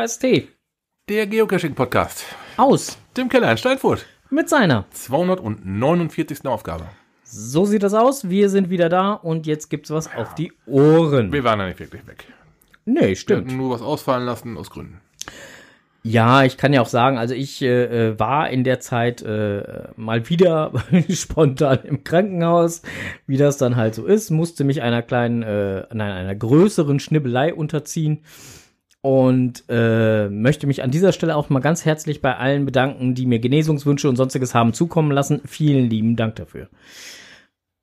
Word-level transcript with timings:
Podcast 0.00 0.22
T. 0.22 0.48
Der 1.10 1.26
Geocaching-Podcast. 1.26 2.24
Aus. 2.56 2.96
Dem 3.18 3.28
Keller 3.28 3.50
in 3.50 3.58
Steinfurt. 3.58 4.06
Mit 4.30 4.48
seiner. 4.48 4.86
249. 4.92 6.46
Aufgabe. 6.46 6.86
So 7.22 7.66
sieht 7.66 7.82
das 7.82 7.92
aus. 7.92 8.30
Wir 8.30 8.48
sind 8.48 8.70
wieder 8.70 8.88
da 8.88 9.12
und 9.12 9.46
jetzt 9.46 9.68
gibt's 9.68 9.90
was 9.90 10.08
auf 10.16 10.34
die 10.34 10.54
Ohren. 10.64 11.34
Wir 11.34 11.44
waren 11.44 11.60
ja 11.60 11.66
nicht 11.66 11.80
wirklich 11.80 12.06
weg. 12.06 12.24
Nee, 12.86 13.08
Wir 13.08 13.16
stimmt. 13.16 13.48
hatten 13.48 13.58
nur 13.58 13.74
was 13.74 13.82
ausfallen 13.82 14.24
lassen 14.24 14.56
aus 14.56 14.70
Gründen. 14.70 15.02
Ja, 16.02 16.44
ich 16.44 16.56
kann 16.56 16.72
ja 16.72 16.80
auch 16.80 16.88
sagen, 16.88 17.18
also 17.18 17.34
ich 17.34 17.60
äh, 17.60 18.12
äh, 18.12 18.18
war 18.18 18.48
in 18.48 18.64
der 18.64 18.80
Zeit 18.80 19.20
äh, 19.20 19.88
mal 19.96 20.30
wieder 20.30 20.72
spontan 21.10 21.80
im 21.84 22.04
Krankenhaus, 22.04 22.80
wie 23.26 23.36
das 23.36 23.58
dann 23.58 23.76
halt 23.76 23.94
so 23.94 24.06
ist, 24.06 24.30
musste 24.30 24.64
mich 24.64 24.80
einer 24.80 25.02
kleinen, 25.02 25.42
äh, 25.42 25.84
nein, 25.92 26.12
einer 26.12 26.34
größeren 26.34 27.00
Schnibbelei 27.00 27.52
unterziehen 27.52 28.22
und 29.02 29.64
äh, 29.68 30.28
möchte 30.28 30.66
mich 30.66 30.82
an 30.82 30.90
dieser 30.90 31.12
Stelle 31.12 31.36
auch 31.36 31.48
mal 31.48 31.60
ganz 31.60 31.84
herzlich 31.84 32.20
bei 32.20 32.36
allen 32.36 32.66
bedanken, 32.66 33.14
die 33.14 33.26
mir 33.26 33.38
Genesungswünsche 33.38 34.08
und 34.08 34.16
sonstiges 34.16 34.54
haben 34.54 34.72
zukommen 34.72 35.10
lassen. 35.10 35.40
Vielen 35.46 35.88
lieben 35.88 36.16
Dank 36.16 36.36
dafür. 36.36 36.68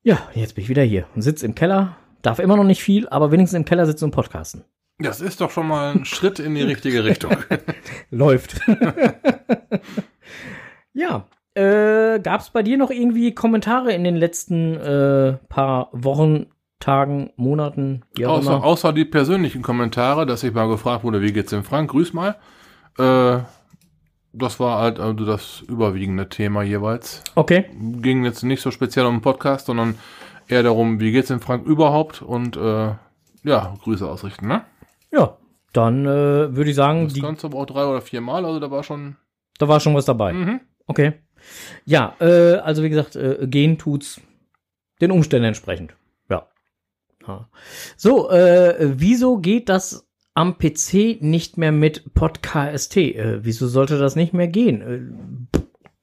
Ja, 0.03 0.19
jetzt 0.35 0.55
bin 0.55 0.63
ich 0.63 0.69
wieder 0.69 0.83
hier 0.83 1.07
und 1.15 1.21
sitze 1.21 1.45
im 1.45 1.55
Keller, 1.55 1.97
darf 2.21 2.39
immer 2.39 2.55
noch 2.55 2.63
nicht 2.63 2.83
viel, 2.83 3.09
aber 3.09 3.31
wenigstens 3.31 3.57
im 3.57 3.65
Keller 3.65 3.85
sitzen 3.85 4.05
und 4.05 4.11
podcasten. 4.11 4.63
Das 4.99 5.21
ist 5.21 5.41
doch 5.41 5.51
schon 5.51 5.67
mal 5.67 5.93
ein 5.93 6.05
Schritt 6.05 6.39
in 6.39 6.55
die 6.55 6.63
richtige 6.63 7.03
Richtung. 7.03 7.35
Läuft. 8.09 8.59
ja. 10.93 11.27
Äh, 11.53 12.19
Gab 12.19 12.41
es 12.41 12.51
bei 12.51 12.63
dir 12.63 12.77
noch 12.77 12.91
irgendwie 12.91 13.33
Kommentare 13.33 13.91
in 13.91 14.03
den 14.03 14.15
letzten 14.15 14.75
äh, 14.75 15.37
paar 15.49 15.89
Wochen, 15.91 16.47
Tagen, 16.79 17.31
Monaten? 17.35 18.03
Wie 18.15 18.25
auch 18.25 18.37
außer, 18.37 18.55
immer? 18.57 18.63
außer 18.63 18.93
die 18.93 19.05
persönlichen 19.05 19.61
Kommentare, 19.61 20.25
dass 20.25 20.43
ich 20.43 20.53
mal 20.53 20.67
gefragt 20.67 21.03
wurde, 21.03 21.21
wie 21.21 21.33
geht's 21.33 21.49
dem 21.49 21.63
Frank? 21.63 21.91
Grüß 21.91 22.13
mal. 22.13 22.35
Äh, 22.97 23.39
das 24.33 24.59
war 24.59 24.79
halt 24.79 24.99
also 24.99 25.25
das 25.25 25.61
überwiegende 25.67 26.29
Thema 26.29 26.61
jeweils. 26.61 27.23
Okay. 27.35 27.65
Ging 28.01 28.23
jetzt 28.23 28.43
nicht 28.43 28.61
so 28.61 28.71
speziell 28.71 29.05
um 29.05 29.15
den 29.15 29.21
Podcast, 29.21 29.65
sondern 29.65 29.95
eher 30.47 30.63
darum, 30.63 30.99
wie 30.99 31.11
geht's 31.11 31.29
dem 31.29 31.39
Frank 31.39 31.65
überhaupt 31.65 32.21
und 32.21 32.55
äh, 32.57 32.93
ja, 33.43 33.73
Grüße 33.83 34.07
ausrichten, 34.07 34.47
ne? 34.47 34.63
Ja. 35.11 35.37
Dann 35.73 36.05
äh, 36.05 36.55
würde 36.55 36.69
ich 36.69 36.75
sagen, 36.75 37.05
Das 37.05 37.13
die, 37.13 37.21
Ganze 37.21 37.47
aber 37.47 37.57
auch 37.59 37.65
drei 37.65 37.85
oder 37.85 38.01
vier 38.01 38.21
Mal, 38.21 38.45
also 38.45 38.59
da 38.59 38.71
war 38.71 38.83
schon. 38.83 39.17
da 39.57 39.67
war 39.67 39.79
schon 39.79 39.95
was 39.95 40.05
dabei. 40.05 40.33
Mhm. 40.33 40.61
Okay. 40.87 41.13
Ja, 41.85 42.15
äh, 42.19 42.55
also 42.55 42.83
wie 42.83 42.89
gesagt, 42.89 43.15
äh, 43.15 43.47
gehen 43.47 43.77
tut's 43.77 44.21
den 45.01 45.11
Umständen 45.11 45.45
entsprechend. 45.45 45.95
Ja. 47.27 47.49
So, 47.95 48.29
äh, 48.29 48.75
wieso 48.79 49.37
geht 49.37 49.69
das 49.69 50.07
am 50.33 50.57
PC 50.57 51.21
nicht 51.21 51.57
mehr 51.57 51.71
mit 51.71 52.13
PodKST? 52.13 52.97
Äh, 52.97 53.39
wieso 53.43 53.67
sollte 53.67 53.97
das 53.97 54.15
nicht 54.15 54.33
mehr 54.33 54.47
gehen? 54.47 54.81
Äh, 54.81 55.59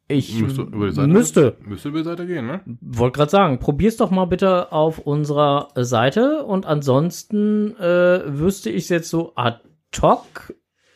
ich 0.06 0.38
Müsste 0.38 0.62
über 0.62 0.86
die 0.86 0.92
Seite, 0.92 1.08
müsste. 1.08 1.56
Müsste 1.62 1.88
über 1.88 1.98
die 1.98 2.04
Seite 2.04 2.26
gehen, 2.26 2.46
ne? 2.46 2.60
Wollte 2.82 3.16
gerade 3.16 3.30
sagen, 3.30 3.58
probier's 3.58 3.96
doch 3.96 4.10
mal 4.10 4.26
bitte 4.26 4.70
auf 4.70 4.98
unserer 4.98 5.68
Seite 5.76 6.44
und 6.44 6.66
ansonsten 6.66 7.74
äh, 7.78 8.20
wüsste 8.26 8.68
ich 8.70 8.90
jetzt 8.90 9.08
so 9.08 9.32
ad 9.34 9.60
hoc 10.02 10.54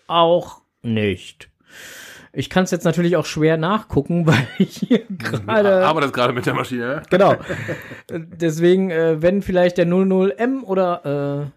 auch 0.09 0.61
nicht. 0.83 1.51
Ich 2.39 2.51
kann 2.51 2.63
es 2.63 2.71
jetzt 2.71 2.85
natürlich 2.85 3.17
auch 3.17 3.27
schwer 3.27 3.57
nachgucken, 3.57 4.25
weil 4.29 4.47
ich 4.59 4.77
hier 4.77 5.03
gerade 5.09 5.85
Aber 5.85 6.01
das 6.01 6.13
gerade 6.13 6.33
mit 6.33 6.47
der 6.47 6.55
Maschine, 6.55 6.83
ja? 6.83 7.03
genau. 7.11 7.35
Deswegen, 8.09 8.91
äh, 8.91 9.21
wenn 9.21 9.43
vielleicht 9.43 9.77
der 9.77 9.89
00M 9.89 10.63
oder 10.63 11.51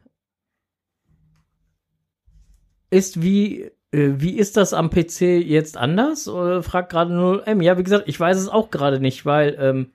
äh, 2.90 2.98
ist 2.98 3.22
wie 3.22 3.66
äh, 3.92 4.14
wie 4.18 4.38
ist 4.38 4.58
das 4.58 4.74
am 4.74 4.90
PC 4.90 5.22
jetzt 5.22 5.78
anders? 5.78 6.28
Oder 6.28 6.64
fragt 6.64 6.92
gerade 6.92 7.14
0M. 7.14 7.62
Ja, 7.62 7.78
wie 7.78 7.84
gesagt, 7.84 8.08
ich 8.08 8.20
weiß 8.20 8.38
es 8.38 8.50
auch 8.50 8.72
gerade 8.72 9.00
nicht, 9.00 9.24
weil 9.24 9.56
ähm, 9.60 9.92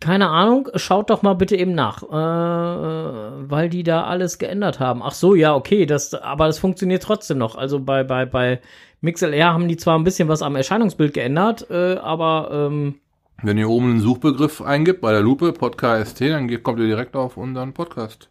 keine 0.00 0.28
Ahnung, 0.28 0.68
schaut 0.74 1.10
doch 1.10 1.22
mal 1.22 1.34
bitte 1.34 1.56
eben 1.56 1.74
nach, 1.74 2.02
äh, 2.02 2.06
äh, 2.06 3.50
weil 3.50 3.68
die 3.68 3.82
da 3.82 4.04
alles 4.04 4.38
geändert 4.38 4.80
haben. 4.80 5.02
Ach 5.02 5.12
so, 5.12 5.34
ja, 5.34 5.54
okay, 5.54 5.86
das, 5.86 6.14
aber 6.14 6.46
das 6.46 6.58
funktioniert 6.58 7.02
trotzdem 7.02 7.38
noch. 7.38 7.56
Also 7.56 7.80
bei 7.80 8.04
bei 8.04 8.24
bei 8.26 8.60
MixLR 9.00 9.52
haben 9.52 9.68
die 9.68 9.76
zwar 9.76 9.98
ein 9.98 10.04
bisschen 10.04 10.28
was 10.28 10.42
am 10.42 10.56
Erscheinungsbild 10.56 11.14
geändert, 11.14 11.68
äh, 11.70 11.96
aber 11.96 12.50
ähm, 12.52 12.96
Wenn 13.42 13.58
ihr 13.58 13.68
oben 13.68 13.90
einen 13.90 14.00
Suchbegriff 14.00 14.62
eingibt 14.62 15.00
bei 15.00 15.12
der 15.12 15.20
Lupe, 15.20 15.52
Podcast, 15.52 16.20
dann 16.20 16.62
kommt 16.62 16.80
ihr 16.80 16.86
direkt 16.86 17.14
auf 17.16 17.36
unseren 17.36 17.72
Podcast. 17.72 18.28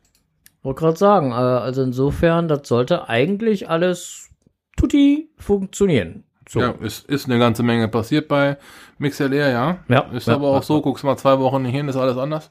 Wollte 0.63 0.79
gerade 0.81 0.97
sagen, 0.97 1.31
äh, 1.31 1.35
also 1.35 1.83
insofern, 1.83 2.47
das 2.47 2.67
sollte 2.67 3.07
eigentlich 3.07 3.69
alles 3.69 4.29
tutti 4.75 5.29
funktionieren. 5.37 6.23
So. 6.49 6.59
Ja, 6.61 6.73
ist, 6.81 7.09
ist 7.09 7.25
eine 7.25 7.39
ganze 7.39 7.61
Menge 7.63 7.87
passiert 7.87 8.27
bei 8.27 8.57
MixLR, 8.99 9.49
ja. 9.51 9.77
Ja, 9.87 9.99
Ist 10.13 10.27
ja, 10.27 10.35
aber 10.35 10.47
auch 10.47 10.63
so, 10.63 10.81
guckst 10.81 11.03
mal 11.03 11.17
zwei 11.17 11.37
Wochen 11.39 11.61
nicht 11.63 11.73
hin, 11.75 11.87
ist 11.89 11.95
alles 11.97 12.17
anders. 12.17 12.49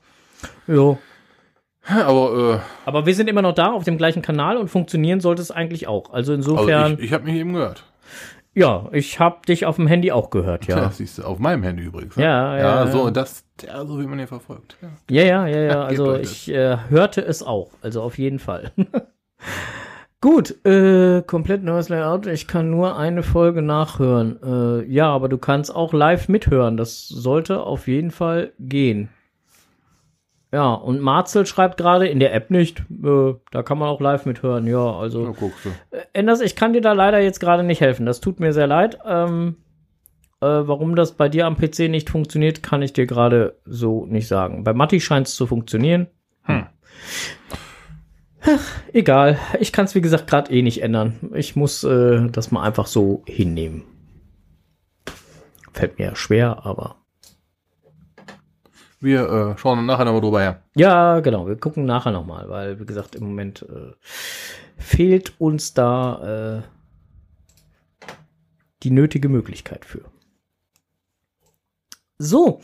Jo. 0.67 0.99
Aber, 1.89 2.61
Aber 2.85 3.07
wir 3.07 3.15
sind 3.15 3.29
immer 3.31 3.43
noch 3.43 3.55
da 3.55 3.73
auf 3.73 3.85
dem 3.85 3.97
gleichen 3.97 4.21
Kanal 4.21 4.57
und 4.57 4.69
funktionieren 4.69 5.21
sollte 5.21 5.41
es 5.41 5.51
eigentlich 5.53 5.87
auch. 5.87 6.13
Also 6.13 6.33
äh, 6.33 6.37
insofern, 6.37 6.83
also 6.83 6.95
ich, 6.99 7.05
ich 7.05 7.13
habe 7.13 7.25
mich 7.25 7.35
eben 7.37 7.53
gehört. 7.53 7.85
ja, 8.55 8.87
ich 8.93 9.21
habe 9.21 9.47
dich 9.47 9.67
auf 9.67 9.77
dem 9.77 9.87
Handy 9.87 10.11
auch 10.13 10.31
gehört, 10.31 10.67
Ja. 10.67 10.77
ja. 10.79 10.83
Das 10.87 10.97
siehst 10.99 11.19
du 11.19 11.23
auf 11.23 11.39
meinem 11.39 11.63
Handy 11.63 11.85
übrigens. 11.85 12.17
ne? 12.17 12.25
Ja, 12.25 12.57
ja, 12.57 12.59
Ja, 12.59 12.85
ja. 12.87 12.91
so, 12.91 13.11
das, 13.11 13.45
ja, 13.65 13.85
so 13.87 14.01
wie 14.01 14.07
man 14.07 14.19
hier 14.19 14.27
verfolgt. 14.29 14.77
Ja. 14.83 14.89
Ja, 15.23 15.23
ja, 15.23 15.47
ja, 15.47 15.63
ja. 15.71 15.83
Also 15.85 16.17
ich 16.17 16.49
äh, 16.53 16.77
hörte 16.89 17.21
es 17.25 17.43
auch. 17.45 17.71
Also 17.83 18.03
auf 18.03 18.19
jeden 18.19 18.41
Fall. 18.41 18.73
Gut, 20.27 20.67
äh, 20.67 21.23
komplett 21.23 21.63
neues 21.63 21.89
Layout. 21.89 22.27
Ich 22.27 22.49
kann 22.49 22.69
nur 22.69 22.99
eine 22.99 23.23
Folge 23.23 23.63
nachhören. 23.63 24.41
Äh, 24.43 24.85
ja, 24.93 25.09
aber 25.09 25.29
du 25.29 25.39
kannst 25.39 25.73
auch 25.73 25.93
live 25.93 26.29
mithören. 26.29 26.77
Das 26.77 27.07
sollte 27.07 27.61
auf 27.61 27.87
jeden 27.87 28.11
Fall 28.11 28.53
gehen. 28.59 29.09
Ja, 30.51 30.75
und 30.75 31.01
Marcel 31.01 31.47
schreibt 31.47 31.77
gerade 31.77 32.09
in 32.09 32.19
der 32.19 32.35
App 32.35 32.51
nicht. 32.51 32.81
Äh, 32.91 33.35
da 33.53 33.63
kann 33.63 33.79
man 33.79 33.89
auch 33.89 34.01
live 34.01 34.27
mithören. 34.27 34.67
Ja, 34.67 34.99
also. 34.99 35.33
Äh, 35.93 35.99
Enders, 36.13 36.41
ich 36.41 36.57
kann 36.57 36.73
dir 36.73 36.81
da 36.81 36.93
leider 36.93 37.21
jetzt 37.21 37.39
gerade 37.39 37.63
nicht 37.63 37.81
helfen. 37.81 38.05
Das 38.05 38.21
tut 38.21 38.41
mir 38.41 38.53
sehr 38.53 38.67
leid. 38.67 38.99
Ähm, 39.07 39.59
äh, 40.41 40.47
warum 40.47 40.97
das 40.97 41.13
bei 41.13 41.29
dir 41.29 41.47
am 41.47 41.57
PC 41.57 41.89
nicht 41.89 42.11
funktioniert, 42.11 42.65
kann 42.65 42.83
ich 42.83 42.93
dir 42.93 43.07
gerade 43.07 43.61
so 43.65 44.07
nicht 44.07 44.27
sagen. 44.27 44.65
Bei 44.65 44.75
Matti 44.75 45.01
scheint 45.01 45.29
es 45.29 45.37
zu 45.37 45.47
funktionieren. 45.47 46.09
Hm. 46.43 46.67
Ach, 48.49 48.81
egal. 48.93 49.39
Ich 49.59 49.73
kann 49.73 49.87
es 49.87 49.95
wie 49.95 50.01
gesagt 50.01 50.29
gerade 50.29 50.53
eh 50.53 50.63
nicht 50.63 50.83
ändern. 50.83 51.19
Ich 51.35 51.57
muss 51.57 51.83
äh, 51.83 52.29
das 52.31 52.53
mal 52.53 52.63
einfach 52.63 52.87
so 52.87 53.23
hinnehmen. 53.27 53.83
Fällt 55.73 55.99
mir 55.99 56.15
schwer, 56.15 56.65
aber. 56.65 56.97
Wir 59.01 59.29
äh, 59.29 59.59
schauen 59.59 59.85
nachher 59.85 60.05
nochmal 60.05 60.21
drüber 60.21 60.41
her. 60.41 60.63
Ja, 60.75 61.21
genau. 61.21 61.47
Wir 61.49 61.57
gucken 61.57 61.85
nachher 61.85 62.13
nochmal, 62.13 62.49
weil, 62.49 62.81
wie 62.81 62.87
gesagt, 62.87 63.15
im 63.17 63.25
Moment 63.25 63.63
äh, 63.63 63.93
fehlt 64.77 65.35
uns 65.41 65.75
da 65.75 66.63
äh, 66.63 68.07
die 68.85 68.91
nötige 68.91 69.29
Möglichkeit 69.29 69.85
für. 69.85 70.05
So. 72.19 72.61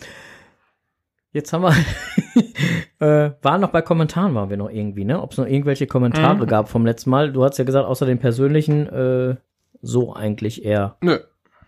Jetzt 1.32 1.53
haben 1.53 1.62
wir, 1.62 1.75
äh, 3.02 3.32
waren 3.42 3.60
noch 3.60 3.70
bei 3.70 3.82
Kommentaren, 3.82 4.34
waren 4.34 4.48
wir 4.50 4.56
noch 4.56 4.70
irgendwie, 4.70 5.04
ne? 5.04 5.20
Ob 5.20 5.32
es 5.32 5.38
noch 5.38 5.46
irgendwelche 5.46 5.86
Kommentare 5.86 6.44
Mhm. 6.44 6.46
gab 6.46 6.68
vom 6.68 6.86
letzten 6.86 7.10
Mal. 7.10 7.32
Du 7.32 7.42
hast 7.44 7.58
ja 7.58 7.64
gesagt, 7.64 7.86
außer 7.86 8.06
den 8.06 8.18
persönlichen, 8.18 8.87
äh, 8.88 9.37
so 9.82 10.14
eigentlich 10.14 10.64
eher 10.64 10.96
Nö. 11.00 11.19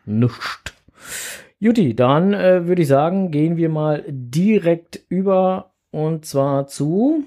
Nischt. 0.07 0.75
Juti, 1.59 1.95
dann 1.97 2.35
äh, 2.35 2.67
würde 2.67 2.83
ich 2.83 2.89
sagen, 2.89 3.31
gehen 3.31 3.57
wir 3.57 3.69
mal 3.69 4.05
direkt 4.09 5.01
über 5.09 5.73
und 5.91 6.25
zwar 6.25 6.67
zu. 6.67 7.25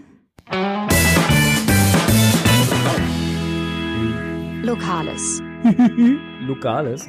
Lokales. 4.64 5.42
Lokales. 6.48 7.08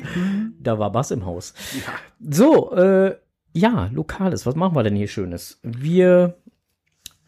Da 0.61 0.79
war 0.79 0.91
Bass 0.93 1.11
im 1.11 1.25
Haus. 1.27 1.55
So, 2.21 2.73
äh, 2.75 3.17
ja, 3.53 3.89
Lokales. 3.93 4.47
Was 4.47 4.55
machen 4.55 4.75
wir 4.77 4.83
denn 4.83 4.95
hier 4.97 5.09
Schönes? 5.09 5.59
Wir 5.63 6.35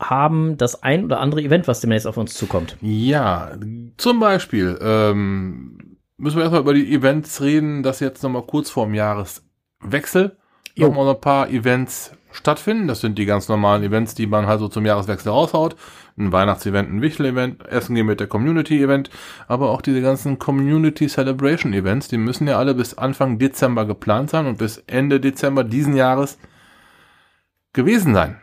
haben 0.01 0.57
das 0.57 0.83
ein 0.83 1.05
oder 1.05 1.21
andere 1.21 1.43
Event, 1.43 1.69
was 1.69 1.81
demnächst 1.81 2.07
auf 2.07 2.17
uns 2.17 2.35
zukommt. 2.35 2.77
Ja, 2.81 3.53
zum 3.97 4.19
Beispiel 4.19 4.79
ähm, 4.83 5.99
müssen 6.17 6.37
wir 6.37 6.43
erstmal 6.43 6.63
über 6.63 6.75
die 6.75 6.93
Events 6.93 7.41
reden, 7.41 7.83
dass 7.83 8.01
jetzt 8.01 8.23
nochmal 8.23 8.43
kurz 8.43 8.71
vorm 8.71 8.95
Jahreswechsel 8.95 10.37
Jo. 10.75 10.89
nochmal 10.89 11.15
ein 11.15 11.21
paar 11.21 11.51
Events 11.51 12.13
stattfinden. 12.33 12.89
Das 12.89 13.01
sind 13.01 13.19
die 13.19 13.27
ganz 13.27 13.49
normalen 13.49 13.83
Events, 13.83 14.15
die 14.15 14.27
man 14.27 14.47
halt 14.47 14.61
so 14.61 14.69
zum 14.69 14.87
Jahreswechsel 14.87 15.33
raushaut. 15.33 15.77
Ein 16.17 16.33
Weihnachtsevent, 16.33 16.91
ein 16.91 17.03
Wichtel-Event, 17.03 17.67
Essen 17.67 17.95
gehen 17.95 18.07
mit 18.07 18.21
der 18.21 18.27
Community-Event, 18.27 19.11
aber 19.49 19.71
auch 19.71 19.81
diese 19.81 20.03
ganzen 20.03 20.39
Community 20.39 21.09
Celebration 21.09 21.73
Events, 21.73 22.09
die 22.09 22.19
müssen 22.19 22.47
ja 22.47 22.59
alle 22.59 22.75
bis 22.75 22.97
Anfang 22.99 23.39
Dezember 23.39 23.87
geplant 23.87 24.31
sein 24.31 24.47
und 24.47 24.59
bis 24.59 24.79
Ende 24.87 25.19
Dezember 25.19 25.65
diesen 25.65 25.97
Jahres 25.97 26.39
gewesen 27.73 28.15
sein. 28.15 28.37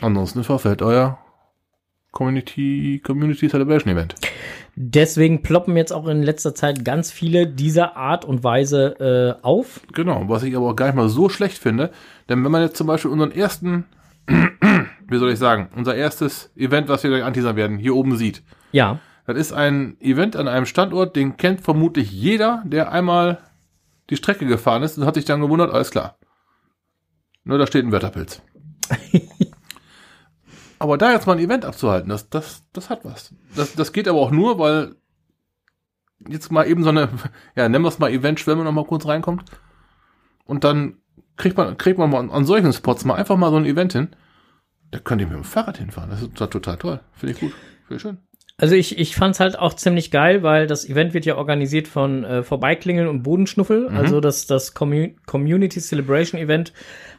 Ansonsten 0.00 0.44
verfällt 0.44 0.82
euer 0.82 1.18
Community, 2.12 3.00
Community 3.04 3.48
Celebration 3.48 3.92
Event. 3.92 4.14
Deswegen 4.76 5.42
ploppen 5.42 5.76
jetzt 5.76 5.92
auch 5.92 6.06
in 6.06 6.22
letzter 6.22 6.54
Zeit 6.54 6.84
ganz 6.84 7.10
viele 7.10 7.46
dieser 7.46 7.96
Art 7.96 8.24
und 8.24 8.44
Weise 8.44 9.36
äh, 9.40 9.44
auf. 9.44 9.80
Genau, 9.92 10.24
was 10.28 10.42
ich 10.42 10.56
aber 10.56 10.70
auch 10.70 10.76
gar 10.76 10.86
nicht 10.86 10.94
mal 10.94 11.08
so 11.08 11.28
schlecht 11.28 11.58
finde, 11.58 11.90
denn 12.28 12.44
wenn 12.44 12.52
man 12.52 12.62
jetzt 12.62 12.76
zum 12.76 12.86
Beispiel 12.86 13.10
unseren 13.10 13.32
ersten, 13.32 13.84
wie 14.26 15.18
soll 15.18 15.32
ich 15.32 15.38
sagen, 15.38 15.68
unser 15.76 15.94
erstes 15.94 16.50
Event, 16.56 16.88
was 16.88 17.02
wir 17.02 17.10
gleich 17.10 17.24
anteasern 17.24 17.56
werden, 17.56 17.78
hier 17.78 17.94
oben 17.94 18.16
sieht. 18.16 18.42
Ja. 18.72 19.00
Das 19.26 19.36
ist 19.36 19.52
ein 19.52 19.96
Event 20.00 20.36
an 20.36 20.48
einem 20.48 20.64
Standort, 20.64 21.16
den 21.16 21.36
kennt 21.36 21.60
vermutlich 21.60 22.10
jeder, 22.10 22.62
der 22.64 22.92
einmal 22.92 23.38
die 24.10 24.16
Strecke 24.16 24.46
gefahren 24.46 24.82
ist 24.82 24.96
und 24.96 25.04
hat 25.04 25.16
sich 25.16 25.24
dann 25.24 25.40
gewundert, 25.40 25.72
alles 25.72 25.90
klar. 25.90 26.18
Nur 27.44 27.58
da 27.58 27.66
steht 27.66 27.84
ein 27.84 27.92
Wetterpilz. 27.92 28.42
aber 30.78 30.98
da 30.98 31.12
jetzt 31.12 31.26
mal 31.26 31.34
ein 31.34 31.44
Event 31.44 31.64
abzuhalten, 31.64 32.08
das, 32.08 32.28
das, 32.28 32.64
das 32.72 32.90
hat 32.90 33.04
was. 33.04 33.34
Das, 33.54 33.74
das 33.74 33.92
geht 33.92 34.08
aber 34.08 34.18
auch 34.18 34.30
nur, 34.30 34.58
weil 34.58 34.94
jetzt 36.28 36.50
mal 36.50 36.66
eben 36.66 36.82
so 36.82 36.90
eine, 36.90 37.08
ja, 37.56 37.68
nennen 37.68 37.84
wir 37.84 37.88
es 37.88 37.98
mal 37.98 38.10
Event-Schwemme 38.10 38.64
noch 38.64 38.72
mal 38.72 38.84
kurz 38.84 39.06
reinkommt. 39.06 39.44
Und 40.44 40.64
dann 40.64 40.98
kriegt 41.36 41.56
man, 41.56 41.76
kriegt 41.76 41.98
man 41.98 42.10
mal 42.10 42.18
an, 42.18 42.30
an 42.30 42.44
solchen 42.44 42.72
Spots 42.72 43.04
mal 43.04 43.14
einfach 43.14 43.36
mal 43.36 43.50
so 43.50 43.56
ein 43.56 43.66
Event 43.66 43.92
hin. 43.92 44.08
Da 44.90 44.98
könnt 44.98 45.20
ihr 45.20 45.26
mit 45.26 45.36
dem 45.36 45.44
Fahrrad 45.44 45.78
hinfahren. 45.78 46.10
Das 46.10 46.22
ist 46.22 46.34
total 46.34 46.78
toll. 46.78 47.00
Finde 47.12 47.34
ich 47.34 47.40
gut. 47.40 47.52
Finde 47.86 47.96
ich 47.96 48.02
schön. 48.02 48.18
Also 48.60 48.74
ich, 48.74 48.98
ich 48.98 49.14
fand 49.14 49.36
es 49.36 49.40
halt 49.40 49.56
auch 49.56 49.74
ziemlich 49.74 50.10
geil, 50.10 50.42
weil 50.42 50.66
das 50.66 50.88
Event 50.88 51.14
wird 51.14 51.24
ja 51.24 51.36
organisiert 51.36 51.86
von 51.86 52.24
äh, 52.24 52.42
Vorbeiklingeln 52.42 53.06
und 53.06 53.22
Bodenschnuffel. 53.22 53.88
Mhm. 53.88 53.96
Also 53.96 54.20
das, 54.20 54.46
das 54.46 54.74
Commu 54.74 55.10
Community 55.26 55.80
Celebration 55.80 56.40
Event 56.40 56.72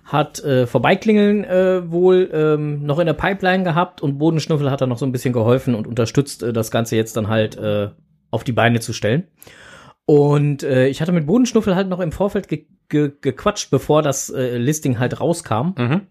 hat 0.03 0.43
äh, 0.43 0.67
Vorbeiklingeln 0.67 1.45
äh, 1.45 1.89
wohl 1.89 2.29
ähm, 2.33 2.85
noch 2.85 2.99
in 2.99 3.05
der 3.05 3.13
Pipeline 3.13 3.63
gehabt 3.63 4.01
und 4.01 4.17
Bodenschnuffel 4.17 4.69
hat 4.69 4.81
da 4.81 4.87
noch 4.87 4.97
so 4.97 5.05
ein 5.05 5.13
bisschen 5.13 5.31
geholfen 5.31 5.75
und 5.75 5.87
unterstützt, 5.87 6.43
äh, 6.43 6.51
das 6.51 6.71
Ganze 6.71 6.97
jetzt 6.97 7.15
dann 7.15 7.29
halt 7.29 7.57
äh, 7.57 7.89
auf 8.31 8.43
die 8.43 8.51
Beine 8.51 8.81
zu 8.81 8.91
stellen. 8.91 9.23
Und 10.05 10.63
äh, 10.63 10.87
ich 10.87 11.01
hatte 11.01 11.13
mit 11.13 11.25
Bodenschnuffel 11.25 11.73
halt 11.73 11.87
noch 11.87 12.01
im 12.01 12.11
Vorfeld 12.11 12.49
ge 12.49 12.65
ge 12.89 13.11
gequatscht, 13.21 13.69
bevor 13.69 14.01
das 14.01 14.29
äh, 14.29 14.57
Listing 14.57 14.99
halt 14.99 15.21
rauskam. 15.21 15.73
Mhm. 15.77 16.01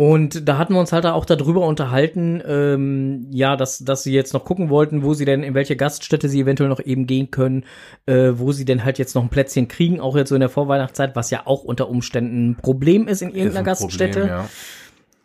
Und 0.00 0.48
da 0.48 0.56
hatten 0.56 0.72
wir 0.72 0.80
uns 0.80 0.94
halt 0.94 1.04
auch 1.04 1.26
darüber 1.26 1.66
unterhalten, 1.66 2.42
ähm, 2.46 3.26
ja, 3.30 3.54
dass, 3.54 3.80
dass 3.80 4.02
sie 4.02 4.14
jetzt 4.14 4.32
noch 4.32 4.46
gucken 4.46 4.70
wollten, 4.70 5.02
wo 5.02 5.12
sie 5.12 5.26
denn, 5.26 5.42
in 5.42 5.52
welche 5.52 5.76
Gaststätte 5.76 6.30
sie 6.30 6.40
eventuell 6.40 6.70
noch 6.70 6.80
eben 6.80 7.06
gehen 7.06 7.30
können, 7.30 7.66
äh, 8.06 8.30
wo 8.32 8.50
sie 8.52 8.64
denn 8.64 8.82
halt 8.82 8.98
jetzt 8.98 9.14
noch 9.14 9.22
ein 9.22 9.28
Plätzchen 9.28 9.68
kriegen, 9.68 10.00
auch 10.00 10.16
jetzt 10.16 10.30
so 10.30 10.34
in 10.34 10.40
der 10.40 10.48
Vorweihnachtszeit, 10.48 11.16
was 11.16 11.28
ja 11.28 11.42
auch 11.44 11.64
unter 11.64 11.90
Umständen 11.90 12.48
ein 12.48 12.56
Problem 12.56 13.08
ist 13.08 13.20
in 13.20 13.28
irgendeiner 13.28 13.72
Ist 13.72 13.82
ein 13.82 13.88
Gaststätte, 13.88 14.20
Problem, 14.20 14.36
ja. 14.38 14.48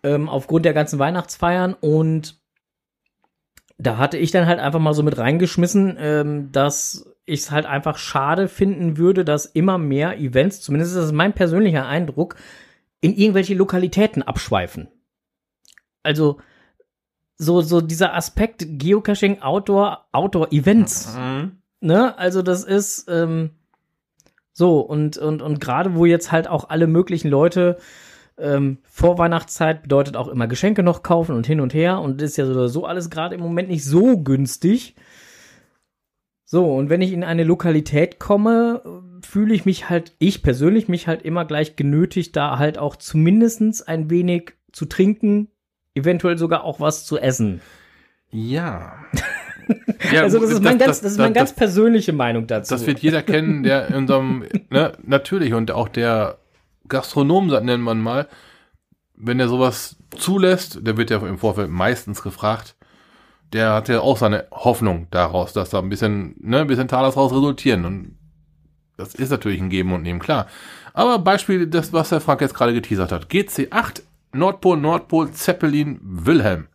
ähm, 0.03 0.27
aufgrund 0.27 0.65
der 0.65 0.73
ganzen 0.73 0.99
Weihnachtsfeiern. 0.99 1.73
Und 1.79 2.41
da 3.77 3.97
hatte 3.97 4.17
ich 4.17 4.31
dann 4.31 4.45
halt 4.45 4.59
einfach 4.59 4.81
mal 4.81 4.93
so 4.93 5.03
mit 5.03 5.17
reingeschmissen, 5.17 5.95
ähm, 5.97 6.51
dass 6.51 7.15
ich 7.25 7.39
es 7.39 7.51
halt 7.51 7.65
einfach 7.65 7.97
schade 7.97 8.49
finden 8.49 8.97
würde, 8.97 9.23
dass 9.23 9.45
immer 9.45 9.77
mehr 9.77 10.19
Events, 10.19 10.59
zumindest 10.59 10.97
ist 10.97 11.01
das 11.01 11.11
mein 11.13 11.31
persönlicher 11.31 11.87
Eindruck, 11.87 12.35
in 13.05 13.15
irgendwelche 13.15 13.53
Lokalitäten 13.53 14.23
abschweifen. 14.23 14.87
Also 16.03 16.39
so 17.37 17.61
so 17.61 17.81
dieser 17.81 18.13
Aspekt 18.15 18.65
Geocaching 18.67 19.41
Outdoor 19.41 20.07
Outdoor 20.11 20.51
Events, 20.51 21.15
Mhm. 21.15 21.57
ne? 21.81 22.17
Also 22.17 22.41
das 22.41 22.63
ist 22.63 23.07
ähm, 23.09 23.51
so 24.53 24.79
und 24.79 25.17
und 25.17 25.41
und 25.41 25.59
gerade 25.59 25.95
wo 25.95 26.05
jetzt 26.05 26.31
halt 26.31 26.47
auch 26.47 26.69
alle 26.69 26.87
möglichen 26.87 27.29
Leute 27.29 27.77
ähm, 28.37 28.79
Vorweihnachtszeit 28.83 29.83
bedeutet 29.83 30.17
auch 30.17 30.27
immer 30.27 30.47
Geschenke 30.47 30.81
noch 30.83 31.03
kaufen 31.03 31.35
und 31.35 31.45
hin 31.47 31.61
und 31.61 31.73
her 31.73 32.01
und 32.01 32.21
ist 32.21 32.37
ja 32.37 32.67
so 32.67 32.85
alles 32.85 33.09
gerade 33.09 33.35
im 33.35 33.41
Moment 33.41 33.69
nicht 33.69 33.85
so 33.85 34.17
günstig. 34.17 34.95
So, 36.47 36.73
und 36.75 36.89
wenn 36.89 37.01
ich 37.01 37.11
in 37.11 37.23
eine 37.23 37.43
Lokalität 37.43 38.19
komme, 38.19 38.81
fühle 39.25 39.53
ich 39.53 39.65
mich 39.65 39.89
halt, 39.89 40.13
ich 40.19 40.43
persönlich 40.43 40.87
mich 40.87 41.07
halt 41.07 41.21
immer 41.23 41.45
gleich 41.45 41.75
genötigt, 41.75 42.35
da 42.35 42.57
halt 42.57 42.77
auch 42.77 42.95
zumindestens 42.95 43.81
ein 43.81 44.09
wenig 44.09 44.53
zu 44.71 44.85
trinken, 44.85 45.49
eventuell 45.93 46.37
sogar 46.37 46.63
auch 46.63 46.79
was 46.79 47.05
zu 47.05 47.17
essen. 47.17 47.61
Ja. 48.31 48.97
also 50.21 50.39
das 50.39 50.51
ist 50.51 50.63
mein 50.63 50.77
ganz, 50.77 51.01
das 51.01 51.13
ist 51.13 51.17
meine 51.17 51.33
ganz 51.33 51.53
persönliche 51.53 52.13
Meinung 52.13 52.47
dazu. 52.47 52.73
Das 52.73 52.85
wird 52.85 52.99
jeder 52.99 53.23
kennen, 53.23 53.63
der 53.63 53.87
in 53.87 53.95
unserem, 53.95 54.45
ne, 54.69 54.93
natürlich, 55.03 55.53
und 55.53 55.71
auch 55.71 55.87
der 55.87 56.37
Gastronom, 56.87 57.47
nennt 57.47 57.83
man 57.83 58.01
mal, 58.01 58.27
wenn 59.15 59.39
er 59.39 59.47
sowas 59.47 59.97
zulässt, 60.17 60.85
der 60.85 60.97
wird 60.97 61.09
ja 61.09 61.17
im 61.25 61.37
Vorfeld 61.37 61.69
meistens 61.69 62.21
gefragt, 62.21 62.75
der 63.53 63.73
hat 63.73 63.89
ja 63.89 64.01
auch 64.01 64.17
seine 64.17 64.45
Hoffnung 64.51 65.07
daraus, 65.11 65.53
dass 65.53 65.69
da 65.69 65.79
ein 65.79 65.89
bisschen, 65.89 66.35
ne, 66.39 66.61
ein 66.61 66.67
bisschen 66.67 66.87
Talas 66.87 67.15
raus 67.15 67.31
resultieren. 67.31 67.85
Und 67.85 68.17
das 68.97 69.15
ist 69.15 69.29
natürlich 69.29 69.61
ein 69.61 69.69
Geben 69.69 69.93
und 69.93 70.03
Nehmen, 70.03 70.19
klar. 70.19 70.47
Aber 70.93 71.19
Beispiel, 71.19 71.67
das, 71.67 71.91
was 71.91 72.09
der 72.09 72.21
Frank 72.21 72.41
jetzt 72.41 72.53
gerade 72.53 72.73
geteasert 72.73 73.11
hat. 73.11 73.29
GC8, 73.29 74.01
Nordpol, 74.31 74.77
Nordpol, 74.77 75.31
Zeppelin, 75.31 75.99
Wilhelm. 76.01 76.67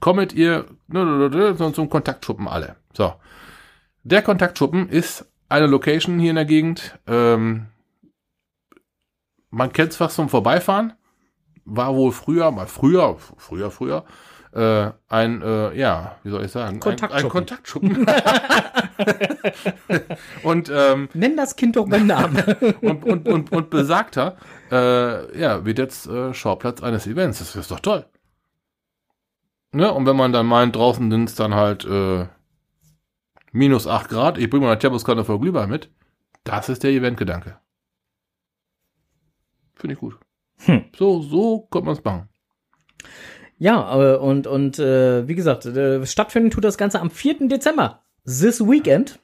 Kommet 0.00 0.32
ihr 0.32 0.66
ne, 0.88 1.54
so 1.56 1.70
zum 1.70 1.90
Kontaktschuppen 1.90 2.48
alle. 2.48 2.76
So. 2.94 3.14
Der 4.02 4.22
Kontaktschuppen 4.22 4.88
ist 4.88 5.26
eine 5.50 5.66
Location 5.66 6.18
hier 6.18 6.30
in 6.30 6.36
der 6.36 6.46
Gegend. 6.46 6.98
Ähm, 7.06 7.66
man 9.50 9.72
kennt 9.72 9.90
es 9.90 9.96
fast 9.96 10.16
zum 10.16 10.30
Vorbeifahren. 10.30 10.94
War 11.66 11.94
wohl 11.94 12.12
früher, 12.12 12.50
mal 12.50 12.66
früher, 12.66 13.16
früher, 13.36 13.70
früher, 13.70 14.04
äh, 14.52 14.90
ein, 15.08 15.42
äh, 15.42 15.78
ja, 15.78 16.16
wie 16.22 16.30
soll 16.30 16.44
ich 16.44 16.50
sagen? 16.50 16.80
Kontaktschuppen. 16.80 17.16
Ein, 17.16 17.24
ein 17.24 17.30
Kontaktschuppen. 17.30 18.06
und, 20.42 20.70
ähm, 20.74 21.08
Nenn 21.14 21.36
das 21.36 21.56
Kind 21.56 21.76
doch 21.76 21.88
beim 21.88 22.06
Namen. 22.06 22.36
und, 22.80 23.04
und, 23.04 23.28
und, 23.28 23.52
und 23.52 23.70
besagter, 23.70 24.36
äh, 24.70 25.38
ja, 25.38 25.64
wird 25.64 25.78
jetzt 25.78 26.08
äh, 26.08 26.34
Schauplatz 26.34 26.82
eines 26.82 27.06
Events. 27.06 27.38
Das 27.38 27.54
ist 27.54 27.70
doch 27.70 27.80
toll. 27.80 28.06
Ne? 29.72 29.92
Und 29.92 30.06
wenn 30.06 30.16
man 30.16 30.32
dann 30.32 30.46
meint, 30.46 30.74
draußen 30.74 31.10
sind 31.10 31.28
es 31.28 31.36
dann 31.36 31.54
halt 31.54 31.84
äh, 31.84 32.26
minus 33.52 33.86
8 33.86 34.08
Grad, 34.08 34.38
ich 34.38 34.50
bringe 34.50 34.64
mal 34.64 34.72
eine 34.72 34.80
Thermoskanne 34.80 35.24
voll 35.24 35.38
Glühwein 35.38 35.70
mit, 35.70 35.90
das 36.44 36.68
ist 36.68 36.82
der 36.82 36.90
Eventgedanke. 36.90 37.58
Finde 39.74 39.94
ich 39.94 40.00
gut. 40.00 40.18
Hm. 40.64 40.84
So, 40.96 41.22
so 41.22 41.60
kommt 41.70 41.86
man 41.86 41.94
es 41.94 42.04
machen. 42.04 42.29
Ja, 43.60 44.14
äh, 44.14 44.16
und, 44.16 44.46
und 44.46 44.78
äh, 44.78 45.28
wie 45.28 45.34
gesagt, 45.34 45.66
äh, 45.66 46.04
stattfinden 46.06 46.50
tut 46.50 46.64
das 46.64 46.78
Ganze 46.78 46.98
am 46.98 47.10
4. 47.10 47.46
Dezember. 47.48 48.00
This 48.24 48.60
Weekend. 48.60 49.18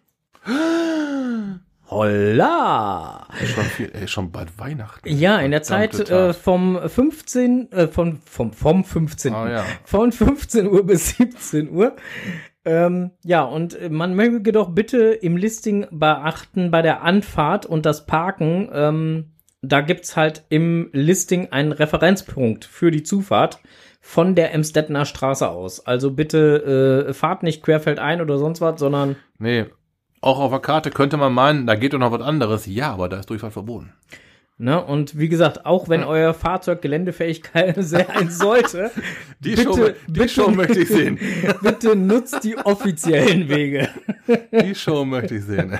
Holla! 1.89 3.29
Schon, 3.45 3.65
viel, 3.65 3.91
ey, 3.95 4.07
schon 4.07 4.31
bald 4.33 4.59
Weihnachten. 4.59 5.09
Ja, 5.09 5.39
in 5.39 5.53
der 5.53 5.65
Verdammte 5.65 6.05
Zeit 6.05 6.11
äh, 6.11 6.35
vom 6.35 6.79
15, 6.87 7.73
äh, 7.73 7.89
von, 7.89 8.21
vom, 8.27 8.53
vom 8.53 8.85
15. 8.85 9.33
Ah, 9.33 9.51
ja. 9.51 9.65
Von 9.85 10.13
15 10.13 10.67
Uhr 10.67 10.85
bis 10.85 11.17
17 11.17 11.71
Uhr. 11.71 11.97
Ähm, 12.67 13.13
ja, 13.25 13.43
und 13.43 13.91
man 13.91 14.15
möge 14.15 14.53
doch 14.53 14.69
bitte 14.69 14.99
im 14.99 15.39
Listing 15.39 15.87
beachten 15.91 16.71
bei 16.71 16.83
der 16.83 17.03
Anfahrt 17.03 17.65
und 17.65 17.87
das 17.87 18.05
Parken, 18.05 18.69
ähm, 18.71 19.36
da 19.63 19.81
gibt's 19.81 20.17
halt 20.17 20.45
im 20.49 20.91
Listing 20.93 21.53
einen 21.53 21.73
Referenzpunkt 21.73 22.65
für 22.65 22.91
die 22.91 23.03
Zufahrt 23.03 23.61
von 24.01 24.35
der 24.35 24.55
Emstettener 24.55 25.05
Straße 25.05 25.49
aus. 25.49 25.85
Also 25.85 26.13
bitte 26.13 27.07
äh, 27.09 27.13
fahrt 27.13 27.43
nicht 27.43 27.63
querfeldein 27.63 28.21
oder 28.21 28.39
sonst 28.39 28.61
was, 28.61 28.79
sondern 28.79 29.17
Nee, 29.39 29.67
auch 30.21 30.39
auf 30.39 30.51
der 30.51 30.61
Karte 30.61 30.91
könnte 30.91 31.17
man 31.17 31.33
meinen, 31.33 31.67
da 31.67 31.75
geht 31.75 31.93
doch 31.93 31.99
noch 31.99 32.13
was 32.13 32.23
anderes. 32.23 32.67
Ja, 32.67 32.93
aber 32.93 33.09
da 33.09 33.19
ist 33.19 33.31
Durchfahrt 33.31 33.53
verboten. 33.53 33.93
Ne? 34.59 34.83
Und 34.83 35.19
wie 35.19 35.29
gesagt, 35.29 35.67
auch 35.67 35.91
wenn 35.91 36.03
euer 36.03 36.33
Fahrzeug 36.33 36.81
Geländefähigkeit 36.81 37.77
sein 37.79 38.31
sollte, 38.31 38.91
Die, 39.41 39.51
Bitte, 39.51 39.63
Show, 39.65 39.89
die 40.07 40.13
bitte. 40.13 40.29
Show 40.31 40.51
möchte 40.51 40.81
ich 40.81 40.89
sehen. 40.89 41.19
bitte 41.63 41.95
nutzt 41.95 42.43
die 42.43 42.57
offiziellen 42.57 43.49
Wege. 43.51 43.91
Die 44.51 44.75
Show 44.75 45.05
möchte 45.05 45.35
ich 45.35 45.45
sehen. 45.45 45.79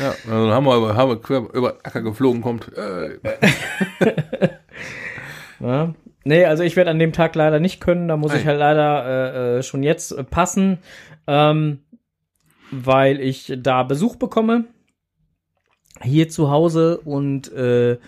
Ja, 0.00 0.14
also 0.30 0.52
haben 0.52 0.66
wir, 0.66 0.96
haben 0.96 1.10
wir 1.10 1.20
quer 1.20 1.42
über 1.52 1.78
Acker 1.82 2.02
geflogen, 2.02 2.42
kommt. 2.42 2.70
Äh, 2.76 3.18
Ja. 5.60 5.94
Nee, 6.24 6.44
also 6.44 6.62
ich 6.62 6.76
werde 6.76 6.90
an 6.90 6.98
dem 6.98 7.12
Tag 7.12 7.34
leider 7.34 7.58
nicht 7.60 7.80
können, 7.80 8.08
da 8.08 8.16
muss 8.16 8.32
Ei. 8.32 8.38
ich 8.38 8.46
halt 8.46 8.58
leider 8.58 9.06
äh, 9.06 9.58
äh, 9.58 9.62
schon 9.62 9.82
jetzt 9.82 10.12
äh, 10.12 10.24
passen, 10.24 10.78
ähm, 11.26 11.80
weil 12.70 13.20
ich 13.20 13.52
da 13.58 13.82
Besuch 13.82 14.16
bekomme 14.16 14.64
hier 16.02 16.28
zu 16.28 16.50
Hause 16.50 16.98
und 16.98 17.50
äh, 17.52 17.98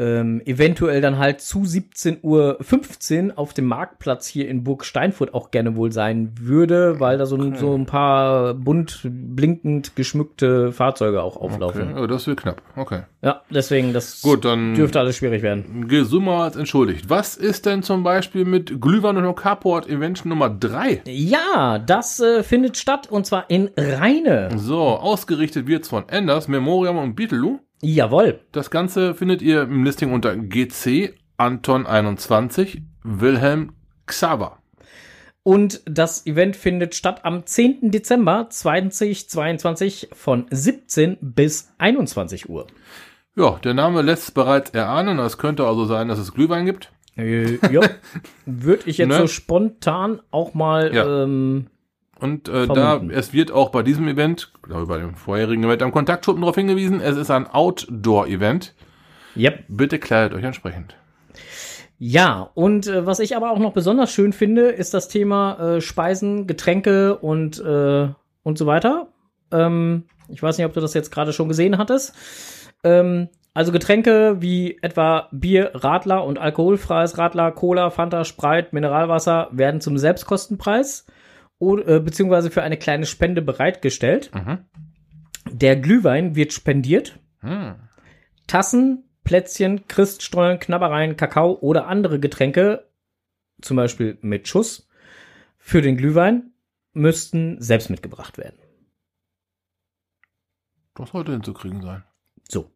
ähm, 0.00 0.40
eventuell 0.46 1.02
dann 1.02 1.18
halt 1.18 1.42
zu 1.42 1.60
17.15 1.60 2.22
Uhr 2.22 3.38
auf 3.38 3.52
dem 3.52 3.66
Marktplatz 3.66 4.26
hier 4.26 4.48
in 4.48 4.64
Burg 4.64 4.86
Steinfurt 4.86 5.34
auch 5.34 5.50
gerne 5.50 5.76
wohl 5.76 5.92
sein 5.92 6.32
würde, 6.40 6.98
weil 7.00 7.18
da 7.18 7.26
so, 7.26 7.36
ein, 7.36 7.54
so 7.56 7.74
ein 7.74 7.84
paar 7.84 8.54
bunt 8.54 9.00
blinkend 9.04 9.96
geschmückte 9.96 10.72
Fahrzeuge 10.72 11.22
auch 11.22 11.36
auflaufen. 11.36 11.90
Okay. 11.92 12.00
Oh, 12.02 12.06
das 12.06 12.26
wird 12.26 12.40
knapp. 12.40 12.62
Okay. 12.76 13.02
Ja, 13.20 13.42
deswegen, 13.50 13.92
das 13.92 14.22
Gut, 14.22 14.46
dann 14.46 14.74
dürfte 14.74 14.98
alles 14.98 15.16
schwierig 15.16 15.42
werden. 15.42 15.86
Gesummer 15.86 16.44
als 16.44 16.56
entschuldigt. 16.56 17.10
Was 17.10 17.36
ist 17.36 17.66
denn 17.66 17.82
zum 17.82 18.02
Beispiel 18.02 18.46
mit 18.46 18.80
Glühwein 18.80 19.18
und 19.18 19.34
Carport 19.34 19.86
Event 19.86 20.24
Nummer 20.24 20.48
3? 20.48 21.02
Ja, 21.06 21.78
das 21.78 22.20
äh, 22.20 22.42
findet 22.42 22.78
statt 22.78 23.08
und 23.10 23.26
zwar 23.26 23.50
in 23.50 23.70
Rheine. 23.76 24.48
So, 24.56 24.80
ausgerichtet 24.80 25.66
wird's 25.66 25.88
von 25.88 26.08
Enders, 26.08 26.48
Memoriam 26.48 26.96
und 26.96 27.14
Beetleloo. 27.16 27.58
Jawohl. 27.82 28.40
Das 28.52 28.70
Ganze 28.70 29.14
findet 29.14 29.42
ihr 29.42 29.62
im 29.62 29.84
Listing 29.84 30.12
unter 30.12 30.36
GC 30.36 31.14
Anton 31.36 31.86
21 31.86 32.82
Wilhelm 33.02 33.72
Xaver. 34.06 34.58
Und 35.42 35.80
das 35.86 36.26
Event 36.26 36.54
findet 36.56 36.94
statt 36.94 37.24
am 37.24 37.46
10. 37.46 37.90
Dezember 37.90 38.48
2022 38.50 40.10
von 40.12 40.46
17 40.50 41.16
bis 41.20 41.72
21 41.78 42.48
Uhr. 42.50 42.66
Ja, 43.36 43.58
der 43.64 43.72
Name 43.74 44.02
lässt 44.02 44.24
es 44.24 44.30
bereits 44.32 44.70
erahnen. 44.70 45.18
Es 45.18 45.38
könnte 45.38 45.66
also 45.66 45.86
sein, 45.86 46.08
dass 46.08 46.18
es 46.18 46.34
Glühwein 46.34 46.66
gibt. 46.66 46.92
Äh, 47.16 47.54
ja, 47.72 47.80
würde 48.46 48.82
ich 48.86 48.98
jetzt 48.98 49.08
Ne? 49.08 49.16
so 49.16 49.26
spontan 49.28 50.20
auch 50.30 50.52
mal 50.52 50.94
Ja. 50.94 51.22
ähm, 51.24 51.68
Und 52.20 52.48
äh, 52.48 52.66
da 52.66 53.00
es 53.10 53.32
wird 53.32 53.50
auch 53.50 53.70
bei 53.70 53.82
diesem 53.82 54.06
Event, 54.06 54.52
glaube 54.62 54.86
bei 54.86 54.98
dem 54.98 55.14
vorherigen 55.14 55.64
Event 55.64 55.82
am 55.82 55.92
Kontaktschuppen 55.92 56.42
darauf 56.42 56.56
hingewiesen, 56.56 57.00
es 57.00 57.16
ist 57.16 57.30
ein 57.30 57.46
Outdoor-Event. 57.46 58.74
Yep. 59.36 59.64
Bitte 59.68 59.98
kleidet 59.98 60.36
euch 60.36 60.44
entsprechend. 60.44 60.96
Ja, 61.98 62.50
und 62.54 62.86
äh, 62.86 63.06
was 63.06 63.20
ich 63.20 63.36
aber 63.36 63.50
auch 63.50 63.58
noch 63.58 63.72
besonders 63.72 64.10
schön 64.10 64.32
finde, 64.32 64.68
ist 64.68 64.94
das 64.94 65.08
Thema 65.08 65.76
äh, 65.76 65.80
Speisen, 65.80 66.46
Getränke 66.46 67.18
und, 67.18 67.60
äh, 67.60 68.08
und 68.42 68.58
so 68.58 68.66
weiter. 68.66 69.08
Ähm, 69.52 70.04
ich 70.28 70.42
weiß 70.42 70.58
nicht, 70.58 70.66
ob 70.66 70.72
du 70.72 70.80
das 70.80 70.94
jetzt 70.94 71.10
gerade 71.10 71.32
schon 71.32 71.48
gesehen 71.48 71.78
hattest. 71.78 72.14
Ähm, 72.84 73.28
also 73.52 73.72
Getränke 73.72 74.36
wie 74.40 74.78
etwa 74.80 75.28
Bier, 75.32 75.72
Radler 75.74 76.24
und 76.24 76.38
alkoholfreies 76.38 77.18
Radler, 77.18 77.50
Cola, 77.52 77.90
Fanta, 77.90 78.24
Sprite, 78.24 78.68
Mineralwasser 78.72 79.48
werden 79.52 79.80
zum 79.80 79.98
Selbstkostenpreis 79.98 81.04
oder, 81.60 81.86
äh, 81.86 82.00
beziehungsweise 82.00 82.50
für 82.50 82.62
eine 82.62 82.76
kleine 82.76 83.06
Spende 83.06 83.42
bereitgestellt. 83.42 84.32
Mhm. 84.34 84.64
Der 85.52 85.76
Glühwein 85.76 86.34
wird 86.34 86.52
spendiert. 86.52 87.20
Hm. 87.40 87.76
Tassen, 88.48 89.04
Plätzchen, 89.22 89.86
Christstollen, 89.86 90.58
Knabbereien, 90.58 91.16
Kakao 91.16 91.52
oder 91.60 91.86
andere 91.86 92.18
Getränke, 92.18 92.88
zum 93.62 93.76
Beispiel 93.76 94.18
mit 94.22 94.48
Schuss, 94.48 94.88
für 95.58 95.82
den 95.82 95.96
Glühwein 95.96 96.52
müssten 96.92 97.60
selbst 97.60 97.90
mitgebracht 97.90 98.38
werden. 98.38 98.58
Das 100.94 101.10
sollte 101.10 101.32
hinzukriegen 101.32 101.82
sein. 101.82 102.02
So. 102.48 102.70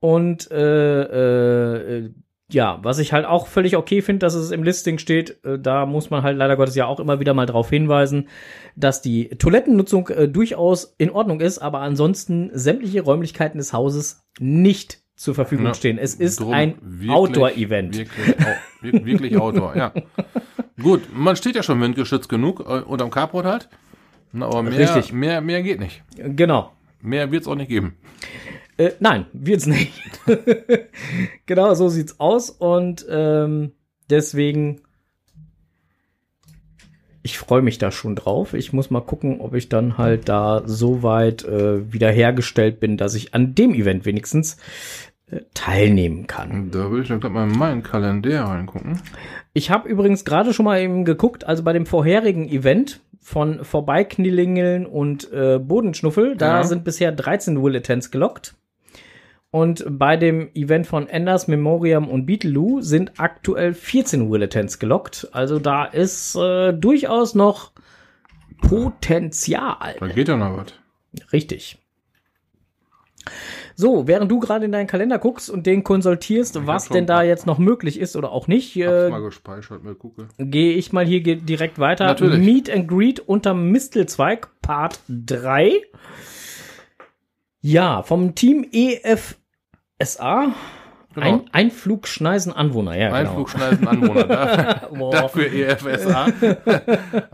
Und 0.00 0.50
äh, 0.50 1.02
äh, 1.02 2.14
ja, 2.50 2.78
was 2.82 2.98
ich 2.98 3.12
halt 3.12 3.26
auch 3.26 3.46
völlig 3.46 3.76
okay 3.76 4.02
finde, 4.02 4.20
dass 4.20 4.34
es 4.34 4.50
im 4.50 4.62
Listing 4.62 4.98
steht, 4.98 5.42
äh, 5.44 5.58
da 5.58 5.86
muss 5.86 6.10
man 6.10 6.22
halt 6.22 6.36
leider 6.36 6.56
Gottes 6.56 6.74
ja 6.74 6.86
auch 6.86 7.00
immer 7.00 7.20
wieder 7.20 7.34
mal 7.34 7.46
darauf 7.46 7.70
hinweisen, 7.70 8.28
dass 8.76 9.02
die 9.02 9.28
Toilettennutzung 9.28 10.08
äh, 10.08 10.28
durchaus 10.28 10.94
in 10.98 11.10
Ordnung 11.10 11.40
ist, 11.40 11.58
aber 11.58 11.80
ansonsten 11.80 12.50
sämtliche 12.52 13.02
Räumlichkeiten 13.02 13.58
des 13.58 13.72
Hauses 13.72 14.24
nicht 14.38 15.00
zur 15.16 15.34
Verfügung 15.34 15.66
Ja, 15.66 15.74
stehen. 15.74 15.98
Es 15.98 16.14
ist 16.14 16.42
ein 16.42 16.76
Outdoor-Event. 17.08 17.98
Wirklich, 17.98 19.04
wirklich 19.04 19.36
Outdoor, 19.36 19.76
ja. 19.76 19.92
Gut, 20.82 21.02
man 21.14 21.36
steht 21.36 21.56
ja 21.56 21.62
schon 21.62 21.80
windgeschützt 21.80 22.28
genug, 22.28 22.60
äh, 22.60 22.80
unterm 22.80 23.10
Carport 23.10 23.44
halt. 23.44 23.68
Na, 24.32 24.46
aber 24.46 24.62
mehr, 24.62 24.78
Richtig. 24.78 25.12
mehr, 25.12 25.40
mehr 25.40 25.62
geht 25.62 25.80
nicht. 25.80 26.02
Genau. 26.16 26.72
Mehr 27.02 27.30
wird's 27.30 27.48
auch 27.48 27.54
nicht 27.54 27.68
geben. 27.68 27.96
Äh, 28.80 28.92
nein, 28.98 29.26
wird's 29.34 29.66
nicht. 29.66 29.92
genau, 31.46 31.74
so 31.74 31.88
sieht's 31.90 32.18
aus 32.18 32.48
und 32.48 33.04
ähm, 33.10 33.72
deswegen 34.08 34.80
ich 37.22 37.36
freue 37.38 37.60
mich 37.60 37.76
da 37.76 37.90
schon 37.90 38.16
drauf. 38.16 38.54
Ich 38.54 38.72
muss 38.72 38.88
mal 38.90 39.02
gucken, 39.02 39.42
ob 39.42 39.54
ich 39.54 39.68
dann 39.68 39.98
halt 39.98 40.30
da 40.30 40.62
so 40.64 41.02
weit 41.02 41.44
äh, 41.44 41.92
wiederhergestellt 41.92 42.80
bin, 42.80 42.96
dass 42.96 43.14
ich 43.14 43.34
an 43.34 43.54
dem 43.54 43.74
Event 43.74 44.06
wenigstens 44.06 44.56
äh, 45.30 45.40
teilnehmen 45.52 46.26
kann. 46.26 46.70
Da 46.70 46.90
will 46.90 47.02
ich 47.02 47.08
dann 47.08 47.20
gerade 47.20 47.34
mal 47.34 47.44
in 47.50 47.58
meinen 47.58 47.82
Kalender 47.82 48.44
reingucken. 48.44 49.02
Ich 49.52 49.70
habe 49.70 49.86
übrigens 49.90 50.24
gerade 50.24 50.54
schon 50.54 50.64
mal 50.64 50.80
eben 50.80 51.04
geguckt, 51.04 51.44
also 51.46 51.62
bei 51.62 51.74
dem 51.74 51.84
vorherigen 51.84 52.48
Event 52.48 53.00
von 53.20 53.62
Vorbeiknielingeln 53.66 54.86
und 54.86 55.30
äh, 55.30 55.58
Bodenschnuffel, 55.58 56.36
da 56.38 56.58
Ja. 56.60 56.64
sind 56.64 56.84
bisher 56.84 57.12
13 57.12 57.62
Willetens 57.62 58.10
gelockt. 58.10 58.54
Und 59.52 59.84
bei 59.88 60.16
dem 60.16 60.48
Event 60.54 60.86
von 60.86 61.08
Enders, 61.08 61.48
Memoriam 61.48 62.08
und 62.08 62.24
Beetleloo 62.26 62.82
sind 62.82 63.18
aktuell 63.18 63.74
14 63.74 64.30
Willetens 64.30 64.78
gelockt. 64.78 65.28
Also 65.32 65.58
da 65.58 65.84
ist 65.86 66.36
äh, 66.36 66.72
durchaus 66.72 67.34
noch 67.34 67.72
Potenzial. 68.62 69.96
Da 69.98 70.06
geht 70.08 70.28
ja 70.28 70.36
noch 70.36 70.56
was. 70.56 70.74
Richtig. 71.32 71.78
So, 73.74 74.06
während 74.06 74.30
du 74.30 74.38
gerade 74.40 74.66
in 74.66 74.72
deinen 74.72 74.86
Kalender 74.86 75.18
guckst 75.18 75.50
und 75.50 75.66
den 75.66 75.82
konsultierst, 75.84 76.66
was 76.66 76.86
schon- 76.86 76.94
denn 76.94 77.06
da 77.06 77.22
jetzt 77.22 77.46
noch 77.46 77.58
möglich 77.58 77.98
ist 77.98 78.14
oder 78.16 78.30
auch 78.30 78.46
nicht, 78.46 78.76
äh, 78.76 79.08
mal 79.10 79.20
gespeichert, 79.22 79.82
mal 79.82 79.94
gucke. 79.94 80.28
gehe 80.38 80.74
ich 80.74 80.92
mal 80.92 81.04
hier 81.06 81.22
direkt 81.22 81.78
weiter. 81.78 82.06
Natürlich. 82.06 82.38
Meet 82.38 82.70
and 82.70 82.88
Greet 82.88 83.20
unter 83.20 83.54
Mistelzweig, 83.54 84.48
Part 84.62 85.00
3. 85.08 85.80
Ja, 87.62 88.02
vom 88.02 88.34
Team 88.34 88.66
E 88.72 88.98
EFSA. 90.00 90.54
Genau. 91.14 91.26
Ein, 91.26 91.42
Einflugschneisen 91.52 92.52
Anwohner, 92.52 92.96
ja, 92.96 93.08
genau. 93.08 93.18
Einflugschneisen 93.18 93.86
Anwohner. 93.86 94.24
Da, 94.24 94.88
Boah. 94.96 95.10
dafür 95.12 95.52
EFSA. 95.52 96.28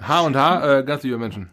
H 0.00 0.20
und 0.20 0.36
H, 0.36 0.78
äh, 0.78 0.82
ganz 0.82 1.02
liebe 1.02 1.18
Menschen. 1.18 1.50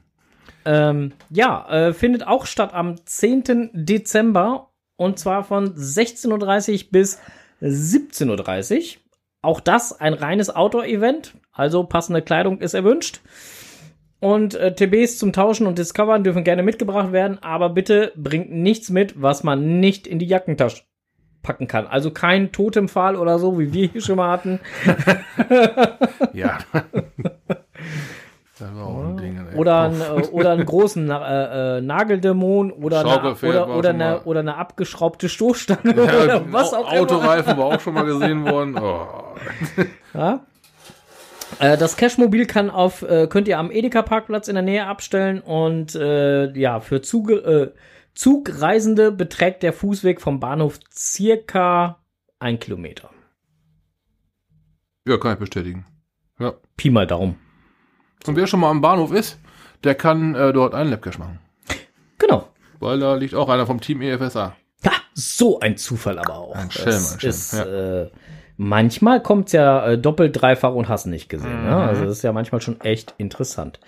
Ähm, 0.66 1.12
ja, 1.30 1.68
äh, 1.70 1.94
findet 1.94 2.26
auch 2.26 2.46
statt 2.46 2.74
am 2.74 2.96
10. 3.06 3.72
Dezember 3.74 4.70
und 4.96 5.20
zwar 5.20 5.44
von 5.44 5.76
16.30 5.76 6.86
Uhr 6.86 6.92
bis 6.92 7.20
17.30 7.62 8.78
Uhr. 8.78 9.02
Auch 9.42 9.60
das 9.60 10.00
ein 10.00 10.14
reines 10.14 10.50
Outdoor-Event, 10.50 11.34
also 11.52 11.84
passende 11.84 12.22
Kleidung 12.22 12.62
ist 12.62 12.74
erwünscht. 12.74 13.20
Und 14.22 14.56
äh, 14.56 14.74
TBs 14.74 15.18
zum 15.18 15.34
Tauschen 15.34 15.68
und 15.68 15.78
Discovern 15.78 16.24
dürfen 16.24 16.46
gerne 16.46 16.64
mitgebracht 16.64 17.12
werden, 17.12 17.40
aber 17.44 17.70
bitte 17.70 18.14
bringt 18.16 18.52
nichts 18.52 18.90
mit, 18.90 19.22
was 19.22 19.44
man 19.44 19.82
nicht 19.82 20.08
in 20.08 20.18
die 20.18 20.28
Jackentasche 20.28 20.84
packen 21.44 21.68
kann. 21.68 21.86
Also 21.86 22.10
kein 22.10 22.52
Totempfahl 22.52 23.16
oder 23.16 23.38
so, 23.38 23.60
wie 23.60 23.72
wir 23.74 23.88
hier 23.88 24.02
schon 24.02 24.16
mal 24.16 24.32
hatten. 24.32 24.60
Ja. 26.34 26.58
das 28.58 28.76
war 28.76 28.86
auch 28.88 29.04
ein 29.04 29.18
Ding. 29.18 29.38
ey. 29.52 29.58
Oder, 29.58 29.82
ein, 29.82 30.02
äh, 30.02 30.28
oder 30.32 30.52
einen 30.52 30.66
großen 30.66 31.06
Na 31.06 31.78
äh, 31.78 31.78
äh, 31.78 31.82
Nageldämon 31.82 32.72
oder 32.72 33.02
eine, 33.02 33.36
oder, 33.36 33.76
oder, 33.76 33.90
eine, 33.90 34.22
oder 34.24 34.40
eine 34.40 34.58
abgeschraubte 34.58 35.30
Stoßstange 35.30 35.96
Ja, 35.96 36.24
oder 36.24 36.42
was 36.52 36.74
auch 36.74 36.92
immer. 36.92 37.02
Autoreifen 37.02 37.58
war 37.58 37.66
auch 37.66 37.80
schon 37.80 37.94
mal 37.94 38.06
gesehen 38.06 38.46
worden. 38.46 38.78
Oh. 38.80 39.06
Ja? 40.14 40.40
Äh, 41.60 41.78
das 41.78 41.98
Cashmobil 41.98 42.48
kann 42.48 42.72
auf, 42.72 43.06
könnt 43.30 43.48
ihr 43.48 43.60
am 43.60 43.70
Edeka-Parkplatz 43.70 44.48
in 44.48 44.56
der 44.56 44.64
Nähe 44.64 44.88
abstellen 44.88 45.40
und 45.40 45.94
ja, 45.94 46.80
für 46.80 47.02
Zuge, 47.02 47.74
Zugreisende 48.16 49.12
beträgt 49.12 49.64
der 49.64 49.74
Fußweg 49.74 50.22
vom 50.22 50.40
Bahnhof 50.40 50.80
circa 50.92 52.04
ein 52.40 52.60
Kilometer. 52.60 53.10
Ja, 55.08 55.18
kann 55.18 55.34
ich 55.34 55.40
bestätigen. 55.40 55.86
Ja. 56.40 56.54
Pi 56.78 56.90
mal 56.90 57.08
Daumen. 57.08 57.38
Und 58.26 58.36
wer 58.36 58.48
schon 58.48 58.60
mal 58.60 58.70
am 58.70 58.82
Bahnhof 58.82 59.12
ist, 59.12 59.40
der 59.84 59.96
kann 59.96 60.36
äh, 60.36 60.54
dort 60.54 60.74
einen 60.74 60.90
Labcash 60.90 61.18
machen. 61.18 61.40
Genau. 62.18 62.50
Weil 62.80 63.00
da 63.00 63.16
liegt 63.16 63.36
auch 63.36 63.50
einer 63.50 63.66
vom 63.66 63.82
Team 63.82 64.02
EFSA. 64.02 64.56
Ha, 64.86 64.92
so 65.14 65.60
ein 65.60 65.78
Zufall 65.78 66.20
aber 66.20 66.38
auch. 66.38 66.56
Ein 66.56 66.72
Schelm, 66.72 66.96
ein 66.96 67.20
Schelm, 67.20 67.30
Ist, 67.30 67.54
ja. 67.54 67.66
äh, 68.04 68.12
manchmal 68.58 69.22
kommt's 69.22 69.52
ja 69.52 69.86
äh, 69.86 69.98
doppelt, 69.98 70.40
dreifach 70.40 70.74
und 70.74 70.90
hast 70.90 71.06
nicht 71.06 71.30
gesehen. 71.30 71.64
Mhm. 71.64 71.68
Ja? 71.68 71.86
Also 71.86 72.04
das 72.04 72.18
ist 72.18 72.24
ja 72.24 72.32
manchmal 72.32 72.62
schon 72.62 72.80
echt 72.82 73.16
interessant. 73.18 73.80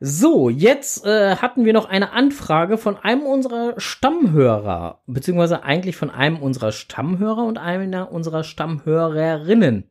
So, 0.00 0.48
jetzt 0.48 1.06
äh, 1.06 1.36
hatten 1.36 1.64
wir 1.64 1.72
noch 1.72 1.88
eine 1.88 2.12
Anfrage 2.12 2.78
von 2.78 2.96
einem 2.96 3.22
unserer 3.22 3.74
Stammhörer, 3.76 5.00
beziehungsweise 5.06 5.62
eigentlich 5.62 5.96
von 5.96 6.10
einem 6.10 6.38
unserer 6.38 6.72
Stammhörer 6.72 7.44
und 7.44 7.58
einer 7.58 8.10
unserer 8.10 8.44
Stammhörerinnen. 8.44 9.84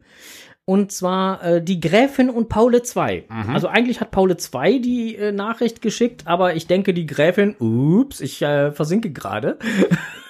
Und 0.66 0.92
zwar 0.92 1.44
äh, 1.44 1.62
die 1.64 1.80
Gräfin 1.80 2.30
und 2.30 2.48
Paule 2.48 2.82
2. 2.84 3.26
Mhm. 3.30 3.50
Also 3.56 3.68
eigentlich 3.68 4.00
hat 4.00 4.12
Paule 4.12 4.38
2 4.38 4.78
die 4.78 5.16
äh, 5.16 5.32
Nachricht 5.32 5.82
geschickt, 5.82 6.24
aber 6.26 6.56
ich 6.56 6.68
denke, 6.68 6.94
die 6.94 7.06
Gräfin, 7.08 7.56
ups, 7.60 8.22
ich 8.22 8.42
äh, 8.42 8.72
versinke 8.72 9.12
gerade. 9.12 9.58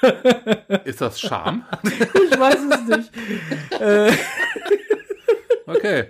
Ist 0.86 1.02
das 1.02 1.20
Scham? 1.20 1.66
Ich 1.84 2.40
weiß 2.40 2.60
es 2.72 2.98
nicht. 2.98 3.12
äh, 3.82 4.12
Okay. 5.66 6.06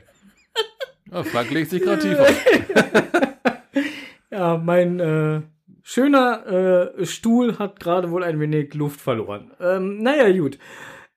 Ja, 1.11 1.23
Frank 1.23 1.51
legt 1.51 1.69
sich 1.71 1.83
gerade 1.83 2.01
tiefer. 2.01 2.27
ja, 4.31 4.57
mein 4.57 4.99
äh, 4.99 5.41
schöner 5.83 6.93
äh, 6.97 7.05
Stuhl 7.05 7.59
hat 7.59 7.79
gerade 7.79 8.11
wohl 8.11 8.23
ein 8.23 8.39
wenig 8.39 8.73
Luft 8.73 9.01
verloren. 9.01 9.51
Ähm, 9.59 10.01
naja, 10.01 10.31
gut. 10.37 10.57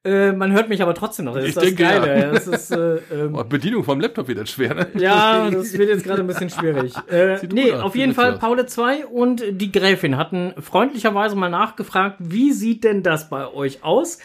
Äh, 0.06 0.32
man 0.32 0.52
hört 0.52 0.68
mich 0.68 0.82
aber 0.82 0.94
trotzdem 0.94 1.25
noch. 1.25 1.34
Das 1.34 1.44
Ich 1.44 1.49
ist 1.50 1.56
das 1.56 1.64
denke, 1.64 1.82
Geile. 1.82 2.20
ja. 2.20 2.30
Das 2.32 2.46
ist, 2.46 2.70
äh, 2.70 2.96
ähm, 3.11 3.34
Oh, 3.38 3.44
Bedienung 3.44 3.84
vom 3.84 4.00
Laptop 4.00 4.28
wird 4.28 4.37
jetzt 4.38 4.50
schwer, 4.50 4.75
ne? 4.75 4.87
Ja, 4.99 5.49
das 5.52 5.73
wird 5.73 5.88
jetzt 5.88 6.04
gerade 6.04 6.20
ein 6.20 6.26
bisschen 6.26 6.50
schwierig. 6.50 6.94
Äh, 7.11 7.38
nee, 7.50 7.73
auf 7.73 7.92
sieht 7.92 8.00
jeden 8.02 8.14
Fall 8.14 8.34
aus. 8.34 8.38
Paule 8.40 8.66
2 8.66 9.06
und 9.06 9.42
die 9.50 9.73
Gräfin 9.73 10.18
hatten 10.18 10.52
freundlicherweise 10.61 11.37
mal 11.37 11.49
nachgefragt, 11.49 12.16
wie 12.18 12.52
sieht 12.52 12.84
denn 12.84 13.02
das 13.02 13.30
bei 13.30 13.50
euch 13.50 13.82
aus? 13.82 14.18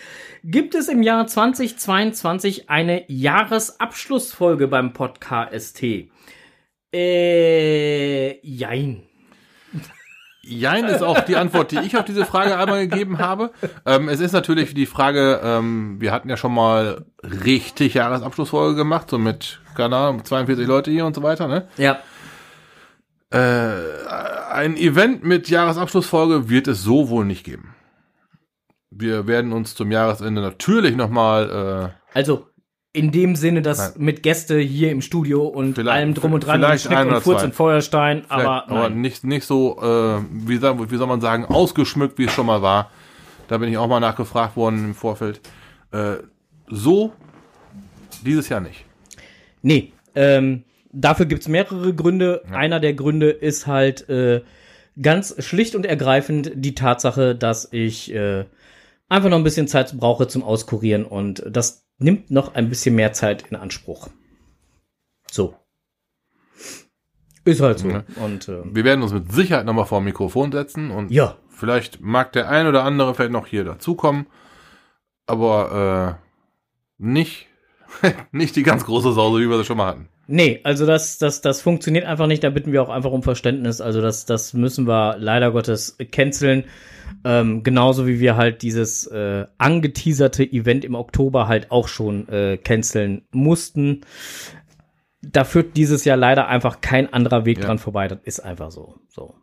Gibt 0.43 0.75
es 0.75 0.89
im 0.89 1.01
Jahr 1.01 1.27
2022 1.27 2.69
eine 2.69 3.03
Jahresabschlussfolge 3.07 4.67
beim 4.67 4.91
Podcast? 4.93 5.81
Äh, 6.93 8.39
jein. 8.45 9.03
Jein 10.49 10.85
ist 10.85 11.03
auch 11.03 11.19
die 11.21 11.35
Antwort, 11.35 11.71
die 11.71 11.79
ich 11.79 11.95
auf 11.95 12.05
diese 12.05 12.25
Frage 12.25 12.57
einmal 12.57 12.87
gegeben 12.87 13.19
habe. 13.19 13.51
Ähm, 13.85 14.09
es 14.09 14.19
ist 14.19 14.31
natürlich 14.31 14.73
die 14.73 14.85
Frage, 14.85 15.39
ähm, 15.43 15.97
wir 15.99 16.11
hatten 16.11 16.29
ja 16.29 16.37
schon 16.37 16.53
mal 16.53 17.05
richtig 17.23 17.93
Jahresabschlussfolge 17.93 18.75
gemacht, 18.75 19.09
so 19.09 19.17
mit, 19.17 19.59
keine 19.75 19.95
Ahnung, 19.95 20.25
42 20.25 20.67
Leute 20.67 20.91
hier 20.91 21.05
und 21.05 21.15
so 21.15 21.23
weiter, 21.23 21.47
ne? 21.47 21.67
Ja. 21.77 21.99
Äh, 23.31 24.07
ein 24.51 24.75
Event 24.75 25.23
mit 25.23 25.49
Jahresabschlussfolge 25.49 26.49
wird 26.49 26.67
es 26.67 26.81
so 26.81 27.09
wohl 27.09 27.25
nicht 27.25 27.43
geben. 27.43 27.75
Wir 28.89 29.27
werden 29.27 29.53
uns 29.53 29.75
zum 29.75 29.91
Jahresende 29.91 30.41
natürlich 30.41 30.95
nochmal, 30.95 31.93
Also, 32.13 32.48
in 32.99 33.11
dem 33.11 33.35
Sinne, 33.35 33.61
dass 33.61 33.95
Nein. 33.95 34.05
mit 34.05 34.23
Gäste 34.23 34.59
hier 34.59 34.91
im 34.91 35.01
Studio 35.01 35.47
und 35.47 35.75
Vielleicht- 35.75 35.95
allem 35.95 36.13
drum 36.13 36.33
und 36.33 36.45
dran, 36.45 36.59
vielleicht 36.59 36.85
Schnick 36.85 36.99
und 36.99 37.21
Furz 37.21 37.43
und 37.43 37.55
Feuerstein, 37.55 38.23
aber, 38.27 38.69
aber 38.69 38.89
nicht, 38.89 39.23
nicht 39.23 39.45
so, 39.45 39.77
äh, 39.81 40.21
wie, 40.47 40.57
soll, 40.57 40.91
wie 40.91 40.97
soll 40.97 41.07
man 41.07 41.21
sagen, 41.21 41.45
ausgeschmückt, 41.45 42.17
wie 42.17 42.25
es 42.25 42.33
schon 42.33 42.45
mal 42.45 42.61
war. 42.61 42.91
Da 43.47 43.57
bin 43.57 43.69
ich 43.69 43.77
auch 43.77 43.87
mal 43.87 44.01
nachgefragt 44.01 44.57
worden 44.57 44.83
im 44.83 44.95
Vorfeld. 44.95 45.39
Äh, 45.91 46.17
so 46.67 47.13
dieses 48.25 48.49
Jahr 48.49 48.59
nicht. 48.59 48.83
Nee, 49.61 49.93
ähm, 50.13 50.63
dafür 50.91 51.25
gibt's 51.25 51.47
mehrere 51.47 51.93
Gründe. 51.93 52.43
Einer 52.51 52.79
der 52.81 52.93
Gründe 52.93 53.29
ist 53.29 53.65
halt 53.65 54.09
äh, 54.09 54.41
ganz 55.01 55.35
schlicht 55.43 55.73
und 55.73 55.85
ergreifend 55.85 56.51
die 56.53 56.75
Tatsache, 56.75 57.33
dass 57.33 57.69
ich 57.71 58.13
äh, 58.13 58.43
einfach 59.07 59.29
noch 59.29 59.37
ein 59.37 59.43
bisschen 59.43 59.67
Zeit 59.67 59.97
brauche 59.97 60.27
zum 60.27 60.43
Auskurieren 60.43 61.05
und 61.05 61.43
das 61.49 61.85
nimmt 61.99 62.31
noch 62.31 62.55
ein 62.55 62.69
bisschen 62.69 62.95
mehr 62.95 63.13
Zeit 63.13 63.45
in 63.49 63.55
Anspruch. 63.55 64.09
So. 65.29 65.55
Ist 67.45 67.61
halt 67.61 67.79
so. 67.79 67.89
Ja. 67.89 68.03
Und 68.23 68.47
äh, 68.47 68.61
Wir 68.65 68.83
werden 68.83 69.01
uns 69.03 69.13
mit 69.13 69.31
Sicherheit 69.31 69.65
nochmal 69.65 69.85
vor 69.85 69.99
dem 69.99 70.05
Mikrofon 70.05 70.51
setzen 70.51 70.91
und 70.91 71.11
ja, 71.11 71.37
vielleicht 71.49 72.01
mag 72.01 72.31
der 72.33 72.49
ein 72.49 72.67
oder 72.67 72.83
andere 72.83 73.13
vielleicht 73.15 73.31
noch 73.31 73.47
hier 73.47 73.63
dazukommen. 73.63 74.27
Aber 75.25 76.17
äh, 76.19 76.25
nicht, 76.97 77.47
nicht 78.31 78.55
die 78.55 78.63
ganz 78.63 78.85
große 78.85 79.13
Sause, 79.13 79.41
wie 79.41 79.49
wir 79.49 79.57
sie 79.57 79.65
schon 79.65 79.77
mal 79.77 79.87
hatten. 79.87 80.09
Nee, 80.31 80.59
also 80.63 80.85
das, 80.85 81.17
das, 81.17 81.41
das 81.41 81.59
funktioniert 81.59 82.05
einfach 82.05 82.27
nicht. 82.27 82.43
Da 82.43 82.51
bitten 82.51 82.71
wir 82.71 82.83
auch 82.83 82.89
einfach 82.89 83.11
um 83.11 83.23
Verständnis. 83.23 83.81
Also 83.81 83.99
das, 83.99 84.27
das 84.27 84.53
müssen 84.53 84.87
wir 84.87 85.17
leider 85.17 85.51
Gottes 85.51 85.97
canceln. 86.11 86.65
Ähm, 87.23 87.63
genauso 87.63 88.05
wie 88.05 88.19
wir 88.19 88.37
halt 88.37 88.61
dieses 88.61 89.07
äh, 89.07 89.47
angeteaserte 89.57 90.43
Event 90.43 90.85
im 90.85 90.93
Oktober 90.93 91.47
halt 91.47 91.71
auch 91.71 91.87
schon 91.87 92.29
äh, 92.29 92.57
canceln 92.57 93.23
mussten. 93.31 94.01
Da 95.23 95.45
führt 95.45 95.75
dieses 95.75 96.05
Jahr 96.05 96.15
leider 96.17 96.47
einfach 96.47 96.79
kein 96.79 97.11
anderer 97.11 97.45
Weg 97.45 97.57
Ja. 97.57 97.65
dran 97.65 97.79
vorbei. 97.79 98.07
Das 98.07 98.19
ist 98.23 98.39
einfach 98.39 98.69
so. 98.69 98.99
so. 99.07 99.33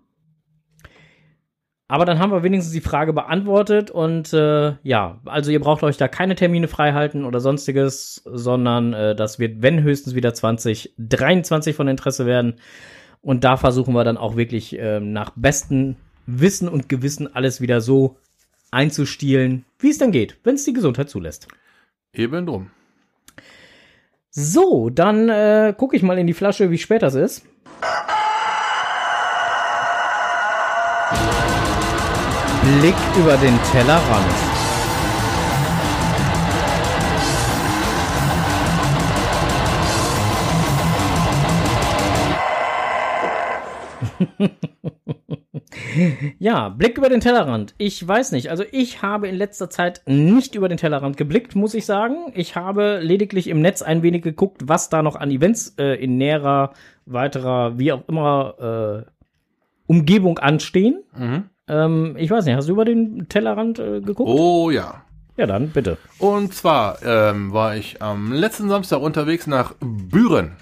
Aber 1.88 2.04
dann 2.04 2.18
haben 2.18 2.32
wir 2.32 2.42
wenigstens 2.42 2.72
die 2.72 2.80
Frage 2.80 3.12
beantwortet 3.12 3.92
und 3.92 4.32
äh, 4.32 4.74
ja, 4.82 5.20
also 5.24 5.52
ihr 5.52 5.60
braucht 5.60 5.84
euch 5.84 5.96
da 5.96 6.08
keine 6.08 6.34
Termine 6.34 6.66
freihalten 6.66 7.24
oder 7.24 7.38
sonstiges, 7.38 8.22
sondern 8.24 8.92
äh, 8.92 9.14
das 9.14 9.38
wird, 9.38 9.62
wenn 9.62 9.82
höchstens 9.82 10.16
wieder 10.16 10.34
2023 10.34 11.76
von 11.76 11.86
Interesse 11.86 12.26
werden. 12.26 12.54
Und 13.22 13.44
da 13.44 13.56
versuchen 13.56 13.94
wir 13.94 14.02
dann 14.02 14.16
auch 14.16 14.36
wirklich 14.36 14.76
äh, 14.78 14.98
nach 14.98 15.30
bestem 15.36 15.94
Wissen 16.26 16.68
und 16.68 16.88
Gewissen 16.88 17.32
alles 17.32 17.60
wieder 17.60 17.80
so 17.80 18.16
einzustielen, 18.72 19.64
wie 19.78 19.90
es 19.90 19.98
dann 19.98 20.10
geht, 20.10 20.38
wenn 20.42 20.56
es 20.56 20.64
die 20.64 20.72
Gesundheit 20.72 21.08
zulässt. 21.08 21.46
Eben 22.12 22.46
drum. 22.46 22.70
So, 24.30 24.90
dann 24.90 25.28
äh, 25.28 25.72
gucke 25.76 25.96
ich 25.96 26.02
mal 26.02 26.18
in 26.18 26.26
die 26.26 26.34
Flasche, 26.34 26.70
wie 26.70 26.78
spät 26.78 27.02
das 27.02 27.14
ist. 27.14 27.46
Blick 32.66 32.96
über 33.16 33.36
den 33.36 33.56
Tellerrand. 33.70 34.26
Ja, 46.38 46.68
Blick 46.68 46.98
über 46.98 47.08
den 47.08 47.20
Tellerrand. 47.20 47.74
Ich 47.78 48.06
weiß 48.06 48.32
nicht. 48.32 48.50
Also 48.50 48.64
ich 48.70 49.00
habe 49.00 49.28
in 49.28 49.34
letzter 49.34 49.70
Zeit 49.70 50.02
nicht 50.06 50.54
über 50.54 50.68
den 50.68 50.76
Tellerrand 50.76 51.16
geblickt, 51.16 51.54
muss 51.54 51.72
ich 51.72 51.86
sagen. 51.86 52.32
Ich 52.34 52.54
habe 52.54 52.98
lediglich 53.02 53.46
im 53.46 53.62
Netz 53.62 53.80
ein 53.80 54.02
wenig 54.02 54.22
geguckt, 54.22 54.62
was 54.66 54.90
da 54.90 55.02
noch 55.02 55.16
an 55.16 55.30
Events 55.30 55.74
äh, 55.78 55.94
in 55.94 56.18
näherer, 56.18 56.74
weiterer, 57.06 57.78
wie 57.78 57.92
auch 57.92 58.06
immer, 58.08 59.04
äh, 59.06 59.10
Umgebung 59.86 60.38
anstehen. 60.38 61.02
Mhm. 61.16 61.44
Ähm, 61.68 62.14
ich 62.18 62.30
weiß 62.30 62.44
nicht, 62.44 62.54
hast 62.56 62.68
du 62.68 62.72
über 62.72 62.84
den 62.84 63.28
Tellerrand 63.28 63.78
äh, 63.78 64.00
geguckt? 64.00 64.30
Oh 64.32 64.70
ja. 64.70 65.02
Ja, 65.36 65.46
dann 65.46 65.68
bitte. 65.68 65.98
Und 66.18 66.54
zwar 66.54 66.98
ähm, 67.04 67.52
war 67.52 67.76
ich 67.76 68.00
am 68.00 68.32
letzten 68.32 68.68
Samstag 68.68 69.00
unterwegs 69.00 69.46
nach 69.46 69.74
Büren. 69.80 70.52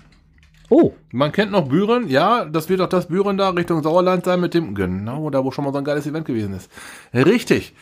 Oh, 0.71 0.93
Man 1.13 1.31
kennt 1.31 1.53
noch 1.53 1.69
Büren, 1.69 2.09
ja, 2.09 2.47
das 2.47 2.69
wird 2.69 2.81
auch 2.81 2.89
das 2.89 3.07
Büren 3.07 3.37
da 3.37 3.51
Richtung 3.51 3.83
Sauerland 3.83 4.25
sein 4.25 4.41
mit 4.41 4.55
dem, 4.55 4.75
genau, 4.75 5.29
da 5.31 5.45
wo 5.45 5.51
schon 5.51 5.65
mal 5.65 5.73
so 5.73 5.79
ein 5.79 5.85
geiles 5.85 6.07
Event 6.07 6.27
gewesen 6.27 6.55
ist. 6.55 6.71
Richtig. 7.13 7.75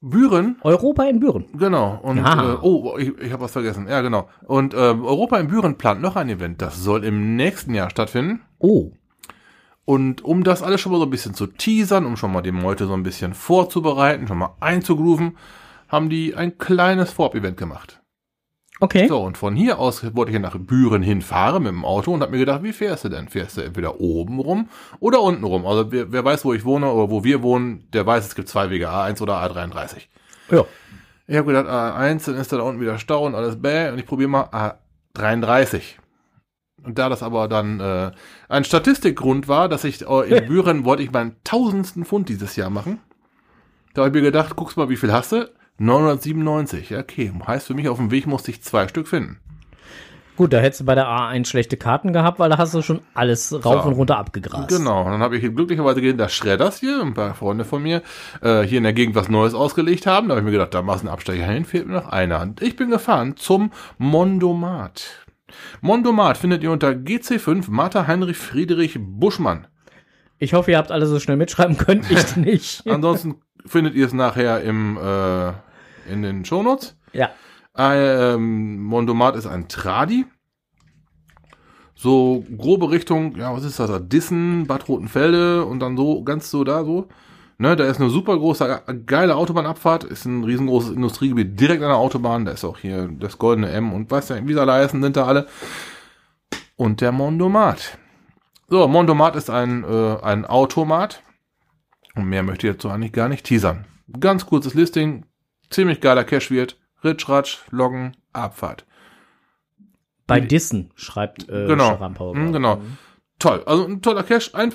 Büren, 0.00 0.56
Europa 0.62 1.02
in 1.04 1.18
Büren. 1.18 1.46
genau. 1.58 1.98
Und 2.02 2.18
äh, 2.18 2.56
oh, 2.62 2.96
ich, 2.98 3.18
ich 3.18 3.32
habe 3.32 3.42
was 3.44 3.52
vergessen. 3.52 3.88
Ja, 3.88 4.00
genau. 4.02 4.28
Und 4.46 4.74
ähm, 4.74 5.04
Europa 5.04 5.38
in 5.38 5.48
Büren 5.48 5.76
plant 5.76 6.00
noch 6.02 6.16
ein 6.16 6.28
Event. 6.28 6.62
Das 6.62 6.82
soll 6.82 7.04
im 7.04 7.36
nächsten 7.36 7.74
Jahr 7.74 7.90
stattfinden. 7.90 8.42
Oh, 8.58 8.92
Und 9.84 10.24
um 10.24 10.44
das 10.44 10.62
alles 10.62 10.80
schon 10.80 10.92
mal 10.92 10.98
so 10.98 11.04
ein 11.04 11.10
bisschen 11.10 11.34
zu 11.34 11.46
teasern, 11.46 12.06
um 12.06 12.16
schon 12.16 12.32
mal 12.32 12.40
die 12.40 12.52
Meute 12.52 12.86
so 12.86 12.94
ein 12.94 13.02
bisschen 13.02 13.34
vorzubereiten, 13.34 14.26
schon 14.26 14.38
mal 14.38 14.56
einzugrooven, 14.60 15.36
haben 15.88 16.08
die 16.08 16.34
ein 16.34 16.56
kleines 16.58 17.12
Vorab-Event 17.12 17.56
gemacht. 17.56 18.00
okay. 18.80 19.06
So, 19.08 19.20
und 19.20 19.36
von 19.36 19.54
hier 19.54 19.78
aus 19.78 20.14
wollte 20.16 20.32
ich 20.32 20.38
nach 20.38 20.56
Büren 20.58 21.02
hinfahren 21.02 21.62
mit 21.62 21.72
dem 21.72 21.84
Auto 21.84 22.12
und 22.12 22.22
habe 22.22 22.32
mir 22.32 22.38
gedacht, 22.38 22.62
wie 22.62 22.72
fährst 22.72 23.04
du 23.04 23.10
denn? 23.10 23.28
Fährst 23.28 23.58
du 23.58 23.60
entweder 23.60 24.00
oben 24.00 24.40
rum 24.40 24.68
oder 25.00 25.20
unten 25.20 25.44
rum? 25.44 25.66
Also 25.66 25.92
wer, 25.92 26.10
wer 26.10 26.24
weiß, 26.24 26.44
wo 26.44 26.54
ich 26.54 26.64
wohne 26.64 26.90
oder 26.90 27.10
wo 27.10 27.22
wir 27.22 27.42
wohnen, 27.42 27.88
der 27.92 28.06
weiß, 28.06 28.26
es 28.26 28.34
gibt 28.34 28.48
zwei 28.48 28.70
Wege, 28.70 28.90
A1 28.90 29.20
oder 29.22 29.34
A33. 29.44 30.06
Ja. 30.50 30.64
Ich 31.26 31.36
habe 31.36 31.46
gedacht, 31.46 31.66
A1, 31.66 32.26
dann 32.26 32.36
ist 32.36 32.52
da 32.52 32.60
unten 32.60 32.80
wieder 32.80 32.98
Stau 32.98 33.24
und 33.24 33.34
alles 33.34 33.60
bäh 33.60 33.90
und 33.90 33.98
ich 33.98 34.06
probiere 34.06 34.28
mal 34.28 34.76
A33. 35.14 35.82
Und 36.84 36.98
da 36.98 37.08
das 37.08 37.22
aber 37.22 37.48
dann 37.48 37.80
äh, 37.80 38.10
ein 38.48 38.64
Statistikgrund 38.64 39.48
war, 39.48 39.68
dass 39.68 39.84
ich 39.84 40.06
äh, 40.06 40.36
in 40.38 40.46
Büren 40.48 40.84
wollte 40.84 41.02
ich 41.02 41.12
meinen 41.12 41.36
tausendsten 41.44 42.04
Pfund 42.04 42.28
dieses 42.28 42.56
Jahr 42.56 42.70
machen. 42.70 43.00
Da 43.94 44.02
habe 44.02 44.10
ich 44.10 44.14
mir 44.22 44.28
gedacht, 44.30 44.56
guckst 44.56 44.76
mal, 44.76 44.88
wie 44.88 44.96
viel 44.96 45.12
hast 45.12 45.32
du? 45.32 45.48
997. 45.78 46.90
Ja, 46.90 47.00
okay. 47.00 47.32
Heißt 47.46 47.66
für 47.66 47.74
mich, 47.74 47.88
auf 47.88 47.98
dem 47.98 48.10
Weg 48.10 48.26
musste 48.26 48.50
ich 48.50 48.62
zwei 48.62 48.86
Stück 48.88 49.08
finden. 49.08 49.38
Gut, 50.36 50.52
da 50.52 50.58
hättest 50.58 50.80
du 50.80 50.84
bei 50.84 50.96
der 50.96 51.06
A1 51.06 51.46
schlechte 51.46 51.76
Karten 51.76 52.12
gehabt, 52.12 52.40
weil 52.40 52.50
da 52.50 52.58
hast 52.58 52.74
du 52.74 52.82
schon 52.82 53.02
alles 53.14 53.52
rauf 53.52 53.84
So. 53.84 53.88
und 53.88 53.94
runter 53.94 54.18
abgegrast. 54.18 54.68
Genau, 54.68 55.02
und 55.04 55.12
dann 55.12 55.20
habe 55.22 55.36
ich 55.36 55.42
glücklicherweise 55.54 56.00
gesehen, 56.00 56.18
dass 56.18 56.34
Schredders 56.34 56.80
hier, 56.80 57.00
ein 57.02 57.14
paar 57.14 57.34
Freunde 57.34 57.64
von 57.64 57.80
mir, 57.80 58.02
äh, 58.42 58.62
hier 58.62 58.78
in 58.78 58.82
der 58.82 58.94
Gegend 58.94 59.14
was 59.14 59.28
Neues 59.28 59.54
ausgelegt 59.54 60.08
haben. 60.08 60.26
Da 60.28 60.32
habe 60.32 60.40
ich 60.40 60.44
mir 60.44 60.50
gedacht, 60.50 60.74
da 60.74 60.82
machst 60.82 61.04
du 61.04 61.06
einen 61.06 61.14
Abstecher 61.14 61.46
hin, 61.46 61.64
fehlt 61.64 61.86
mir 61.86 61.94
noch 61.94 62.08
einer. 62.08 62.40
Und 62.40 62.62
ich 62.62 62.74
bin 62.74 62.90
gefahren 62.90 63.36
zum 63.36 63.70
Mondomat. 63.98 65.23
Mondomat 65.80 66.36
findet 66.38 66.62
ihr 66.62 66.70
unter 66.70 66.90
GC5 66.90 67.64
Martha 67.68 68.06
Heinrich 68.06 68.36
Friedrich 68.36 68.98
Buschmann. 69.00 69.66
Ich 70.38 70.52
hoffe, 70.54 70.72
ihr 70.72 70.78
habt 70.78 70.90
alle 70.92 71.06
so 71.06 71.20
schnell 71.20 71.36
mitschreiben 71.36 71.76
können. 71.76 72.04
Ich 72.10 72.36
nicht. 72.36 72.86
Ansonsten 72.86 73.36
findet 73.66 73.94
ihr 73.94 74.06
es 74.06 74.12
nachher 74.12 74.62
im, 74.62 74.96
äh, 74.96 75.48
in 76.10 76.22
den 76.22 76.44
Shownotes. 76.44 76.96
ja. 77.12 77.30
Ähm, 77.76 78.80
Mondomat 78.84 79.34
ist 79.34 79.46
ein 79.46 79.66
Tradi. 79.66 80.26
So 81.96 82.44
grobe 82.56 82.90
Richtung, 82.90 83.36
ja, 83.36 83.52
was 83.52 83.64
ist 83.64 83.80
das? 83.80 83.90
da? 83.90 83.98
Dissen, 83.98 84.66
Bad 84.66 84.88
Rotenfelde 84.88 85.64
und 85.64 85.80
dann 85.80 85.96
so, 85.96 86.22
ganz 86.22 86.50
so 86.50 86.62
da 86.62 86.84
so. 86.84 87.08
Ne, 87.56 87.76
da 87.76 87.84
ist 87.84 88.00
eine 88.00 88.10
super 88.10 88.36
große, 88.36 88.82
geile 89.06 89.36
Autobahnabfahrt, 89.36 90.02
ist 90.04 90.24
ein 90.24 90.42
riesengroßes 90.42 90.90
Industriegebiet 90.90 91.58
direkt 91.58 91.82
an 91.82 91.88
der 91.90 91.98
Autobahn. 91.98 92.44
Da 92.44 92.52
ist 92.52 92.64
auch 92.64 92.78
hier 92.78 93.08
das 93.08 93.38
goldene 93.38 93.70
M 93.70 93.92
und 93.92 94.10
weißt 94.10 94.30
du, 94.30 94.46
wie 94.48 94.52
sie 94.52 94.60
alle 94.60 94.72
heißen, 94.72 95.00
sind 95.00 95.16
da 95.16 95.24
alle. 95.26 95.46
Und 96.76 97.00
der 97.00 97.12
Mondomat. 97.12 97.98
So, 98.68 98.88
Mondomat 98.88 99.36
ist 99.36 99.50
ein, 99.50 99.84
äh, 99.84 100.16
ein 100.22 100.44
Automat. 100.44 101.22
Und 102.16 102.24
mehr 102.24 102.42
möchte 102.42 102.66
ich 102.66 102.72
jetzt 102.72 102.82
so 102.82 102.88
eigentlich 102.88 103.12
gar 103.12 103.28
nicht 103.28 103.44
teasern. 103.44 103.84
Ganz 104.18 104.46
kurzes 104.46 104.74
Listing, 104.74 105.24
ziemlich 105.70 106.00
geiler 106.00 106.24
Cash-Wirt, 106.24 106.76
Ritsch-Ratsch, 107.04 107.58
Loggen, 107.70 108.16
Abfahrt. 108.32 108.84
Bei 110.26 110.40
Dissen 110.40 110.90
schreibt 110.96 111.48
äh, 111.48 111.66
Genau. 111.66 111.96
Schrampauer. 111.96 112.34
Mhm, 112.34 112.52
genau. 112.52 112.80
Toll, 113.38 113.62
also 113.66 113.84
ein 113.86 114.00
toller 114.00 114.22
Cache, 114.22 114.54
ein, 114.54 114.72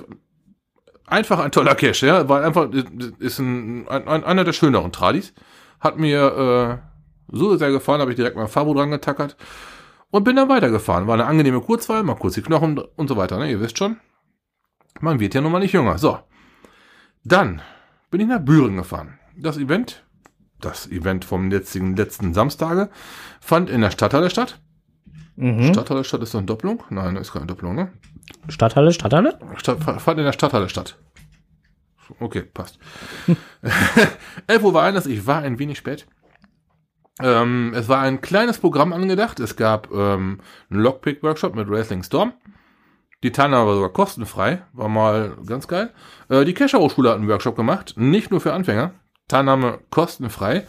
einfach 1.09 1.39
ein 1.39 1.51
toller 1.51 1.75
Cache, 1.75 2.07
ja, 2.07 2.29
weil 2.29 2.43
einfach 2.43 2.69
ist 3.19 3.39
ein, 3.39 3.87
ein, 3.87 4.07
ein 4.07 4.23
einer 4.23 4.43
der 4.43 4.53
schöneren 4.53 4.91
Tradis. 4.91 5.33
Hat 5.79 5.97
mir 5.97 6.81
äh, 6.81 7.35
so 7.35 7.55
sehr 7.55 7.71
gefallen, 7.71 8.01
habe 8.01 8.11
ich 8.11 8.17
direkt 8.17 8.35
mal 8.35 8.47
Fabo 8.47 8.73
dran 8.73 8.91
getackert 8.91 9.37
und 10.11 10.23
bin 10.23 10.35
dann 10.35 10.49
weitergefahren. 10.49 11.07
War 11.07 11.13
eine 11.13 11.25
angenehme 11.25 11.61
Kurzwahl, 11.61 12.03
mal 12.03 12.15
kurz 12.15 12.35
die 12.35 12.41
Knochen 12.41 12.79
und 12.95 13.07
so 13.07 13.17
weiter, 13.17 13.37
ne? 13.37 13.49
Ihr 13.49 13.59
wisst 13.59 13.77
schon. 13.77 13.97
Man 14.99 15.19
wird 15.19 15.33
ja 15.33 15.41
nun 15.41 15.51
mal 15.51 15.59
nicht 15.59 15.73
jünger. 15.73 15.97
So. 15.97 16.19
Dann 17.23 17.61
bin 18.11 18.21
ich 18.21 18.27
nach 18.27 18.39
Büren 18.39 18.75
gefahren. 18.75 19.19
Das 19.37 19.57
Event, 19.57 20.05
das 20.59 20.87
Event 20.87 21.23
vom 21.25 21.49
letzten, 21.49 21.95
letzten 21.95 22.33
Samstage, 22.33 22.89
fand 23.39 23.69
in 23.69 23.81
der 23.81 23.91
Stadthalle 23.91 24.29
statt. 24.29 24.59
Mhm. 25.39 25.73
Stadthalle 25.73 26.03
statt 26.03 26.21
ist 26.21 26.33
doch 26.33 26.39
eine 26.39 26.47
Doppelung? 26.47 26.83
Nein, 26.89 27.15
das 27.15 27.27
ist 27.27 27.33
keine 27.33 27.45
Doppelung, 27.45 27.73
ne? 27.73 27.93
Stadthalle, 28.49 28.91
Stadthalle? 28.91 29.39
Stadt, 29.55 29.81
fand 29.81 30.19
in 30.19 30.25
der 30.25 30.33
Stadthalle 30.33 30.67
statt. 30.67 30.97
Okay, 32.19 32.41
passt. 32.41 32.77
11 34.47 34.63
Uhr 34.63 34.73
war 34.73 34.83
eines, 34.83 35.05
ich 35.05 35.25
war 35.25 35.41
ein 35.41 35.57
wenig 35.57 35.77
spät. 35.77 36.07
Ähm, 37.21 37.73
es 37.73 37.87
war 37.87 38.01
ein 38.01 38.19
kleines 38.19 38.57
Programm 38.57 38.91
angedacht. 38.91 39.39
Es 39.39 39.55
gab 39.55 39.89
ähm, 39.93 40.41
einen 40.69 40.81
Lockpick-Workshop 40.81 41.55
mit 41.55 41.69
Wrestling 41.69 42.03
Storm. 42.03 42.33
Die 43.23 43.31
Teilnahme 43.31 43.67
war 43.67 43.75
sogar 43.75 43.93
kostenfrei, 43.93 44.63
war 44.73 44.89
mal 44.89 45.37
ganz 45.45 45.69
geil. 45.69 45.91
Äh, 46.27 46.43
die 46.43 46.53
Kescher 46.53 46.79
Hochschule 46.79 47.09
hat 47.09 47.17
einen 47.17 47.29
Workshop 47.29 47.55
gemacht, 47.55 47.93
nicht 47.95 48.29
nur 48.29 48.41
für 48.41 48.51
Anfänger. 48.51 48.91
Teilnahme 49.29 49.79
kostenfrei. 49.89 50.65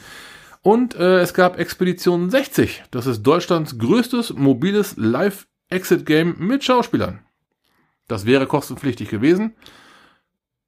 Und 0.63 0.95
äh, 0.95 1.21
es 1.21 1.33
gab 1.33 1.59
Expedition 1.59 2.31
60. 2.31 2.85
Das 2.91 3.07
ist 3.07 3.23
Deutschlands 3.23 3.79
größtes 3.79 4.35
mobiles 4.35 4.97
Live-Exit-Game 4.97 6.37
mit 6.39 6.65
Schauspielern. 6.65 7.21
Das 8.09 8.27
wäre 8.27 8.47
kostenpflichtig 8.47 9.09
gewesen. 9.09 9.55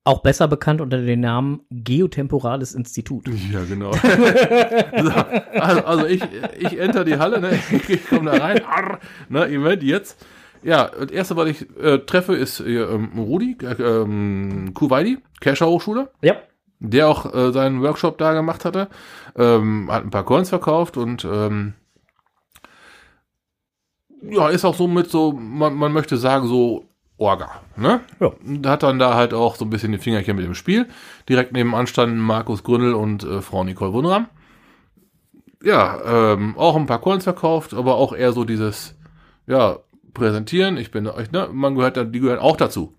Auch 0.04 0.22
besser 0.22 0.48
bekannt 0.48 0.80
unter 0.80 0.98
dem 0.98 1.20
Namen 1.20 1.60
Geotemporales 1.70 2.74
Institut. 2.74 3.28
Ja, 3.52 3.62
genau. 3.64 3.92
so, 3.92 5.12
also, 5.60 5.84
also 5.84 6.06
ich, 6.06 6.22
ich 6.58 6.78
enter 6.78 7.04
die 7.04 7.18
Halle, 7.18 7.40
ne? 7.40 7.58
ich 7.88 8.08
komme 8.08 8.32
da 8.32 8.38
rein, 8.38 8.64
arr, 8.64 8.98
ne, 9.28 9.46
Event 9.46 9.82
jetzt. 9.82 10.24
Ja, 10.64 10.88
das 10.88 11.10
erste, 11.10 11.36
was 11.36 11.48
ich 11.50 11.66
äh, 11.78 11.98
treffe, 11.98 12.34
ist 12.34 12.60
äh, 12.60 12.82
ähm, 12.82 13.18
Rudi, 13.18 13.56
äh, 13.62 13.80
ähm, 13.80 14.72
Kuwaiti, 14.74 15.18
Kescher 15.40 15.66
Hochschule, 15.66 16.10
Ja. 16.20 16.36
Der 16.82 17.08
auch 17.08 17.32
äh, 17.32 17.52
seinen 17.52 17.82
Workshop 17.82 18.18
da 18.18 18.32
gemacht 18.32 18.64
hatte, 18.64 18.88
ähm, 19.36 19.88
hat 19.90 20.04
ein 20.04 20.10
paar 20.10 20.24
Coins 20.24 20.48
verkauft 20.48 20.96
und 20.96 21.24
ähm, 21.24 21.74
ja, 24.22 24.48
ist 24.48 24.64
auch 24.64 24.74
so 24.74 24.86
mit 24.86 25.10
so, 25.10 25.32
man, 25.32 25.74
man 25.74 25.92
möchte 25.92 26.16
sagen, 26.16 26.46
so 26.46 26.88
Orga, 27.18 27.50
ne? 27.76 28.00
Ja. 28.18 28.32
Und 28.44 28.66
hat 28.66 28.82
dann 28.82 28.98
da 28.98 29.14
halt 29.14 29.32
auch 29.32 29.54
so 29.54 29.64
ein 29.64 29.70
bisschen 29.70 29.92
die 29.92 29.98
Fingerchen 29.98 30.34
mit 30.34 30.44
dem 30.44 30.54
Spiel. 30.54 30.88
Direkt 31.28 31.52
nebenan 31.52 31.86
standen 31.86 32.18
Markus 32.18 32.64
Gründel 32.64 32.94
und 32.94 33.22
äh, 33.22 33.42
Frau 33.42 33.62
Nicole 33.62 33.92
Wunram. 33.92 34.26
Ja, 35.62 36.32
ähm, 36.32 36.56
auch 36.58 36.74
ein 36.74 36.86
paar 36.86 37.00
Coins 37.00 37.22
verkauft, 37.22 37.74
aber 37.74 37.94
auch 37.94 38.12
eher 38.12 38.32
so 38.32 38.44
dieses, 38.44 38.96
ja, 39.46 39.78
präsentieren. 40.14 40.76
Ich 40.76 40.90
bin 40.90 41.06
euch, 41.06 41.30
ne? 41.30 41.48
Man 41.52 41.76
gehört 41.76 41.96
da, 41.96 42.02
die 42.02 42.18
gehören 42.18 42.40
auch 42.40 42.56
dazu. 42.56 42.94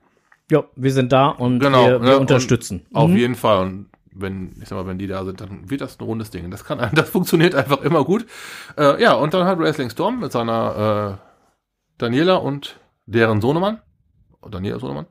Ja, 0.51 0.63
wir 0.75 0.91
sind 0.91 1.11
da 1.11 1.29
und 1.29 1.59
Genau, 1.59 1.85
wir, 1.85 2.01
wir 2.01 2.09
ne, 2.11 2.19
unterstützen. 2.19 2.85
Auf 2.93 3.09
Mhm. 3.09 3.15
jeden 3.17 3.35
Fall. 3.35 3.61
Und 3.65 3.89
wenn, 4.13 4.53
ich 4.61 4.67
sag 4.69 4.75
mal, 4.77 4.85
wenn 4.87 4.99
die 4.99 5.07
da 5.07 5.23
sind, 5.25 5.41
dann 5.41 5.69
wird 5.69 5.81
das 5.81 5.99
ein 5.99 6.03
rundes 6.03 6.29
Ding. 6.29 6.51
Das 6.51 6.65
kann, 6.65 6.79
das 6.93 7.09
funktioniert 7.09 7.55
einfach 7.55 7.81
immer 7.81 8.03
gut. 8.03 8.25
Äh, 8.77 9.01
ja, 9.01 9.13
und 9.13 9.33
dann 9.33 9.45
hat 9.47 9.57
Wrestling 9.59 9.89
Storm 9.89 10.19
mit 10.19 10.31
seiner 10.31 11.19
äh, 11.19 11.27
Daniela 11.97 12.35
und 12.35 12.79
deren 13.05 13.41
Sohnemann, 13.41 13.81
Daniela 14.49 14.79
Sohnemann, 14.79 15.07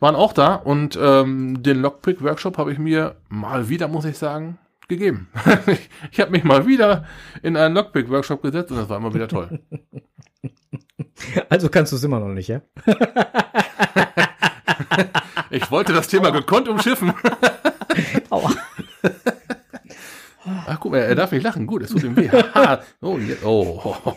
waren 0.00 0.16
auch 0.16 0.32
da 0.32 0.54
und 0.54 0.98
ähm, 1.00 1.62
den 1.62 1.80
Lockpick 1.80 2.22
Workshop 2.22 2.58
habe 2.58 2.72
ich 2.72 2.78
mir 2.78 3.16
mal 3.28 3.68
wieder, 3.68 3.88
muss 3.88 4.04
ich 4.04 4.18
sagen, 4.18 4.58
gegeben. 4.88 5.28
ich 5.66 5.88
ich 6.12 6.20
habe 6.20 6.30
mich 6.32 6.44
mal 6.44 6.66
wieder 6.66 7.04
in 7.42 7.56
einen 7.56 7.74
Lockpick 7.74 8.10
Workshop 8.10 8.42
gesetzt 8.42 8.70
und 8.70 8.78
das 8.78 8.88
war 8.88 8.96
immer 8.98 9.14
wieder 9.14 9.28
toll. 9.28 9.60
Also 11.48 11.68
kannst 11.68 11.92
du 11.92 11.96
es 11.96 12.04
immer 12.04 12.20
noch 12.20 12.28
nicht, 12.28 12.48
ja? 12.48 12.60
Ich 15.50 15.70
wollte 15.70 15.92
das 15.92 16.08
Thema 16.08 16.30
gekonnt 16.30 16.68
umschiffen. 16.68 17.12
Aua. 18.30 18.50
Ach, 20.66 20.80
guck 20.80 20.92
mal, 20.92 20.98
er 20.98 21.14
darf 21.14 21.30
nicht 21.30 21.44
lachen. 21.44 21.66
Gut, 21.66 21.82
es 21.82 21.90
tut 21.90 22.02
ihm 22.02 22.16
weh. 22.16 22.28
Oh, 23.00 23.18
jetzt, 23.18 23.44
oh. 23.44 24.16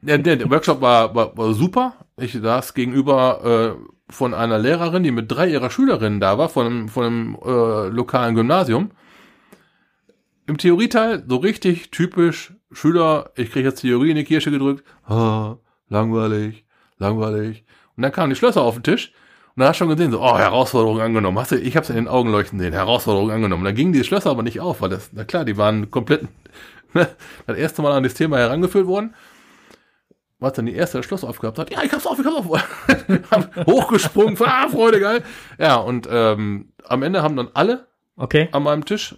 Der, 0.00 0.18
der, 0.18 0.36
der 0.36 0.50
Workshop 0.50 0.80
war, 0.80 1.14
war, 1.14 1.36
war 1.36 1.52
super. 1.52 1.94
Ich 2.16 2.32
saß 2.32 2.72
gegenüber 2.72 3.76
äh, 3.76 4.12
von 4.12 4.32
einer 4.32 4.58
Lehrerin, 4.58 5.02
die 5.02 5.10
mit 5.10 5.30
drei 5.30 5.48
ihrer 5.48 5.70
Schülerinnen 5.70 6.20
da 6.20 6.38
war, 6.38 6.48
von 6.48 6.66
einem, 6.66 6.88
von 6.88 7.04
einem 7.04 7.38
äh, 7.44 7.88
lokalen 7.88 8.34
Gymnasium. 8.34 8.90
Im 10.50 10.58
Theorieteil 10.58 11.22
so 11.28 11.36
richtig 11.36 11.92
typisch 11.92 12.52
Schüler, 12.72 13.30
ich 13.36 13.52
kriege 13.52 13.68
jetzt 13.68 13.82
Theorie 13.82 14.10
in 14.10 14.16
die 14.16 14.24
Kirsche 14.24 14.50
gedrückt. 14.50 14.82
Ah, 15.06 15.58
langweilig, 15.88 16.64
langweilig. 16.98 17.64
Und 17.96 18.02
dann 18.02 18.10
kamen 18.10 18.30
die 18.30 18.36
Schlösser 18.36 18.62
auf 18.62 18.74
den 18.74 18.82
Tisch 18.82 19.12
und 19.54 19.60
da 19.60 19.68
hast 19.68 19.76
du 19.76 19.84
schon 19.84 19.90
gesehen, 19.90 20.10
so, 20.10 20.20
oh, 20.20 20.36
Herausforderung 20.36 21.00
angenommen. 21.00 21.38
Hast 21.38 21.52
du, 21.52 21.56
ich 21.56 21.76
habe 21.76 21.84
es 21.84 21.90
in 21.90 21.94
den 21.94 22.08
Augen 22.08 22.32
leuchten 22.32 22.58
sehen, 22.58 22.72
Herausforderung 22.72 23.30
angenommen. 23.30 23.62
Da 23.62 23.70
gingen 23.70 23.92
die 23.92 24.02
Schlösser 24.02 24.30
aber 24.30 24.42
nicht 24.42 24.58
auf, 24.58 24.80
weil 24.80 24.88
das, 24.88 25.10
na 25.12 25.22
klar, 25.22 25.44
die 25.44 25.56
waren 25.56 25.88
komplett 25.92 26.26
das 26.94 27.56
erste 27.56 27.82
Mal 27.82 27.92
an 27.92 28.02
das 28.02 28.14
Thema 28.14 28.38
herangeführt 28.38 28.88
worden. 28.88 29.14
Was 30.40 30.54
dann 30.54 30.66
die 30.66 30.74
erste 30.74 30.98
das 30.98 31.06
Schloss 31.06 31.22
aufgehabt 31.22 31.60
hat, 31.60 31.70
ja, 31.70 31.84
ich 31.84 31.92
hab's 31.92 32.08
auf, 32.08 32.18
ich 32.18 32.26
hab's 32.26 32.50
auf. 32.50 33.66
Hochgesprungen, 33.68 34.36
ah, 34.44 34.68
Freude, 34.68 34.98
geil. 34.98 35.22
Ja, 35.60 35.76
und 35.76 36.08
ähm, 36.10 36.72
am 36.88 37.04
Ende 37.04 37.22
haben 37.22 37.36
dann 37.36 37.50
alle 37.54 37.86
Okay. 38.16 38.48
an 38.50 38.64
meinem 38.64 38.84
Tisch, 38.84 39.14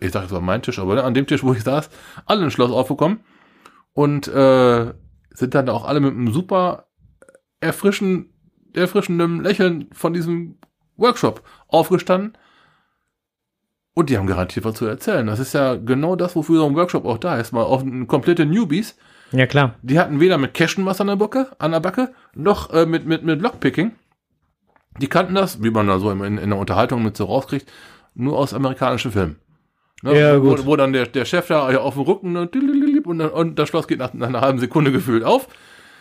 ich 0.00 0.12
sag, 0.12 0.24
es 0.24 0.30
war 0.30 0.40
mein 0.40 0.62
Tisch, 0.62 0.78
aber 0.78 1.04
an 1.04 1.14
dem 1.14 1.26
Tisch, 1.26 1.42
wo 1.42 1.52
ich 1.52 1.62
saß, 1.62 1.90
alle 2.26 2.44
ein 2.44 2.50
Schloss 2.50 2.70
aufbekommen 2.70 3.20
und 3.92 4.28
äh, 4.28 4.92
sind 5.34 5.54
dann 5.54 5.68
auch 5.68 5.84
alle 5.84 6.00
mit 6.00 6.12
einem 6.12 6.32
super 6.32 6.86
erfrischen, 7.60 8.32
erfrischendem 8.74 9.40
Lächeln 9.40 9.88
von 9.92 10.12
diesem 10.12 10.58
Workshop 10.96 11.42
aufgestanden 11.68 12.36
und 13.94 14.08
die 14.08 14.16
haben 14.16 14.26
garantiert 14.26 14.64
was 14.64 14.74
zu 14.74 14.86
erzählen. 14.86 15.26
Das 15.26 15.40
ist 15.40 15.52
ja 15.52 15.74
genau 15.74 16.16
das, 16.16 16.36
wofür 16.36 16.58
so 16.58 16.66
ein 16.66 16.76
Workshop 16.76 17.04
auch 17.04 17.18
da 17.18 17.36
ist. 17.36 17.52
Mal 17.52 17.62
auf 17.62 17.84
komplette 18.06 18.46
Newbies. 18.46 18.96
Ja, 19.32 19.46
klar. 19.46 19.74
Die 19.82 19.98
hatten 19.98 20.20
weder 20.20 20.38
mit 20.38 20.54
Cashen 20.54 20.86
was 20.86 21.00
an 21.00 21.08
der 21.08 21.16
Backe, 21.16 21.48
an 21.58 21.72
der 21.72 21.80
Backe, 21.80 22.12
noch 22.34 22.72
äh, 22.72 22.86
mit, 22.86 23.06
mit, 23.06 23.24
mit 23.24 23.42
Lockpicking. 23.42 23.92
Die 24.98 25.08
kannten 25.08 25.34
das, 25.34 25.62
wie 25.62 25.70
man 25.70 25.86
da 25.86 25.98
so 25.98 26.10
in, 26.10 26.38
in 26.38 26.50
der 26.50 26.58
Unterhaltung 26.58 27.02
mit 27.02 27.16
so 27.16 27.24
rauskriegt, 27.26 27.70
nur 28.14 28.38
aus 28.38 28.54
amerikanischen 28.54 29.12
Filmen. 29.12 29.36
Ne? 30.02 30.18
Ja, 30.18 30.42
wo, 30.42 30.50
gut. 30.50 30.66
wo 30.66 30.76
dann 30.76 30.92
der, 30.92 31.06
der 31.06 31.24
Chef 31.24 31.46
da 31.48 31.68
auf 31.78 31.94
dem 31.94 32.02
Rücken 32.04 32.36
und, 32.36 33.18
dann- 33.18 33.30
und 33.30 33.58
das 33.58 33.68
Schloss 33.68 33.86
geht 33.86 33.98
nach, 33.98 34.14
nach 34.14 34.28
einer 34.28 34.40
halben 34.40 34.58
Sekunde 34.58 34.92
gefühlt 34.92 35.24
auf. 35.24 35.48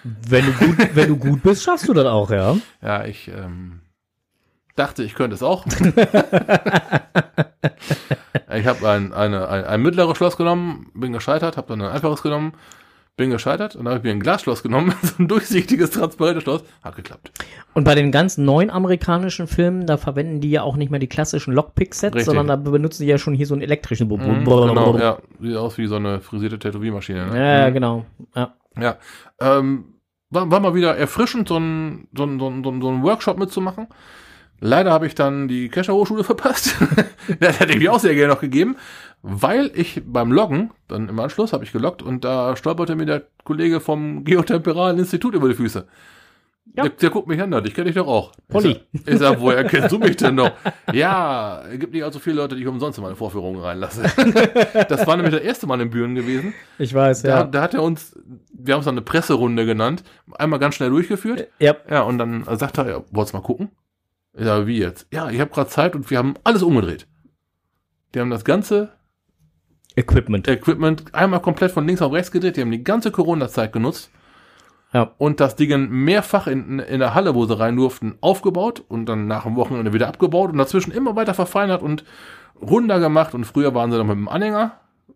Wenn 0.04 0.46
du 0.46 0.54
gut, 0.54 0.78
wenn 0.96 1.08
du 1.10 1.18
gut 1.18 1.44
bist, 1.44 1.64
schaffst 1.64 1.88
du 1.90 1.94
das 1.94 2.06
auch, 2.06 2.32
ja. 2.32 2.56
Ja, 2.82 3.04
ich 3.06 3.28
ähm, 3.28 3.82
dachte, 4.76 5.04
ich 5.04 5.14
könnte 5.16 5.36
es 5.36 5.44
auch. 5.44 5.66
ich 8.54 8.66
habe 8.66 8.90
ein, 8.90 9.12
eine, 9.14 9.50
ein, 9.50 9.66
ein 9.66 9.82
mittleres 9.82 10.16
Schloss 10.18 10.38
genommen, 10.38 10.90
bin 10.94 11.12
gescheitert, 11.12 11.58
habe 11.58 11.68
dann 11.68 11.82
ein 11.82 11.92
einfaches 11.92 12.22
genommen, 12.22 12.54
bin 13.16 13.30
gescheitert 13.30 13.76
und 13.76 13.86
dann 13.86 13.94
habe 13.94 14.00
ich 14.00 14.04
mir 14.04 14.12
ein 14.12 14.22
Glasschloss 14.22 14.64
genommen, 14.64 14.94
so 15.02 15.16
ein 15.20 15.28
durchsichtiges, 15.28 15.92
transparentes 15.92 16.44
Schloss, 16.44 16.64
hat 16.84 16.96
geklappt. 16.96 17.32
Und 17.74 17.84
bei 17.84 17.96
den 17.96 18.12
ganz 18.12 18.38
neuen 18.38 18.70
amerikanischen 18.70 19.48
Filmen, 19.48 19.86
da 19.86 19.98
verwenden 19.98 20.42
die 20.42 20.52
ja 20.52 20.64
auch 20.64 20.76
nicht 20.76 20.90
mehr 20.90 21.00
die 21.00 21.08
klassischen 21.08 21.54
Lockpick-Sets, 21.54 22.26
sondern 22.26 22.48
da 22.48 22.56
benutzen 22.56 23.04
die 23.04 23.10
ja 23.10 23.18
schon 23.18 23.34
hier 23.34 23.46
so 23.46 23.54
einen 23.54 23.62
elektrischen. 23.62 24.08
Mhm, 24.08 24.46
genau, 24.46 24.98
ja, 24.98 25.18
sieht 25.40 25.56
aus 25.56 25.78
wie 25.78 25.88
so 25.88 25.96
eine 25.96 26.22
frisierte 26.22 26.60
Tätowiermaschine. 26.60 27.28
Ne? 27.28 27.38
Ja, 27.38 27.70
genau. 27.70 28.06
Ja. 28.36 28.54
Ja, 28.80 28.98
ähm, 29.42 29.96
war, 30.30 30.50
war 30.52 30.60
mal 30.60 30.76
wieder 30.76 30.96
erfrischend, 30.96 31.48
so 31.48 31.58
ein, 31.58 32.08
so 32.16 32.24
ein, 32.24 32.40
so 32.40 32.48
ein, 32.50 32.64
so 32.64 32.90
ein 32.90 33.04
Workshop 33.04 33.38
mitzumachen. 33.38 33.88
Leider 34.62 34.92
habe 34.92 35.08
ich 35.08 35.16
dann 35.16 35.48
die 35.48 35.70
Kescher 35.70 35.94
Hochschule 35.94 36.24
verpasst. 36.26 36.76
das 37.40 37.60
hätte 37.60 37.74
ich 37.74 37.80
mir 37.80 37.94
auch 37.94 38.00
sehr 38.00 38.16
gerne 38.16 38.34
noch 38.34 38.42
gegeben, 38.42 38.76
weil 39.22 39.72
ich 39.74 40.02
beim 40.06 40.32
Loggen, 40.32 40.72
dann 40.88 41.10
im 41.10 41.20
Anschluss 41.20 41.54
habe 41.54 41.64
ich 41.64 41.72
geloggt 41.72 42.02
und 42.02 42.24
da 42.24 42.56
stolperte 42.56 42.96
mir 42.96 43.06
der 43.06 43.24
Kollege 43.44 43.80
vom 43.80 44.24
Geotemperalen 44.24 44.98
Institut 45.00 45.34
über 45.36 45.50
die 45.50 45.56
Füße. 45.56 45.88
Ja. 46.76 46.84
Der, 46.84 46.92
der 46.92 47.10
guckt 47.10 47.28
mich 47.28 47.42
an, 47.42 47.52
dich 47.64 47.74
kenne 47.74 47.90
ich 47.90 47.96
doch 47.96 48.06
auch. 48.08 48.32
Polly. 48.48 48.80
Ich 48.92 49.02
sag, 49.02 49.14
ich 49.14 49.20
sag, 49.20 49.40
woher 49.40 49.64
kennst 49.64 49.92
du 49.92 49.98
mich 49.98 50.18
denn 50.18 50.36
noch? 50.36 50.52
Ja, 50.94 51.64
es 51.72 51.80
gibt 51.80 51.94
nicht 51.94 52.04
allzu 52.04 52.20
viele 52.20 52.38
Leute, 52.38 52.56
die 52.56 52.62
ich 52.62 52.68
umsonst 52.68 52.98
in 53.00 53.04
meine 53.04 53.16
Vorführungen 53.16 53.60
reinlasse. 53.60 54.04
das 54.88 55.08
war 55.08 55.16
nämlich 55.18 55.34
das 55.34 55.44
erste 55.44 55.66
Mal 55.68 55.82
in 55.82 55.90
Büren 55.90 56.14
gewesen. 56.16 56.54
Ich 56.78 56.94
weiß, 56.94 57.24
Da, 57.24 57.30
ja. 57.30 57.44
da 57.44 57.62
hat 57.64 57.74
er 57.74 57.82
uns, 57.84 58.18
wir 58.54 58.74
haben 58.76 58.80
es 58.80 58.86
dann 58.86 58.94
eine 58.96 59.02
Presserunde 59.02 59.66
genannt, 59.66 60.04
einmal 60.38 60.60
ganz 60.60 60.76
schnell 60.76 60.90
durchgeführt. 60.92 61.48
ja. 61.60 61.76
Ja, 61.90 62.02
und 62.04 62.20
dann 62.20 62.44
sagt 62.58 62.78
er, 62.78 62.88
ja, 62.88 63.04
wollt's 63.12 63.34
mal 63.34 63.42
gucken? 63.42 63.70
Ich 64.34 64.46
sage, 64.46 64.68
wie 64.68 64.78
jetzt? 64.78 65.08
Ja, 65.12 65.30
ich 65.30 65.40
habe 65.40 65.50
gerade 65.52 65.70
Zeit 65.70 65.96
und 65.96 66.10
wir 66.12 66.18
haben 66.20 66.36
alles 66.44 66.62
umgedreht. 66.62 67.08
Die 68.14 68.20
haben 68.20 68.30
das 68.30 68.46
ganze 68.46 68.90
Equipment. 69.96 70.48
Equipment 70.48 71.14
einmal 71.14 71.42
komplett 71.42 71.72
von 71.72 71.86
links 71.86 72.02
auf 72.02 72.14
rechts 72.14 72.32
gedreht. 72.32 72.58
Die 72.58 72.62
haben 72.62 72.72
die 72.72 72.84
ganze 72.84 73.12
Corona-Zeit 73.12 73.74
genutzt 73.74 74.12
Ja. 74.94 75.12
und 75.18 75.40
das 75.40 75.56
Ding 75.56 75.90
mehrfach 75.90 76.48
in, 76.48 76.80
in 76.80 77.00
der 77.00 77.14
Halle, 77.16 77.36
wo 77.36 77.46
sie 77.46 77.58
rein 77.60 77.76
durften, 77.76 78.18
aufgebaut 78.22 78.84
und 78.88 79.08
dann 79.08 79.28
nach 79.28 79.44
dem 79.44 79.56
Wochenende 79.56 79.92
wieder 79.94 80.08
abgebaut 80.08 80.52
und 80.52 80.58
dazwischen 80.58 80.92
immer 80.92 81.16
weiter 81.16 81.34
verfeinert 81.34 81.82
und 81.82 82.04
runder 82.62 83.00
gemacht. 83.00 83.34
Und 83.34 83.46
früher 83.46 83.74
waren 83.74 83.92
sie 83.92 83.98
dann 83.98 84.08
mit 84.08 84.16
dem 84.16 84.30
Anhänger, 84.30 84.74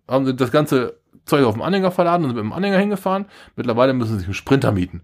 haben 0.08 0.26
sie 0.26 0.36
das 0.36 0.52
ganze 0.52 0.98
Zeug 1.26 1.46
auf 1.46 1.54
dem 1.54 1.62
Anhänger 1.62 1.92
verladen 1.92 2.24
und 2.24 2.30
sind 2.32 2.36
mit 2.36 2.44
dem 2.46 2.54
Anhänger 2.54 2.80
hingefahren. 2.80 3.26
Mittlerweile 3.56 3.94
müssen 3.94 4.14
sie 4.14 4.18
sich 4.20 4.28
einen 4.28 4.34
Sprinter 4.34 4.72
mieten. 4.72 5.02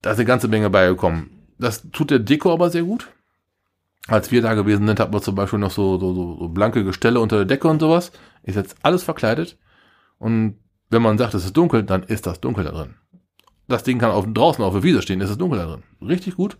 Da 0.00 0.10
ist 0.12 0.18
eine 0.18 0.26
ganze 0.26 0.48
Menge 0.48 0.68
beigekommen. 0.70 1.30
Das 1.58 1.88
tut 1.92 2.10
der 2.10 2.18
Deko 2.18 2.52
aber 2.52 2.70
sehr 2.70 2.82
gut. 2.82 3.08
Als 4.08 4.32
wir 4.32 4.42
da 4.42 4.54
gewesen 4.54 4.86
sind, 4.86 4.98
hatten 4.98 5.12
wir 5.12 5.22
zum 5.22 5.34
Beispiel 5.34 5.60
noch 5.60 5.70
so, 5.70 5.98
so, 5.98 6.14
so, 6.14 6.36
so 6.38 6.48
blanke 6.48 6.84
Gestelle 6.84 7.20
unter 7.20 7.36
der 7.36 7.44
Decke 7.44 7.68
und 7.68 7.80
sowas. 7.80 8.10
Ist 8.42 8.56
jetzt 8.56 8.76
alles 8.82 9.04
verkleidet. 9.04 9.58
Und 10.18 10.56
wenn 10.90 11.02
man 11.02 11.18
sagt, 11.18 11.34
es 11.34 11.44
ist 11.44 11.56
dunkel, 11.56 11.84
dann 11.84 12.02
ist 12.02 12.26
das 12.26 12.40
dunkel 12.40 12.64
da 12.64 12.72
drin. 12.72 12.94
Das 13.68 13.84
Ding 13.84 13.98
kann 13.98 14.10
auf, 14.10 14.26
draußen 14.26 14.62
auf 14.62 14.74
der 14.74 14.82
Wiese 14.82 15.02
stehen, 15.02 15.20
ist 15.20 15.30
es 15.30 15.38
dunkel 15.38 15.58
da 15.58 15.66
drin. 15.66 15.82
Richtig 16.00 16.36
gut. 16.36 16.58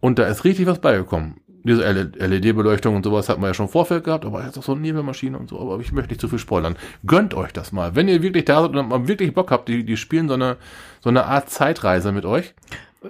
Und 0.00 0.18
da 0.18 0.26
ist 0.26 0.44
richtig 0.44 0.66
was 0.66 0.80
beigekommen. 0.80 1.40
Diese 1.62 1.82
LED-Beleuchtung 1.82 2.96
und 2.96 3.04
sowas 3.04 3.28
hat 3.28 3.38
man 3.38 3.50
ja 3.50 3.54
schon 3.54 3.66
im 3.66 3.72
Vorfeld 3.72 4.04
gehabt, 4.04 4.24
aber 4.24 4.42
jetzt 4.44 4.56
auch 4.56 4.62
so 4.62 4.72
eine 4.72 4.80
Nebelmaschine 4.80 5.36
und 5.36 5.50
so, 5.50 5.60
aber 5.60 5.78
ich 5.78 5.92
möchte 5.92 6.10
nicht 6.10 6.20
zu 6.20 6.28
viel 6.28 6.38
spoilern. 6.38 6.76
Gönnt 7.06 7.34
euch 7.34 7.52
das 7.52 7.70
mal. 7.70 7.94
Wenn 7.94 8.08
ihr 8.08 8.22
wirklich 8.22 8.46
da 8.46 8.62
seid 8.62 8.74
und 8.74 9.08
wirklich 9.08 9.34
Bock 9.34 9.50
habt, 9.50 9.68
die, 9.68 9.84
die 9.84 9.98
spielen 9.98 10.28
so 10.28 10.34
eine, 10.34 10.56
so 11.00 11.10
eine 11.10 11.26
Art 11.26 11.50
Zeitreise 11.50 12.12
mit 12.12 12.24
euch. 12.24 12.54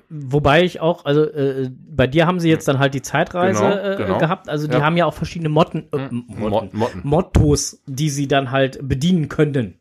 Wobei 0.08 0.62
ich 0.62 0.80
auch, 0.80 1.04
also 1.04 1.24
äh, 1.24 1.68
bei 1.88 2.06
dir 2.06 2.26
haben 2.26 2.38
sie 2.38 2.48
jetzt 2.48 2.68
dann 2.68 2.78
halt 2.78 2.94
die 2.94 3.02
Zeitreise 3.02 3.60
Genau, 3.62 3.74
äh, 3.92 3.96
genau. 3.96 4.18
gehabt. 4.18 4.48
Also 4.48 4.68
die 4.68 4.74
Ja. 4.76 4.82
haben 4.82 4.96
ja 4.96 5.06
auch 5.06 5.14
verschiedene 5.14 5.48
Motten, 5.48 5.88
äh, 5.92 6.08
Hm, 6.08 6.24
Motten, 6.28 6.48
Mot- 6.48 6.74
Motten. 6.74 7.00
Mottos, 7.02 7.82
die 7.86 8.08
sie 8.10 8.28
dann 8.28 8.50
halt 8.52 8.78
bedienen 8.86 9.28
können. 9.28 9.80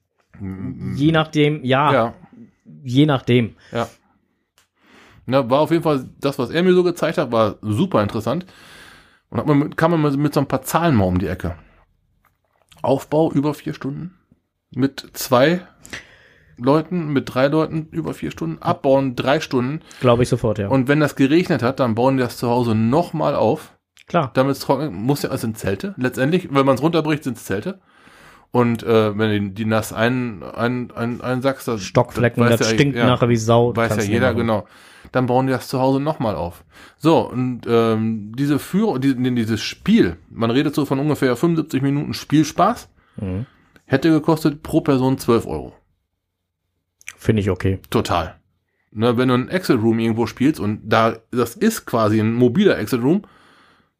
Je 0.95 1.12
nachdem, 1.12 1.63
ja, 1.63 1.93
Ja, 1.93 2.13
je 2.84 3.06
nachdem. 3.06 3.56
Ja. 3.72 3.88
Na, 5.26 5.48
war 5.50 5.60
auf 5.60 5.69
jeden 5.72 5.84
Fall 5.84 6.10
das, 6.19 6.39
was 6.39 6.50
er 6.50 6.63
mir 6.63 6.74
so 6.74 6.84
gezeigt 6.84 7.17
hat, 7.19 7.32
war 7.32 7.58
super 7.62 8.02
interessant. 8.02 8.45
Und 9.30 9.38
hat 9.39 9.45
man 9.45 9.76
kam 9.76 9.91
man 9.91 10.02
mit, 10.02 10.17
mit 10.17 10.34
so 10.34 10.39
ein 10.39 10.48
paar 10.48 10.63
Zahlen 10.63 10.95
mal 10.95 11.04
um 11.06 11.19
die 11.19 11.28
Ecke. 11.28 11.56
Aufbau 12.82 13.32
über 13.32 13.54
vier 13.54 13.74
Stunden. 13.76 14.15
Mit 14.72 15.06
zwei 15.13 15.62
Leuten, 16.60 17.12
mit 17.13 17.34
drei 17.34 17.48
Leuten 17.48 17.88
über 17.91 18.13
vier 18.13 18.32
Stunden. 18.32 18.62
Abbauen 18.62 19.15
drei 19.15 19.39
Stunden. 19.39 19.82
Glaube 20.02 20.24
ich 20.24 20.30
sofort, 20.30 20.60
ja. 20.60 20.67
Und 20.67 20.88
wenn 20.88 21.00
das 21.00 21.15
geregnet 21.15 21.63
hat, 21.63 21.80
dann 21.80 21.95
bauen 21.95 22.17
die 22.17 22.24
das 22.24 22.38
zu 22.38 22.50
Hause 22.50 22.76
nochmal 22.76 23.36
auf. 23.36 23.78
Klar. 24.08 24.32
Damit 24.34 24.54
es 24.54 24.60
trocknet, 24.60 24.91
muss 24.91 25.22
ja, 25.24 25.30
also 25.30 25.41
sind 25.41 25.58
Zelte. 25.58 25.93
Letztendlich, 25.98 26.50
wenn 26.52 26.65
man 26.65 26.76
es 26.76 26.82
runterbricht, 26.82 27.24
sind 27.24 27.38
es 27.38 27.45
Zelte. 27.45 27.80
Und 28.52 28.82
äh, 28.82 29.15
wenn 29.15 29.30
du 29.45 29.52
die 29.52 29.65
nass 29.65 29.93
ein, 29.93 30.41
ein, 30.41 30.89
ein, 30.95 31.22
einsackst, 31.22 31.67
das 31.67 31.84
Stockflecken, 31.84 32.43
weiß 32.43 32.58
das 32.58 32.69
ja- 32.69 32.74
stinkt 32.74 32.95
ja. 32.98 33.06
nachher 33.06 33.30
wie 33.30 33.36
Sau. 33.36 33.76
Weiß 33.76 33.95
ja 33.98 34.02
jeder, 34.02 34.34
genau. 34.34 34.65
Dann 35.12 35.28
bauen 35.28 35.45
die 35.45 35.54
das 35.54 35.67
zu 35.67 35.80
Hause 35.80 36.00
nochmal 36.00 36.36
auf. 36.36 36.63
So, 36.98 37.19
und 37.30 37.62
ähm, 37.67 38.32
diese 38.36 38.58
Führung, 38.58 39.00
die, 39.02 39.15
die- 39.15 39.36
dieses 39.36 39.62
Spiel, 39.62 40.17
man 40.32 40.50
redet 40.50 40.74
so 40.74 40.86
von 40.86 40.98
ungefähr 40.98 41.36
75 41.36 41.82
Minuten 41.84 42.13
Spielspaß, 42.15 42.89
Mhm. 43.22 43.45
hätte 43.86 44.10
gekostet 44.10 44.63
pro 44.63 44.82
Person 44.82 45.17
12 45.19 45.45
Euro. 45.45 45.74
Finde 47.19 47.41
ich 47.41 47.49
okay. 47.49 47.79
Total. 47.89 48.36
Ne, 48.91 49.17
wenn 49.17 49.27
du 49.27 49.34
einen 49.34 49.49
Exit 49.49 49.82
Room 49.82 49.99
irgendwo 49.99 50.25
spielst 50.25 50.58
und 50.60 50.79
da, 50.86 51.17
das 51.32 51.55
ist 51.55 51.86
quasi 51.86 52.19
ein 52.19 52.34
mobiler 52.34 52.79
Exit 52.79 53.03
Room, 53.03 53.23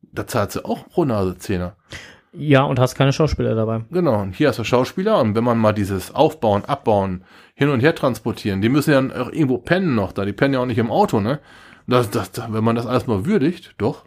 da 0.02 0.26
zahlst 0.26 0.56
du 0.56 0.66
auch 0.66 0.88
pro 0.88 1.04
Nase 1.04 1.38
Zehner. 1.38 1.76
Ja, 2.32 2.64
und 2.64 2.80
hast 2.80 2.96
keine 2.96 3.12
Schauspieler 3.12 3.56
dabei. 3.56 3.82
Genau, 3.92 4.22
und 4.22 4.36
hier 4.36 4.48
hast 4.48 4.60
du 4.60 4.64
Schauspieler 4.64 5.20
und 5.20 5.36
wenn 5.36 5.44
man 5.44 5.58
mal 5.58 5.74
dieses 5.74 6.16
Aufbauen, 6.16 6.64
Abbauen, 6.64 7.26
hin 7.56 7.68
und 7.70 7.82
her 7.82 7.94
transportieren, 7.94 8.62
die 8.62 8.70
müssen 8.70 8.92
ja 8.92 9.22
auch 9.22 9.32
irgendwo 9.34 9.58
pennen 9.58 9.96
noch 9.96 10.14
da, 10.14 10.24
die 10.24 10.34
pennen 10.34 10.54
ja 10.54 10.62
auch 10.62 10.66
nicht 10.66 10.78
im 10.78 10.90
Auto, 10.90 11.20
ne? 11.20 11.40
Das, 11.86 12.10
das, 12.10 12.32
das, 12.32 12.54
wenn 12.54 12.64
man 12.64 12.78
das 12.78 12.86
alles 12.86 13.06
mal 13.06 13.26
würdigt, 13.26 13.76
doch, 13.78 14.06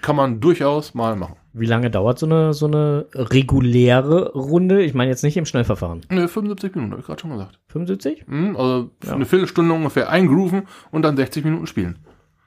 kann 0.00 0.16
man 0.16 0.40
durchaus 0.40 0.94
mal 0.94 1.16
machen. 1.16 1.36
Wie 1.54 1.66
lange 1.66 1.90
dauert 1.90 2.18
so 2.18 2.26
eine, 2.26 2.52
so 2.52 2.66
eine 2.66 3.06
reguläre 3.14 4.32
Runde? 4.32 4.82
Ich 4.82 4.94
meine 4.94 5.10
jetzt 5.10 5.22
nicht 5.24 5.36
im 5.36 5.46
Schnellverfahren. 5.46 6.02
Ne, 6.10 6.28
75 6.28 6.74
Minuten, 6.74 6.92
habe 6.92 7.00
ich 7.00 7.06
gerade 7.06 7.20
schon 7.20 7.30
gesagt. 7.30 7.58
75? 7.68 8.24
Hm, 8.26 8.56
also 8.56 8.90
Ja. 9.04 9.14
eine 9.14 9.24
Viertelstunde 9.24 9.72
ungefähr 9.74 10.10
eingrooven 10.10 10.62
und 10.90 11.02
dann 11.02 11.16
60 11.16 11.44
Minuten 11.44 11.66
spielen. 11.66 11.98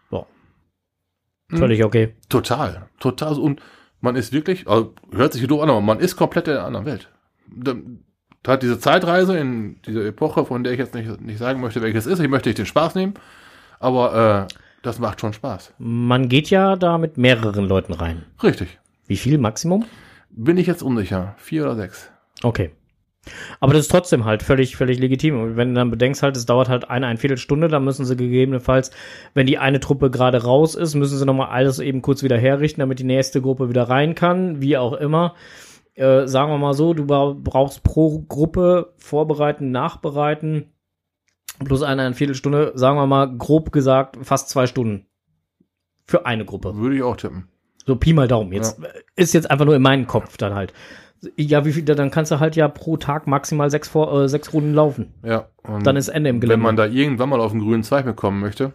Boah. 0.10 0.28
Hm. 1.50 1.58
Völlig 1.58 1.84
okay. 1.84 2.16
Total, 2.30 2.88
total. 3.00 3.40
Und 3.40 3.62
man 4.02 4.16
ist 4.16 4.34
wirklich, 4.34 4.68
also 4.68 4.94
hört 5.12 5.34
sich 5.34 5.46
doof 5.48 5.62
an, 5.64 5.70
aber 5.70 5.82
man 5.82 6.00
ist 6.00 6.16
komplett 6.16 6.48
in 6.48 6.54
einer 6.56 6.66
anderen 6.66 6.86
Welt. 6.86 7.10
Da, 7.54 7.74
da 8.44 8.52
hat 8.54 8.64
diese 8.64 8.80
Zeitreise 8.80 9.38
in 9.38 9.82
dieser 9.82 10.06
Epoche, 10.06 10.46
von 10.46 10.64
der 10.64 10.74
ich 10.74 10.80
jetzt 10.80 10.94
nicht, 10.96 11.22
nicht 11.22 11.38
sagen 11.40 11.60
möchte, 11.60 11.82
welches 11.82 12.06
ist, 12.06 12.20
ich 12.20 12.30
möchte 12.30 12.50
nicht 12.50 12.58
den 12.60 12.66
Spaß 12.66 12.96
nehmen, 12.96 13.16
aber 13.80 14.48
äh, 14.50 14.54
das 14.84 15.00
macht 15.00 15.22
schon 15.22 15.34
Spaß. 15.34 15.74
Man 15.80 16.30
geht 16.30 16.50
ja 16.50 16.76
da 16.76 16.98
mit 16.98 17.18
mehreren 17.18 17.66
Leuten 17.68 17.94
rein. 17.94 18.24
Richtig. 18.42 18.80
Wie 19.12 19.18
viel 19.18 19.38
Maximum? 19.40 19.84
Bin 20.30 20.56
ich 20.56 20.68
jetzt 20.68 20.82
unsicher. 20.82 21.36
Vier 21.38 21.64
oder 21.64 21.76
sechs. 21.76 22.10
Okay. 22.44 22.72
Aber 23.60 23.74
das 23.74 23.82
ist 23.82 23.92
trotzdem 23.92 24.24
halt 24.24 24.42
völlig, 24.42 24.78
völlig 24.78 25.00
legitim. 25.00 25.38
Und 25.38 25.58
wenn 25.58 25.68
du 25.68 25.74
dann 25.76 25.92
bedenkst 25.92 26.24
halt, 26.24 26.38
es 26.38 26.46
dauert 26.46 26.70
halt 26.70 26.90
eine, 26.90 27.08
ein 27.08 27.18
Viertelstunde, 27.18 27.68
dann 27.68 27.84
müssen 27.84 28.06
sie 28.06 28.16
gegebenenfalls, 28.16 28.92
wenn 29.34 29.48
die 29.48 29.58
eine 29.58 29.82
Truppe 29.82 30.12
gerade 30.12 30.46
raus 30.46 30.76
ist, 30.76 30.96
müssen 30.96 31.18
sie 31.18 31.26
nochmal 31.26 31.50
alles 31.50 31.80
eben 31.80 32.02
kurz 32.02 32.24
wieder 32.24 32.38
herrichten, 32.38 32.80
damit 32.80 33.00
die 33.00 33.04
nächste 33.04 33.42
Gruppe 33.42 33.68
wieder 33.68 33.90
rein 33.90 34.16
kann, 34.16 34.62
wie 34.62 34.78
auch 34.78 34.94
immer. 34.94 35.36
Äh, 35.96 36.26
sagen 36.30 36.50
wir 36.50 36.58
mal 36.58 36.74
so, 36.74 36.94
du 36.94 37.06
bra- 37.06 37.36
brauchst 37.38 37.84
pro 37.84 38.22
Gruppe 38.22 38.94
vorbereiten, 38.96 39.72
nachbereiten, 39.72 40.72
plus 41.66 41.84
eine, 41.84 42.04
eine 42.04 42.16
Viertelstunde, 42.16 42.72
sagen 42.76 42.96
wir 42.98 43.08
mal, 43.08 43.38
grob 43.38 43.74
gesagt, 43.74 44.20
fast 44.22 44.48
zwei 44.48 44.68
Stunden. 44.68 45.06
Für 46.06 46.26
eine 46.26 46.46
Gruppe. 46.46 46.78
Würde 46.78 46.96
ich 46.96 47.04
auch 47.04 47.18
tippen. 47.18 47.50
So 47.86 47.96
Pi 47.96 48.14
mal 48.14 48.28
Daumen. 48.28 48.52
Jetzt 48.54 48.80
ist 49.16 49.34
jetzt 49.34 49.50
einfach 49.50 49.66
nur 49.66 49.76
in 49.76 49.82
meinem 49.82 50.08
Kopf 50.08 50.38
dann 50.38 50.54
halt. 50.54 50.74
Ja, 51.38 51.66
wie 51.66 51.72
viel, 51.74 51.84
dann 51.86 52.10
kannst 52.10 52.32
du 52.32 52.40
halt 52.40 52.56
ja 52.56 52.68
pro 52.68 52.98
Tag 52.98 53.28
maximal 53.28 53.70
sechs, 53.70 53.88
vor, 53.88 54.24
äh, 54.24 54.28
sechs 54.30 54.54
Runden 54.54 54.74
laufen. 54.74 55.14
Ja. 55.24 55.48
Dann 55.84 55.96
ist 55.96 56.08
Ende 56.08 56.30
im 56.32 56.40
Gelände. 56.40 56.58
wenn 56.60 56.64
man 56.64 56.76
da 56.76 56.86
irgendwann 56.88 57.30
mal 57.30 57.40
auf 57.40 57.52
den 57.52 57.62
grünen 57.62 57.84
Zweig 57.84 58.06
bekommen 58.06 58.40
möchte, 58.40 58.74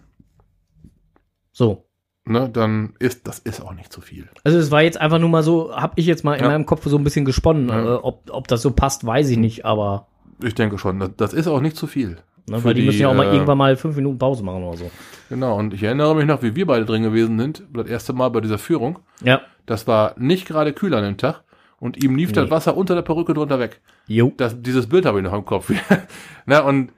so. 1.52 1.84
ne, 2.24 2.48
dann 2.48 2.94
ist 2.98 3.26
das 3.26 3.38
ist 3.40 3.60
auch 3.60 3.72
nicht 3.74 3.92
zu 3.92 4.00
viel. 4.00 4.28
Also 4.44 4.58
es 4.58 4.70
war 4.70 4.82
jetzt 4.82 5.00
einfach 5.00 5.18
nur 5.18 5.28
mal 5.28 5.42
so, 5.42 5.74
hab 5.74 5.98
ich 5.98 6.06
jetzt 6.06 6.22
mal 6.24 6.34
in 6.34 6.44
Ja. 6.44 6.50
meinem 6.50 6.66
Kopf 6.66 6.84
so 6.86 6.96
ein 6.98 7.04
bisschen 7.04 7.24
gesponnen. 7.24 7.68
Ja. 7.68 7.94
Äh, 7.94 7.98
ob, 7.98 8.30
ob 8.30 8.46
das 8.48 8.62
so 8.62 8.70
passt, 8.70 9.04
weiß 9.04 9.28
ich 9.30 9.38
nicht, 9.38 9.64
aber 9.64 10.06
Ich 10.44 10.54
denke 10.54 10.78
schon, 10.78 11.00
das, 11.00 11.10
das 11.16 11.32
ist 11.32 11.48
auch 11.48 11.60
nicht 11.60 11.76
zu 11.76 11.86
viel. 11.88 12.18
ne, 12.48 12.62
weil 12.62 12.74
die, 12.74 12.82
müssen 12.82 13.00
ja 13.00 13.08
auch 13.08 13.14
mal 13.14 13.26
äh, 13.28 13.32
irgendwann 13.34 13.58
mal 13.58 13.76
fünf 13.76 13.96
Minuten 13.96 14.18
Pause 14.18 14.44
machen 14.44 14.62
oder 14.62 14.76
so. 14.76 14.90
Genau, 15.28 15.56
und 15.58 15.74
ich 15.74 15.82
erinnere 15.82 16.14
mich 16.14 16.26
noch, 16.26 16.42
wie 16.42 16.54
wir 16.54 16.66
beide 16.66 16.84
drin 16.84 17.02
gewesen 17.02 17.38
sind, 17.38 17.64
das 17.72 17.86
erste 17.88 18.12
Mal 18.12 18.28
bei 18.30 18.40
dieser 18.40 18.58
Führung. 18.58 19.00
Ja. 19.22 19.40
Das 19.66 19.86
war 19.86 20.14
nicht 20.18 20.46
gerade 20.46 20.72
kühl 20.72 20.94
an 20.94 21.02
dem 21.02 21.16
Tag 21.16 21.42
und 21.80 22.02
ihm 22.02 22.14
lief 22.16 22.32
das 22.32 22.44
Nee. 22.44 22.50
Wasser 22.50 22.76
unter 22.76 22.94
der 22.94 23.02
Perücke 23.02 23.34
drunter 23.34 23.58
weg. 23.58 23.80
Jo. 24.06 24.32
Das, 24.36 24.60
dieses 24.62 24.88
Bild 24.88 25.04
habe 25.04 25.18
ich 25.18 25.24
noch 25.24 25.32
im 25.32 25.44
Kopf. 25.44 25.72
Na, 26.46 26.60
und 26.60 26.90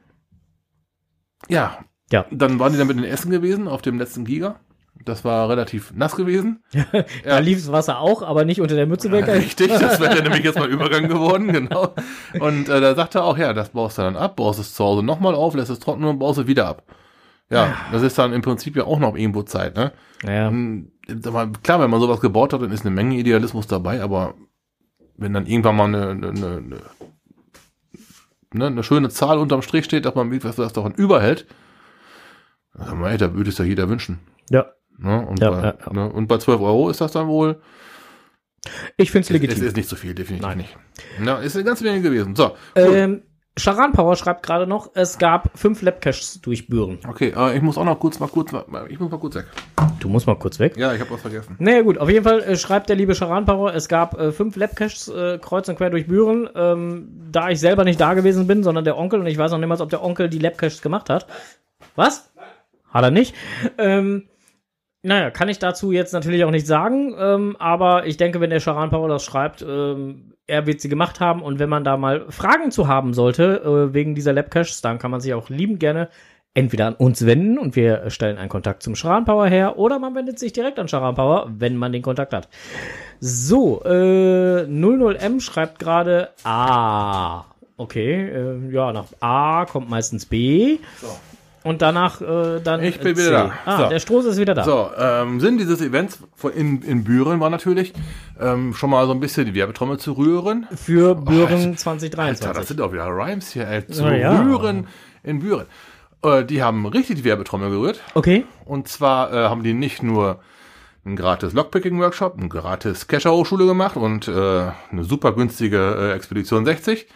ja, 1.48 1.78
Ja. 2.10 2.26
dann 2.30 2.58
waren 2.58 2.72
die 2.72 2.78
dann 2.78 2.86
mit 2.88 2.96
den 2.98 3.04
Essen 3.04 3.30
gewesen 3.30 3.68
auf 3.68 3.82
dem 3.82 3.98
letzten 3.98 4.24
Giga. 4.24 4.56
Das 5.04 5.24
war 5.24 5.48
relativ 5.48 5.92
nass 5.94 6.16
gewesen. 6.16 6.62
Da 7.24 7.38
lief 7.38 7.58
das 7.58 7.72
Wasser 7.72 8.00
auch, 8.00 8.22
aber 8.22 8.44
nicht 8.44 8.60
unter 8.60 8.74
der 8.74 8.86
Mütze 8.86 9.10
weg. 9.12 9.26
Richtig, 9.28 9.68
das 9.68 10.00
wäre 10.00 10.16
ja 10.16 10.22
nämlich 10.22 10.42
jetzt 10.44 10.58
mal 10.58 10.68
Übergang 10.68 11.08
geworden, 11.08 11.52
genau. 11.52 11.94
Und 12.40 12.68
äh, 12.68 12.80
da 12.80 12.94
sagte 12.94 13.18
er 13.20 13.24
auch, 13.24 13.38
ja, 13.38 13.52
das 13.52 13.70
baust 13.70 13.96
du 13.98 14.02
dann 14.02 14.16
ab, 14.16 14.36
baust 14.36 14.58
es 14.58 14.74
zu 14.74 14.84
Hause 14.84 15.02
nochmal 15.04 15.34
auf, 15.34 15.54
lässt 15.54 15.70
es 15.70 15.78
trocknen 15.78 16.08
und 16.10 16.18
baust 16.18 16.40
es 16.40 16.46
wieder 16.46 16.66
ab. 16.66 16.82
Ja, 17.50 17.76
das 17.92 18.02
ist 18.02 18.18
dann 18.18 18.32
im 18.32 18.42
Prinzip 18.42 18.76
ja 18.76 18.84
auch 18.84 18.98
noch 18.98 19.16
irgendwo 19.16 19.42
Zeit, 19.42 19.74
ne? 19.76 19.92
Sag 21.06 21.32
mal, 21.32 21.50
Klar, 21.62 21.80
wenn 21.80 21.90
man 21.90 22.00
sowas 22.00 22.20
gebaut 22.20 22.52
hat, 22.52 22.60
dann 22.60 22.70
ist 22.72 22.84
eine 22.84 22.94
Menge 22.94 23.16
Idealismus 23.16 23.66
dabei, 23.66 24.02
aber 24.02 24.34
wenn 25.16 25.32
dann 25.32 25.46
irgendwann 25.46 25.76
mal 25.76 25.84
eine, 25.86 26.10
eine, 26.10 26.28
eine, 26.28 26.60
ne, 28.52 28.66
eine 28.66 28.82
schöne 28.82 29.08
Zahl 29.08 29.38
unterm 29.38 29.62
Strich 29.62 29.84
steht, 29.86 30.04
dass 30.04 30.14
man 30.14 30.36
das 30.38 30.56
das 30.56 30.72
doch 30.72 30.90
überhält, 30.96 31.46
dann 32.74 33.02
ey, 33.04 33.16
da 33.16 33.34
würde 33.34 33.50
es 33.50 33.58
ja 33.58 33.64
jeder 33.64 33.88
wünschen. 33.88 34.18
Ja. 34.50 34.66
Ne? 34.98 35.26
Und, 35.26 35.40
Ja, 35.40 35.50
bei, 35.50 35.62
ja, 35.62 35.74
ja. 35.86 35.92
Ne? 35.92 36.12
und 36.12 36.26
bei 36.26 36.38
12 36.38 36.60
Euro 36.60 36.90
ist 36.90 37.00
das 37.00 37.12
dann 37.12 37.28
wohl. 37.28 37.60
Ich 38.96 39.10
finde 39.10 39.22
es 39.22 39.30
Es 39.30 39.32
legitim. 39.32 39.64
ist 39.64 39.76
nicht 39.76 39.88
so 39.88 39.96
viel, 39.96 40.14
definitiv 40.14 40.46
Nein. 40.46 40.58
nicht. 40.58 40.76
Ja, 41.24 41.36
ist 41.38 41.54
eine 41.56 41.64
ganze 41.64 41.84
Menge 41.84 42.02
gewesen. 42.02 42.34
So, 42.36 42.48
gut. 42.50 42.56
ähm, 42.76 43.22
Charan 43.58 43.92
Power 43.92 44.16
schreibt 44.16 44.42
gerade 44.44 44.66
noch, 44.66 44.90
es 44.94 45.18
gab 45.18 45.50
fünf 45.58 45.82
Labcaches 45.82 46.40
durch 46.40 46.68
Büren. 46.68 46.98
okay, 47.08 47.32
äh, 47.36 47.56
ich 47.56 47.62
muss 47.62 47.76
auch 47.76 47.84
noch 47.84 47.98
kurz 47.98 48.18
mal 48.20 48.28
kurz, 48.28 48.52
mal- 48.52 48.64
ich 48.88 48.98
muss 49.00 49.10
mal 49.10 49.18
kurz 49.18 49.34
weg. 49.34 49.46
Du 50.00 50.08
musst 50.08 50.26
mal 50.26 50.36
kurz 50.36 50.58
weg. 50.58 50.76
Ja, 50.76 50.94
ich 50.94 51.00
habe 51.00 51.10
was 51.10 51.20
vergessen. 51.20 51.56
Naja 51.58 51.82
gut, 51.82 51.98
auf 51.98 52.08
jeden 52.08 52.24
Fall 52.24 52.40
äh, 52.42 52.56
schreibt 52.56 52.88
der 52.88 52.96
liebe 52.96 53.14
Charan 53.14 53.44
Power, 53.44 53.74
es 53.74 53.88
gab 53.88 54.18
äh, 54.18 54.32
fünf 54.32 54.56
Labcaches 54.56 55.08
äh, 55.08 55.38
kreuz 55.38 55.68
und 55.68 55.76
quer 55.76 55.90
durch 55.90 56.06
Büren. 56.06 56.48
Ähm, 56.54 57.08
da 57.32 57.50
ich 57.50 57.60
selber 57.60 57.84
nicht 57.84 58.00
da 58.00 58.14
gewesen 58.14 58.46
bin, 58.46 58.62
sondern 58.62 58.84
der 58.84 58.96
Onkel, 58.96 59.20
und 59.20 59.26
ich 59.26 59.38
weiß 59.38 59.50
noch 59.50 59.58
niemals, 59.58 59.80
ob 59.80 59.90
der 59.90 60.02
Onkel 60.04 60.28
die 60.28 60.38
Labcaches 60.38 60.80
gemacht 60.82 61.10
hat. 61.10 61.26
Was? 61.96 62.32
Hat 62.90 63.02
er 63.04 63.10
nicht. 63.10 63.34
Ähm, 63.76 64.28
naja, 65.02 65.30
kann 65.30 65.48
ich 65.48 65.58
dazu 65.58 65.92
jetzt 65.92 66.12
natürlich 66.12 66.44
auch 66.44 66.50
nicht 66.50 66.66
sagen, 66.66 67.14
ähm, 67.18 67.56
aber 67.58 68.06
ich 68.06 68.16
denke, 68.16 68.40
wenn 68.40 68.50
der 68.50 68.60
Charan 68.60 68.90
Power 68.90 69.08
das 69.08 69.24
schreibt, 69.24 69.62
ähm, 69.62 70.32
er 70.48 70.66
wird 70.66 70.80
sie 70.80 70.88
gemacht 70.88 71.20
haben 71.20 71.42
und 71.42 71.58
wenn 71.58 71.68
man 71.68 71.84
da 71.84 71.96
mal 71.96 72.26
Fragen 72.30 72.72
zu 72.72 72.88
haben 72.88 73.14
sollte, 73.14 73.62
äh, 73.62 73.94
wegen 73.94 74.14
dieser 74.14 74.32
Labcaches, 74.32 74.80
dann 74.80 74.98
kann 74.98 75.10
man 75.10 75.20
sich 75.20 75.34
auch 75.34 75.48
liebend 75.50 75.78
gerne 75.78 76.08
entweder 76.54 76.86
an 76.86 76.94
uns 76.94 77.24
wenden 77.24 77.58
und 77.58 77.76
wir 77.76 78.10
stellen 78.10 78.38
einen 78.38 78.48
Kontakt 78.48 78.82
zum 78.82 78.96
Charan 78.96 79.24
Power 79.24 79.46
her 79.46 79.78
oder 79.78 79.98
man 79.98 80.14
wendet 80.14 80.38
sich 80.38 80.52
direkt 80.52 80.78
an 80.78 80.88
Charan 80.88 81.14
Power, 81.14 81.46
wenn 81.56 81.76
man 81.76 81.92
den 81.92 82.02
Kontakt 82.02 82.32
hat. 82.32 82.48
So, 83.20 83.84
äh, 83.84 84.64
00M 84.64 85.40
schreibt 85.40 85.78
gerade 85.78 86.30
A. 86.44 87.44
Okay, 87.76 88.28
äh, 88.28 88.72
ja, 88.72 88.92
nach 88.92 89.06
A 89.20 89.66
kommt 89.66 89.88
meistens 89.88 90.26
B. 90.26 90.78
Und 91.68 91.82
danach 91.82 92.22
äh, 92.22 92.60
dann 92.64 92.82
Ich 92.82 92.98
bin 92.98 93.14
C. 93.14 93.20
wieder 93.20 93.30
da. 93.30 93.52
Ah, 93.66 93.76
So. 93.82 93.88
der 93.90 93.98
Stroß 93.98 94.24
ist 94.24 94.38
wieder 94.38 94.54
da. 94.54 94.64
So, 94.64 94.88
ähm, 94.96 95.38
Sinn 95.38 95.58
dieses 95.58 95.82
Events 95.82 96.18
in, 96.56 96.80
in 96.80 97.04
Büren 97.04 97.40
war 97.40 97.50
natürlich, 97.50 97.92
ähm, 98.40 98.72
schon 98.72 98.88
mal 98.88 99.04
so 99.04 99.12
ein 99.12 99.20
bisschen 99.20 99.44
die 99.44 99.54
Werbetrommel 99.54 99.98
zu 99.98 100.12
rühren. 100.14 100.66
Für 100.74 101.14
Büren 101.14 101.52
Alter, 101.52 101.70
das 101.72 101.80
2023. 101.82 102.68
sind 102.68 102.80
auch 102.80 102.94
wieder 102.94 103.06
Rhymes 103.08 103.52
hier, 103.52 103.68
ey. 103.68 103.86
Zu 103.86 104.08
ja. 104.08 104.40
rühren 104.40 104.86
in 105.22 105.40
Büren. 105.40 105.66
Äh, 106.22 106.44
die 106.46 106.62
haben 106.62 106.86
richtig 106.86 107.16
die 107.16 107.24
Werbetrommel 107.24 107.68
gerührt. 107.68 108.00
Okay. 108.14 108.46
Und 108.64 108.88
zwar 108.88 109.30
äh, 109.30 109.36
haben 109.36 109.62
die 109.62 109.74
nicht 109.74 110.02
nur 110.02 110.38
einen 111.04 111.16
gratis 111.16 111.52
Lockpicking-Workshop, 111.52 112.38
eine 112.38 112.48
gratis 112.48 113.08
Cacher-Hochschule 113.08 113.66
gemacht 113.66 113.96
und 113.98 114.26
äh, 114.26 114.30
eine 114.90 115.04
super 115.04 115.32
günstige 115.32 115.96
äh, 115.98 116.12
Expedition 116.16 116.64
60. 116.64 117.06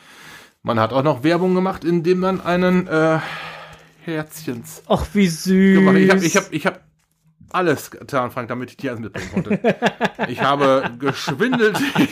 Man 0.62 0.78
hat 0.78 0.92
auch 0.92 1.02
noch 1.02 1.24
Werbung 1.24 1.54
gemacht, 1.54 1.84
indem 1.84 2.20
man 2.20 2.42
einen 2.42 2.86
äh, 2.86 3.18
Herzchens 4.04 4.82
Ach, 4.88 5.06
wie 5.12 5.26
süß. 5.28 5.78
gemacht. 5.78 5.96
Ich 5.96 6.10
habe 6.10 6.24
ich 6.24 6.36
hab, 6.36 6.52
ich 6.52 6.66
hab 6.66 6.80
alles 7.50 7.90
getan, 7.90 8.30
Frank, 8.30 8.48
damit 8.48 8.70
ich 8.70 8.76
dir 8.78 8.90
alles 8.92 9.00
mitbringen 9.02 9.30
konnte. 9.32 9.76
ich 10.28 10.40
habe 10.40 10.90
geschwindelt, 10.98 11.78
ich, 11.98 12.10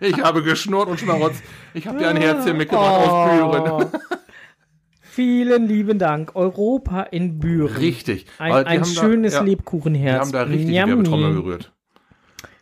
ich 0.16 0.22
habe 0.22 0.42
geschnurrt 0.42 0.88
und 0.88 1.00
schmarotzt. 1.00 1.42
Ich 1.74 1.86
habe 1.86 1.98
dir 1.98 2.08
ein 2.08 2.16
Herzchen 2.16 2.56
mitgebracht 2.56 3.08
aus 3.08 3.30
Büren. 3.30 3.70
Oh. 3.70 3.90
Vielen 5.02 5.66
lieben 5.66 5.98
Dank. 5.98 6.36
Europa 6.36 7.02
in 7.02 7.38
Büren. 7.40 7.74
Richtig. 7.76 8.26
Ein, 8.38 8.50
die 8.64 8.66
ein 8.66 8.80
haben 8.82 8.94
da- 8.94 9.00
schönes 9.00 9.32
ja, 9.34 9.42
Die 9.42 9.50
Lebkuchenherz. 9.50 10.20
haben 10.20 10.32
da 10.32 10.42
richtig 10.42 10.66
die 10.68 10.74
Yummy. 10.76 10.88
Werbetrommel 10.92 11.34
gerührt. 11.34 11.72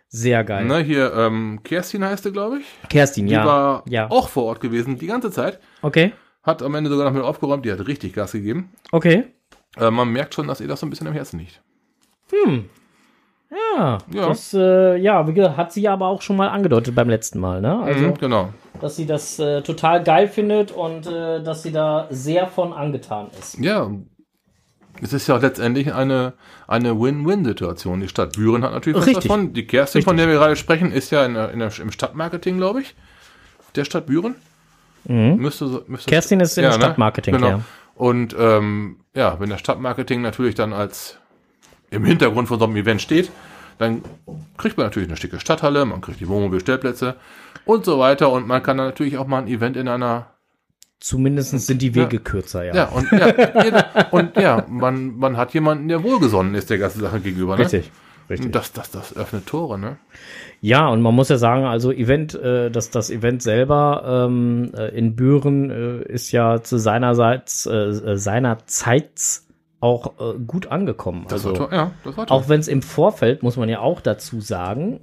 Sehr 0.08 0.42
geil. 0.44 0.64
Ne, 0.64 0.78
hier, 0.78 1.12
ähm, 1.14 1.60
Kerstin 1.62 2.02
heißt 2.02 2.22
sie, 2.24 2.32
glaube 2.32 2.60
ich. 2.60 2.88
Kerstin, 2.88 3.26
Die 3.26 3.34
ja. 3.34 3.44
war 3.44 3.82
ja. 3.86 4.10
auch 4.10 4.28
vor 4.30 4.44
Ort 4.44 4.60
gewesen, 4.62 4.98
die 4.98 5.06
ganze 5.06 5.30
Zeit. 5.30 5.60
Okay. 5.82 6.12
Hat 6.48 6.62
am 6.62 6.74
Ende 6.74 6.88
sogar 6.88 7.04
noch 7.06 7.12
mit 7.12 7.22
aufgeräumt, 7.22 7.64
die 7.66 7.70
hat 7.72 7.86
richtig 7.86 8.14
Gas 8.14 8.32
gegeben. 8.32 8.70
Okay. 8.90 9.24
Äh, 9.76 9.90
man 9.90 10.08
merkt 10.08 10.34
schon, 10.34 10.46
dass 10.48 10.60
ihr 10.62 10.66
das 10.68 10.80
so 10.80 10.86
ein 10.86 10.90
bisschen 10.90 11.06
am 11.06 11.12
Herzen 11.12 11.38
liegt. 11.40 11.60
Ja, 13.50 13.98
Ja. 14.12 14.28
das 14.28 14.52
äh, 14.54 14.96
ja, 14.96 15.26
wie 15.26 15.32
gesagt, 15.34 15.56
hat 15.56 15.72
sie 15.72 15.82
ja 15.82 15.92
aber 15.92 16.06
auch 16.06 16.20
schon 16.22 16.36
mal 16.36 16.48
angedeutet 16.48 16.94
beim 16.94 17.08
letzten 17.08 17.38
Mal, 17.38 17.60
ne? 17.60 17.78
Also, 17.80 18.06
Mhm, 18.06 18.14
genau. 18.18 18.48
dass 18.80 18.96
sie 18.96 19.06
das 19.06 19.38
äh, 19.38 19.62
total 19.62 20.02
geil 20.02 20.28
findet 20.28 20.70
und 20.70 21.06
äh, 21.06 21.42
dass 21.42 21.62
sie 21.62 21.72
da 21.72 22.06
sehr 22.10 22.46
von 22.46 22.72
angetan 22.72 23.28
ist. 23.38 23.58
Ja, 23.58 23.90
es 25.00 25.12
ist 25.12 25.26
ja 25.28 25.36
letztendlich 25.36 25.92
eine, 25.94 26.32
eine 26.66 26.98
Win-Win-Situation. 27.00 28.00
Die 28.00 28.08
Stadt 28.08 28.32
Büren 28.36 28.64
hat 28.64 28.72
natürlich 28.72 28.98
was 28.98 29.06
Richtig. 29.06 29.24
davon. 29.28 29.52
Die 29.52 29.66
Kerstin, 29.66 30.02
von 30.02 30.16
der 30.16 30.28
wir 30.28 30.34
gerade 30.34 30.56
sprechen, 30.56 30.92
ist 30.92 31.10
ja 31.10 31.24
in 31.24 31.34
der, 31.34 31.50
in 31.52 31.58
der, 31.60 31.70
im 31.78 31.90
Stadtmarketing, 31.92 32.56
glaube 32.56 32.80
ich. 32.82 32.94
Der 33.76 33.84
Stadt 33.84 34.06
Büren. 34.06 34.34
Müsste, 35.04 35.68
so- 35.68 35.84
müsste 35.86 36.08
Mhm. 36.08 36.12
Kerstin 36.12 36.40
ist 36.40 36.58
im 36.58 36.64
ne? 36.64 36.72
Stadtmarketing, 36.72 37.34
Genau. 37.34 37.48
ja. 37.48 37.60
Und 37.94 38.34
ähm, 38.38 39.00
ja, 39.14 39.40
wenn 39.40 39.50
das 39.50 39.60
Stadtmarketing 39.60 40.22
natürlich 40.22 40.54
dann 40.54 40.72
als 40.72 41.18
im 41.90 42.04
Hintergrund 42.04 42.48
von 42.48 42.58
so 42.58 42.64
einem 42.66 42.76
Event 42.76 43.00
steht, 43.02 43.30
dann 43.78 44.02
kriegt 44.56 44.76
man 44.76 44.86
natürlich 44.86 45.08
eine 45.08 45.16
schicke 45.16 45.40
Stadthalle, 45.40 45.84
man 45.84 46.00
kriegt 46.00 46.20
die 46.20 46.28
Wohnmobilstellplätze 46.28 47.16
und 47.64 47.84
so 47.84 47.98
weiter. 47.98 48.30
Und 48.30 48.46
man 48.46 48.62
kann 48.62 48.76
dann 48.76 48.86
natürlich 48.88 49.18
auch 49.18 49.26
mal 49.26 49.38
ein 49.38 49.48
Event 49.48 49.76
in 49.76 49.88
einer 49.88 50.26
Zumindest 51.00 51.50
sind 51.66 51.80
die 51.80 51.94
Wege 51.94 52.18
kürzer, 52.18 52.64
ja. 52.64 52.74
ja, 52.74 52.84
und 52.88 53.08
ja, 53.12 54.06
und 54.10 54.36
ja, 54.36 54.64
man, 54.68 55.16
man 55.16 55.36
hat 55.36 55.54
jemanden, 55.54 55.86
der 55.88 56.02
wohlgesonnen 56.02 56.56
ist 56.56 56.70
der 56.70 56.78
ganzen 56.78 57.00
Sache 57.00 57.20
gegenüber. 57.20 57.56
Ne? 57.56 57.62
Richtig. 57.62 57.90
Richtig. 58.30 58.52
Das, 58.52 58.72
das, 58.72 58.90
das 58.90 59.16
öffnet 59.16 59.46
Tore, 59.46 59.78
ne? 59.78 59.96
Ja, 60.60 60.88
und 60.88 61.00
man 61.00 61.14
muss 61.14 61.28
ja 61.28 61.38
sagen, 61.38 61.64
also 61.64 61.92
Event, 61.92 62.34
äh, 62.34 62.70
das, 62.70 62.90
das 62.90 63.10
Event 63.10 63.42
selber 63.42 64.26
ähm, 64.28 64.72
äh, 64.76 64.88
in 64.96 65.16
Büren 65.16 65.70
äh, 65.70 66.02
ist 66.02 66.32
ja 66.32 66.62
zu 66.62 66.78
seinerseits, 66.78 67.64
äh, 67.66 67.74
äh, 67.74 68.16
seinerzeit 68.16 69.42
auch 69.80 70.18
äh, 70.18 70.38
gut 70.38 70.66
angekommen. 70.66 71.24
Das 71.28 71.44
also, 71.44 71.48
war 71.50 71.68
toll. 71.68 71.68
Ja, 71.72 71.90
das 72.04 72.16
war 72.16 72.26
toll. 72.26 72.36
auch 72.36 72.48
wenn 72.48 72.60
es 72.60 72.68
im 72.68 72.82
Vorfeld, 72.82 73.42
muss 73.42 73.56
man 73.56 73.68
ja 73.68 73.80
auch 73.80 74.00
dazu 74.00 74.40
sagen, 74.40 75.00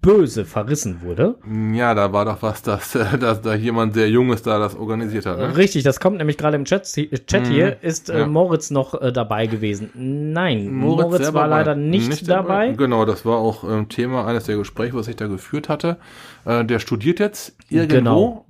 böse 0.00 0.46
verrissen 0.46 1.02
wurde. 1.02 1.36
Ja, 1.74 1.94
da 1.94 2.12
war 2.14 2.24
doch 2.24 2.40
was, 2.40 2.62
dass, 2.62 2.94
äh, 2.94 3.18
dass 3.20 3.42
da 3.42 3.54
jemand 3.54 3.92
sehr 3.92 4.08
Junges 4.08 4.42
da 4.42 4.58
das 4.58 4.74
organisiert 4.74 5.26
hat. 5.26 5.36
Ne? 5.36 5.56
Richtig, 5.56 5.84
das 5.84 6.00
kommt 6.00 6.16
nämlich 6.16 6.38
gerade 6.38 6.56
im 6.56 6.64
Chat, 6.64 6.84
Chat 6.84 7.46
hier, 7.46 7.82
ist 7.82 8.08
äh, 8.08 8.20
Ja. 8.20 8.26
Moritz 8.26 8.70
noch 8.70 8.98
äh, 9.00 9.12
dabei 9.12 9.46
gewesen. 9.46 9.90
Nein, 9.94 10.72
Moritz, 10.72 11.22
selber 11.22 11.40
war 11.40 11.48
leider 11.48 11.74
nicht, 11.74 12.26
dabei. 12.28 12.72
Genau, 12.72 13.04
das 13.04 13.26
war 13.26 13.36
auch 13.36 13.64
ähm, 13.64 13.90
Thema 13.90 14.26
eines 14.26 14.44
der 14.44 14.56
Gespräche, 14.56 14.94
was 14.94 15.08
ich 15.08 15.16
da 15.16 15.26
geführt 15.26 15.68
hatte. 15.68 15.98
Äh, 16.46 16.64
der 16.64 16.78
studiert 16.78 17.18
jetzt 17.18 17.54
irgendwo. 17.68 17.96
Genau. 17.96 18.46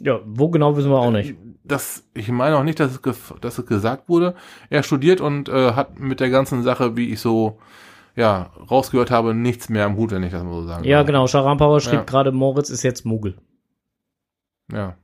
Ja, 0.00 0.20
wo 0.24 0.48
genau 0.48 0.76
wissen 0.76 0.90
wir 0.90 0.98
auch 0.98 1.12
nicht. 1.12 1.34
Das, 1.64 2.04
ich 2.14 2.28
meine 2.28 2.56
auch 2.56 2.64
nicht, 2.64 2.80
dass 2.80 2.92
es, 2.92 3.34
dass 3.40 3.58
es 3.58 3.66
gesagt 3.66 4.08
wurde. 4.08 4.34
Er 4.70 4.82
studiert 4.82 5.20
und 5.20 5.48
äh, 5.48 5.72
hat 5.72 6.00
mit 6.00 6.20
der 6.20 6.30
ganzen 6.30 6.62
Sache, 6.62 6.96
wie 6.96 7.12
ich 7.12 7.20
so 7.20 7.58
ja 8.16 8.50
rausgehört 8.70 9.10
habe, 9.10 9.34
nichts 9.34 9.68
mehr 9.68 9.86
am 9.86 9.96
Hut, 9.96 10.10
wenn 10.10 10.22
ich 10.22 10.32
das 10.32 10.42
mal 10.42 10.52
so 10.52 10.66
sagen 10.66 10.84
Ja, 10.84 10.98
darf. 10.98 11.06
genau, 11.06 11.26
Sharam 11.26 11.58
Power 11.58 11.80
schrieb 11.80 11.94
Ja. 11.94 12.02
gerade, 12.04 12.32
Moritz 12.32 12.70
ist 12.70 12.82
jetzt 12.82 13.04
Muggel. 13.06 13.36
Ja. 14.72 14.96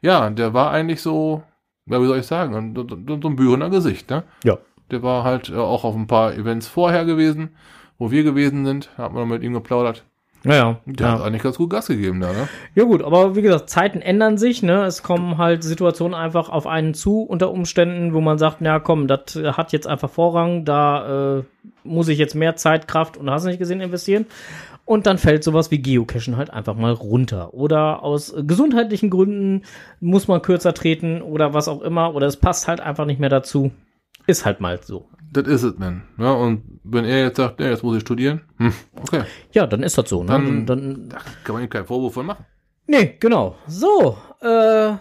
Ja, 0.00 0.30
der 0.30 0.54
war 0.54 0.70
eigentlich 0.70 1.02
so, 1.02 1.42
ja, 1.86 2.00
wie 2.00 2.06
soll 2.06 2.18
ich 2.18 2.26
sagen, 2.26 2.74
so 2.76 3.28
ein 3.28 3.36
Bürener 3.36 3.70
Gesicht, 3.70 4.10
ne? 4.10 4.24
Ja. 4.44 4.58
Der 4.90 5.02
war 5.02 5.24
halt 5.24 5.48
äh, 5.50 5.56
auch 5.56 5.82
auf 5.84 5.96
ein 5.96 6.06
paar 6.06 6.34
Events 6.34 6.68
vorher 6.68 7.04
gewesen, 7.04 7.56
wo 7.98 8.10
wir 8.10 8.22
gewesen 8.22 8.64
sind, 8.64 8.96
hat 8.96 9.12
man 9.12 9.28
mit 9.28 9.42
ihm 9.42 9.54
geplaudert. 9.54 10.04
Ja, 10.46 10.54
ja. 10.54 10.76
Der 10.86 11.10
hat 11.12 11.18
Ja. 11.20 11.24
eigentlich 11.24 11.42
ganz 11.42 11.56
gut 11.56 11.70
Gas 11.70 11.86
gegeben 11.88 12.20
da, 12.20 12.32
ne? 12.32 12.48
ja 12.74 12.84
gut, 12.84 13.02
aber 13.02 13.36
wie 13.36 13.42
gesagt, 13.42 13.68
Zeiten 13.70 14.00
ändern 14.00 14.38
sich, 14.38 14.62
ne? 14.62 14.84
Es 14.84 15.02
kommen 15.02 15.38
halt 15.38 15.64
Situationen 15.64 16.14
einfach 16.14 16.48
auf 16.48 16.66
einen 16.66 16.94
zu 16.94 17.22
unter 17.22 17.50
Umständen, 17.50 18.14
wo 18.14 18.20
man 18.20 18.38
sagt, 18.38 18.60
na 18.60 18.78
komm, 18.78 19.06
das 19.08 19.36
hat 19.36 19.72
jetzt 19.72 19.86
einfach 19.86 20.10
Vorrang, 20.10 20.64
da 20.64 21.38
äh, 21.38 21.42
muss 21.84 22.08
ich 22.08 22.18
jetzt 22.18 22.34
mehr 22.34 22.56
Zeit, 22.56 22.88
Kraft 22.88 23.16
und 23.16 23.30
hast 23.30 23.44
nicht 23.44 23.58
gesehen 23.58 23.80
investieren. 23.80 24.26
Und 24.84 25.06
dann 25.08 25.18
fällt 25.18 25.42
sowas 25.42 25.72
wie 25.72 25.78
Geocachen 25.78 26.36
halt 26.36 26.50
einfach 26.50 26.76
mal 26.76 26.92
runter. 26.92 27.52
Oder 27.54 28.04
aus 28.04 28.32
gesundheitlichen 28.46 29.10
Gründen 29.10 29.62
muss 29.98 30.28
man 30.28 30.42
kürzer 30.42 30.74
treten 30.74 31.22
oder 31.22 31.52
was 31.54 31.66
auch 31.66 31.82
immer. 31.82 32.14
Oder 32.14 32.28
es 32.28 32.36
passt 32.36 32.68
halt 32.68 32.80
einfach 32.80 33.04
nicht 33.04 33.18
mehr 33.18 33.28
dazu. 33.28 33.72
Ist 34.26 34.44
halt 34.44 34.60
mal 34.60 34.80
so. 34.82 35.08
Das 35.32 35.46
ist 35.46 35.62
es, 35.62 35.78
man. 35.78 36.02
Ja, 36.18 36.32
und 36.32 36.80
wenn 36.84 37.04
er 37.04 37.22
jetzt 37.24 37.36
sagt, 37.36 37.60
ja, 37.60 37.68
jetzt 37.68 37.82
muss 37.82 37.96
ich 37.96 38.02
studieren, 38.02 38.42
hm, 38.58 38.72
okay, 39.00 39.22
Ja, 39.52 39.66
dann 39.66 39.82
ist 39.82 39.98
das 39.98 40.08
so. 40.08 40.22
Ne? 40.22 40.28
Dann- 40.30 40.66
dann 40.66 41.08
da 41.08 41.18
kann 41.44 41.54
man 41.54 41.62
ihm 41.64 41.68
keinen 41.70 41.86
Vorwurf 41.86 42.14
von 42.14 42.26
machen. 42.26 42.44
Nee, 42.86 43.16
genau. 43.20 43.56
So, 43.66 44.16
äh, 44.40 44.92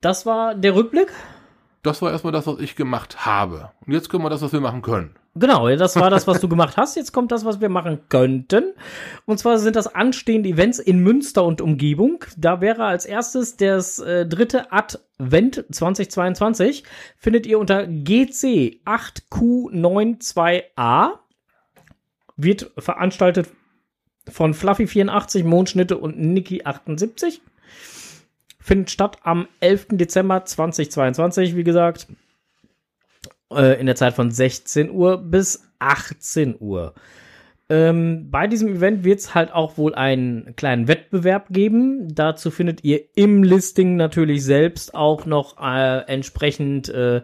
das 0.00 0.26
war 0.26 0.54
der 0.54 0.74
Rückblick. 0.74 1.08
Das 1.82 2.02
war 2.02 2.10
erstmal 2.12 2.32
das, 2.32 2.46
was 2.46 2.58
ich 2.60 2.76
gemacht 2.76 3.24
habe. 3.24 3.70
Und 3.86 3.92
jetzt 3.92 4.10
können 4.10 4.22
wir 4.22 4.30
das, 4.30 4.42
was 4.42 4.52
wir 4.52 4.60
machen 4.60 4.82
können. 4.82 5.14
Genau, 5.38 5.68
das 5.76 5.96
war 5.96 6.10
das, 6.10 6.26
was 6.26 6.40
du 6.40 6.48
gemacht 6.48 6.76
hast. 6.76 6.96
Jetzt 6.96 7.12
kommt 7.12 7.30
das, 7.32 7.44
was 7.44 7.60
wir 7.60 7.68
machen 7.68 8.00
könnten. 8.08 8.72
Und 9.26 9.38
zwar 9.38 9.58
sind 9.58 9.76
das 9.76 9.94
anstehende 9.94 10.48
Events 10.48 10.78
in 10.78 11.00
Münster 11.00 11.44
und 11.44 11.60
Umgebung. 11.60 12.24
Da 12.36 12.60
wäre 12.60 12.84
als 12.84 13.04
erstes 13.04 13.56
das 13.56 13.98
äh, 13.98 14.26
dritte 14.26 14.72
Advent 14.72 15.64
2022. 15.70 16.84
Findet 17.16 17.46
ihr 17.46 17.58
unter 17.58 17.86
GC 17.86 18.80
8Q92A. 18.84 21.10
Wird 22.36 22.70
veranstaltet 22.78 23.48
von 24.28 24.54
Fluffy84, 24.54 25.44
Mondschnitte 25.44 25.98
und 25.98 26.18
Niki78. 26.18 27.40
Findet 28.60 28.90
statt 28.90 29.18
am 29.22 29.48
11. 29.60 29.86
Dezember 29.92 30.44
2022, 30.44 31.56
wie 31.56 31.64
gesagt. 31.64 32.06
Äh, 33.52 33.80
in 33.80 33.86
der 33.86 33.96
Zeit 33.96 34.14
von 34.14 34.30
16 34.30 34.90
Uhr 34.90 35.18
bis 35.18 35.68
18 35.78 36.56
Uhr. 36.60 36.94
Ähm, 37.70 38.30
bei 38.30 38.46
diesem 38.46 38.68
Event 38.68 39.04
wird 39.04 39.20
es 39.20 39.34
halt 39.34 39.52
auch 39.52 39.76
wohl 39.76 39.94
einen 39.94 40.56
kleinen 40.56 40.88
Wettbewerb 40.88 41.48
geben. 41.50 42.14
Dazu 42.14 42.50
findet 42.50 42.82
ihr 42.82 43.00
im 43.14 43.42
Listing 43.42 43.96
natürlich 43.96 44.42
selbst 44.42 44.94
auch 44.94 45.26
noch 45.26 45.58
äh, 45.60 45.98
entsprechend, 46.06 46.88
äh, 46.88 47.20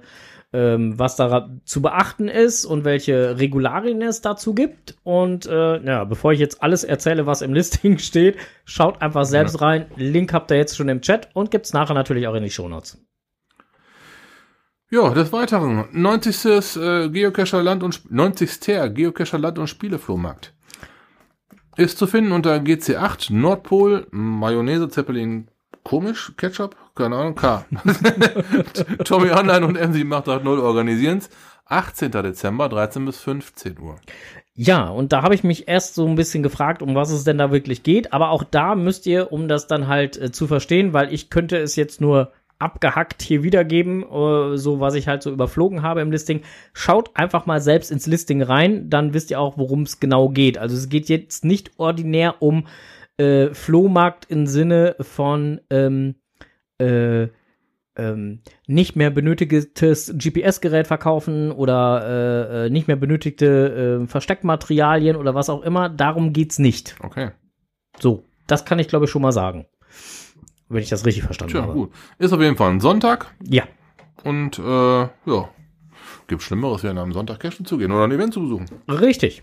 ähm, 0.52 0.98
was 0.98 1.16
da 1.16 1.50
zu 1.64 1.80
beachten 1.80 2.28
ist 2.28 2.66
und 2.66 2.84
welche 2.84 3.38
Regularien 3.38 4.02
es 4.02 4.20
dazu 4.20 4.54
gibt. 4.54 4.96
Und 5.02 5.46
äh, 5.46 5.82
ja, 5.82 6.04
bevor 6.04 6.32
ich 6.32 6.40
jetzt 6.40 6.62
alles 6.62 6.84
erzähle, 6.84 7.24
was 7.24 7.40
im 7.40 7.54
Listing 7.54 7.96
steht, 7.98 8.36
schaut 8.66 9.00
einfach 9.00 9.24
selbst 9.24 9.60
ja. 9.60 9.66
rein. 9.66 9.86
Link 9.96 10.34
habt 10.34 10.50
ihr 10.50 10.58
jetzt 10.58 10.76
schon 10.76 10.90
im 10.90 11.00
Chat 11.00 11.30
und 11.32 11.50
gibt's 11.50 11.72
nachher 11.72 11.94
natürlich 11.94 12.28
auch 12.28 12.34
in 12.34 12.42
die 12.42 12.50
Shownotes. 12.50 13.02
Ja, 14.94 15.10
des 15.10 15.32
Weiteren, 15.32 15.86
90. 15.90 16.76
Äh, 16.76 17.08
Geocacher 17.08 17.60
Land 17.64 17.82
und 17.82 18.08
90. 18.12 18.94
Geocacher 18.94 19.38
Land 19.40 19.58
und 19.58 19.66
Spieleflohmarkt. 19.66 20.54
Ist 21.76 21.98
zu 21.98 22.06
finden 22.06 22.30
unter 22.30 22.54
GC8 22.58 23.34
Nordpol 23.34 24.06
Mayonnaise 24.12 24.88
Zeppelin 24.88 25.48
komisch 25.82 26.34
Ketchup, 26.36 26.76
keine 26.94 27.16
Ahnung, 27.16 27.34
K. 27.34 27.64
Tommy 29.04 29.32
Online 29.32 29.66
und 29.66 29.74
MC 29.74 30.04
macht 30.04 30.28
0 30.28 30.60
organisieren's. 30.60 31.28
18. 31.66 32.12
Dezember, 32.12 32.68
13 32.68 33.04
bis 33.04 33.18
15 33.18 33.80
Uhr. 33.80 33.96
Ja, 34.54 34.86
und 34.86 35.12
da 35.12 35.22
habe 35.22 35.34
ich 35.34 35.42
mich 35.42 35.66
erst 35.66 35.96
so 35.96 36.06
ein 36.06 36.14
bisschen 36.14 36.44
gefragt, 36.44 36.82
um 36.82 36.94
was 36.94 37.10
es 37.10 37.24
denn 37.24 37.38
da 37.38 37.50
wirklich 37.50 37.82
geht. 37.82 38.12
Aber 38.12 38.30
auch 38.30 38.44
da 38.44 38.76
müsst 38.76 39.06
ihr, 39.06 39.32
um 39.32 39.48
das 39.48 39.66
dann 39.66 39.88
halt 39.88 40.16
äh, 40.16 40.30
zu 40.30 40.46
verstehen, 40.46 40.92
weil 40.92 41.12
ich 41.12 41.30
könnte 41.30 41.56
es 41.56 41.74
jetzt 41.74 42.00
nur 42.00 42.30
abgehackt 42.58 43.22
hier 43.22 43.42
wiedergeben, 43.42 44.02
äh, 44.02 44.56
so 44.56 44.80
was 44.80 44.94
ich 44.94 45.08
halt 45.08 45.22
so 45.22 45.30
überflogen 45.30 45.82
habe 45.82 46.00
im 46.00 46.10
Listing. 46.10 46.42
Schaut 46.72 47.10
einfach 47.16 47.46
mal 47.46 47.60
selbst 47.60 47.90
ins 47.90 48.06
Listing 48.06 48.42
rein, 48.42 48.90
dann 48.90 49.14
wisst 49.14 49.30
ihr 49.30 49.40
auch, 49.40 49.58
worum 49.58 49.82
es 49.82 50.00
genau 50.00 50.28
geht. 50.28 50.58
Also 50.58 50.76
es 50.76 50.88
geht 50.88 51.08
jetzt 51.08 51.44
nicht 51.44 51.72
ordinär 51.78 52.42
um 52.42 52.66
äh, 53.16 53.54
Flohmarkt 53.54 54.30
im 54.30 54.46
Sinne 54.46 54.96
von 55.00 55.60
ähm, 55.70 56.16
äh, 56.78 57.28
ähm, 57.96 58.40
nicht 58.66 58.96
mehr 58.96 59.10
benötigtes 59.10 60.14
GPS-Gerät 60.16 60.86
verkaufen 60.86 61.52
oder 61.52 62.02
äh, 62.04 62.66
äh, 62.66 62.70
nicht 62.70 62.88
mehr 62.88 62.96
benötigte 62.96 64.00
äh, 64.02 64.06
Versteckmaterialien 64.06 65.16
oder 65.16 65.34
was 65.34 65.48
auch 65.48 65.62
immer. 65.62 65.88
Darum 65.88 66.32
geht's 66.32 66.58
nicht. 66.58 66.96
Okay. 67.00 67.30
So, 68.00 68.24
das 68.46 68.64
kann 68.64 68.78
ich 68.78 68.88
glaube 68.88 69.04
ich 69.04 69.10
schon 69.10 69.22
mal 69.22 69.32
sagen. 69.32 69.66
Wenn 70.68 70.82
ich 70.82 70.88
das 70.88 71.04
richtig 71.04 71.24
verstanden 71.24 71.52
Tja, 71.52 71.62
habe. 71.62 71.72
gut. 71.74 71.92
Ist 72.18 72.32
auf 72.32 72.40
jeden 72.40 72.56
Fall 72.56 72.70
ein 72.70 72.80
Sonntag. 72.80 73.34
Ja. 73.42 73.64
Und 74.24 74.58
äh, 74.58 75.02
ja, 75.02 75.48
gibt 76.26 76.42
Schlimmeres, 76.42 76.82
wie 76.82 76.88
an 76.88 76.98
einem 76.98 77.12
Sonntag 77.12 77.40
cashen 77.40 77.66
zu 77.66 77.78
gehen 77.78 77.92
oder 77.92 78.04
ein 78.04 78.12
Event 78.12 78.32
zu 78.34 78.40
besuchen. 78.40 78.66
Richtig. 78.88 79.42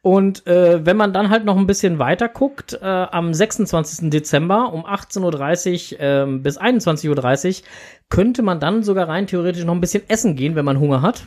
Und 0.00 0.46
äh, 0.46 0.84
wenn 0.84 0.96
man 0.96 1.12
dann 1.12 1.28
halt 1.28 1.44
noch 1.44 1.56
ein 1.56 1.66
bisschen 1.66 1.98
weiter 1.98 2.28
guckt, 2.28 2.78
äh, 2.80 2.86
am 2.86 3.34
26. 3.34 4.10
Dezember 4.10 4.72
um 4.72 4.84
18.30 4.86 5.94
Uhr 5.94 6.00
äh, 6.00 6.38
bis 6.38 6.58
21.30 6.58 7.60
Uhr 7.60 7.66
könnte 8.08 8.42
man 8.42 8.60
dann 8.60 8.82
sogar 8.82 9.08
rein 9.08 9.26
theoretisch 9.26 9.64
noch 9.64 9.74
ein 9.74 9.80
bisschen 9.80 10.02
essen 10.08 10.36
gehen, 10.36 10.54
wenn 10.54 10.64
man 10.64 10.80
Hunger 10.80 11.02
hat. 11.02 11.26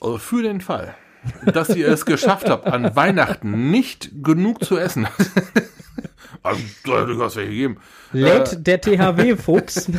Also 0.00 0.18
für 0.18 0.42
den 0.42 0.60
Fall, 0.60 0.94
dass 1.46 1.74
ihr 1.74 1.88
es 1.88 2.04
geschafft 2.04 2.48
habt, 2.48 2.66
an 2.66 2.94
Weihnachten 2.94 3.70
nicht 3.70 4.10
genug 4.22 4.62
zu 4.64 4.76
essen. 4.76 5.08
Also, 6.46 6.62
du 6.84 7.22
hast 7.22 7.36
welche 7.36 7.50
gegeben. 7.50 7.78
Lädt 8.12 8.52
äh, 8.52 8.62
der 8.62 8.80
THW-Fuchs 8.80 9.90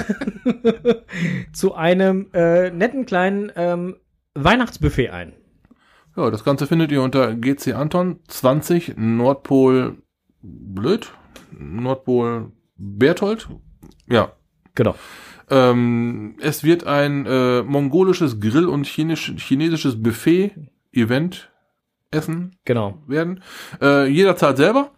zu 1.54 1.76
einem 1.76 2.28
äh, 2.34 2.72
netten 2.72 3.06
kleinen 3.06 3.52
ähm, 3.56 3.98
Weihnachtsbuffet 4.34 5.10
ein. 5.10 5.34
Ja, 6.16 6.32
das 6.32 6.44
Ganze 6.44 6.66
findet 6.66 6.92
ihr 6.92 7.02
unter 7.02 7.36
GC 7.36 7.74
Anton 7.74 8.20
20 8.28 8.94
Nordpol 8.98 9.98
Blöd, 10.42 11.12
Nordpol 11.52 12.52
Berthold. 12.78 13.50
Ja. 14.08 14.32
Genau. 14.74 14.96
Ähm, 15.50 16.36
es 16.40 16.64
wird 16.64 16.86
ein 16.86 17.26
äh, 17.26 17.62
mongolisches 17.64 18.40
Grill- 18.40 18.68
und 18.68 18.86
chinisch, 18.86 19.34
chinesisches 19.38 20.02
Buffet-Event 20.02 21.52
Essen 22.12 22.56
genau. 22.64 23.04
werden. 23.08 23.44
Äh, 23.82 24.08
jeder 24.08 24.36
zahlt 24.36 24.58
selber. 24.58 24.92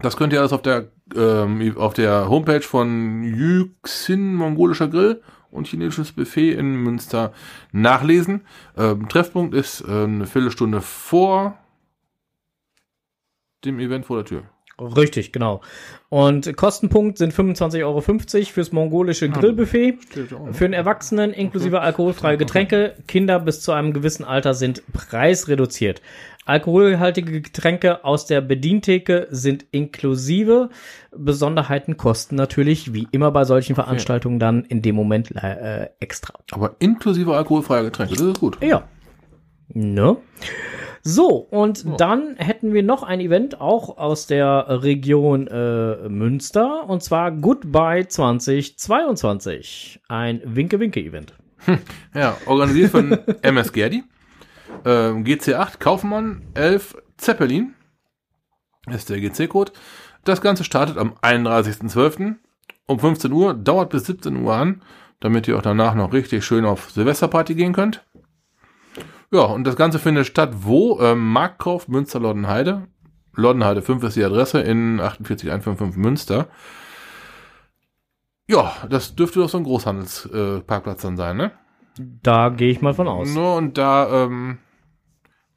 Das 0.00 0.16
könnt 0.16 0.32
ihr 0.32 0.40
alles 0.40 0.52
auf 0.52 0.62
der, 0.62 0.90
ähm, 1.14 1.74
auf 1.76 1.94
der 1.94 2.28
Homepage 2.28 2.60
von 2.60 3.22
Yüxin 3.22 4.34
Mongolischer 4.34 4.88
Grill 4.88 5.22
und 5.50 5.66
chinesisches 5.66 6.12
Buffet 6.12 6.52
in 6.52 6.76
Münster 6.76 7.32
nachlesen. 7.72 8.42
Ähm, 8.76 9.08
Treffpunkt 9.08 9.54
ist 9.54 9.80
äh, 9.80 10.04
eine 10.04 10.26
Viertelstunde 10.26 10.80
vor 10.82 11.58
dem 13.64 13.80
Event 13.80 14.06
vor 14.06 14.16
der 14.16 14.26
Tür. 14.26 14.42
Richtig, 14.78 15.32
genau. 15.32 15.62
Und 16.10 16.54
Kostenpunkt 16.54 17.16
sind 17.16 17.32
25,50 17.32 17.84
Euro 17.84 18.00
fürs 18.02 18.72
mongolische 18.72 19.24
ah, 19.24 19.38
Grillbuffet. 19.38 19.98
Für 20.52 20.64
den 20.64 20.74
Erwachsenen 20.74 21.32
inklusive 21.32 21.80
alkoholfreie 21.80 22.36
Getränke. 22.36 22.94
Kinder 23.08 23.40
bis 23.40 23.62
zu 23.62 23.72
einem 23.72 23.94
gewissen 23.94 24.24
Alter 24.24 24.52
sind 24.52 24.82
preisreduziert. 24.92 26.02
Alkoholhaltige 26.46 27.42
Getränke 27.42 28.04
aus 28.04 28.26
der 28.26 28.40
Bedientheke 28.40 29.26
sind 29.30 29.66
inklusive. 29.72 30.70
Besonderheiten 31.10 31.96
kosten 31.96 32.36
natürlich, 32.36 32.94
wie 32.94 33.08
immer 33.10 33.32
bei 33.32 33.44
solchen. 33.44 33.74
Veranstaltungen, 33.74 34.38
dann 34.38 34.64
in 34.64 34.80
dem 34.80 34.94
Moment 34.94 35.34
äh, 35.34 35.90
extra. 36.00 36.34
Aber 36.52 36.76
inklusive 36.78 37.36
alkoholfreier 37.36 37.82
Getränke, 37.82 38.14
das 38.14 38.22
ist 38.22 38.40
gut. 38.40 38.62
Ja. 38.62 38.84
Ne? 39.68 40.16
So, 41.02 41.36
und 41.36 41.84
oh. 41.86 41.96
dann 41.96 42.36
hätten 42.36 42.72
wir 42.72 42.82
noch 42.82 43.02
ein 43.02 43.20
Event, 43.20 43.60
auch 43.60 43.98
aus 43.98 44.26
der 44.26 44.82
Region 44.82 45.46
äh, 45.48 46.08
Münster, 46.08 46.88
und 46.88 47.02
zwar 47.02 47.32
Goodbye 47.32 48.08
2022. 48.08 50.00
Ein 50.08 50.42
Winke-Winke-Event. 50.44 51.34
Hm, 51.58 51.78
ja, 52.14 52.36
organisiert 52.46 52.90
von 52.90 53.12
MS 53.42 53.72
Gerdi. 53.72 54.04
Äh, 54.84 55.12
GC8 55.22 55.78
Kaufmann 55.78 56.42
11 56.54 56.96
Zeppelin 57.16 57.74
ist 58.88 59.10
der 59.10 59.20
GC-Code. 59.20 59.72
Das 60.24 60.40
Ganze 60.40 60.64
startet 60.64 60.98
am 60.98 61.14
31.12. 61.22 62.36
um 62.86 62.98
15 62.98 63.32
Uhr, 63.32 63.54
dauert 63.54 63.90
bis 63.90 64.06
17 64.06 64.36
Uhr 64.36 64.54
an, 64.54 64.82
damit 65.20 65.48
ihr 65.48 65.56
auch 65.56 65.62
danach 65.62 65.94
noch 65.94 66.12
richtig 66.12 66.44
schön 66.44 66.64
auf 66.64 66.90
Silvesterparty 66.90 67.54
gehen 67.54 67.72
könnt. 67.72 68.04
Ja, 69.30 69.42
und 69.42 69.64
das 69.64 69.76
Ganze 69.76 69.98
findet 69.98 70.26
statt 70.26 70.50
wo? 70.62 71.00
Ähm, 71.00 71.32
Marktkauf 71.32 71.88
Münster 71.88 72.20
Loddenheide. 72.20 72.86
Loddenheide 73.34 73.82
5 73.82 74.02
ist 74.04 74.16
die 74.16 74.24
Adresse 74.24 74.60
in 74.60 75.00
48155 75.00 75.96
Münster. 75.96 76.48
Ja, 78.48 78.72
das 78.88 79.16
dürfte 79.16 79.40
doch 79.40 79.48
so 79.48 79.58
ein 79.58 79.64
Großhandelsparkplatz 79.64 81.00
äh, 81.02 81.06
dann 81.06 81.16
sein, 81.16 81.36
ne? 81.36 81.50
Da 81.98 82.50
gehe 82.50 82.70
ich 82.70 82.80
mal 82.80 82.94
von 82.94 83.08
aus. 83.08 83.34
Nur 83.34 83.56
und 83.56 83.78
da 83.78 84.24
ähm, 84.24 84.58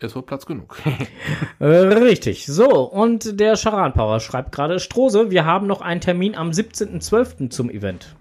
ist 0.07 0.15
wohl 0.15 0.23
Platz 0.23 0.45
genug. 0.45 0.77
äh, 1.59 1.65
richtig. 1.65 2.45
So, 2.45 2.83
und 2.83 3.39
der 3.39 3.57
Charan 3.57 3.93
Power 3.93 4.19
schreibt 4.19 4.51
gerade, 4.51 4.79
Strose, 4.79 5.29
wir 5.31 5.45
haben 5.45 5.67
noch 5.67 5.81
einen 5.81 6.01
Termin 6.01 6.35
am 6.35 6.51
17.12. 6.51 7.49
zum 7.49 7.69
Event. 7.69 8.15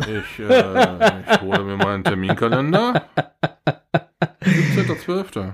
Ich, 0.00 0.38
äh, 0.38 1.22
ich 1.30 1.40
hole 1.42 1.62
mir 1.62 1.76
mal 1.76 1.94
einen 1.94 2.04
Terminkalender. 2.04 3.04
17.12. 4.42 5.52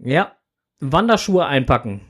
Ja. 0.00 0.32
Wanderschuhe 0.80 1.46
einpacken. 1.46 2.00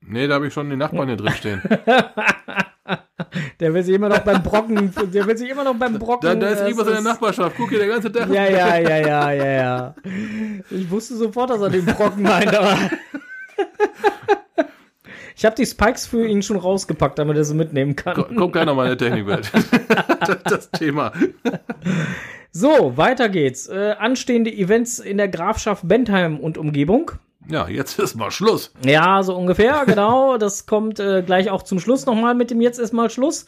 Nee, 0.00 0.26
da 0.26 0.34
habe 0.34 0.48
ich 0.48 0.52
schon 0.52 0.70
die 0.70 0.76
Nachbarn 0.76 1.08
hier 1.08 1.16
drin 1.16 1.32
stehen. 1.32 1.62
Der 3.60 3.74
will 3.74 3.82
sich 3.82 3.94
immer 3.94 4.08
noch 4.08 4.20
beim 4.20 4.42
Brocken, 4.42 4.92
der 5.12 5.26
will 5.26 5.36
sich 5.36 5.50
immer 5.50 5.64
noch 5.64 5.74
beim 5.74 5.98
Brocken. 5.98 6.28
Da, 6.28 6.34
da 6.34 6.48
ist 6.48 6.60
irgendwas 6.60 6.86
in 6.86 6.92
der 6.94 7.02
Nachbarschaft. 7.02 7.56
Guck 7.56 7.70
hier, 7.70 7.78
der 7.78 7.88
ganze 7.88 8.10
Tag. 8.10 8.28
Ja, 8.30 8.48
ja, 8.48 8.78
ja, 8.78 8.98
ja, 8.98 9.32
ja, 9.32 9.44
ja. 9.44 9.94
Ich 10.70 10.90
wusste 10.90 11.16
sofort, 11.16 11.50
dass 11.50 11.60
er 11.60 11.70
den 11.70 11.86
Brocken 11.86 12.22
meint, 12.22 12.54
aber. 12.54 12.76
Ich 15.36 15.46
habe 15.46 15.56
die 15.56 15.64
Spikes 15.64 16.06
für 16.06 16.26
ihn 16.26 16.42
schon 16.42 16.58
rausgepackt, 16.58 17.18
damit 17.18 17.36
er 17.38 17.44
sie 17.44 17.54
mitnehmen 17.54 17.96
kann. 17.96 18.14
Kommt 18.36 18.52
gleich 18.52 18.66
nochmal 18.66 18.92
in 18.92 18.98
der 18.98 19.08
Technikwelt. 19.08 19.50
das 20.44 20.70
Thema. 20.70 21.12
So, 22.52 22.98
weiter 22.98 23.30
geht's. 23.30 23.66
Äh, 23.66 23.94
anstehende 23.98 24.52
Events 24.52 24.98
in 24.98 25.16
der 25.16 25.28
Grafschaft 25.28 25.88
Bentheim 25.88 26.38
und 26.38 26.58
Umgebung. 26.58 27.12
Ja, 27.50 27.68
jetzt 27.68 27.98
ist 27.98 28.14
mal 28.14 28.30
Schluss. 28.30 28.72
Ja, 28.84 29.22
so 29.22 29.36
ungefähr, 29.36 29.84
genau. 29.84 30.38
Das 30.38 30.66
kommt 30.66 31.00
äh, 31.00 31.22
gleich 31.22 31.50
auch 31.50 31.64
zum 31.64 31.80
Schluss 31.80 32.06
nochmal 32.06 32.34
mit 32.34 32.50
dem 32.50 32.60
Jetzt 32.60 32.78
ist 32.78 32.92
mal 32.92 33.10
Schluss. 33.10 33.46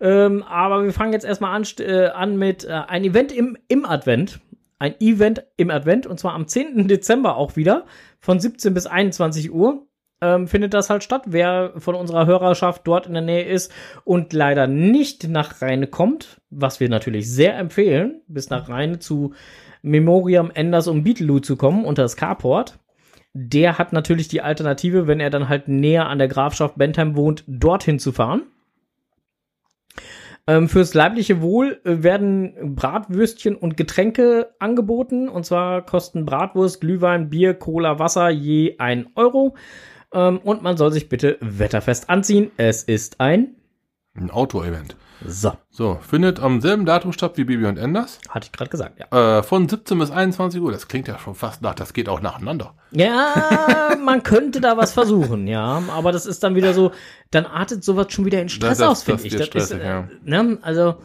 Ähm, 0.00 0.42
aber 0.42 0.84
wir 0.84 0.92
fangen 0.92 1.12
jetzt 1.12 1.24
erstmal 1.24 1.54
an, 1.54 1.64
äh, 1.78 2.06
an 2.08 2.36
mit 2.36 2.64
äh, 2.64 2.72
ein 2.72 3.04
Event 3.04 3.32
im, 3.32 3.56
im 3.68 3.84
Advent. 3.86 4.40
Ein 4.78 4.94
Event 5.00 5.44
im 5.56 5.70
Advent 5.70 6.06
und 6.06 6.18
zwar 6.18 6.34
am 6.34 6.48
10. 6.48 6.88
Dezember 6.88 7.36
auch 7.36 7.56
wieder 7.56 7.86
von 8.20 8.40
17 8.40 8.74
bis 8.74 8.86
21 8.86 9.52
Uhr 9.52 9.86
ähm, 10.20 10.48
findet 10.48 10.74
das 10.74 10.90
halt 10.90 11.04
statt. 11.04 11.22
Wer 11.26 11.72
von 11.76 11.94
unserer 11.94 12.26
Hörerschaft 12.26 12.86
dort 12.86 13.06
in 13.06 13.14
der 13.14 13.22
Nähe 13.22 13.44
ist 13.44 13.72
und 14.04 14.32
leider 14.32 14.66
nicht 14.66 15.28
nach 15.28 15.62
Rheine 15.62 15.86
kommt, 15.86 16.40
was 16.50 16.80
wir 16.80 16.88
natürlich 16.88 17.30
sehr 17.30 17.56
empfehlen, 17.56 18.22
bis 18.26 18.50
nach 18.50 18.68
Rheine 18.68 18.98
zu 18.98 19.34
Memoriam, 19.82 20.50
Enders 20.52 20.88
und 20.88 21.04
Beetleloo 21.04 21.40
zu 21.40 21.56
kommen 21.56 21.84
unter 21.84 22.02
das 22.02 22.16
Carport, 22.16 22.78
der 23.38 23.76
hat 23.76 23.92
natürlich 23.92 24.28
die 24.28 24.40
Alternative, 24.40 25.06
wenn 25.06 25.20
er 25.20 25.28
dann 25.28 25.50
halt 25.50 25.68
näher 25.68 26.08
an 26.08 26.18
der 26.18 26.28
Grafschaft 26.28 26.78
Bentheim 26.78 27.16
wohnt, 27.16 27.44
dorthin 27.46 27.98
zu 27.98 28.12
fahren. 28.12 28.44
Ähm, 30.46 30.68
fürs 30.68 30.94
leibliche 30.94 31.42
Wohl 31.42 31.80
äh, 31.84 32.02
werden 32.02 32.76
Bratwürstchen 32.76 33.54
und 33.54 33.76
Getränke 33.76 34.54
angeboten. 34.58 35.28
Und 35.28 35.44
zwar 35.44 35.84
kosten 35.84 36.24
Bratwurst, 36.24 36.80
Glühwein, 36.80 37.28
Bier, 37.28 37.52
Cola, 37.52 37.98
Wasser 37.98 38.30
je 38.30 38.76
ein 38.78 39.08
Euro. 39.16 39.54
Ähm, 40.14 40.38
und 40.38 40.62
man 40.62 40.78
soll 40.78 40.92
sich 40.92 41.10
bitte 41.10 41.36
wetterfest 41.40 42.08
anziehen. 42.08 42.50
Es 42.56 42.84
ist 42.84 43.20
ein 43.20 43.56
Ein 44.14 44.30
Outdoor-Event. 44.30 44.96
So, 45.24 45.52
So, 45.70 45.98
findet 46.06 46.40
am 46.40 46.60
selben 46.60 46.84
Datum 46.84 47.12
statt 47.12 47.32
wie 47.36 47.44
Bibi 47.44 47.64
und 47.66 47.78
Enders. 47.78 48.18
hatte 48.28 48.46
ich 48.46 48.52
gerade 48.52 48.70
gesagt, 48.70 48.98
ja. 49.00 49.38
Äh, 49.38 49.42
von 49.42 49.68
17 49.68 49.98
bis 49.98 50.10
21 50.10 50.60
Uhr. 50.60 50.70
Das 50.72 50.88
klingt 50.88 51.08
ja 51.08 51.18
schon 51.18 51.34
fast 51.34 51.62
nach, 51.62 51.74
das 51.74 51.92
geht 51.94 52.08
auch 52.08 52.20
nacheinander. 52.20 52.74
Ja, 52.90 53.96
man 54.04 54.22
könnte 54.22 54.60
da 54.60 54.76
was 54.76 54.92
versuchen, 54.92 55.46
ja. 55.46 55.82
Aber 55.96 56.12
das 56.12 56.26
ist 56.26 56.42
dann 56.42 56.54
wieder 56.54 56.74
so, 56.74 56.92
dann 57.30 57.46
artet 57.46 57.82
sowas 57.82 58.08
schon 58.10 58.24
wieder 58.26 58.42
in 58.42 58.48
Stress 58.48 58.78
Das- 58.78 58.88
aus, 58.88 59.04
das 59.04 59.22
finde 59.22 59.42
ich. 59.42 59.50
Das 59.50 59.64
ist, 59.64 59.70
äh, 59.72 59.84
ja. 59.84 60.08
ne, 60.22 60.58
also, 60.62 60.96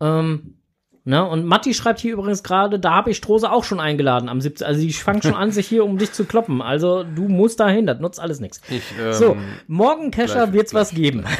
ähm, 0.00 0.56
ne, 1.04 1.26
und 1.28 1.44
Matti 1.46 1.74
schreibt 1.74 2.00
hier 2.00 2.12
übrigens 2.14 2.42
gerade, 2.42 2.78
da 2.78 2.92
habe 2.92 3.10
ich 3.10 3.16
Strose 3.16 3.50
auch 3.50 3.64
schon 3.64 3.80
eingeladen 3.80 4.28
am 4.28 4.40
17. 4.40 4.66
Also 4.66 4.80
die 4.80 4.92
fangen 4.92 5.22
schon 5.22 5.34
an, 5.34 5.50
sich 5.52 5.66
hier 5.66 5.84
um 5.84 5.98
dich 5.98 6.12
zu 6.12 6.24
kloppen. 6.24 6.62
Also 6.62 7.04
du 7.04 7.28
musst 7.28 7.60
dahin, 7.60 7.86
das 7.86 8.00
nutzt 8.00 8.20
alles 8.20 8.40
nichts. 8.40 8.60
Ich, 8.70 8.82
ähm, 9.00 9.12
So, 9.12 9.36
morgen 9.66 10.10
Kescher 10.10 10.44
gleich- 10.46 10.52
wird's 10.52 10.74
was 10.74 10.90
geben. 10.94 11.24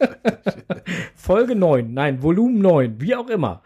Folge 1.14 1.54
9, 1.54 1.92
nein, 1.92 2.22
Volumen 2.22 2.60
9, 2.60 3.00
wie 3.00 3.14
auch 3.14 3.28
immer. 3.28 3.62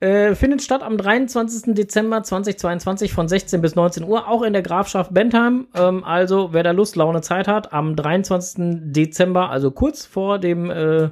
Äh, 0.00 0.34
findet 0.34 0.60
statt 0.62 0.82
am 0.82 0.98
23. 0.98 1.74
Dezember 1.74 2.22
2022 2.22 3.12
von 3.12 3.28
16 3.28 3.62
bis 3.62 3.74
19 3.74 4.04
Uhr, 4.04 4.28
auch 4.28 4.42
in 4.42 4.52
der 4.52 4.62
Grafschaft 4.62 5.14
Bentheim. 5.14 5.68
Ähm, 5.74 6.04
also, 6.04 6.52
wer 6.52 6.62
da 6.62 6.72
Lust, 6.72 6.96
Laune, 6.96 7.20
Zeit 7.22 7.48
hat, 7.48 7.72
am 7.72 7.96
23. 7.96 8.92
Dezember, 8.92 9.50
also 9.50 9.70
kurz 9.70 10.04
vor 10.04 10.38
dem 10.38 10.70
äh, 10.70 11.08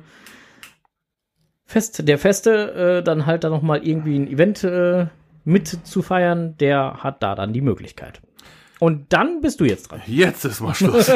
Fest 1.72 2.06
der 2.06 2.18
Feste, 2.18 2.98
äh, 2.98 3.02
dann 3.02 3.24
halt 3.24 3.44
da 3.44 3.48
nochmal 3.48 3.82
irgendwie 3.82 4.18
ein 4.18 4.28
Event 4.28 4.62
äh, 4.62 5.06
mit 5.44 5.68
zu 5.68 6.02
feiern, 6.02 6.54
der 6.58 6.98
hat 7.02 7.22
da 7.22 7.34
dann 7.34 7.54
die 7.54 7.62
Möglichkeit. 7.62 8.20
Und 8.78 9.12
dann 9.14 9.40
bist 9.40 9.58
du 9.60 9.64
jetzt 9.64 9.90
dran. 9.90 10.02
Jetzt 10.06 10.44
ist 10.44 10.60
mal 10.60 10.74
Schluss. 10.74 11.10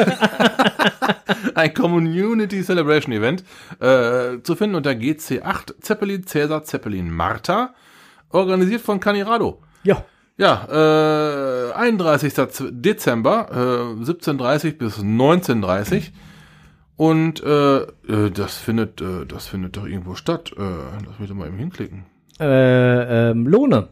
Ein 1.53 1.73
Community 1.75 2.63
Celebration 2.63 3.13
Event 3.13 3.43
äh, 3.79 4.41
zu 4.41 4.55
finden 4.55 4.75
unter 4.75 4.91
GC8 4.91 5.79
Zeppelin 5.81 6.25
Cäsar 6.25 6.63
Zeppelin 6.63 7.11
Martha, 7.11 7.75
organisiert 8.29 8.81
von 8.81 8.99
Canirado. 8.99 9.61
Ja. 9.83 10.05
Ja, 10.37 11.69
äh, 11.69 11.73
31. 11.73 12.33
Dezember, 12.71 13.47
äh, 13.51 14.03
17.30 14.03 14.77
bis 14.77 14.97
19.30 14.97 16.11
und 16.97 17.43
äh, 17.43 17.77
äh, 17.77 18.31
das 18.33 18.57
findet, 18.57 19.01
äh, 19.01 19.25
das 19.27 19.47
findet 19.47 19.77
doch 19.77 19.85
irgendwo 19.85 20.15
statt. 20.15 20.51
Äh, 20.57 20.61
lass 21.05 21.19
mich 21.19 21.29
doch 21.29 21.35
mal 21.35 21.47
eben 21.47 21.57
hinklicken. 21.57 22.05
Äh, 22.39 23.29
ähm, 23.29 23.47
Lohne. 23.47 23.89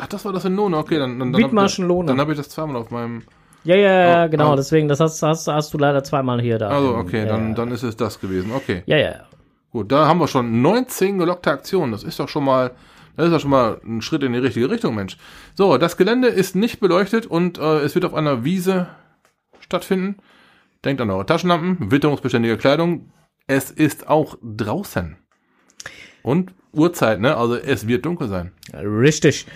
Ach, 0.00 0.06
das 0.06 0.24
war 0.24 0.32
das 0.32 0.46
in 0.46 0.56
Lohne. 0.56 0.78
Okay, 0.78 0.98
dann 0.98 1.18
dann, 1.18 1.32
dann, 1.32 1.42
Wittmarschen 1.42 1.86
Lohne. 1.86 2.08
dann 2.08 2.18
habe 2.18 2.32
ich 2.32 2.38
das 2.38 2.48
zweimal 2.48 2.76
auf 2.76 2.90
meinem. 2.90 3.22
Ja, 3.62 3.76
ja, 3.76 3.92
ja, 3.92 4.24
Oh, 4.24 4.28
genau, 4.30 4.52
oh. 4.52 4.56
deswegen, 4.56 4.88
das 4.88 5.00
hast, 5.00 5.22
hast, 5.22 5.46
hast 5.46 5.72
du 5.72 5.78
leider 5.78 6.02
zweimal 6.02 6.40
hier 6.40 6.58
da. 6.58 6.68
Also 6.68 6.96
okay, 6.96 7.20
ja, 7.20 7.26
dann 7.26 7.48
ja. 7.50 7.54
dann 7.54 7.70
ist 7.72 7.82
es 7.82 7.96
das 7.96 8.20
gewesen. 8.20 8.50
Okay. 8.52 8.82
Ja, 8.86 8.96
ja, 8.96 9.10
ja. 9.10 9.20
Gut, 9.70 9.92
da 9.92 10.06
haben 10.06 10.20
wir 10.20 10.28
schon 10.28 10.62
19 10.62 11.18
gelockte 11.18 11.50
Aktionen. 11.50 11.92
Das 11.92 12.04
ist 12.04 12.20
doch 12.20 12.28
schon 12.28 12.44
mal, 12.44 12.72
das 13.16 13.26
ist 13.26 13.32
doch 13.32 13.40
schon 13.40 13.50
mal 13.50 13.80
ein 13.84 14.00
Schritt 14.02 14.22
in 14.22 14.32
die 14.32 14.38
richtige 14.38 14.70
Richtung, 14.70 14.94
Mensch. 14.94 15.18
So, 15.54 15.76
das 15.78 15.96
Gelände 15.96 16.28
ist 16.28 16.56
nicht 16.56 16.80
beleuchtet 16.80 17.26
und 17.26 17.58
äh, 17.58 17.80
es 17.80 17.94
wird 17.94 18.04
auf 18.06 18.14
einer 18.14 18.44
Wiese 18.44 18.88
stattfinden. 19.60 20.16
Denkt 20.84 21.00
an 21.00 21.10
eure 21.10 21.24
Taschenlampen, 21.24 21.90
witterungsbeständige 21.90 22.58
Kleidung. 22.58 23.10
Es 23.46 23.70
ist 23.70 24.08
auch 24.08 24.36
draußen. 24.42 25.16
Und 26.22 26.52
Uhrzeit, 26.72 27.20
ne? 27.20 27.36
Also 27.36 27.56
es 27.56 27.86
wird 27.86 28.04
dunkel 28.04 28.28
sein. 28.28 28.52
Richtig. 28.72 29.46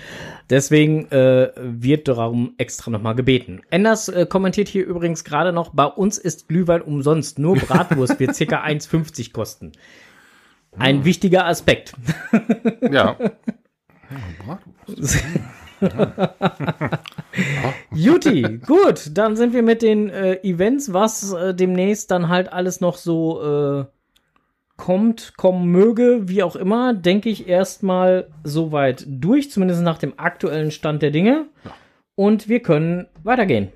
Deswegen 0.51 1.11
äh, 1.11 1.51
wird 1.57 2.09
darum 2.09 2.55
extra 2.57 2.91
nochmal 2.91 3.15
gebeten. 3.15 3.61
Enders 3.71 4.09
äh, 4.09 4.27
kommentiert 4.27 4.69
hier 4.69 4.87
übrigens 4.87 5.25
gerade 5.25 5.53
noch, 5.53 5.75
bei 5.75 5.85
uns 5.85 6.17
ist 6.17 6.49
Glühwein 6.49 6.83
umsonst, 6.83 7.39
nur 7.39 7.57
Bratwurst 7.59 8.19
wird 8.21 8.35
circa 8.35 8.63
1,50 8.63 9.33
kosten. 9.33 9.73
Ein 10.79 11.05
wichtiger 11.05 11.47
Aspekt. 11.47 11.93
Ja. 12.91 13.17
Ja, 14.11 14.17
Bratwurst. 14.87 15.23
Juti, 17.95 18.61
gut, 18.67 19.11
dann 19.15 19.37
sind 19.37 19.53
wir 19.53 19.63
mit 19.63 19.83
den 19.83 20.11
äh, 20.11 20.37
Events, 20.43 20.93
was 20.93 21.33
äh, 21.33 21.55
demnächst 21.55 22.11
dann 22.11 22.29
halt 22.29 22.53
alles 22.53 22.81
noch 22.81 22.97
so 22.97 23.43
äh, 23.43 23.85
kommt, 24.77 25.35
kommen 25.37 25.71
möge, 25.71 26.29
wie 26.29 26.43
auch 26.43 26.57
immer, 26.57 26.95
denke 26.95 27.29
ich 27.29 27.49
erstmal 27.49 28.29
soweit 28.45 29.05
durch, 29.07 29.51
zumindest 29.51 29.83
nach 29.83 29.99
dem 29.99 30.19
aktuellen 30.19 30.71
Stand 30.71 31.03
der 31.03 31.11
Dinge. 31.11 31.47
Und 32.15 32.49
wir 32.49 32.61
können 32.61 33.07
weitergehen. 33.23 33.73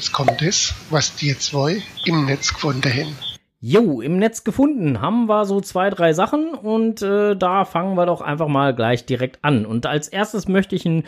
Jetzt 0.00 0.12
kommt 0.12 0.40
es, 0.40 0.72
was 0.88 1.14
die 1.14 1.36
zwei 1.36 1.82
im 2.06 2.24
Netz 2.24 2.54
gefunden 2.54 2.90
haben. 2.90 3.14
Jo, 3.60 4.00
im 4.00 4.16
Netz 4.16 4.44
gefunden 4.44 5.02
haben 5.02 5.26
wir 5.26 5.44
so 5.44 5.60
zwei, 5.60 5.90
drei 5.90 6.14
Sachen 6.14 6.54
und 6.54 7.02
äh, 7.02 7.36
da 7.36 7.66
fangen 7.66 7.98
wir 7.98 8.06
doch 8.06 8.22
einfach 8.22 8.48
mal 8.48 8.74
gleich 8.74 9.04
direkt 9.04 9.40
an. 9.42 9.66
Und 9.66 9.84
als 9.84 10.08
erstes 10.08 10.48
möchte 10.48 10.74
ich 10.74 10.86
einen 10.86 11.04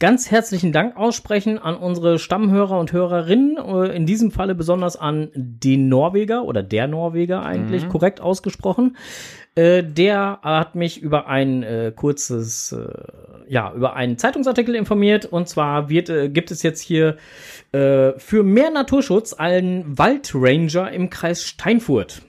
ganz 0.00 0.32
herzlichen 0.32 0.72
Dank 0.72 0.96
aussprechen 0.96 1.60
an 1.60 1.76
unsere 1.76 2.18
Stammhörer 2.18 2.80
und 2.80 2.92
Hörerinnen, 2.92 3.58
äh, 3.58 3.94
in 3.94 4.06
diesem 4.06 4.32
Falle 4.32 4.56
besonders 4.56 4.96
an 4.96 5.30
den 5.36 5.88
Norweger 5.88 6.42
oder 6.42 6.64
der 6.64 6.88
Norweger 6.88 7.44
eigentlich, 7.44 7.88
korrekt 7.88 8.20
ausgesprochen. 8.20 8.96
Äh, 9.54 9.82
der 9.84 10.40
hat 10.42 10.74
mich 10.74 11.02
über 11.02 11.26
ein 11.28 11.62
äh, 11.62 11.92
kurzes, 11.94 12.72
äh, 12.72 12.88
ja, 13.48 13.72
über 13.74 13.94
einen 13.94 14.16
Zeitungsartikel 14.16 14.74
informiert. 14.74 15.26
Und 15.26 15.48
zwar 15.48 15.90
wird, 15.90 16.08
äh, 16.08 16.30
gibt 16.30 16.50
es 16.50 16.62
jetzt 16.62 16.80
hier 16.80 17.18
äh, 17.72 18.12
für 18.18 18.42
mehr 18.42 18.70
Naturschutz 18.70 19.34
einen 19.34 19.98
Waldranger 19.98 20.90
im 20.90 21.10
Kreis 21.10 21.44
Steinfurt. 21.44 22.22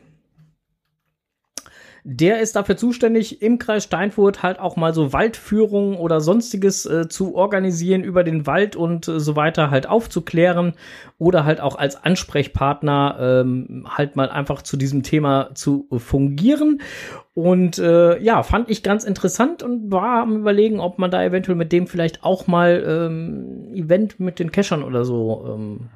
Der 2.05 2.41
ist 2.41 2.57
dafür 2.57 2.75
zuständig, 2.75 3.41
im 3.41 3.59
Kreis 3.59 3.85
Steinfurt 3.85 4.43
halt 4.43 4.59
auch 4.59 4.75
mal 4.75 4.93
so 4.93 5.13
Waldführungen 5.13 5.95
oder 5.95 6.19
sonstiges 6.19 6.85
äh, 6.85 7.07
zu 7.07 7.33
organisieren, 7.33 8.03
über 8.03 8.25
den 8.25 8.45
Wald 8.45 8.75
und 8.75 9.07
äh, 9.07 9.21
so 9.21 9.37
weiter 9.37 9.71
halt 9.71 9.87
aufzuklären 9.87 10.73
oder 11.17 11.45
halt 11.45 11.61
auch 11.61 11.77
als 11.77 12.03
Ansprechpartner 12.03 13.43
ähm, 13.45 13.87
halt 13.89 14.17
mal 14.17 14.29
einfach 14.29 14.63
zu 14.63 14.75
diesem 14.75 15.03
Thema 15.03 15.51
zu 15.55 15.87
fungieren. 15.95 16.81
Und 17.35 17.79
äh, 17.79 18.19
ja, 18.21 18.43
fand 18.43 18.69
ich 18.69 18.83
ganz 18.83 19.05
interessant 19.05 19.63
und 19.63 19.89
war 19.89 20.23
am 20.23 20.35
überlegen, 20.35 20.81
ob 20.81 20.99
man 20.99 21.09
da 21.09 21.23
eventuell 21.23 21.57
mit 21.57 21.71
dem 21.71 21.87
vielleicht 21.87 22.25
auch 22.25 22.47
mal 22.47 22.83
ähm, 22.85 23.73
Event 23.73 24.19
mit 24.19 24.39
den 24.39 24.51
Cachern 24.51 24.83
oder 24.83 25.05
so 25.05 25.45
ähm, 25.47 25.89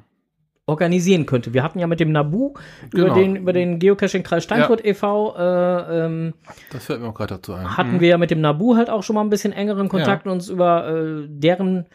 organisieren 0.68 1.26
könnte. 1.26 1.54
Wir 1.54 1.62
hatten 1.62 1.78
ja 1.78 1.86
mit 1.86 1.98
dem 2.00 2.12
Nabu 2.12 2.54
über 2.92 3.04
Genau. 3.04 3.14
den 3.14 3.36
über 3.36 3.52
den 3.52 3.78
Geocaching-Kreis 3.78 4.44
Steinfurt 4.44 4.84
e.V. 4.84 5.34
Äh, 5.36 6.04
ähm, 6.06 6.34
Das 6.70 6.84
fällt 6.84 7.00
mir 7.00 7.08
auch 7.08 7.14
gerade 7.14 7.34
dazu 7.36 7.54
ein. 7.54 7.76
hatten 7.76 8.00
wir 8.00 8.08
ja 8.08 8.18
mit 8.18 8.30
dem 8.30 8.40
Nabu 8.40 8.76
halt 8.76 8.90
auch 8.90 9.02
schon 9.02 9.14
mal 9.14 9.22
ein 9.22 9.30
bisschen 9.30 9.52
engeren 9.52 9.88
Kontakt 9.88 10.26
und 10.26 10.32
uns 10.32 10.48
über 10.48 10.88
äh, 10.88 11.26
deren 11.28 11.86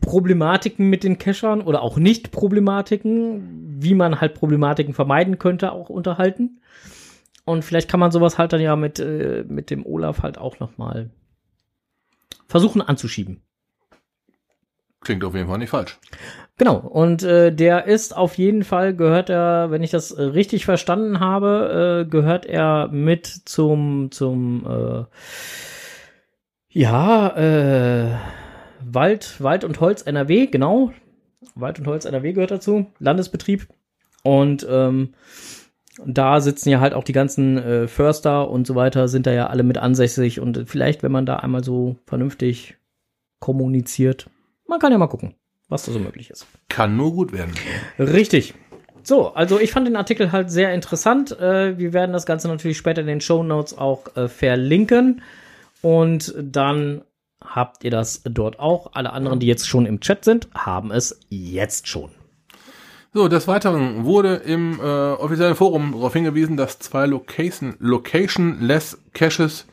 Problematiken 0.00 0.88
mit 0.90 1.04
den 1.04 1.18
Cachern 1.18 1.60
oder 1.62 1.82
auch 1.82 1.96
Nicht-Problematiken, 1.98 3.76
wie 3.80 3.94
man 3.94 4.20
halt 4.20 4.34
Problematiken 4.34 4.94
vermeiden 4.94 5.38
könnte, 5.38 5.72
auch 5.72 5.88
unterhalten. 5.88 6.60
Und 7.44 7.64
vielleicht 7.64 7.88
kann 7.88 8.00
man 8.00 8.10
sowas 8.10 8.38
halt 8.38 8.52
dann 8.52 8.60
ja 8.60 8.76
mit, 8.76 8.98
äh, 8.98 9.44
mit 9.48 9.70
dem 9.70 9.86
Olaf 9.86 10.22
halt 10.22 10.36
auch 10.38 10.58
noch 10.58 10.76
mal 10.78 11.10
versuchen 12.48 12.82
anzuschieben. 12.82 13.40
Klingt 15.00 15.22
auf 15.24 15.34
jeden 15.34 15.48
Fall 15.48 15.58
nicht 15.58 15.70
falsch. 15.70 15.98
Genau, 16.58 16.78
und 16.78 17.22
äh, 17.22 17.52
der 17.52 17.84
ist 17.84 18.16
auf 18.16 18.38
jeden 18.38 18.64
Fall, 18.64 18.94
gehört 18.94 19.28
er, 19.28 19.70
wenn 19.70 19.82
ich 19.82 19.90
das 19.90 20.10
äh, 20.10 20.22
richtig 20.22 20.64
verstanden 20.64 21.20
habe, 21.20 22.04
äh, 22.06 22.10
gehört 22.10 22.46
er 22.46 22.88
mit 22.88 23.26
zum, 23.26 24.10
zum 24.10 24.66
äh, 24.66 25.04
Ja, 26.70 27.36
äh, 27.36 28.10
Wald, 28.82 29.42
Wald 29.42 29.64
und 29.64 29.80
Holz 29.80 30.02
NRW, 30.02 30.46
genau. 30.46 30.92
Wald 31.54 31.78
und 31.78 31.86
Holz 31.86 32.06
NRW 32.06 32.32
gehört 32.32 32.50
dazu, 32.50 32.86
Landesbetrieb. 33.00 33.68
Und 34.22 34.66
ähm, 34.68 35.12
da 36.06 36.40
sitzen 36.40 36.70
ja 36.70 36.80
halt 36.80 36.94
auch 36.94 37.04
die 37.04 37.12
ganzen 37.12 37.58
äh, 37.58 37.86
Förster 37.86 38.50
und 38.50 38.66
so 38.66 38.74
weiter, 38.74 39.08
sind 39.08 39.26
da 39.26 39.32
ja 39.32 39.48
alle 39.48 39.62
mit 39.62 39.76
ansässig. 39.76 40.40
Und 40.40 40.64
vielleicht, 40.66 41.02
wenn 41.02 41.12
man 41.12 41.26
da 41.26 41.36
einmal 41.36 41.64
so 41.64 41.96
vernünftig 42.06 42.76
kommuniziert, 43.40 44.30
man 44.66 44.78
kann 44.78 44.92
ja 44.92 44.98
mal 44.98 45.06
gucken, 45.06 45.34
was 45.68 45.84
da 45.84 45.92
so 45.92 45.98
möglich 45.98 46.30
ist. 46.30 46.46
Kann 46.68 46.96
nur 46.96 47.12
gut 47.12 47.32
werden. 47.32 47.54
Richtig. 47.98 48.54
So, 49.02 49.28
also 49.34 49.60
ich 49.60 49.70
fand 49.70 49.86
den 49.86 49.96
Artikel 49.96 50.32
halt 50.32 50.50
sehr 50.50 50.74
interessant. 50.74 51.38
Äh, 51.38 51.78
wir 51.78 51.92
werden 51.92 52.12
das 52.12 52.26
Ganze 52.26 52.48
natürlich 52.48 52.76
später 52.76 53.02
in 53.02 53.06
den 53.06 53.20
Show 53.20 53.42
Notes 53.42 53.76
auch 53.76 54.16
äh, 54.16 54.28
verlinken. 54.28 55.22
Und 55.80 56.34
dann 56.36 57.02
habt 57.40 57.84
ihr 57.84 57.90
das 57.90 58.22
dort 58.24 58.58
auch. 58.58 58.92
Alle 58.94 59.12
anderen, 59.12 59.38
die 59.38 59.46
jetzt 59.46 59.68
schon 59.68 59.86
im 59.86 60.00
Chat 60.00 60.24
sind, 60.24 60.48
haben 60.54 60.90
es 60.90 61.20
jetzt 61.28 61.86
schon. 61.86 62.10
So, 63.12 63.28
des 63.28 63.48
Weiteren 63.48 64.04
wurde 64.04 64.34
im 64.34 64.78
äh, 64.78 64.82
offiziellen 64.82 65.54
Forum 65.54 65.92
darauf 65.92 66.12
hingewiesen, 66.12 66.56
dass 66.56 66.80
zwei 66.80 67.06
Location, 67.06 67.76
Location-less 67.78 68.98
Caches 69.14 69.66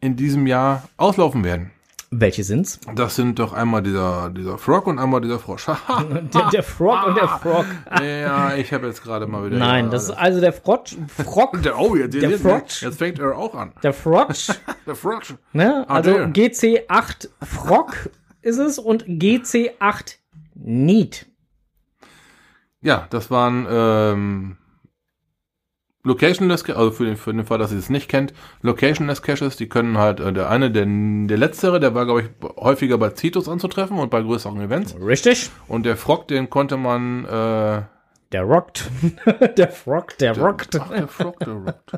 in 0.00 0.16
diesem 0.16 0.46
Jahr 0.46 0.88
auslaufen 0.96 1.44
werden. 1.44 1.72
Welche 2.14 2.44
sind's? 2.44 2.78
Das 2.94 3.16
sind 3.16 3.38
doch 3.38 3.54
einmal 3.54 3.82
dieser, 3.82 4.28
dieser 4.28 4.58
Frog 4.58 4.86
und 4.86 4.98
einmal 4.98 5.22
dieser 5.22 5.38
Frosch. 5.38 5.64
Der, 6.34 6.50
der 6.50 6.62
Frog 6.62 7.06
und 7.06 7.16
der 7.16 7.26
Frog. 7.26 7.64
ja, 8.02 8.54
ich 8.54 8.70
habe 8.74 8.86
jetzt 8.86 9.02
gerade 9.02 9.26
mal 9.26 9.46
wieder. 9.46 9.56
Nein, 9.56 9.90
das 9.90 10.04
ist 10.04 10.10
also 10.10 10.38
der 10.38 10.52
Frog. 10.52 10.84
Frog. 11.08 11.62
Der, 11.62 11.78
oh, 11.78 11.96
jetzt, 11.96 12.12
der 12.14 12.28
jetzt, 12.28 12.42
Frog. 12.42 12.64
jetzt 12.82 12.98
fängt 12.98 13.18
er 13.18 13.36
auch 13.38 13.54
an. 13.54 13.72
Der 13.82 13.94
Frog. 13.94 14.28
Der 14.86 14.94
Frosch. 14.94 15.34
Ne? 15.54 15.86
Ah, 15.88 15.94
Also 15.94 16.12
der. 16.12 16.28
GC8 16.28 17.30
Frog 17.42 18.10
ist 18.42 18.58
es 18.58 18.78
und 18.78 19.06
GC8 19.06 20.16
Neat. 20.54 21.26
Ja, 22.82 23.06
das 23.08 23.30
waren 23.30 23.66
ähm, 23.70 24.56
Locationless, 26.04 26.68
also 26.70 26.90
für 26.90 27.04
den, 27.04 27.16
für 27.16 27.32
den 27.32 27.44
Fall, 27.44 27.58
dass 27.58 27.70
ihr 27.72 27.78
es 27.78 27.88
nicht 27.90 28.08
kennt, 28.08 28.32
Locationless 28.62 29.22
Caches, 29.22 29.56
die 29.56 29.68
können 29.68 29.98
halt, 29.98 30.18
äh, 30.20 30.32
der 30.32 30.50
eine, 30.50 30.70
der, 30.70 30.84
der 30.86 31.38
letztere, 31.38 31.78
der 31.78 31.94
war, 31.94 32.04
glaube 32.06 32.22
ich, 32.22 32.28
häufiger 32.56 32.98
bei 32.98 33.10
Citos 33.10 33.48
anzutreffen 33.48 33.98
und 33.98 34.10
bei 34.10 34.20
größeren 34.20 34.60
Events. 34.60 34.96
Richtig. 35.00 35.50
Und 35.68 35.86
der 35.86 35.96
Frog, 35.96 36.26
den 36.28 36.50
konnte 36.50 36.76
man, 36.76 37.24
äh, 37.24 37.82
Der 38.32 38.42
rockt. 38.42 38.90
der 39.56 39.68
Frog, 39.68 40.18
der 40.18 40.36
rockt. 40.36 40.76
ach, 40.80 40.88
der 40.90 41.06
Frog, 41.06 41.38
der 41.38 41.52
rockt. 41.54 41.92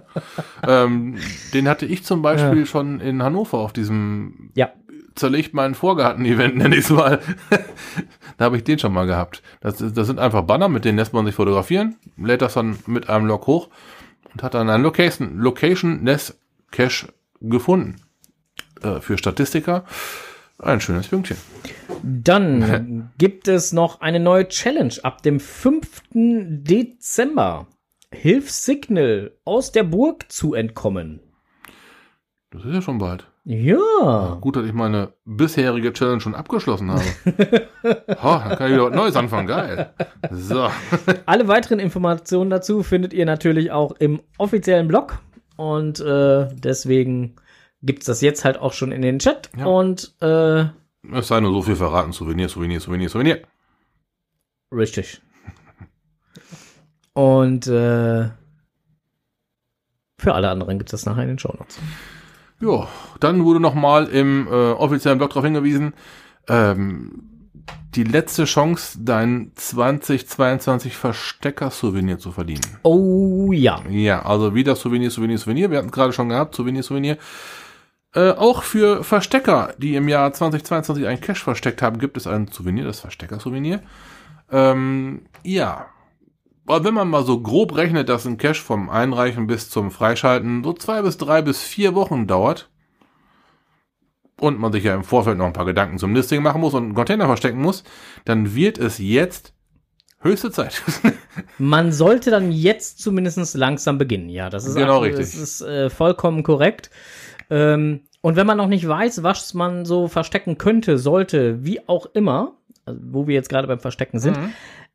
ähm, 0.69 1.17
den 1.55 1.67
hatte 1.69 1.87
ich 1.87 2.05
zum 2.05 2.21
Beispiel 2.21 2.67
schon 2.67 3.01
in 3.01 3.23
Hannover 3.23 3.59
auf 3.59 3.73
diesem 3.73 4.51
Ja. 4.55 4.69
zerlegt 5.15 5.55
meinen 5.55 5.75
Vorgarten-Event, 5.75 6.57
nenne 6.57 6.75
ich 6.77 6.85
es 6.85 6.91
mal. 6.91 7.21
da 8.37 8.47
habe 8.47 8.57
ich 8.57 8.65
den 8.65 8.79
schon 8.79 8.93
mal 8.93 9.07
gehabt. 9.07 9.43
Das, 9.61 9.77
das 9.79 10.07
sind 10.07 10.19
einfach 10.19 10.43
Banner, 10.43 10.69
mit 10.69 10.85
denen 10.85 10.99
lässt 10.99 11.13
man 11.13 11.27
sich 11.27 11.35
fotografieren, 11.35 11.97
lädt 12.17 12.43
das 12.43 12.55
dann 12.55 12.79
mit 12.87 13.09
einem 13.09 13.27
Log 13.27 13.47
hoch 13.47 13.69
und 14.33 14.43
hat 14.43 14.55
dann 14.55 14.71
ein 14.71 14.83
Location, 14.83 15.39
Location-less 15.39 16.39
Cache 16.71 17.09
gefunden. 17.41 17.97
Äh, 18.83 19.01
für 19.01 19.19
Statistiker 19.19 19.85
ein 20.59 20.81
schönes 20.81 21.09
Pünktchen. 21.09 21.37
Dann 22.03 23.11
gibt 23.19 23.49
es 23.49 23.73
noch 23.73 24.01
eine 24.01 24.21
neue 24.21 24.49
Challenge 24.49 24.95
ab 25.03 25.23
dem 25.23 25.41
5. 25.41 26.03
Dezember. 26.13 27.67
Hilf 28.11 28.51
Signal 28.51 29.33
aus 29.45 29.73
der 29.73 29.83
Burg 29.83 30.31
zu 30.31 30.55
entkommen. 30.55 31.21
Das 32.51 32.65
ist 32.65 32.73
ja 32.73 32.83
schon 32.83 32.99
bald. 32.99 33.27
Ja. 33.47 34.39
Gut, 34.41 34.57
dass 34.57 34.65
ich 34.65 34.73
meine 34.73 35.13
bisherige 35.27 35.93
Challenge 35.93 36.21
schon 36.21 36.35
abgeschlossen 36.35 36.91
habe. 36.91 37.03
ha, 38.23 38.49
dann 38.49 38.59
kann 38.59 38.67
ich 38.69 38.73
wieder 38.73 38.87
was 38.91 38.95
Neues 38.95 39.17
anfangen. 39.17 39.47
Geil. 39.47 39.93
So. 40.31 40.71
Alle 41.27 41.47
weiteren 41.47 41.79
Informationen 41.79 42.49
dazu 42.49 42.83
findet 42.83 43.13
ihr 43.13 43.27
natürlich 43.27 43.71
auch 43.71 43.93
im 43.93 44.23
offiziellen 44.39 44.89
Blog. 44.89 45.19
Und 45.57 46.01
äh, 46.01 46.49
deswegen 46.55 47.37
gibt's 47.83 48.07
das 48.07 48.23
jetzt 48.23 48.47
halt 48.47 48.57
auch 48.59 48.73
schon 48.73 48.93
in 48.93 49.03
den 49.03 49.19
Chat. 49.19 49.51
Ja. 49.59 49.67
Und 49.67 50.15
äh, 50.23 50.65
Es 51.13 51.29
sei 51.29 51.41
nur 51.41 51.53
so 51.53 51.61
viel 51.63 51.77
verraten. 51.77 52.13
Souvenir, 52.13 52.49
Souvenir, 52.49 52.81
Souvenir, 52.81 53.11
Souvenir. 53.11 53.43
richtig. 54.73 55.21
Und 57.13 57.67
äh, 57.69 58.31
für 60.19 60.35
alle 60.35 60.49
anderen 60.49 60.79
gibt's 60.79 60.91
das 60.93 61.05
nachher 61.07 61.23
in 61.23 61.29
den 61.29 61.39
Show 61.39 61.55
Notes. 61.57 61.79
Ja, 62.61 62.89
dann 63.21 63.45
wurde 63.45 63.61
nochmal 63.61 64.07
im 64.07 64.47
äh, 64.47 64.51
offiziellen 64.51 65.19
Blog 65.19 65.31
darauf 65.31 65.45
hingewiesen, 65.45 65.95
ähm, 66.49 67.35
die 67.95 68.05
letzte 68.05 68.45
Chance, 68.45 68.99
dein 69.01 69.53
2022 69.55 70.97
Verstecker-Souvenir 70.97 72.19
zu 72.19 72.33
verdienen. 72.33 72.79
Oh 72.83 73.53
ja. 73.53 73.83
Ja, 73.89 74.23
also 74.23 74.55
wieder 74.55 74.75
Souvenir, 74.75 75.11
Souvenir, 75.11 75.39
Souvenir. 75.39 75.71
Wir 75.71 75.79
hatten 75.79 75.89
es 75.89 75.93
gerade 75.93 76.13
schon 76.13 76.29
gehabt, 76.29 76.55
Souvenir, 76.55 76.83
Souvenir. 76.83 77.19
Äh, 78.15 78.31
auch 78.31 78.63
für 78.63 79.05
Verstecker, 79.05 79.75
die 79.79 79.95
im 79.95 80.09
Jahr 80.09 80.33
2022 80.33 81.07
einen 81.07 81.21
Cash 81.21 81.43
versteckt 81.43 81.83
haben, 81.83 81.99
gibt 81.99 82.17
es 82.17 82.27
ein 82.27 82.49
Souvenir, 82.49 82.85
das 82.85 83.01
Verstecker-Souvenir. 83.01 83.81
Ähm, 84.51 85.23
ja. 85.43 85.87
Wenn 86.67 86.95
man 86.95 87.09
mal 87.09 87.25
so 87.25 87.41
grob 87.41 87.77
rechnet, 87.77 88.09
dass 88.09 88.27
ein 88.27 88.39
Cache 88.39 88.55
vom 88.63 88.89
Einreichen 88.89 89.47
bis 89.47 89.69
zum 89.69 89.91
Freischalten 89.91 90.65
so 90.65 90.73
zwei 90.73 91.03
bis 91.03 91.19
drei 91.19 91.43
bis 91.43 91.63
vier 91.63 91.95
Wochen 91.95 92.27
dauert 92.27 92.71
und 94.41 94.59
man 94.59 94.73
sich 94.73 94.85
ja 94.85 94.95
im 94.95 95.05
Vorfeld 95.05 95.39
noch 95.39 95.47
ein 95.47 95.53
paar 95.53 95.67
Gedanken 95.67 95.99
zum 95.99 96.15
Listing 96.15 96.43
machen 96.43 96.61
muss 96.61 96.75
und 96.75 96.85
einen 96.85 96.95
Container 96.95 97.27
verstecken 97.27 97.61
muss, 97.61 97.85
dann 98.25 98.55
wird 98.55 98.79
es 98.79 98.99
jetzt 98.99 99.53
höchste 100.21 100.51
Zeit. 100.51 100.83
Man 101.59 101.93
sollte 101.93 102.31
dann 102.31 102.51
jetzt 102.51 102.99
zumindest 103.01 103.55
langsam 103.55 103.99
beginnen. 103.99 104.31
Ja, 104.31 104.49
das 104.49 104.65
ist 104.65 104.75
Genau 104.75 105.01
richtig. 105.01 105.27
Das 105.27 105.35
ist 105.35 105.61
äh, 105.61 105.91
vollkommen 105.91 106.43
korrekt. 106.43 106.91
Ähm, 107.51 108.01
und 108.23 108.37
wenn 108.37 108.47
man 108.47 108.57
noch 108.57 108.69
nicht 108.69 108.89
weiß, 108.89 109.23
was 109.23 109.53
man 109.53 109.85
so 109.85 110.09
verstecken 110.09 110.57
könnte, 110.57 110.97
sollte, 110.97 111.63
wie 111.63 111.87
auch 111.87 112.07
immer, 112.15 112.57
also 112.87 112.99
wo 113.05 113.27
wir 113.27 113.35
jetzt 113.35 113.51
gerade 113.51 113.69
beim 113.69 113.81
Verstecken 113.81 114.19
sind, 114.19 114.39
Mhm. 114.41 114.53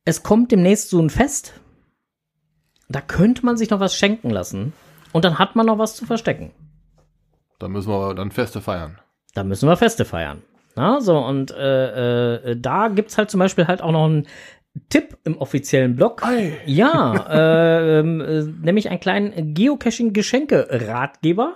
Es 0.10 0.24
kommt 0.24 0.52
demnächst 0.52 0.90
so 0.90 1.00
ein 1.00 1.12
Fest. 1.12 1.54
Da 2.90 3.02
könnte 3.02 3.46
man 3.46 3.58
sich 3.58 3.70
noch 3.70 3.80
was 3.80 3.96
schenken 3.96 4.32
lassen. 4.32 4.74
Und 5.14 5.24
dann 5.24 5.40
hat 5.40 5.56
man 5.56 5.68
noch 5.68 5.78
was 5.78 5.96
zu 5.96 6.06
verstecken. 6.06 6.52
da 7.60 7.68
müssen 7.68 7.90
wir 7.90 8.16
dann 8.16 8.32
Feste 8.32 8.62
feiern. 8.62 8.98
Da 9.36 9.44
müssen 9.44 9.70
wir 9.70 9.78
Feste 9.78 10.06
feiern. 10.06 10.42
Na, 10.76 11.02
so, 11.02 11.18
und 11.18 11.52
äh, 11.52 12.36
äh, 12.36 12.58
da 12.60 12.88
gibt's 12.88 13.18
halt 13.18 13.30
zum 13.30 13.40
Beispiel 13.40 13.68
halt 13.68 13.82
auch 13.82 13.92
noch 13.92 14.06
einen 14.06 14.28
Tipp 14.90 15.18
im 15.24 15.38
offiziellen 15.38 15.96
Blog. 15.96 16.22
Ja, 16.66 17.14
äh, 17.30 18.00
ähm, 18.00 18.22
äh, 18.22 18.44
nämlich 18.44 18.90
einen 18.90 19.00
kleinen 19.00 19.54
Geocaching-Geschenke-Ratgeber, 19.54 21.54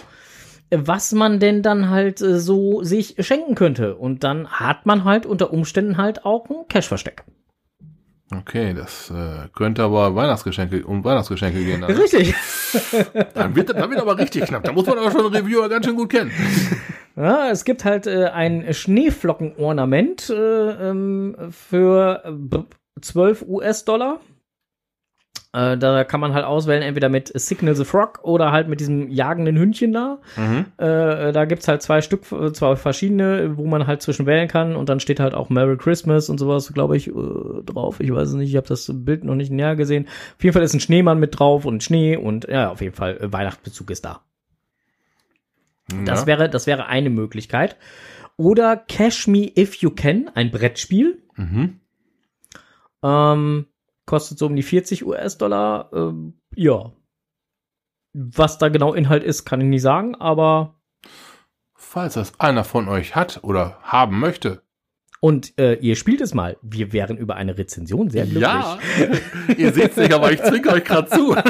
was 0.72 1.12
man 1.14 1.40
denn 1.40 1.62
dann 1.62 1.90
halt 1.90 2.22
äh, 2.22 2.40
so 2.40 2.84
sich 2.84 3.16
schenken 3.20 3.56
könnte. 3.56 3.96
Und 3.96 4.24
dann 4.24 4.48
hat 4.50 4.86
man 4.86 5.04
halt 5.06 5.26
unter 5.26 5.54
Umständen 5.54 5.98
halt 5.98 6.26
auch 6.26 6.50
ein 6.50 6.68
Cache-Versteck. 6.68 7.24
Okay, 8.40 8.74
das 8.74 9.10
äh, 9.10 9.48
könnte 9.54 9.84
aber 9.84 10.16
Weihnachtsgeschenke 10.16 10.86
um 10.86 11.04
Weihnachtsgeschenke 11.04 11.64
gehen. 11.64 11.82
Dann, 11.82 11.92
Richtig. 11.92 12.34
dann, 13.34 13.56
wird, 13.56 13.70
dann 13.70 13.90
wird 13.90 14.02
aber 14.02 14.18
richtig 14.18 14.46
knapp. 14.46 14.64
Da 14.64 14.72
muss 14.72 14.86
man 14.86 14.98
aber 14.98 15.12
schon 15.12 15.26
einen 15.26 15.36
Reviewer 15.36 15.70
ganz 15.70 15.86
schön 15.86 15.96
gut 15.96 16.10
kennen. 16.10 16.32
Ja, 17.16 17.52
es 17.52 17.64
gibt 17.64 17.86
halt 17.86 18.08
äh, 18.08 18.26
ein 18.34 18.74
Schneeflockenornament 18.74 20.32
äh, 20.32 20.90
ähm, 20.90 21.36
für 21.52 22.24
äh, 22.26 23.02
12 23.02 23.44
US-Dollar. 23.48 24.20
Äh, 25.54 25.78
da 25.78 26.04
kann 26.04 26.20
man 26.20 26.34
halt 26.34 26.46
auswählen, 26.46 26.82
entweder 26.82 27.10
mit 27.10 27.32
Signal 27.40 27.76
the 27.76 27.86
Frog 27.86 28.20
oder 28.24 28.52
halt 28.52 28.68
mit 28.68 28.80
diesem 28.80 29.10
jagenden 29.12 29.56
Hündchen 29.56 29.94
da. 29.94 30.20
Mhm. 30.36 30.66
Äh, 30.78 31.32
da 31.32 31.46
gibt's 31.46 31.68
halt 31.68 31.84
zwei 31.84 32.02
Stück, 32.02 32.32
äh, 32.32 32.52
zwei 32.54 32.76
verschiedene, 32.76 33.56
wo 33.56 33.68
man 33.68 33.86
halt 33.86 34.02
zwischen 34.02 34.26
wählen 34.26 34.48
kann. 34.48 34.76
Und 34.76 34.90
dann 34.90 35.00
steht 35.00 35.20
halt 35.20 35.36
auch 35.36 35.50
Merry 35.50 35.78
Christmas 35.78 36.28
und 36.30 36.40
sowas, 36.40 36.74
glaube 36.74 36.98
ich, 36.98 37.08
äh, 37.08 37.12
drauf. 37.66 38.00
Ich 38.00 38.12
weiß 38.12 38.30
es 38.30 38.34
nicht, 38.34 38.50
ich 38.50 38.56
habe 38.56 38.68
das 38.68 38.90
Bild 38.92 39.24
noch 39.24 39.36
nicht 39.36 39.52
näher 39.52 39.76
gesehen. 39.76 40.08
Auf 40.38 40.44
jeden 40.44 40.54
Fall 40.54 40.64
ist 40.64 40.74
ein 40.74 40.80
Schneemann 40.80 41.20
mit 41.20 41.38
drauf 41.38 41.66
und 41.66 41.84
Schnee 41.84 42.18
und 42.18 42.48
ja, 42.50 42.72
auf 42.72 42.82
jeden 42.82 42.96
Fall 42.96 43.18
äh, 43.18 43.32
Weihnachtsbezug 43.32 43.92
ist 43.92 44.06
da. 44.06 44.22
Das 46.06 46.22
ja. 46.22 46.28
wäre, 46.28 46.50
das 46.50 46.66
wäre 46.66 46.88
eine 46.88 47.12
Möglichkeit. 47.12 47.78
Oder 48.38 48.78
Cash 48.78 49.28
Me 49.28 49.52
If 49.56 49.76
You 49.76 49.92
Can, 49.92 50.32
ein 50.34 50.50
Brettspiel. 50.50 51.22
Mhm. 51.36 51.80
Ähm, 53.04 53.66
kostet 54.06 54.38
so 54.38 54.46
um 54.48 54.56
die 54.56 54.64
40 54.64 55.06
US-Dollar. 55.06 55.90
Ähm, 55.94 56.40
ja. 56.56 56.92
Was 58.14 58.58
da 58.58 58.70
genau 58.70 58.94
Inhalt 58.94 59.24
ist, 59.24 59.46
kann 59.46 59.62
ich 59.62 59.68
nicht 59.68 59.82
sagen, 59.82 60.16
aber 60.16 60.76
Falls 61.76 62.14
das 62.14 62.40
einer 62.40 62.64
von 62.64 62.88
euch 62.88 63.16
hat 63.16 63.44
oder 63.44 63.78
haben 63.82 64.20
möchte. 64.20 64.64
und 65.20 65.58
äh, 65.60 65.76
ihr 65.76 65.96
spielt 65.96 66.22
es 66.22 66.34
mal. 66.34 66.58
Wir 66.62 66.92
wären 66.92 67.18
über 67.18 67.36
eine 67.36 67.58
Rezension 67.58 68.10
sehr 68.10 68.26
glücklich. 68.26 68.44
Ja, 68.44 68.78
ihr 69.58 69.74
seht 69.74 69.96
nicht, 69.98 70.14
aber 70.14 70.32
ich 70.32 70.42
zwinke 70.42 70.72
euch 70.72 70.84
gerade 70.84 71.10
zu. 71.10 71.36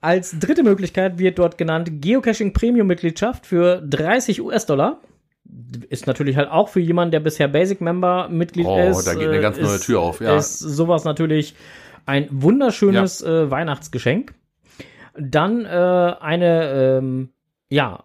als 0.00 0.38
dritte 0.38 0.62
Möglichkeit 0.62 1.18
wird 1.18 1.38
dort 1.38 1.58
genannt 1.58 1.90
Geocaching 2.00 2.52
Premium 2.52 2.86
Mitgliedschaft 2.86 3.46
für 3.46 3.80
30 3.82 4.40
US-Dollar. 4.40 5.00
Ist 5.88 6.06
natürlich 6.06 6.36
halt 6.36 6.50
auch 6.50 6.68
für 6.68 6.80
jemanden, 6.80 7.10
der 7.12 7.20
bisher 7.20 7.48
Basic 7.48 7.80
Member 7.80 8.28
Mitglied 8.28 8.66
Oh, 8.66 8.78
ist. 8.90 9.06
da 9.06 9.14
geht 9.14 9.28
eine 9.28 9.38
äh, 9.38 9.42
ganz 9.42 9.58
neue 9.58 9.74
ist, 9.76 9.84
Tür 9.86 10.00
auf, 10.00 10.20
ja. 10.20 10.36
Ist 10.36 10.58
sowas 10.60 11.04
natürlich 11.04 11.54
ein 12.06 12.28
wunderschönes 12.30 13.22
äh, 13.22 13.50
Weihnachtsgeschenk. 13.50 14.34
Dann 15.18 15.64
äh, 15.64 15.68
eine, 16.20 16.98
ähm, 16.98 17.30
ja, 17.70 18.04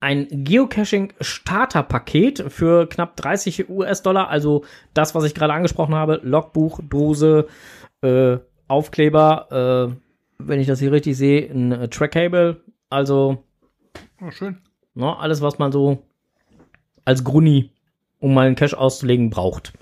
ein 0.00 0.26
Geocaching 0.30 1.12
Starter-Paket 1.20 2.46
für 2.48 2.88
knapp 2.88 3.16
30 3.16 3.68
US-Dollar. 3.68 4.28
Also 4.28 4.64
das, 4.94 5.14
was 5.14 5.24
ich 5.24 5.34
gerade 5.34 5.52
angesprochen 5.52 5.94
habe: 5.94 6.20
Logbuch, 6.24 6.80
Dose, 6.82 7.46
äh, 8.00 8.38
Aufkleber, 8.66 9.92
äh, 9.92 9.96
wenn 10.38 10.58
ich 10.58 10.66
das 10.66 10.80
hier 10.80 10.90
richtig 10.90 11.16
sehe, 11.16 11.48
ein 11.50 11.70
äh, 11.72 11.88
Trackable. 11.88 12.62
Also 12.90 13.44
Oh, 14.20 14.30
schön. 14.30 14.58
ne, 14.94 15.16
alles, 15.18 15.42
was 15.42 15.58
man 15.58 15.70
so 15.70 16.02
als 17.04 17.24
Gruni, 17.24 17.70
um 18.18 18.34
mal 18.34 18.46
einen 18.46 18.56
Cache 18.56 18.76
auszulegen, 18.78 19.30
braucht. 19.30 19.72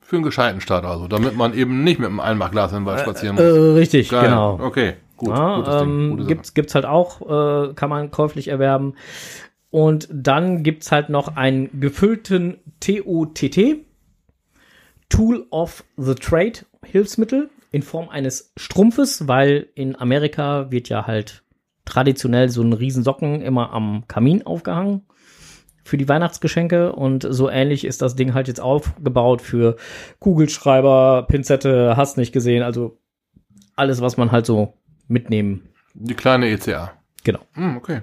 Für 0.00 0.16
einen 0.16 0.24
gescheiten 0.24 0.60
Start 0.60 0.84
also, 0.84 1.08
damit 1.08 1.36
man 1.36 1.54
eben 1.54 1.84
nicht 1.84 1.98
mit 1.98 2.08
einem 2.08 2.20
Einmachglas 2.20 2.72
im 2.72 2.84
Wald 2.84 3.00
spazieren 3.00 3.38
Äh, 3.38 3.42
muss. 3.42 3.76
richtig, 3.76 4.10
Geil. 4.10 4.24
genau. 4.24 4.58
Okay, 4.60 4.94
gut. 5.16 5.30
Ja, 5.30 5.56
gutes 5.56 5.78
Ding, 5.80 6.18
ähm, 6.18 6.26
gibt's, 6.26 6.54
gibt's 6.54 6.74
halt 6.74 6.84
auch, 6.84 7.20
äh, 7.70 7.74
kann 7.74 7.88
man 7.90 8.10
käuflich 8.10 8.48
erwerben. 8.48 8.94
Und 9.70 10.06
dann 10.12 10.62
gibt's 10.62 10.92
halt 10.92 11.08
noch 11.08 11.36
einen 11.36 11.80
gefüllten 11.80 12.58
TOTT, 12.80 13.76
Tool 15.08 15.46
of 15.50 15.84
the 15.96 16.14
Trade 16.14 16.60
Hilfsmittel 16.84 17.50
in 17.70 17.82
Form 17.82 18.08
eines 18.10 18.52
Strumpfes, 18.58 19.28
weil 19.28 19.68
in 19.74 19.96
Amerika 19.96 20.70
wird 20.70 20.88
ja 20.90 21.06
halt 21.06 21.42
traditionell 21.86 22.48
so 22.50 22.62
ein 22.62 22.72
Riesensocken 22.74 23.40
immer 23.40 23.72
am 23.72 24.04
Kamin 24.08 24.44
aufgehangen 24.46 25.02
für 25.92 25.98
die 25.98 26.08
Weihnachtsgeschenke 26.08 26.94
und 26.94 27.26
so 27.28 27.50
ähnlich 27.50 27.84
ist 27.84 28.00
das 28.00 28.16
Ding 28.16 28.32
halt 28.32 28.48
jetzt 28.48 28.62
aufgebaut 28.62 29.42
für 29.42 29.76
Kugelschreiber, 30.20 31.26
Pinzette, 31.28 31.98
hast 31.98 32.16
nicht 32.16 32.32
gesehen, 32.32 32.62
also 32.62 32.98
alles, 33.76 34.00
was 34.00 34.16
man 34.16 34.32
halt 34.32 34.46
so 34.46 34.72
mitnehmen. 35.06 35.68
Die 35.92 36.14
kleine 36.14 36.48
ECA. 36.48 36.92
Genau. 37.24 37.40
Hm, 37.52 37.76
okay. 37.76 38.00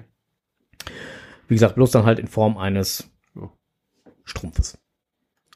Wie 1.48 1.54
gesagt, 1.56 1.74
bloß 1.74 1.90
dann 1.90 2.04
halt 2.04 2.20
in 2.20 2.28
Form 2.28 2.58
eines. 2.58 3.10
Strumpfes. 4.22 4.78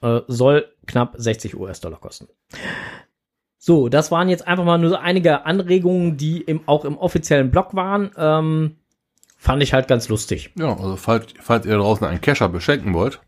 Äh, 0.02 0.22
soll 0.26 0.74
knapp 0.86 1.14
60 1.16 1.56
US-Dollar 1.56 2.00
kosten. 2.00 2.26
So, 3.58 3.88
das 3.88 4.10
waren 4.10 4.28
jetzt 4.28 4.48
einfach 4.48 4.64
mal 4.64 4.78
nur 4.78 4.90
so 4.90 4.96
einige 4.96 5.46
Anregungen, 5.46 6.16
die 6.16 6.40
im, 6.40 6.66
auch 6.66 6.84
im 6.84 6.98
offiziellen 6.98 7.52
Blog 7.52 7.76
waren. 7.76 8.10
Ähm, 8.16 8.78
fand 9.44 9.62
ich 9.62 9.74
halt 9.74 9.88
ganz 9.88 10.08
lustig. 10.08 10.50
Ja, 10.58 10.70
also 10.74 10.96
falls, 10.96 11.26
falls 11.40 11.66
ihr 11.66 11.76
draußen 11.76 12.06
einen 12.06 12.20
Kescher 12.22 12.48
beschenken 12.48 12.94
wollt, 12.94 13.20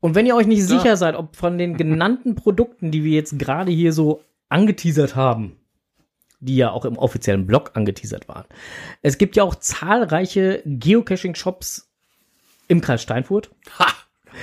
Und 0.00 0.14
wenn 0.14 0.24
ihr 0.26 0.34
euch 0.34 0.46
nicht 0.46 0.60
Ja. 0.60 0.66
sicher 0.66 0.96
seid, 0.96 1.14
ob 1.14 1.36
von 1.36 1.58
den 1.58 1.76
genannten 1.76 2.34
Produkten, 2.34 2.90
die 2.90 3.04
wir 3.04 3.12
jetzt 3.12 3.38
gerade 3.38 3.70
hier 3.70 3.92
so 3.92 4.22
angeteasert 4.48 5.14
haben, 5.14 5.56
die 6.40 6.56
ja 6.56 6.70
auch 6.70 6.84
im 6.86 6.96
offiziellen 6.96 7.46
Blog 7.46 7.72
angeteasert 7.74 8.26
waren, 8.28 8.46
es 9.02 9.18
gibt 9.18 9.36
ja 9.36 9.42
auch 9.44 9.54
zahlreiche 9.54 10.62
Geocaching-Shops 10.64 11.90
im 12.68 12.80
Kreis 12.80 13.02
Steinfurt. 13.02 13.50
ha, 13.78 13.86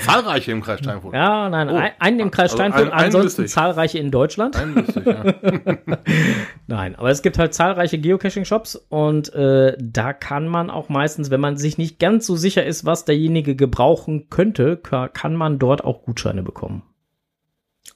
zahlreiche 0.03 0.51
im 0.51 0.61
Kreis 0.61 0.79
Steinfurt. 0.79 1.13
Ja, 1.13 1.49
nein, 1.49 1.69
Oh. 1.69 1.75
ein, 1.75 1.91
einen 1.99 2.19
im 2.19 2.31
Kreis 2.31 2.51
Also 2.51 2.57
Steinfurt, 2.57 2.87
ein- 2.87 2.91
einen 2.91 3.05
ansonsten 3.05 3.43
ich. 3.45 3.51
zahlreiche 3.51 3.99
in 3.99 4.11
Deutschland. 4.11 4.55
Wüsste 4.75 4.99
ich, 4.99 5.05
ja. 5.05 5.97
Nein, 6.67 6.95
aber 6.95 7.09
es 7.09 7.21
gibt 7.21 7.37
halt 7.39 7.53
zahlreiche 7.53 7.97
Geocaching-Shops 7.99 8.75
und 8.89 9.33
äh, 9.33 9.77
da 9.79 10.13
kann 10.13 10.47
man 10.47 10.69
auch 10.69 10.89
meistens, 10.89 11.29
wenn 11.31 11.39
man 11.41 11.57
sich 11.57 11.77
nicht 11.77 11.99
ganz 11.99 12.25
so 12.25 12.35
sicher 12.35 12.65
ist, 12.65 12.85
was 12.85 13.05
derjenige 13.05 13.55
gebrauchen 13.55 14.29
könnte, 14.29 14.77
ka- 14.77 15.07
kann 15.07 15.35
man 15.35 15.59
dort 15.59 15.83
auch 15.83 16.03
Gutscheine 16.03 16.43
bekommen. 16.43 16.83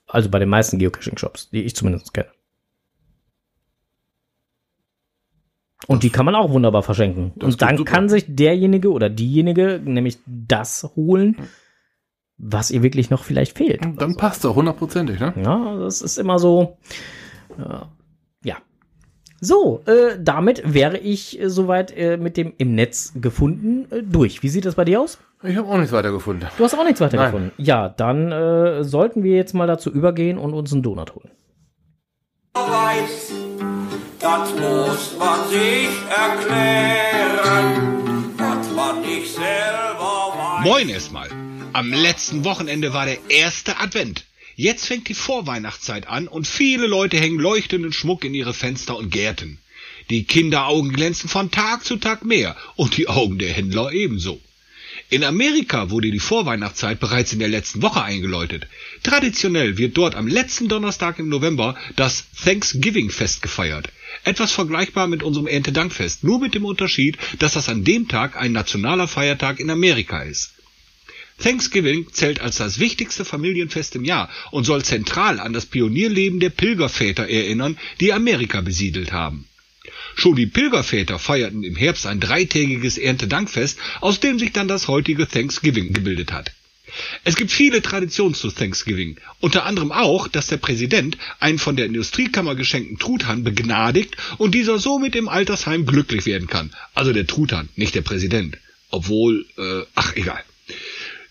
Also 0.08 0.30
bei 0.30 0.40
den 0.40 0.50
meisten 0.50 0.78
Geocaching-Shops, 0.80 1.50
die 1.52 1.64
ich 1.64 1.76
zumindest 1.76 2.14
kenne. 2.14 2.30
Und 5.88 6.04
die 6.04 6.10
kann 6.12 6.26
man 6.26 6.36
auch 6.36 6.52
wunderbar 6.52 6.84
verschenken. 6.84 7.32
Das 7.36 7.54
Und 7.54 7.62
dann 7.62 7.84
kann 7.86 8.08
sich 8.08 8.26
derjenige 8.28 8.92
oder 8.92 9.10
diejenige 9.10 9.82
nämlich 9.84 10.20
das 10.28 10.92
holen, 10.96 11.38
was 12.44 12.72
ihr 12.72 12.82
wirklich 12.82 13.10
noch 13.10 13.24
vielleicht 13.24 13.58
fehlt. 13.58 13.82
Dann 13.98 14.18
passt 14.18 14.44
er 14.44 14.56
hundertprozentig, 14.56 15.20
ne? 15.20 15.34
Ja, 15.44 15.78
das 15.78 16.02
ist 16.02 16.18
immer 16.18 16.40
so. 16.40 16.78
Äh, 17.58 17.86
ja. 18.44 18.56
So, 19.40 19.82
äh, 19.86 20.18
damit 20.20 20.62
wäre 20.66 20.98
ich 20.98 21.40
äh, 21.40 21.50
soweit 21.50 21.96
äh, 21.96 22.18
mit 22.18 22.38
dem 22.38 22.54
im 22.58 22.74
Netz 22.74 23.14
gefunden 23.16 23.86
äh, 23.92 24.02
durch. 24.02 24.42
Wie 24.42 24.50
sieht 24.50 24.66
das 24.66 24.76
bei 24.76 24.86
dir 24.86 25.02
aus? 25.02 25.20
Ich 25.44 25.56
habe 25.56 25.68
auch 25.68 25.78
nichts 25.78 25.92
weiter 25.92 26.12
gefunden. 26.12 26.46
Du 26.58 26.64
hast 26.64 26.74
auch 26.74 26.84
nichts 26.84 27.00
weiter 27.02 27.18
Nein. 27.18 27.32
gefunden. 27.32 27.52
Ja, 27.58 27.90
dann 27.90 28.32
äh, 28.32 28.84
sollten 28.84 29.24
wir 29.24 29.36
jetzt 29.36 29.54
mal 29.54 29.68
dazu 29.68 29.92
übergehen 29.92 30.38
und 30.38 30.54
uns 30.54 30.74
einen 30.74 30.84
Donut 30.84 31.16
holen. 31.16 31.30
weiß, 32.56 33.34
das 34.20 34.52
muss 34.56 35.18
man 35.20 35.48
sich 35.48 35.90
erklären, 36.10 37.76
was 38.38 38.72
man 38.76 39.02
nicht 39.02 39.32
selber 39.34 40.34
weiß. 40.36 40.66
Moin 40.66 40.90
erstmal. 40.90 41.28
Am 41.74 41.94
letzten 41.94 42.44
Wochenende 42.44 42.92
war 42.92 43.06
der 43.06 43.30
erste 43.30 43.80
Advent. 43.80 44.26
Jetzt 44.58 44.88
fängt 44.88 45.08
die 45.08 45.14
Vorweihnachtszeit 45.14 46.06
an 46.06 46.28
und 46.28 46.46
viele 46.46 46.86
Leute 46.86 47.18
hängen 47.18 47.40
leuchtenden 47.40 47.94
Schmuck 47.94 48.26
in 48.26 48.34
ihre 48.34 48.54
Fenster 48.54 48.98
und 48.98 49.10
Gärten. 49.10 49.58
Die 50.10 50.26
Kinderaugen 50.26 50.92
glänzen 50.92 51.30
von 51.30 51.50
Tag 51.50 51.86
zu 51.86 51.96
Tag 51.96 52.26
mehr 52.26 52.58
und 52.76 52.98
die 52.98 53.08
Augen 53.08 53.40
der 53.40 53.54
Händler 53.54 53.94
ebenso. 53.94 54.42
In 55.10 55.24
Amerika 55.24 55.90
wurde 55.90 56.12
die 56.12 56.20
Vorweihnachtszeit 56.20 57.00
bereits 57.00 57.32
in 57.32 57.40
der 57.40 57.48
letzten 57.48 57.82
Woche 57.82 58.04
eingeläutet. 58.04 58.68
Traditionell 59.04 59.78
wird 59.78 59.96
dort 59.98 60.16
am 60.16 60.28
letzten 60.28 60.68
Donnerstag 60.68 61.20
im 61.20 61.30
November 61.30 61.78
das 61.96 62.26
Thanksgiving-Fest 62.44 63.42
gefeiert. 63.42 63.88
Etwas 64.26 64.52
vergleichbar 64.52 65.08
mit 65.08 65.24
unserem 65.24 65.48
Erntedankfest, 65.48 66.26
nur 66.26 66.42
mit 66.42 66.54
dem 66.54 66.66
Unterschied, 66.66 67.18
dass 67.40 67.54
das 67.54 67.70
an 67.70 67.86
dem 67.86 68.10
Tag 68.10 68.36
ein 68.36 68.52
nationaler 68.52 69.08
Feiertag 69.08 69.62
in 69.62 69.70
Amerika 69.70 70.22
ist. 70.22 70.52
Thanksgiving 71.42 72.08
zählt 72.12 72.40
als 72.40 72.58
das 72.58 72.80
wichtigste 72.80 73.26
Familienfest 73.26 73.96
im 73.96 74.06
Jahr 74.06 74.30
und 74.52 74.64
soll 74.64 74.84
zentral 74.84 75.40
an 75.40 75.54
das 75.54 75.66
Pionierleben 75.66 76.40
der 76.40 76.50
Pilgerväter 76.50 77.28
erinnern, 77.28 77.78
die 78.00 78.14
Amerika 78.14 78.62
besiedelt 78.62 79.12
haben. 79.12 79.46
Schon 80.16 80.36
die 80.36 80.46
Pilgerväter 80.46 81.20
feierten 81.20 81.64
im 81.64 81.76
Herbst 81.76 82.06
ein 82.06 82.20
dreitägiges 82.20 82.98
Erntedankfest, 82.98 83.80
aus 84.02 84.20
dem 84.20 84.40
sich 84.40 84.52
dann 84.52 84.68
das 84.68 84.88
heutige 84.88 85.28
Thanksgiving 85.28 85.94
gebildet 85.94 86.32
hat. 86.32 86.52
Es 87.24 87.36
gibt 87.36 87.52
viele 87.52 87.82
Traditionen 87.82 88.34
zu 88.34 88.52
Thanksgiving, 88.52 89.18
unter 89.40 89.66
anderem 89.66 89.92
auch, 89.92 90.28
dass 90.28 90.48
der 90.48 90.58
Präsident 90.58 91.18
einen 91.40 91.58
von 91.58 91.76
der 91.78 91.86
Industriekammer 91.86 92.56
geschenkten 92.56 93.00
Truthahn 93.00 93.44
begnadigt 93.44 94.18
und 94.38 94.54
dieser 94.54 94.78
somit 94.78 95.16
im 95.16 95.30
Altersheim 95.30 95.86
glücklich 95.86 96.26
werden 96.26 96.48
kann. 96.48 96.72
Also 96.94 97.14
der 97.14 97.28
Truthahn, 97.28 97.70
nicht 97.76 97.96
der 97.96 98.02
Präsident. 98.02 98.58
Obwohl, 98.90 99.46
äh, 99.58 99.86
ach 99.96 100.16
egal. 100.18 100.44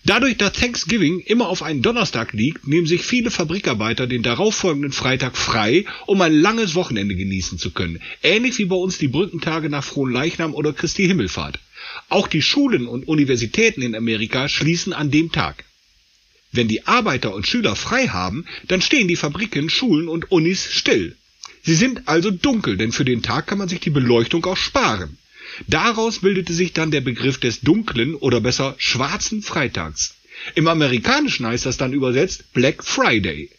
Dadurch, 0.03 0.37
dass 0.37 0.53
Thanksgiving 0.53 1.19
immer 1.19 1.47
auf 1.47 1.61
einen 1.61 1.83
Donnerstag 1.83 2.33
liegt, 2.33 2.67
nehmen 2.67 2.87
sich 2.87 3.03
viele 3.03 3.29
Fabrikarbeiter 3.29 4.07
den 4.07 4.23
darauffolgenden 4.23 4.91
Freitag 4.91 5.37
frei, 5.37 5.85
um 6.07 6.21
ein 6.21 6.33
langes 6.33 6.73
Wochenende 6.73 7.15
genießen 7.15 7.59
zu 7.59 7.69
können. 7.71 8.01
Ähnlich 8.23 8.57
wie 8.57 8.65
bei 8.65 8.75
uns 8.75 8.97
die 8.97 9.07
Brückentage 9.07 9.69
nach 9.69 9.83
Frohenleichnam 9.83 10.55
oder 10.55 10.73
Christi 10.73 11.05
Himmelfahrt. 11.05 11.59
Auch 12.09 12.27
die 12.27 12.41
Schulen 12.41 12.87
und 12.87 13.07
Universitäten 13.07 13.83
in 13.83 13.95
Amerika 13.95 14.49
schließen 14.49 14.91
an 14.91 15.11
dem 15.11 15.31
Tag. 15.31 15.65
Wenn 16.51 16.67
die 16.67 16.87
Arbeiter 16.87 17.33
und 17.33 17.47
Schüler 17.47 17.75
frei 17.75 18.07
haben, 18.07 18.45
dann 18.67 18.81
stehen 18.81 19.07
die 19.07 19.15
Fabriken, 19.15 19.69
Schulen 19.69 20.07
und 20.07 20.31
Unis 20.31 20.67
still. 20.71 21.15
Sie 21.63 21.75
sind 21.75 22.07
also 22.07 22.31
dunkel, 22.31 22.75
denn 22.75 22.91
für 22.91 23.05
den 23.05 23.21
Tag 23.21 23.45
kann 23.47 23.59
man 23.59 23.69
sich 23.69 23.79
die 23.79 23.91
Beleuchtung 23.91 24.43
auch 24.45 24.57
sparen. 24.57 25.17
Daraus 25.67 26.19
bildete 26.19 26.53
sich 26.53 26.73
dann 26.73 26.91
der 26.91 27.01
Begriff 27.01 27.39
des 27.39 27.61
dunklen 27.61 28.15
oder 28.15 28.41
besser 28.41 28.75
schwarzen 28.77 29.41
Freitags. 29.41 30.15
Im 30.55 30.67
Amerikanischen 30.67 31.45
heißt 31.45 31.65
das 31.65 31.77
dann 31.77 31.93
übersetzt 31.93 32.53
Black 32.53 32.83
Friday. 32.83 33.49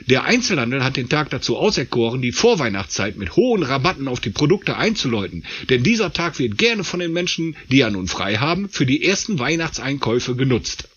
Der 0.00 0.24
Einzelhandel 0.24 0.84
hat 0.84 0.96
den 0.98 1.08
Tag 1.08 1.30
dazu 1.30 1.56
auserkoren, 1.56 2.20
die 2.20 2.32
Vorweihnachtszeit 2.32 3.16
mit 3.16 3.36
hohen 3.36 3.62
Rabatten 3.62 4.08
auf 4.08 4.20
die 4.20 4.30
Produkte 4.30 4.76
einzuläuten, 4.76 5.44
denn 5.70 5.82
dieser 5.82 6.12
Tag 6.12 6.38
wird 6.38 6.58
gerne 6.58 6.84
von 6.84 7.00
den 7.00 7.12
Menschen, 7.12 7.56
die 7.70 7.78
ja 7.78 7.90
nun 7.90 8.06
frei 8.06 8.36
haben, 8.36 8.68
für 8.68 8.84
die 8.84 9.02
ersten 9.04 9.38
Weihnachtseinkäufe 9.38 10.36
genutzt. 10.36 10.88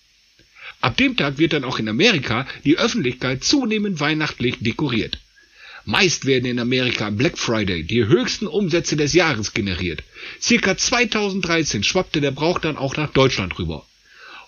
Ab 0.82 0.97
dem 0.97 1.16
Tag 1.16 1.38
wird 1.38 1.53
dann 1.53 1.64
auch 1.64 1.80
in 1.80 1.88
Amerika 1.88 2.45
die 2.66 2.78
Öffentlichkeit 2.78 3.43
zunehmend 3.43 3.99
weihnachtlich 4.01 4.57
dekoriert. 4.60 5.18
Meist 5.89 6.25
werden 6.25 6.45
in 6.45 6.59
Amerika 6.59 7.07
am 7.07 7.17
Black 7.17 7.35
Friday 7.35 7.81
die 7.81 8.05
höchsten 8.05 8.45
Umsätze 8.45 8.95
des 8.95 9.13
Jahres 9.13 9.55
generiert. 9.55 10.03
Circa 10.39 10.77
2013 10.77 11.81
schwappte 11.81 12.21
der 12.21 12.29
Brauch 12.29 12.59
dann 12.59 12.77
auch 12.77 12.95
nach 12.95 13.09
Deutschland 13.11 13.57
rüber. 13.57 13.87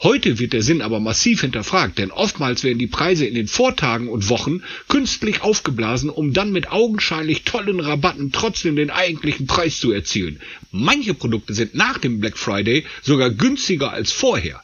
Heute 0.03 0.37
wird 0.37 0.53
der 0.53 0.61
Sinn 0.61 0.83
aber 0.83 0.99
massiv 0.99 1.41
hinterfragt, 1.41 1.97
denn 1.97 2.11
oftmals 2.11 2.63
werden 2.63 2.77
die 2.77 2.85
Preise 2.85 3.25
in 3.25 3.33
den 3.33 3.47
Vortagen 3.47 4.07
und 4.07 4.29
Wochen 4.29 4.61
künstlich 4.87 5.41
aufgeblasen, 5.41 6.11
um 6.11 6.31
dann 6.31 6.51
mit 6.51 6.71
augenscheinlich 6.71 7.41
tollen 7.41 7.79
Rabatten 7.79 8.31
trotzdem 8.31 8.75
den 8.75 8.91
eigentlichen 8.91 9.47
Preis 9.47 9.79
zu 9.79 9.91
erzielen. 9.91 10.39
Manche 10.69 11.15
Produkte 11.15 11.55
sind 11.55 11.73
nach 11.73 11.97
dem 11.97 12.19
Black 12.19 12.37
Friday 12.37 12.85
sogar 13.01 13.31
günstiger 13.31 13.91
als 13.91 14.11
vorher. 14.11 14.61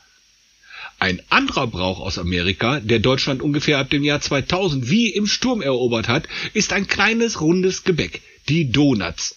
Ein 0.99 1.21
anderer 1.29 1.67
Brauch 1.67 1.99
aus 1.99 2.17
Amerika, 2.17 2.79
der 2.79 2.97
Deutschland 2.99 3.43
ungefähr 3.43 3.77
ab 3.77 3.91
dem 3.91 4.03
Jahr 4.03 4.19
2000 4.19 4.89
wie 4.89 5.09
im 5.09 5.27
Sturm 5.27 5.61
erobert 5.61 6.07
hat, 6.07 6.27
ist 6.53 6.73
ein 6.73 6.87
kleines 6.87 7.39
rundes 7.39 7.83
Gebäck, 7.83 8.21
die 8.49 8.71
Donuts. 8.71 9.35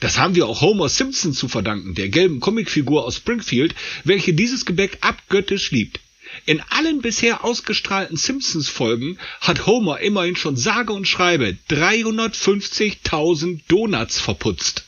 Das 0.00 0.16
haben 0.18 0.34
wir 0.34 0.46
auch 0.46 0.62
Homer 0.62 0.88
Simpson 0.88 1.34
zu 1.34 1.48
verdanken, 1.48 1.94
der 1.94 2.08
gelben 2.08 2.40
Comicfigur 2.40 3.04
aus 3.04 3.16
Springfield, 3.16 3.74
welche 4.04 4.32
dieses 4.32 4.64
Gebäck 4.64 4.96
abgöttisch 5.02 5.70
liebt. 5.70 6.00
In 6.46 6.62
allen 6.70 7.02
bisher 7.02 7.44
ausgestrahlten 7.44 8.16
Simpsons-Folgen 8.16 9.18
hat 9.42 9.66
Homer 9.66 10.00
immerhin 10.00 10.36
schon 10.36 10.56
sage 10.56 10.94
und 10.94 11.06
schreibe 11.06 11.58
350.000 11.68 13.60
Donuts 13.68 14.18
verputzt. 14.18 14.86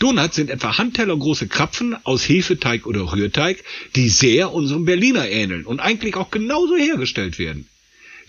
Donuts 0.00 0.34
sind 0.34 0.48
etwa 0.48 0.78
handtellergroße 0.78 1.46
Krapfen 1.46 1.94
aus 2.04 2.26
Hefeteig 2.26 2.86
oder 2.86 3.12
Rührteig, 3.12 3.62
die 3.96 4.08
sehr 4.08 4.50
unserem 4.50 4.86
Berliner 4.86 5.28
ähneln 5.28 5.66
und 5.66 5.78
eigentlich 5.78 6.16
auch 6.16 6.30
genauso 6.30 6.74
hergestellt 6.74 7.38
werden. 7.38 7.68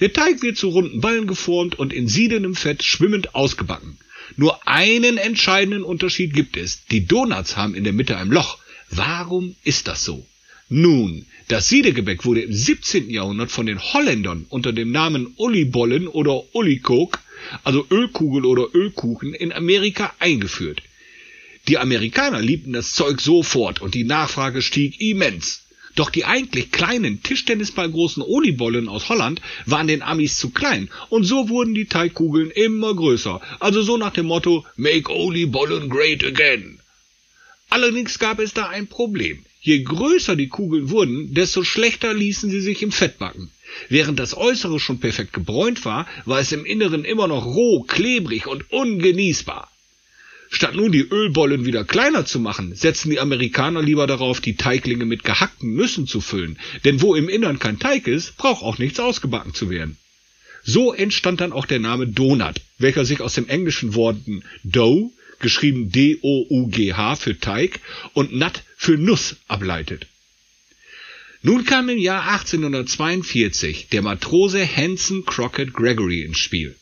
Der 0.02 0.12
Teig 0.12 0.42
wird 0.42 0.58
zu 0.58 0.68
runden 0.68 1.00
Ballen 1.00 1.28
geformt 1.28 1.80
und 1.80 1.94
in 1.94 2.10
siedendem 2.10 2.56
Fett 2.56 2.84
schwimmend 2.84 3.36
ausgebacken. 3.36 3.98
Nur 4.36 4.68
einen 4.68 5.18
entscheidenden 5.18 5.84
Unterschied 5.84 6.34
gibt 6.34 6.58
es. 6.58 6.86
Die 6.92 7.06
Donuts 7.06 7.56
haben 7.56 7.74
in 7.74 7.86
der 7.86 7.94
Mitte 7.94 8.18
ein 8.18 8.28
Loch. 8.28 8.58
Warum 8.90 9.56
ist 9.64 9.88
das 9.88 10.04
so? 10.04 10.26
Nun, 10.68 11.26
das 11.48 11.70
Siedegebäck 11.70 12.26
wurde 12.26 12.42
im 12.42 12.52
17. 12.52 13.10
Jahrhundert 13.10 13.50
von 13.50 13.66
den 13.66 13.80
Holländern 13.80 14.46
unter 14.50 14.74
dem 14.74 14.92
Namen 14.92 15.34
Ullibollen 15.38 16.10
oder 16.10 16.54
Ullikok, 16.54 17.20
also 17.64 17.88
Ölkugel 17.90 18.46
oder 18.46 18.68
Ölkuchen, 18.74 19.34
in 19.34 19.54
Amerika 19.54 20.14
eingeführt. 20.20 20.82
Die 21.68 21.78
Amerikaner 21.78 22.42
liebten 22.42 22.74
das 22.74 22.94
Zeug 22.94 23.22
sofort 23.22 23.82
und 23.82 23.94
die 23.94 24.04
Nachfrage 24.04 24.62
stieg 24.62 25.00
immens. 25.00 25.62
Doch 25.96 26.10
die 26.10 26.26
eigentlich 26.26 26.72
kleinen 26.72 27.22
Tischtennisballgroßen 27.22 28.24
Olibollen 28.24 28.88
aus 28.88 29.10
Holland 29.10 29.42
waren 29.66 29.88
den 29.88 30.02
Amis 30.02 30.38
zu 30.38 30.52
klein 30.52 30.90
und 31.10 31.26
so 31.26 31.50
wurden 31.50 31.74
die 31.76 31.86
Teigkugeln 31.86 32.50
immer 32.50 32.96
größer. 32.96 33.42
Also 33.60 33.82
so 33.82 33.98
nach 33.98 34.14
dem 34.14 34.28
Motto 34.28 34.66
Make 34.78 35.14
Olibollen 35.14 35.90
great 35.90 36.24
again. 36.24 36.80
Allerdings 37.70 38.20
gab 38.20 38.40
es 38.40 38.54
da 38.54 38.68
ein 38.68 38.88
Problem. 38.88 39.46
Je 39.62 39.84
größer 39.84 40.36
die 40.36 40.50
Kugeln 40.50 40.90
wurden, 40.90 41.34
desto 41.34 41.64
schlechter 41.64 42.14
ließen 42.14 42.50
sie 42.50 42.62
sich 42.62 42.82
im 42.82 42.92
Fett 42.92 43.20
backen. 43.20 43.52
Während 43.90 44.20
das 44.20 44.36
Äußere 44.36 44.80
schon 44.80 45.00
perfekt 45.00 45.34
gebräunt 45.34 45.86
war, 45.86 46.08
war 46.26 46.40
es 46.40 46.52
im 46.52 46.66
Inneren 46.66 47.06
immer 47.06 47.28
noch 47.28 47.46
roh, 47.46 47.84
klebrig 47.84 48.48
und 48.48 48.72
ungenießbar. 48.72 49.71
Statt 50.54 50.76
nun 50.76 50.92
die 50.92 51.08
Ölbollen 51.10 51.66
wieder 51.66 51.86
kleiner 51.86 52.26
zu 52.26 52.38
machen, 52.38 52.76
setzen 52.76 53.10
die 53.10 53.22
Amerikaner 53.22 53.82
lieber 53.82 54.06
darauf, 54.06 54.42
die 54.42 54.58
Teiglinge 54.58 55.06
mit 55.06 55.24
gehackten 55.24 55.76
Nüssen 55.76 56.08
zu 56.08 56.20
füllen, 56.20 56.60
denn 56.84 57.02
wo 57.02 57.16
im 57.16 57.30
Innern 57.30 57.58
kein 57.58 57.80
Teig 57.80 58.06
ist, 58.06 58.36
braucht 58.36 58.62
auch 58.62 58.78
nichts 58.78 59.00
ausgebacken 59.00 59.54
zu 59.54 59.70
werden. 59.70 59.96
So 60.64 60.94
entstand 60.94 61.40
dann 61.40 61.54
auch 61.54 61.66
der 61.66 61.80
Name 61.80 62.06
Donut, 62.06 62.60
welcher 62.78 63.06
sich 63.06 63.22
aus 63.22 63.34
dem 63.34 63.48
englischen 63.48 63.96
Worten 63.96 64.44
Dough, 64.66 65.14
geschrieben 65.40 65.90
D-O-U-G-H 65.90 67.16
für 67.16 67.40
Teig, 67.40 67.80
und 68.14 68.36
Nut 68.36 68.62
für 68.76 68.98
Nuss 68.98 69.38
ableitet. 69.48 70.08
Nun 71.44 71.64
kam 71.64 71.88
im 71.88 71.98
Jahr 71.98 72.28
1842 72.28 73.88
der 73.88 74.02
Matrose 74.02 74.68
Hanson 74.68 75.26
Crockett 75.26 75.74
Gregory 75.74 76.22
ins 76.24 76.38
Spiel. 76.38 76.76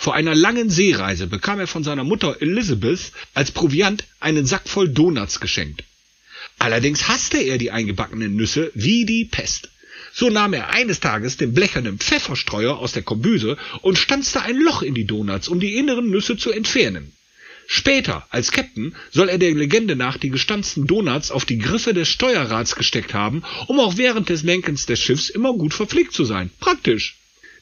Vor 0.00 0.14
einer 0.14 0.36
langen 0.36 0.70
Seereise 0.70 1.26
bekam 1.26 1.58
er 1.58 1.66
von 1.66 1.82
seiner 1.82 2.04
Mutter 2.04 2.40
Elizabeth 2.40 3.10
als 3.34 3.50
Proviant 3.50 4.04
einen 4.20 4.46
Sack 4.46 4.68
voll 4.68 4.88
Donuts 4.88 5.40
geschenkt. 5.40 5.82
Allerdings 6.60 7.08
hasste 7.08 7.38
er 7.38 7.58
die 7.58 7.72
eingebackenen 7.72 8.36
Nüsse 8.36 8.70
wie 8.74 9.04
die 9.04 9.24
Pest. 9.24 9.70
So 10.14 10.30
nahm 10.30 10.52
er 10.52 10.70
eines 10.70 11.00
Tages 11.00 11.36
den 11.36 11.52
blechernen 11.52 11.98
Pfefferstreuer 11.98 12.78
aus 12.78 12.92
der 12.92 13.02
Kombüse 13.02 13.56
und 13.82 13.98
stanzte 13.98 14.40
ein 14.42 14.56
Loch 14.56 14.82
in 14.82 14.94
die 14.94 15.04
Donuts, 15.04 15.48
um 15.48 15.58
die 15.58 15.74
inneren 15.74 16.08
Nüsse 16.10 16.36
zu 16.36 16.52
entfernen. 16.52 17.12
Später, 17.66 18.24
als 18.30 18.52
Captain, 18.52 18.94
soll 19.10 19.28
er 19.28 19.38
der 19.38 19.52
Legende 19.52 19.96
nach 19.96 20.16
die 20.16 20.30
gestanzten 20.30 20.86
Donuts 20.86 21.32
auf 21.32 21.44
die 21.44 21.58
Griffe 21.58 21.92
des 21.92 22.08
Steuerrads 22.08 22.76
gesteckt 22.76 23.14
haben, 23.14 23.42
um 23.66 23.80
auch 23.80 23.96
während 23.96 24.28
des 24.28 24.44
Lenkens 24.44 24.86
des 24.86 25.00
Schiffs 25.00 25.28
immer 25.28 25.52
gut 25.54 25.74
verpflegt 25.74 26.12
zu 26.12 26.24
sein. 26.24 26.50
Praktisch. 26.60 27.16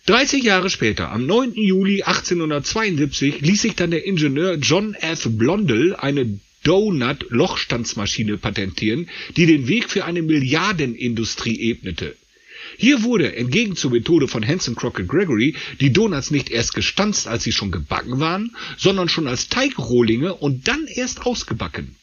30 0.06 0.44
Jahre 0.44 0.70
später, 0.70 1.10
am 1.10 1.26
9. 1.26 1.54
Juli 1.54 2.04
1872, 2.04 3.40
ließ 3.40 3.62
sich 3.62 3.74
dann 3.74 3.90
der 3.90 4.06
Ingenieur 4.06 4.54
John 4.54 4.94
F. 4.94 5.26
Blondel 5.30 5.96
eine 5.96 6.38
Donut-Lochstandsmaschine 6.62 8.38
patentieren, 8.38 9.08
die 9.36 9.46
den 9.46 9.66
Weg 9.66 9.90
für 9.90 10.04
eine 10.04 10.22
Milliardenindustrie 10.22 11.58
ebnete. 11.70 12.14
Hier 12.78 13.02
wurde, 13.02 13.34
entgegen 13.34 13.74
zur 13.74 13.90
Methode 13.90 14.28
von 14.28 14.46
Hanson 14.46 14.76
Crockett 14.76 15.08
Gregory, 15.08 15.56
die 15.80 15.92
Donuts 15.92 16.30
nicht 16.30 16.50
erst 16.50 16.74
gestanzt, 16.74 17.26
als 17.26 17.42
sie 17.42 17.52
schon 17.52 17.72
gebacken 17.72 18.20
waren, 18.20 18.54
sondern 18.76 19.08
schon 19.08 19.26
als 19.26 19.48
Teigrohlinge 19.48 20.34
und 20.34 20.68
dann 20.68 20.86
erst 20.86 21.26
ausgebacken. 21.26 21.96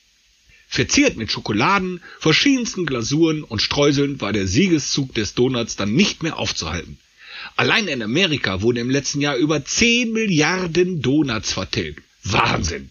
Verziert 0.67 1.15
mit 1.15 1.31
Schokoladen, 1.31 2.01
verschiedensten 2.19 2.85
Glasuren 2.85 3.43
und 3.43 3.61
Streuseln 3.61 4.19
war 4.19 4.33
der 4.33 4.47
Siegeszug 4.47 5.13
des 5.13 5.35
Donuts 5.35 5.77
dann 5.77 5.93
nicht 5.93 6.21
mehr 6.21 6.37
aufzuhalten. 6.37 6.97
Allein 7.55 7.87
in 7.87 8.01
Amerika 8.01 8.61
wurden 8.61 8.77
im 8.79 8.89
letzten 8.89 9.21
Jahr 9.21 9.35
über 9.35 9.63
10 9.63 10.11
Milliarden 10.11 11.01
Donuts 11.01 11.53
vertilgt. 11.53 12.03
Wahnsinn! 12.23 12.89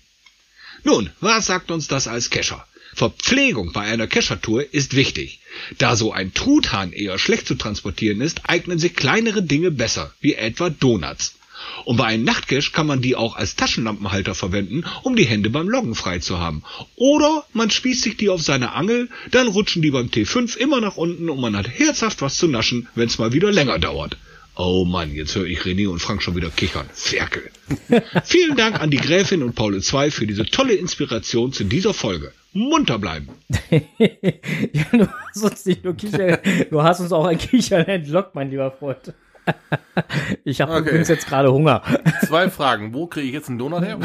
Nun, 0.84 1.10
was 1.20 1.46
sagt 1.46 1.70
uns 1.70 1.88
das 1.88 2.08
als 2.08 2.30
Kescher? 2.30 2.66
Verpflegung 2.94 3.72
bei 3.72 3.82
einer 3.82 4.06
Keschertour 4.06 4.74
ist 4.74 4.94
wichtig. 4.94 5.40
Da 5.78 5.96
so 5.96 6.12
ein 6.12 6.34
Truthahn 6.34 6.92
eher 6.92 7.18
schlecht 7.18 7.46
zu 7.46 7.54
transportieren 7.54 8.20
ist, 8.20 8.48
eignen 8.48 8.78
sich 8.78 8.94
kleinere 8.94 9.42
Dinge 9.42 9.70
besser, 9.70 10.12
wie 10.20 10.34
etwa 10.34 10.68
Donuts. 10.68 11.36
Und 11.84 11.96
bei 11.96 12.06
einem 12.06 12.24
Nachtcash 12.24 12.72
kann 12.72 12.86
man 12.86 13.00
die 13.00 13.16
auch 13.16 13.36
als 13.36 13.56
Taschenlampenhalter 13.56 14.34
verwenden, 14.34 14.84
um 15.02 15.16
die 15.16 15.24
Hände 15.24 15.48
beim 15.48 15.68
Loggen 15.68 15.94
frei 15.94 16.18
zu 16.18 16.38
haben. 16.38 16.64
Oder 16.96 17.46
man 17.52 17.70
spießt 17.70 18.02
sich 18.02 18.16
die 18.16 18.28
auf 18.28 18.42
seine 18.42 18.72
Angel, 18.72 19.08
dann 19.30 19.46
rutschen 19.46 19.80
die 19.80 19.90
beim 19.90 20.08
T5 20.08 20.56
immer 20.56 20.80
nach 20.80 20.96
unten 20.96 21.30
und 21.30 21.40
man 21.40 21.56
hat 21.56 21.68
herzhaft 21.68 22.20
was 22.20 22.36
zu 22.36 22.48
naschen, 22.48 22.88
wenn 22.94 23.06
es 23.06 23.18
mal 23.18 23.32
wieder 23.32 23.52
länger 23.52 23.78
dauert. 23.78 24.16
Oh 24.56 24.84
Mann, 24.84 25.14
jetzt 25.14 25.34
höre 25.34 25.46
ich 25.46 25.60
René 25.60 25.88
und 25.88 26.00
Frank 26.00 26.22
schon 26.22 26.36
wieder 26.36 26.50
kichern. 26.50 26.86
Ferkel. 26.92 27.50
Vielen 28.24 28.56
Dank 28.56 28.80
an 28.80 28.90
die 28.90 28.98
Gräfin 28.98 29.42
und 29.42 29.54
Paul 29.54 29.74
II 29.74 30.10
für 30.10 30.26
diese 30.26 30.44
tolle 30.44 30.74
Inspiration 30.74 31.52
zu 31.52 31.64
dieser 31.64 31.94
Folge. 31.94 32.32
Munter 32.52 32.98
bleiben. 32.98 33.30
ja, 33.70 34.84
du 34.92 35.08
hast 35.08 35.42
uns 35.42 35.64
nicht 35.64 35.84
nur 35.84 35.94
Kichern, 35.94 36.38
du 36.70 36.82
hast 36.82 37.00
uns 37.00 37.12
auch 37.12 37.24
ein 37.24 37.38
Kichern 37.38 37.86
entlockt, 37.86 38.34
mein 38.34 38.50
lieber 38.50 38.70
Freund. 38.70 39.14
Ich 40.44 40.60
habe 40.60 40.72
Okay. 40.72 40.80
übrigens 40.88 41.08
jetzt 41.08 41.26
gerade 41.26 41.52
Hunger. 41.52 41.82
Zwei 42.26 42.48
Fragen. 42.50 42.94
Wo 42.94 43.06
kriege 43.06 43.26
ich 43.26 43.32
jetzt 43.34 43.48
einen 43.48 43.58
Donut 43.58 43.82
her? 43.82 43.98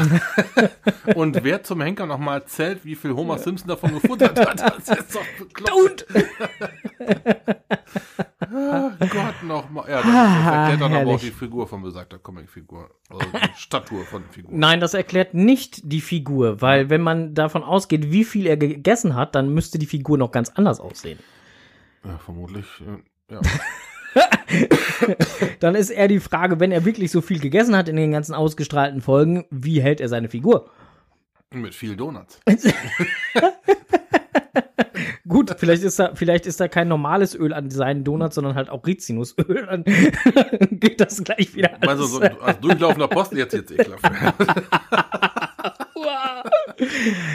Und 1.16 1.42
wer 1.44 1.62
zum 1.62 1.80
Henker 1.80 2.06
nochmal 2.06 2.44
zählt, 2.44 2.84
wie 2.84 2.94
viel 2.94 3.12
Homer 3.14 3.38
Simpson 3.38 3.68
davon 3.68 3.94
gefuttert 3.94 4.38
hat? 4.38 4.60
Das 4.60 4.98
ist 4.98 5.14
doch 5.14 5.24
bekloppt. 5.38 6.06
Ah, 8.40 8.90
Gott 9.00 9.42
nochmal. 9.42 9.88
Ja, 9.88 9.96
das, 9.96 10.06
das 10.06 10.14
erklärt 10.14 10.80
dann 10.80 10.92
aber 10.94 11.10
auch 11.12 11.20
die 11.20 11.30
Figur 11.30 11.66
von 11.66 11.82
besagter 11.82 12.18
Comicfigur. 12.18 12.90
Also 13.10 13.26
die 13.32 13.60
Statur 13.60 14.04
von 14.04 14.24
Figur. 14.30 14.50
Nein, 14.54 14.80
das 14.80 14.94
erklärt 14.94 15.34
nicht 15.34 15.80
die 15.90 16.00
Figur, 16.00 16.60
weil 16.60 16.90
wenn 16.90 17.00
man 17.02 17.34
davon 17.34 17.62
ausgeht, 17.62 18.10
wie 18.10 18.24
viel 18.24 18.46
er 18.46 18.56
gegessen 18.56 19.14
hat, 19.14 19.34
dann 19.34 19.52
müsste 19.52 19.78
die 19.78 19.86
Figur 19.86 20.18
noch 20.18 20.30
ganz 20.32 20.50
anders 20.50 20.80
aussehen. 20.80 21.18
Ja, 22.04 22.18
vermutlich. 22.18 22.66
äh, 22.80 23.34
Ja. 23.34 23.40
Dann 25.60 25.74
ist 25.74 25.90
eher 25.90 26.08
die 26.08 26.20
Frage, 26.20 26.60
wenn 26.60 26.72
er 26.72 26.84
wirklich 26.84 27.10
so 27.10 27.20
viel 27.20 27.40
gegessen 27.40 27.76
hat 27.76 27.88
in 27.88 27.96
den 27.96 28.12
ganzen 28.12 28.34
ausgestrahlten 28.34 29.00
Folgen, 29.00 29.44
wie 29.50 29.80
hält 29.80 30.00
er 30.00 30.08
seine 30.08 30.28
Figur? 30.28 30.70
Mit 31.52 31.74
viel 31.74 31.96
Donuts. 31.96 32.40
Gut, 35.26 35.54
vielleicht 35.58 35.82
ist 35.82 35.98
da, 35.98 36.14
vielleicht 36.14 36.46
ist 36.46 36.60
da 36.60 36.68
kein 36.68 36.88
normales 36.88 37.34
Öl 37.34 37.52
an 37.52 37.70
seinen 37.70 38.02
Donuts, 38.04 38.34
sondern 38.34 38.54
halt 38.54 38.70
auch 38.70 38.86
Rizinusöl. 38.86 39.66
Dann 39.66 39.84
geht 40.70 41.00
das 41.00 41.22
gleich 41.22 41.54
wieder 41.54 41.74
alles. 41.74 41.88
Also 41.88 42.06
so 42.06 42.20
als 42.20 42.60
durchlaufender 42.60 43.08
Posten 43.08 43.36
jetzt 43.36 43.52
jetzt 43.52 43.70
ekelhaft. 43.70 44.10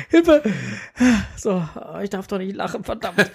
Hilfe! 0.10 0.42
So, 1.38 1.68
ich 2.02 2.10
darf 2.10 2.28
doch 2.28 2.38
nicht 2.38 2.56
lachen, 2.56 2.84
verdammt. 2.84 3.32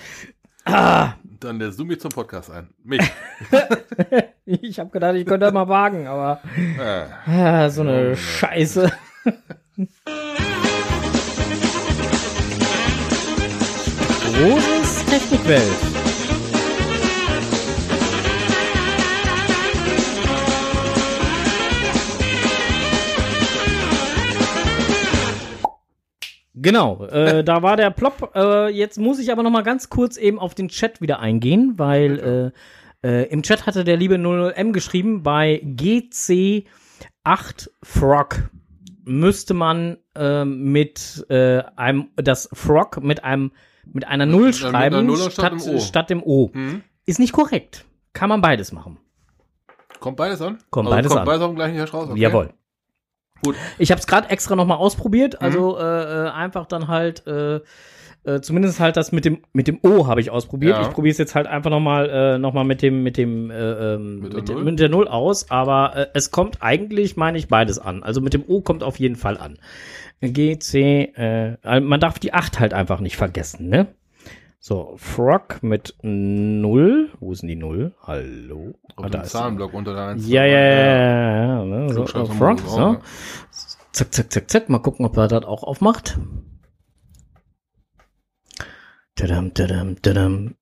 Ah, 0.70 1.14
Dann 1.40 1.58
der 1.58 1.72
Zoom 1.72 1.98
zum 1.98 2.10
Podcast 2.10 2.50
ein. 2.50 2.68
Mich. 2.84 3.00
ich 4.44 4.78
habe 4.78 4.90
gedacht, 4.90 5.14
ich 5.14 5.24
könnte 5.24 5.46
das 5.46 5.54
mal 5.54 5.66
wagen, 5.68 6.06
aber 6.06 6.40
Äh, 6.78 7.30
ah, 7.30 7.70
so 7.70 7.80
eine 7.82 8.14
Scheiße. 8.16 8.92
Großes 14.34 15.04
Technikwelt. 15.06 15.97
Genau, 26.60 27.04
äh, 27.06 27.44
da 27.44 27.62
war 27.62 27.76
der 27.76 27.90
Plop. 27.90 28.32
Äh, 28.34 28.68
jetzt 28.70 28.98
muss 28.98 29.18
ich 29.18 29.30
aber 29.30 29.42
noch 29.42 29.50
mal 29.50 29.62
ganz 29.62 29.88
kurz 29.90 30.16
eben 30.16 30.38
auf 30.38 30.54
den 30.54 30.68
Chat 30.68 31.00
wieder 31.00 31.20
eingehen, 31.20 31.74
weil 31.76 32.52
äh, 33.02 33.08
äh, 33.08 33.30
im 33.30 33.42
Chat 33.42 33.66
hatte 33.66 33.84
der 33.84 33.96
liebe 33.96 34.16
00M 34.16 34.72
geschrieben, 34.72 35.22
bei 35.22 35.62
GC8 35.64 36.66
Frog 37.82 38.50
müsste 39.04 39.54
man 39.54 39.98
äh, 40.14 40.44
mit 40.44 41.26
äh, 41.30 41.62
einem 41.76 42.08
das 42.16 42.48
Frog 42.52 43.02
mit 43.02 43.24
einem 43.24 43.52
mit 43.92 44.06
einer 44.06 44.26
Null 44.26 44.46
Mit 44.48 44.62
einer 44.64 44.70
schreiben 44.70 45.06
Null 45.06 45.16
statt 45.16 45.32
statt, 45.32 45.52
dem 45.52 45.60
O. 45.60 45.78
statt 45.80 46.10
dem 46.10 46.22
O. 46.22 46.50
Mhm. 46.52 46.82
Ist 47.06 47.18
nicht 47.18 47.32
korrekt. 47.32 47.86
Kann 48.12 48.28
man 48.28 48.40
beides 48.40 48.72
machen. 48.72 48.98
Kommt 50.00 50.16
beides 50.16 50.42
an? 50.42 50.58
Kommt 50.70 50.88
also 50.88 50.96
beides 50.96 51.08
kommt 51.08 51.20
an. 51.20 51.26
beides 51.26 51.42
auf 51.42 51.50
den 51.50 51.56
gleichen 51.56 51.74
Hirsch 51.74 51.94
raus? 51.94 52.08
Okay. 52.10 52.20
Jawohl. 52.20 52.50
Gut. 53.44 53.54
Ich 53.78 53.90
habe 53.90 54.00
es 54.00 54.06
gerade 54.06 54.30
extra 54.30 54.56
noch 54.56 54.66
mal 54.66 54.74
Mhm. 54.76 54.80
ausprobiert, 54.80 55.40
also 55.40 55.78
äh, 55.78 55.82
äh, 56.26 56.30
einfach 56.30 56.66
dann 56.66 56.88
halt 56.88 57.26
äh, 57.26 57.60
äh, 58.24 58.40
zumindest 58.40 58.80
halt 58.80 58.96
das 58.96 59.12
mit 59.12 59.24
dem 59.24 59.38
mit 59.52 59.68
dem 59.68 59.78
O 59.82 60.06
habe 60.08 60.20
ich 60.20 60.30
ausprobiert. 60.30 60.76
Ja. 60.76 60.82
Ich 60.82 60.90
probiere 60.90 61.12
es 61.12 61.18
jetzt 61.18 61.34
halt 61.34 61.46
einfach 61.46 61.70
noch 61.70 61.80
mal 61.80 62.10
äh, 62.10 62.38
noch 62.38 62.52
mal 62.52 62.64
mit 62.64 62.82
dem 62.82 63.02
mit 63.04 63.16
dem 63.16 63.50
äh, 63.50 63.94
ähm, 63.94 64.20
Mit 64.20 64.34
mit, 64.34 64.48
der 64.48 64.54
Null? 64.56 64.64
mit 64.64 64.80
der 64.80 64.88
Null 64.88 65.08
aus, 65.08 65.50
aber 65.50 65.96
äh, 65.96 66.06
es 66.14 66.30
kommt 66.30 66.58
eigentlich 66.60 67.16
meine 67.16 67.38
ich 67.38 67.48
beides 67.48 67.78
an. 67.78 68.02
Also 68.02 68.20
mit 68.20 68.34
dem 68.34 68.44
O 68.46 68.60
kommt 68.60 68.82
auf 68.82 68.98
jeden 68.98 69.16
Fall 69.16 69.38
an. 69.38 69.58
G 70.20 70.58
C 70.58 71.12
äh, 71.14 71.56
also 71.62 71.86
man 71.86 72.00
darf 72.00 72.18
die 72.18 72.34
8 72.34 72.58
halt 72.58 72.74
einfach 72.74 72.98
nicht 73.00 73.16
vergessen, 73.16 73.68
ne? 73.68 73.86
So, 74.60 74.94
Frog 74.96 75.62
mit 75.62 75.94
Null. 76.02 77.10
Wo 77.20 77.32
ist 77.32 77.42
denn 77.42 77.48
die 77.48 77.56
Null? 77.56 77.94
Hallo? 78.02 78.74
Auf 78.96 79.04
Ah, 79.04 79.08
da 79.08 79.20
ist 79.22 79.30
sie. 79.30 79.38
Zahnblock 79.38 79.72
unter 79.72 79.94
der 79.94 80.06
1. 80.08 80.28
Ja, 80.28 80.44
ja, 80.44 80.58
ja, 80.58 81.64
ne? 81.64 81.88
So, 81.90 82.04
Klugscheißer 82.04 82.32
Frog, 82.34 82.48
Modus 82.58 82.64
auch, 82.66 82.76
so. 82.76 82.92
ne? 82.92 83.00
Zack, 83.92 84.12
zack, 84.14 84.32
zack, 84.32 84.50
zack. 84.50 84.68
Mal 84.68 84.80
gucken, 84.80 85.06
ob 85.06 85.16
er 85.16 85.28
das 85.28 85.44
auch 85.44 85.62
aufmacht. 85.62 86.18
Tadam, 89.14 89.54
tadam, 89.54 90.00
tadam. 90.02 90.54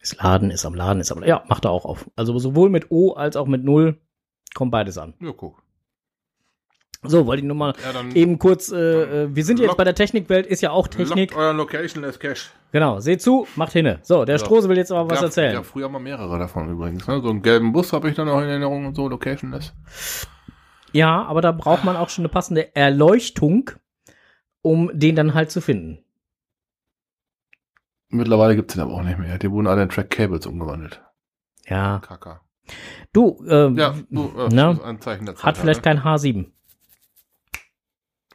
Ist 0.00 0.20
Laden, 0.20 0.50
ist 0.50 0.64
am 0.66 0.74
Laden, 0.74 1.00
ist 1.00 1.12
am 1.12 1.22
Ja, 1.22 1.44
macht 1.48 1.64
er 1.64 1.70
auch 1.70 1.84
auf. 1.84 2.10
Also 2.16 2.36
sowohl 2.38 2.68
mit 2.70 2.90
O 2.90 3.12
als 3.12 3.36
auch 3.36 3.46
mit 3.46 3.62
Null 3.62 4.00
kommt 4.54 4.72
beides 4.72 4.98
an. 4.98 5.14
Ja, 5.20 5.32
guck. 5.32 5.61
So, 7.04 7.26
wollte 7.26 7.40
ich 7.42 7.46
nur 7.46 7.56
mal 7.56 7.74
Ja, 7.84 7.92
dann 7.92 8.12
eben 8.14 8.38
kurz, 8.38 8.70
äh, 8.70 8.76
äh, 9.24 9.34
wir 9.34 9.44
sind 9.44 9.58
jetzt 9.58 9.68
Lock- 9.70 9.76
bei 9.76 9.84
der 9.84 9.94
Technikwelt, 9.96 10.46
ist 10.46 10.60
ja 10.62 10.70
auch 10.70 10.86
Technik. 10.86 11.32
lockt 11.32 11.34
euren 11.42 11.56
Location 11.56 12.04
as 12.04 12.18
Cash. 12.18 12.52
Genau, 12.70 13.00
seht 13.00 13.20
zu, 13.20 13.46
macht 13.56 13.72
hinne. 13.72 13.98
So, 14.02 14.24
der 14.24 14.38
So. 14.38 14.44
Strose 14.46 14.68
will 14.68 14.76
jetzt 14.76 14.92
aber 14.92 15.10
was 15.10 15.18
ja, 15.18 15.26
erzählen. 15.26 15.54
Ja, 15.54 15.62
früher 15.64 15.88
mal 15.88 15.98
mehrere 15.98 16.38
davon 16.38 16.70
übrigens. 16.70 17.06
Ne? 17.08 17.20
So 17.20 17.28
einen 17.30 17.42
gelben 17.42 17.72
Bus 17.72 17.92
habe 17.92 18.08
ich 18.08 18.14
dann 18.14 18.26
noch 18.28 18.40
in 18.40 18.48
Erinnerung 18.48 18.86
und 18.86 18.94
so, 18.94 19.08
Locationless. 19.08 19.72
Ja, 20.92 21.24
aber 21.24 21.40
da 21.40 21.50
braucht 21.50 21.82
man 21.84 21.96
auch 21.96 22.08
schon 22.08 22.22
eine 22.22 22.28
passende 22.28 22.74
Erleuchtung, 22.76 23.70
um 24.62 24.90
den 24.92 25.16
dann 25.16 25.34
halt 25.34 25.50
zu 25.50 25.60
finden. 25.60 26.04
Mittlerweile 28.10 28.54
gibt's 28.56 28.74
den 28.74 28.82
aber 28.82 28.92
auch 28.92 29.02
nicht 29.02 29.18
mehr. 29.18 29.38
Die 29.38 29.50
wurden 29.50 29.66
alle 29.66 29.82
in 29.82 29.88
Track 29.88 30.10
Cables 30.10 30.46
umgewandelt. 30.46 31.00
Ja. 31.66 31.98
Kaka. 32.06 32.42
Du, 33.12 33.44
ähm, 33.48 33.76
Ja, 33.76 33.94
du, 34.10 34.32
äh, 34.38 34.48
Na? 34.52 34.72
ist 34.72 34.82
ein 34.82 35.00
Zeichen 35.00 35.26
der 35.26 35.34
Zeit. 35.34 35.44
hat 35.46 35.56
vielleicht 35.58 35.84
ne? 35.84 35.94
kein 35.94 36.04
H7. 36.04 36.46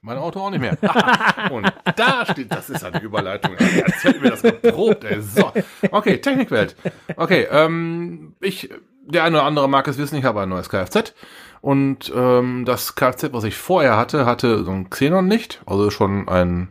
Mein 0.07 0.19
Auto 0.19 0.39
auch 0.39 0.49
nicht 0.49 0.61
mehr. 0.61 0.77
und 1.51 1.69
da 1.97 2.25
steht, 2.25 2.49
das 2.49 2.69
ist 2.69 2.81
eine 2.85 3.01
Überleitung. 3.01 3.57
Als 3.57 4.05
hätten 4.05 4.23
wir 4.23 4.29
das 4.29 4.41
geprobt, 4.41 5.03
ey. 5.03 5.21
So. 5.21 5.51
Okay, 5.91 6.19
Technikwelt. 6.19 6.77
Okay, 7.17 7.45
ähm, 7.51 8.33
ich, 8.39 8.69
der 9.05 9.25
eine 9.25 9.35
oder 9.35 9.45
andere 9.45 9.67
mag 9.67 9.85
es 9.89 9.97
wissen, 9.97 10.15
ich 10.15 10.23
habe 10.23 10.39
ein 10.39 10.47
neues 10.47 10.69
Kfz. 10.69 11.13
Und 11.59 12.09
ähm, 12.15 12.63
das 12.63 12.95
Kfz, 12.95 13.33
was 13.33 13.43
ich 13.43 13.57
vorher 13.57 13.97
hatte, 13.97 14.25
hatte 14.25 14.63
so 14.63 14.71
ein 14.71 14.89
Xenon-Licht, 14.89 15.61
also 15.65 15.89
schon 15.89 16.29
ein 16.29 16.69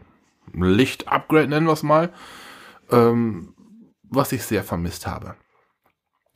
Licht-Upgrade, 0.55 1.49
nennen 1.49 1.67
wir 1.67 1.75
es 1.75 1.83
mal, 1.83 2.15
ähm, 2.91 3.53
was 4.03 4.33
ich 4.33 4.45
sehr 4.45 4.65
vermisst 4.65 5.07
habe. 5.07 5.35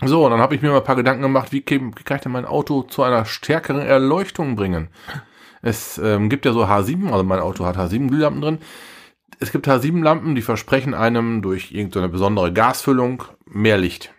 So, 0.04 0.28
dann 0.28 0.40
habe 0.40 0.54
ich 0.54 0.60
mir 0.60 0.68
mal 0.68 0.78
ein 0.78 0.84
paar 0.84 0.96
Gedanken 0.96 1.22
gemacht, 1.22 1.50
wie 1.50 1.62
kann 1.62 1.94
ich 1.94 2.20
denn 2.20 2.32
mein 2.32 2.44
Auto 2.44 2.82
zu 2.82 3.02
einer 3.02 3.24
stärkeren 3.24 3.80
Erleuchtung 3.80 4.54
bringen? 4.54 4.90
Es 5.62 5.98
ähm, 5.98 6.30
gibt 6.30 6.46
ja 6.46 6.52
so 6.52 6.64
H7, 6.64 7.10
also 7.10 7.24
mein 7.24 7.40
Auto 7.40 7.64
hat 7.66 7.76
H7-Glühlampen 7.76 8.40
drin. 8.40 8.58
Es 9.38 9.52
gibt 9.52 9.68
H7-Lampen, 9.68 10.34
die 10.34 10.42
versprechen 10.42 10.94
einem 10.94 11.42
durch 11.42 11.72
irgendeine 11.72 12.08
besondere 12.08 12.52
Gasfüllung 12.52 13.24
mehr 13.46 13.78
Licht. 13.78 14.12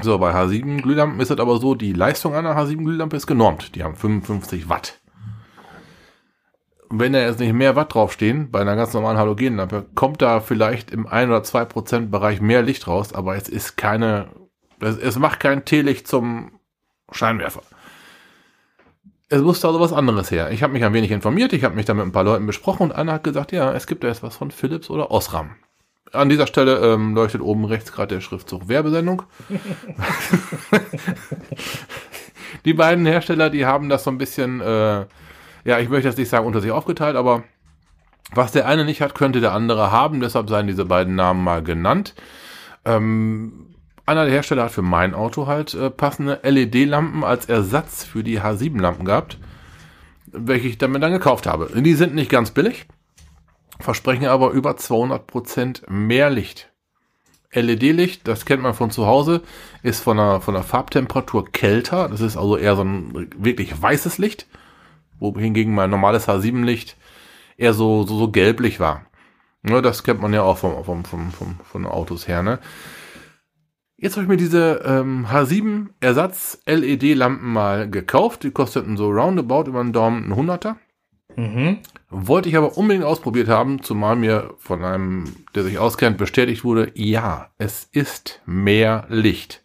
So, 0.00 0.18
bei 0.18 0.34
H7-Glühlampen 0.34 1.20
ist 1.20 1.30
es 1.30 1.38
aber 1.38 1.58
so, 1.58 1.74
die 1.74 1.92
Leistung 1.92 2.34
einer 2.34 2.56
H7-Glühlampe 2.56 3.16
ist 3.16 3.26
genormt. 3.26 3.74
Die 3.74 3.84
haben 3.84 3.94
55 3.94 4.68
Watt. 4.68 5.00
Wenn 6.88 7.12
da 7.12 7.20
jetzt 7.20 7.40
nicht 7.40 7.52
mehr 7.54 7.76
Watt 7.76 7.94
draufstehen, 7.94 8.50
bei 8.50 8.60
einer 8.60 8.76
ganz 8.76 8.92
normalen 8.92 9.16
Halogenlampe, 9.16 9.86
kommt 9.94 10.20
da 10.20 10.40
vielleicht 10.40 10.90
im 10.90 11.06
1 11.06 11.28
oder 11.28 11.42
2 11.42 11.64
Prozent 11.66 12.10
Bereich 12.10 12.40
mehr 12.40 12.62
Licht 12.62 12.86
raus, 12.86 13.14
aber 13.14 13.36
es 13.36 13.48
ist 13.48 13.76
keine, 13.76 14.28
es, 14.80 14.98
es 14.98 15.18
macht 15.18 15.40
kein 15.40 15.64
Teelicht 15.64 16.06
zum 16.06 16.58
Scheinwerfer 17.10 17.62
es 19.32 19.40
musste 19.40 19.66
also 19.66 19.80
was 19.80 19.94
anderes 19.94 20.30
her. 20.30 20.50
Ich 20.50 20.62
habe 20.62 20.74
mich 20.74 20.84
ein 20.84 20.92
wenig 20.92 21.10
informiert, 21.10 21.54
ich 21.54 21.64
habe 21.64 21.74
mich 21.74 21.86
da 21.86 21.94
mit 21.94 22.04
ein 22.04 22.12
paar 22.12 22.22
Leuten 22.22 22.44
besprochen 22.44 22.90
und 22.90 22.92
einer 22.92 23.14
hat 23.14 23.24
gesagt, 23.24 23.50
ja, 23.50 23.72
es 23.72 23.86
gibt 23.86 24.04
da 24.04 24.08
jetzt 24.08 24.22
was 24.22 24.36
von 24.36 24.50
Philips 24.50 24.90
oder 24.90 25.10
Osram. 25.10 25.56
An 26.12 26.28
dieser 26.28 26.46
Stelle 26.46 26.76
ähm, 26.80 27.14
leuchtet 27.14 27.40
oben 27.40 27.64
rechts 27.64 27.92
gerade 27.92 28.14
der 28.14 28.20
Schriftzug 28.20 28.68
Werbesendung. 28.68 29.22
die 32.66 32.74
beiden 32.74 33.06
Hersteller, 33.06 33.48
die 33.48 33.64
haben 33.64 33.88
das 33.88 34.04
so 34.04 34.10
ein 34.10 34.18
bisschen, 34.18 34.60
äh, 34.60 35.06
ja, 35.64 35.78
ich 35.78 35.88
möchte 35.88 36.08
jetzt 36.08 36.18
nicht 36.18 36.28
sagen 36.28 36.46
unter 36.46 36.60
sich 36.60 36.70
aufgeteilt, 36.70 37.16
aber 37.16 37.44
was 38.34 38.52
der 38.52 38.66
eine 38.66 38.84
nicht 38.84 39.00
hat, 39.00 39.14
könnte 39.14 39.40
der 39.40 39.54
andere 39.54 39.90
haben. 39.90 40.20
Deshalb 40.20 40.50
seien 40.50 40.66
diese 40.66 40.84
beiden 40.84 41.14
Namen 41.14 41.42
mal 41.42 41.62
genannt. 41.62 42.14
Ähm, 42.84 43.71
einer 44.06 44.24
der 44.24 44.34
Hersteller 44.34 44.64
hat 44.64 44.72
für 44.72 44.82
mein 44.82 45.14
Auto 45.14 45.46
halt 45.46 45.74
äh, 45.74 45.90
passende 45.90 46.40
LED-Lampen 46.42 47.24
als 47.24 47.46
Ersatz 47.46 48.04
für 48.04 48.22
die 48.24 48.40
H7-Lampen 48.40 49.04
gehabt, 49.04 49.38
welche 50.26 50.68
ich 50.68 50.78
damit 50.78 51.02
dann 51.02 51.12
gekauft 51.12 51.46
habe. 51.46 51.70
Die 51.80 51.94
sind 51.94 52.14
nicht 52.14 52.30
ganz 52.30 52.50
billig, 52.50 52.86
versprechen 53.78 54.26
aber 54.26 54.50
über 54.50 54.72
200% 54.72 55.90
mehr 55.90 56.30
Licht. 56.30 56.68
LED-Licht, 57.54 58.26
das 58.26 58.46
kennt 58.46 58.62
man 58.62 58.74
von 58.74 58.90
zu 58.90 59.06
Hause, 59.06 59.42
ist 59.82 60.02
von 60.02 60.16
der, 60.16 60.40
von 60.40 60.54
der 60.54 60.62
Farbtemperatur 60.62 61.52
kälter. 61.52 62.08
Das 62.08 62.22
ist 62.22 62.36
also 62.36 62.56
eher 62.56 62.76
so 62.76 62.82
ein 62.82 63.28
wirklich 63.36 63.80
weißes 63.80 64.18
Licht, 64.18 64.46
wohingegen 65.18 65.74
mein 65.74 65.90
normales 65.90 66.28
H7-Licht 66.28 66.96
eher 67.58 67.74
so, 67.74 68.04
so, 68.04 68.18
so 68.18 68.30
gelblich 68.30 68.80
war. 68.80 69.04
Ne, 69.62 69.80
das 69.80 70.02
kennt 70.02 70.20
man 70.20 70.32
ja 70.32 70.42
auch 70.42 70.58
vom, 70.58 70.82
vom, 70.84 71.04
vom, 71.04 71.30
vom, 71.30 71.60
von 71.62 71.86
Autos 71.86 72.26
her, 72.26 72.42
ne? 72.42 72.58
Jetzt 74.02 74.16
habe 74.16 74.24
ich 74.24 74.28
mir 74.28 74.36
diese 74.36 74.82
ähm, 74.84 75.28
H7 75.30 75.90
Ersatz 76.00 76.60
LED-Lampen 76.66 77.52
mal 77.52 77.88
gekauft. 77.88 78.42
Die 78.42 78.50
kosteten 78.50 78.96
so 78.96 79.08
roundabout 79.08 79.68
über 79.68 79.80
den 79.80 79.92
Daumen 79.92 80.24
ein 80.24 80.34
Hunderter. 80.34 80.76
Mhm. 81.36 81.78
Wollte 82.10 82.48
ich 82.48 82.56
aber 82.56 82.76
unbedingt 82.76 83.04
ausprobiert 83.04 83.46
haben, 83.46 83.80
zumal 83.80 84.16
mir 84.16 84.54
von 84.58 84.84
einem, 84.84 85.32
der 85.54 85.62
sich 85.62 85.78
auskennt, 85.78 86.18
bestätigt 86.18 86.64
wurde, 86.64 86.90
ja, 86.94 87.52
es 87.58 87.84
ist 87.92 88.42
mehr 88.44 89.06
Licht. 89.08 89.62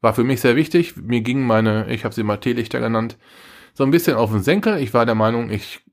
War 0.00 0.12
für 0.12 0.24
mich 0.24 0.40
sehr 0.40 0.56
wichtig. 0.56 0.96
Mir 0.96 1.20
gingen 1.20 1.46
meine, 1.46 1.88
ich 1.92 2.04
habe 2.04 2.16
sie 2.16 2.24
mal 2.24 2.38
Teelichter 2.38 2.80
genannt, 2.80 3.16
so 3.74 3.84
ein 3.84 3.92
bisschen 3.92 4.16
auf 4.16 4.32
den 4.32 4.42
Senkel. 4.42 4.78
Ich 4.78 4.92
war 4.92 5.06
der 5.06 5.14
Meinung, 5.14 5.50
ich, 5.50 5.84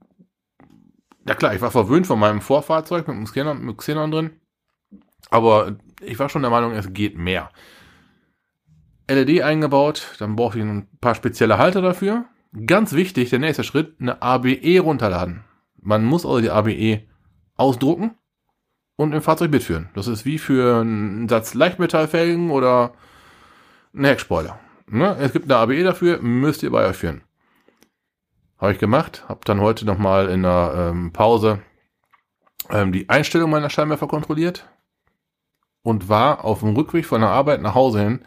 ja 1.28 1.36
klar, 1.36 1.54
ich 1.54 1.62
war 1.62 1.70
verwöhnt 1.70 2.08
von 2.08 2.18
meinem 2.18 2.42
Vorfahrzeug 2.42 3.08
mit 3.08 3.16
dem 3.16 3.26
Xenon, 3.26 3.64
mit 3.64 3.78
Xenon 3.78 4.10
drin. 4.10 4.32
Aber 5.30 5.78
ich 6.02 6.20
war 6.20 6.30
schon 6.30 6.42
der 6.42 6.52
Meinung, 6.52 6.74
es 6.74 6.94
geht 6.94 7.18
mehr. 7.18 7.50
LED 9.10 9.42
eingebaut, 9.42 10.16
dann 10.20 10.36
brauchte 10.36 10.60
ich 10.60 10.66
ein 10.66 10.88
paar 11.00 11.16
spezielle 11.16 11.58
Halter 11.58 11.82
dafür. 11.82 12.26
Ganz 12.66 12.94
wichtig, 12.94 13.30
der 13.30 13.40
nächste 13.40 13.64
Schritt, 13.64 13.96
eine 14.00 14.22
ABE 14.22 14.80
runterladen. 14.80 15.44
Man 15.80 16.04
muss 16.06 16.26
also 16.26 16.42
die 16.42 16.50
ABE 16.50 17.04
ausdrucken 17.56 18.16
und 18.96 19.14
im 19.14 19.22
Fahrzeug 19.22 19.52
mitführen. 19.52 19.90
Das 19.94 20.08
ist 20.08 20.26
wie 20.26 20.40
für 20.40 20.82
einen 20.82 21.30
Satz 21.30 21.54
Leichtmetallfelgen 21.54 22.50
oder 22.50 22.94
einen 23.94 24.06
Heckspoiler. 24.06 24.60
Ne? 24.88 25.16
Es 25.20 25.34
gibt 25.34 25.46
eine 25.52 25.58
ABE 25.60 25.84
dafür, 25.84 26.20
müsst 26.22 26.64
ihr 26.64 26.72
bei 26.72 26.88
euch 26.88 26.96
führen. 26.96 27.22
Habe 28.58 28.72
ich 28.72 28.80
gemacht, 28.80 29.26
habe 29.28 29.42
dann 29.44 29.60
heute 29.60 29.86
nochmal 29.86 30.30
in 30.30 30.44
der 30.44 30.92
ähm, 30.92 31.12
Pause 31.12 31.60
ähm, 32.70 32.92
die 32.92 33.10
Einstellung 33.10 33.52
meiner 33.52 33.70
Scheinwerfer 33.70 34.08
kontrolliert 34.08 34.68
und 35.86 36.10
war 36.10 36.44
auf 36.44 36.62
dem 36.62 36.76
Rückweg 36.76 37.06
von 37.06 37.22
der 37.22 37.30
Arbeit 37.30 37.62
nach 37.62 37.76
Hause 37.76 38.02
hin. 38.02 38.26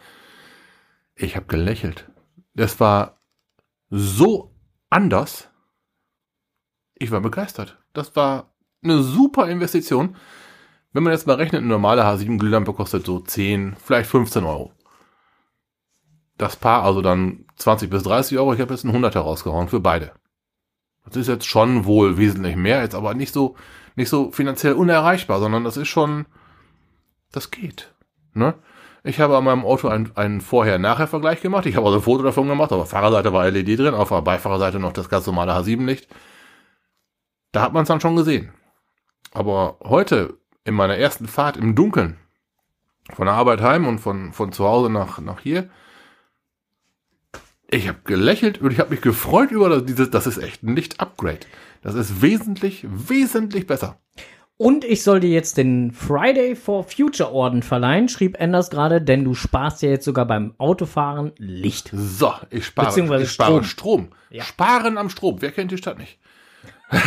Ich 1.16 1.34
habe 1.34 1.46
gelächelt. 1.46 2.08
Das 2.54 2.78
war 2.78 3.18
so 3.90 4.54
anders. 4.90 5.50
Ich 6.94 7.10
war 7.10 7.20
begeistert. 7.20 7.76
Das 7.94 8.14
war 8.14 8.54
eine 8.84 9.02
super 9.02 9.48
Investition. 9.48 10.14
Wenn 10.92 11.02
man 11.02 11.12
jetzt 11.12 11.26
mal 11.26 11.34
rechnet, 11.34 11.62
eine 11.62 11.70
normale 11.70 12.04
H7 12.04 12.38
Glühlampe 12.38 12.72
kostet 12.72 13.04
so 13.04 13.18
10, 13.18 13.74
vielleicht 13.84 14.08
15 14.08 14.44
Euro. 14.44 14.72
Das 16.36 16.54
Paar, 16.54 16.84
also 16.84 17.02
dann 17.02 17.44
20 17.56 17.90
bis 17.90 18.04
30 18.04 18.38
Euro. 18.38 18.54
Ich 18.54 18.60
habe 18.60 18.72
jetzt 18.72 18.84
einen 18.84 19.04
100er 19.04 19.18
rausgehauen 19.18 19.66
für 19.66 19.80
beide. 19.80 20.12
Das 21.04 21.16
ist 21.16 21.26
jetzt 21.26 21.46
schon 21.46 21.86
wohl 21.86 22.18
wesentlich 22.18 22.54
mehr, 22.54 22.82
jetzt 22.82 22.94
aber 22.94 23.14
nicht 23.14 23.34
so, 23.34 23.56
nicht 23.96 24.10
so 24.10 24.30
finanziell 24.30 24.74
unerreichbar, 24.74 25.40
sondern 25.40 25.64
das 25.64 25.76
ist 25.76 25.88
schon, 25.88 26.26
das 27.32 27.50
geht. 27.50 27.92
Ne? 28.34 28.54
Ich 29.04 29.20
habe 29.20 29.36
an 29.36 29.44
meinem 29.44 29.64
Auto 29.64 29.88
einen, 29.88 30.10
einen 30.16 30.40
Vorher-Nachher-Vergleich 30.40 31.40
gemacht. 31.40 31.66
Ich 31.66 31.76
habe 31.76 31.86
also 31.86 31.98
ein 31.98 32.02
Foto 32.04 32.22
davon 32.22 32.48
gemacht, 32.48 32.72
auf 32.72 32.78
der 32.78 32.86
Fahrerseite 32.86 33.32
war 33.32 33.50
LED 33.50 33.78
drin, 33.78 33.94
auf 33.94 34.08
der 34.08 34.22
Beifahrerseite 34.22 34.78
noch 34.78 34.92
das 34.92 35.08
ganz 35.08 35.26
normale 35.26 35.52
H7-Licht. 35.52 36.08
Da 37.52 37.62
hat 37.62 37.72
man 37.72 37.82
es 37.82 37.88
dann 37.88 38.00
schon 38.00 38.16
gesehen. 38.16 38.52
Aber 39.32 39.78
heute, 39.82 40.38
in 40.64 40.74
meiner 40.74 40.96
ersten 40.96 41.28
Fahrt 41.28 41.56
im 41.56 41.74
Dunkeln, 41.74 42.18
von 43.14 43.26
der 43.26 43.34
Arbeit 43.34 43.60
heim 43.60 43.86
und 43.86 43.98
von, 43.98 44.32
von 44.32 44.52
zu 44.52 44.64
Hause 44.64 44.90
nach, 44.90 45.18
nach 45.20 45.40
hier, 45.40 45.70
ich 47.70 47.88
habe 47.88 47.98
gelächelt 48.04 48.60
und 48.60 48.72
ich 48.72 48.80
habe 48.80 48.90
mich 48.90 49.00
gefreut 49.00 49.50
über 49.50 49.80
dieses, 49.82 50.10
das 50.10 50.26
ist 50.26 50.38
echt 50.38 50.62
ein 50.62 50.74
Licht-Upgrade. 50.74 51.40
Das 51.82 51.94
ist 51.94 52.22
wesentlich, 52.22 52.86
wesentlich 52.88 53.66
besser. 53.66 54.00
Und 54.58 54.84
ich 54.84 55.04
soll 55.04 55.20
dir 55.20 55.30
jetzt 55.30 55.56
den 55.56 55.92
Friday 55.92 56.56
for 56.56 56.82
Future 56.82 57.32
Orden 57.32 57.62
verleihen, 57.62 58.08
schrieb 58.08 58.40
Anders 58.40 58.70
gerade, 58.70 59.00
denn 59.00 59.24
du 59.24 59.34
sparst 59.34 59.82
ja 59.82 59.88
jetzt 59.88 60.04
sogar 60.04 60.26
beim 60.26 60.52
Autofahren 60.58 61.30
Licht. 61.38 61.90
So, 61.92 62.32
ich 62.50 62.66
spare, 62.66 62.88
Beziehungsweise 62.88 63.22
ich 63.22 63.30
spare 63.30 63.62
Strom. 63.62 64.08
Strom. 64.08 64.08
Ja. 64.30 64.42
Sparen 64.42 64.98
am 64.98 65.10
Strom. 65.10 65.40
Wer 65.40 65.52
kennt 65.52 65.70
die 65.70 65.78
Stadt 65.78 65.98
nicht? 65.98 66.18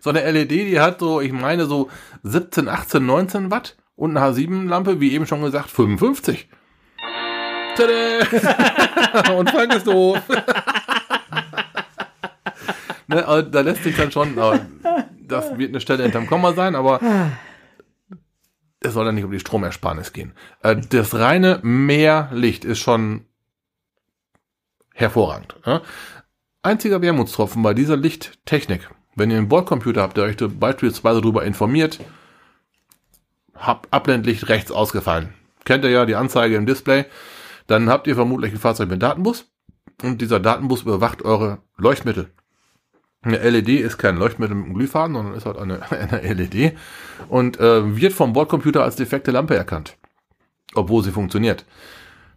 So 0.00 0.10
eine 0.10 0.30
LED, 0.30 0.50
die 0.50 0.80
hat 0.80 1.00
so, 1.00 1.20
ich 1.20 1.32
meine, 1.32 1.66
so 1.66 1.88
17, 2.24 2.68
18, 2.68 3.04
19 3.04 3.50
Watt 3.50 3.76
und 3.96 4.16
eine 4.16 4.26
H7-Lampe, 4.26 5.00
wie 5.00 5.12
eben 5.12 5.26
schon 5.26 5.42
gesagt, 5.42 5.70
55. 5.70 6.48
Tada! 7.76 9.32
und 9.38 9.50
Frank 9.50 9.74
ist 9.74 9.86
doof. 9.86 10.20
ne, 13.08 13.26
also 13.26 13.48
da 13.48 13.60
lässt 13.60 13.82
sich 13.82 13.96
dann 13.96 14.12
schon, 14.12 14.36
das 15.20 15.58
wird 15.58 15.70
eine 15.70 15.80
Stelle 15.80 16.04
hinterm 16.04 16.26
Komma 16.26 16.52
sein, 16.52 16.74
aber 16.74 17.00
es 18.80 18.94
soll 18.94 19.06
ja 19.06 19.12
nicht 19.12 19.24
um 19.24 19.30
die 19.30 19.40
Stromersparnis 19.40 20.12
gehen. 20.12 20.32
Äh, 20.62 20.76
das 20.76 21.14
reine 21.14 21.60
Mehrlicht 21.62 22.64
ist 22.64 22.78
schon 22.78 23.24
hervorragend. 24.94 25.56
Ne? 25.66 25.82
Einziger 26.62 27.02
Wermutstropfen 27.02 27.62
bei 27.62 27.74
dieser 27.74 27.96
Lichttechnik, 27.96 28.90
wenn 29.14 29.30
ihr 29.30 29.38
einen 29.38 29.48
Bordcomputer 29.48 30.02
habt, 30.02 30.16
der 30.16 30.24
euch 30.24 30.36
beispielsweise 30.38 31.20
darüber 31.20 31.44
informiert, 31.44 32.00
habt 33.54 33.92
Abblendlicht 33.92 34.48
rechts 34.48 34.70
ausgefallen. 34.70 35.34
Kennt 35.64 35.84
ihr 35.84 35.90
ja 35.90 36.06
die 36.06 36.14
Anzeige 36.14 36.56
im 36.56 36.66
Display. 36.66 37.04
Dann 37.66 37.90
habt 37.90 38.06
ihr 38.06 38.14
vermutlich 38.14 38.52
ein 38.52 38.58
Fahrzeug 38.58 38.88
mit 38.88 39.02
Datenbus 39.02 39.46
und 40.02 40.20
dieser 40.20 40.40
Datenbus 40.40 40.82
überwacht 40.82 41.22
eure 41.22 41.58
Leuchtmittel. 41.76 42.30
Eine 43.28 43.50
LED 43.50 43.68
ist 43.68 43.98
kein 43.98 44.16
Leuchtmittel 44.16 44.54
mit 44.56 44.64
einem 44.64 44.74
Glühfaden, 44.74 45.14
sondern 45.14 45.34
ist 45.34 45.44
halt 45.44 45.58
eine, 45.58 45.80
eine 45.92 46.32
LED 46.32 46.74
und 47.28 47.60
äh, 47.60 48.00
wird 48.00 48.14
vom 48.14 48.32
Bordcomputer 48.32 48.82
als 48.82 48.96
defekte 48.96 49.30
Lampe 49.30 49.54
erkannt, 49.54 49.98
obwohl 50.74 51.04
sie 51.04 51.10
funktioniert. 51.12 51.66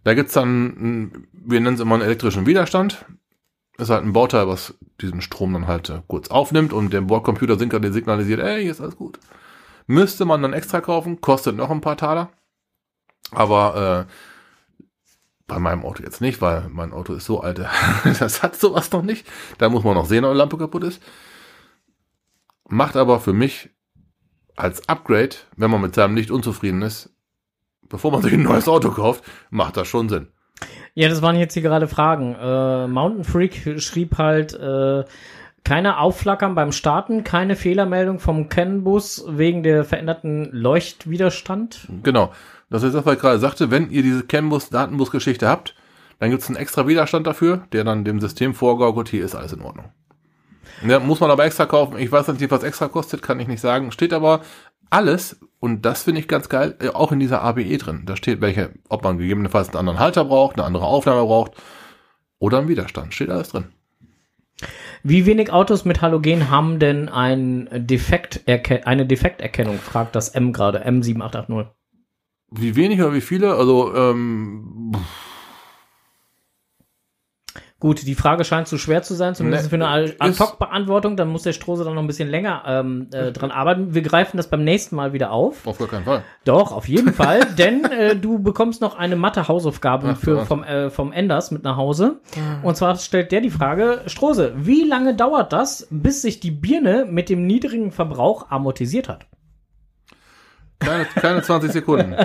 Da 0.03 0.13
gibt's 0.15 0.33
dann, 0.33 1.27
wir 1.31 1.61
nennen 1.61 1.75
es 1.75 1.79
immer 1.81 1.95
einen 1.95 2.03
elektrischen 2.03 2.45
Widerstand. 2.45 3.05
Ist 3.77 3.89
halt 3.89 4.03
ein 4.03 4.11
Bauteil, 4.11 4.47
was 4.47 4.73
diesen 4.99 5.21
Strom 5.21 5.53
dann 5.53 5.67
halt 5.67 5.89
äh, 5.89 6.01
kurz 6.07 6.29
aufnimmt 6.29 6.73
und 6.73 6.91
der 6.91 7.01
Bordcomputer 7.01 7.57
signal- 7.57 7.93
signalisiert, 7.93 8.41
ey, 8.41 8.63
hier 8.63 8.71
ist 8.71 8.81
alles 8.81 8.97
gut. 8.97 9.17
Müsste 9.87 10.25
man 10.25 10.41
dann 10.41 10.53
extra 10.53 10.81
kaufen, 10.81 11.21
kostet 11.21 11.55
noch 11.55 11.71
ein 11.71 11.81
paar 11.81 11.97
Taler. 11.97 12.31
Aber 13.31 14.07
äh, 14.07 14.11
bei 15.51 15.59
meinem 15.59 15.83
Auto 15.83 16.01
jetzt 16.01 16.21
nicht, 16.21 16.39
weil 16.41 16.69
mein 16.69 16.93
Auto 16.93 17.13
ist 17.13 17.25
so 17.25 17.41
alt, 17.41 17.59
das 18.19 18.41
hat 18.41 18.55
sowas 18.55 18.89
noch 18.93 19.01
nicht. 19.01 19.27
Da 19.57 19.67
muss 19.67 19.83
man 19.83 19.95
noch 19.95 20.05
sehen, 20.05 20.23
ob 20.23 20.31
die 20.31 20.37
Lampe 20.37 20.57
kaputt 20.57 20.85
ist. 20.85 21.03
Macht 22.69 22.95
aber 22.95 23.19
für 23.19 23.33
mich 23.33 23.69
als 24.55 24.87
Upgrade, 24.87 25.35
wenn 25.57 25.69
man 25.69 25.81
mit 25.81 25.93
seinem 25.93 26.15
Licht 26.15 26.31
unzufrieden 26.31 26.81
ist, 26.81 27.09
bevor 27.89 28.13
man 28.13 28.21
sich 28.21 28.31
ein 28.31 28.43
neues 28.43 28.69
Auto 28.69 28.91
kauft, 28.91 29.25
macht 29.49 29.75
das 29.75 29.89
schon 29.89 30.07
Sinn. 30.07 30.29
Ja, 30.93 31.09
das 31.09 31.21
waren 31.21 31.35
jetzt 31.35 31.53
hier 31.53 31.63
gerade 31.63 31.89
Fragen. 31.89 32.33
Äh, 32.33 32.87
Mountain 32.87 33.25
Freak 33.25 33.81
schrieb 33.81 34.17
halt, 34.17 34.53
äh, 34.53 35.03
keine 35.65 35.99
Aufflackern 35.99 36.55
beim 36.55 36.71
Starten, 36.71 37.25
keine 37.25 37.57
Fehlermeldung 37.57 38.19
vom 38.19 38.47
CAN-Bus 38.47 39.25
wegen 39.27 39.63
der 39.63 39.83
veränderten 39.83 40.49
Leuchtwiderstand. 40.53 41.89
Genau. 42.03 42.31
Das 42.71 42.83
ist 42.83 42.95
das, 42.95 43.05
was 43.05 43.15
ich 43.15 43.21
gerade 43.21 43.37
sagte. 43.37 43.69
Wenn 43.69 43.91
ihr 43.91 44.01
diese 44.01 44.23
CAN-Bus-Datenbus-Geschichte 44.23 45.47
habt, 45.47 45.75
dann 46.19 46.31
gibt 46.31 46.41
es 46.41 46.47
einen 46.47 46.55
extra 46.55 46.87
Widerstand 46.87 47.27
dafür, 47.27 47.67
der 47.73 47.83
dann 47.83 48.05
dem 48.05 48.19
System 48.21 48.53
vorgaukelt, 48.53 49.09
hier 49.09 49.25
ist 49.25 49.35
alles 49.35 49.53
in 49.53 49.61
Ordnung. 49.61 49.91
Ja, 50.87 50.99
muss 50.99 51.19
man 51.19 51.29
aber 51.29 51.45
extra 51.45 51.65
kaufen. 51.65 51.99
Ich 51.99 52.11
weiß 52.11 52.29
nicht, 52.29 52.49
was 52.49 52.63
extra 52.63 52.87
kostet, 52.87 53.21
kann 53.21 53.39
ich 53.39 53.47
nicht 53.47 53.59
sagen. 53.59 53.91
Steht 53.91 54.13
aber 54.13 54.41
alles, 54.89 55.39
und 55.59 55.85
das 55.85 56.03
finde 56.03 56.21
ich 56.21 56.27
ganz 56.27 56.47
geil, 56.47 56.75
äh, 56.79 56.89
auch 56.89 57.11
in 57.11 57.19
dieser 57.19 57.41
ABE 57.41 57.77
drin. 57.77 58.03
Da 58.05 58.15
steht, 58.15 58.39
welche, 58.39 58.71
ob 58.87 59.03
man 59.03 59.17
gegebenenfalls 59.17 59.69
einen 59.69 59.77
anderen 59.77 59.99
Halter 59.99 60.25
braucht, 60.25 60.55
eine 60.55 60.65
andere 60.65 60.85
Aufnahme 60.85 61.25
braucht 61.25 61.53
oder 62.39 62.59
einen 62.59 62.69
Widerstand. 62.69 63.13
Steht 63.13 63.29
alles 63.29 63.49
drin. 63.49 63.65
Wie 65.03 65.25
wenig 65.25 65.51
Autos 65.51 65.83
mit 65.85 66.01
Halogen 66.01 66.49
haben 66.49 66.79
denn 66.79 67.09
ein 67.09 67.67
Defekt 67.71 68.41
eine 68.47 69.05
Defekterkennung? 69.05 69.77
Fragt 69.79 70.15
das 70.15 70.29
M 70.29 70.53
gerade, 70.53 70.85
M7880. 70.87 71.67
Wie 72.51 72.75
wenig 72.75 72.99
oder 73.01 73.13
wie 73.13 73.21
viele? 73.21 73.55
Also, 73.55 73.95
ähm, 73.95 74.91
Gut, 77.81 78.05
die 78.05 78.13
Frage 78.13 78.43
scheint 78.43 78.67
zu 78.67 78.77
schwer 78.77 79.01
zu 79.01 79.15
sein, 79.15 79.33
zumindest 79.33 79.63
Ne, 79.63 79.69
für 79.69 79.83
eine 79.83 80.13
Ad-Hoc-Beantwortung. 80.19 81.17
Dann 81.17 81.29
muss 81.29 81.41
der 81.41 81.53
Strose 81.53 81.83
dann 81.83 81.95
noch 81.95 82.03
ein 82.03 82.07
bisschen 82.07 82.29
länger 82.29 82.61
ähm, 82.67 83.07
äh, 83.11 83.31
dran 83.31 83.49
arbeiten. 83.49 83.95
Wir 83.95 84.03
greifen 84.03 84.37
das 84.37 84.51
beim 84.51 84.63
nächsten 84.63 84.95
Mal 84.95 85.13
wieder 85.13 85.31
auf. 85.31 85.65
auf 85.65 85.79
gar 85.79 85.87
keinen 85.87 86.05
Fall. 86.05 86.23
Doch, 86.45 86.73
auf 86.73 86.87
jeden 86.87 87.11
Fall, 87.13 87.39
denn 87.57 87.83
äh, 87.85 88.15
du 88.15 88.37
bekommst 88.37 88.81
noch 88.81 88.95
eine 88.99 89.15
Mathe-Hausaufgabe 89.15 90.09
Ach, 90.09 90.17
für, 90.17 90.45
vom, 90.45 90.63
äh, 90.63 90.91
vom 90.91 91.11
Enders 91.11 91.49
mit 91.49 91.63
nach 91.63 91.75
Hause. 91.75 92.21
Und 92.61 92.77
zwar 92.77 92.95
stellt 92.97 93.31
der 93.31 93.41
die 93.41 93.49
Frage, 93.49 94.03
Strose, 94.05 94.53
wie 94.57 94.83
lange 94.83 95.15
dauert 95.15 95.51
das, 95.51 95.87
bis 95.89 96.21
sich 96.21 96.39
die 96.39 96.51
Birne 96.51 97.07
mit 97.09 97.29
dem 97.29 97.47
niedrigen 97.47 97.91
Verbrauch 97.91 98.51
amortisiert 98.51 99.09
hat? 99.09 99.25
Keine, 100.81 101.05
keine 101.05 101.41
20 101.41 101.71
Sekunden. 101.71 102.15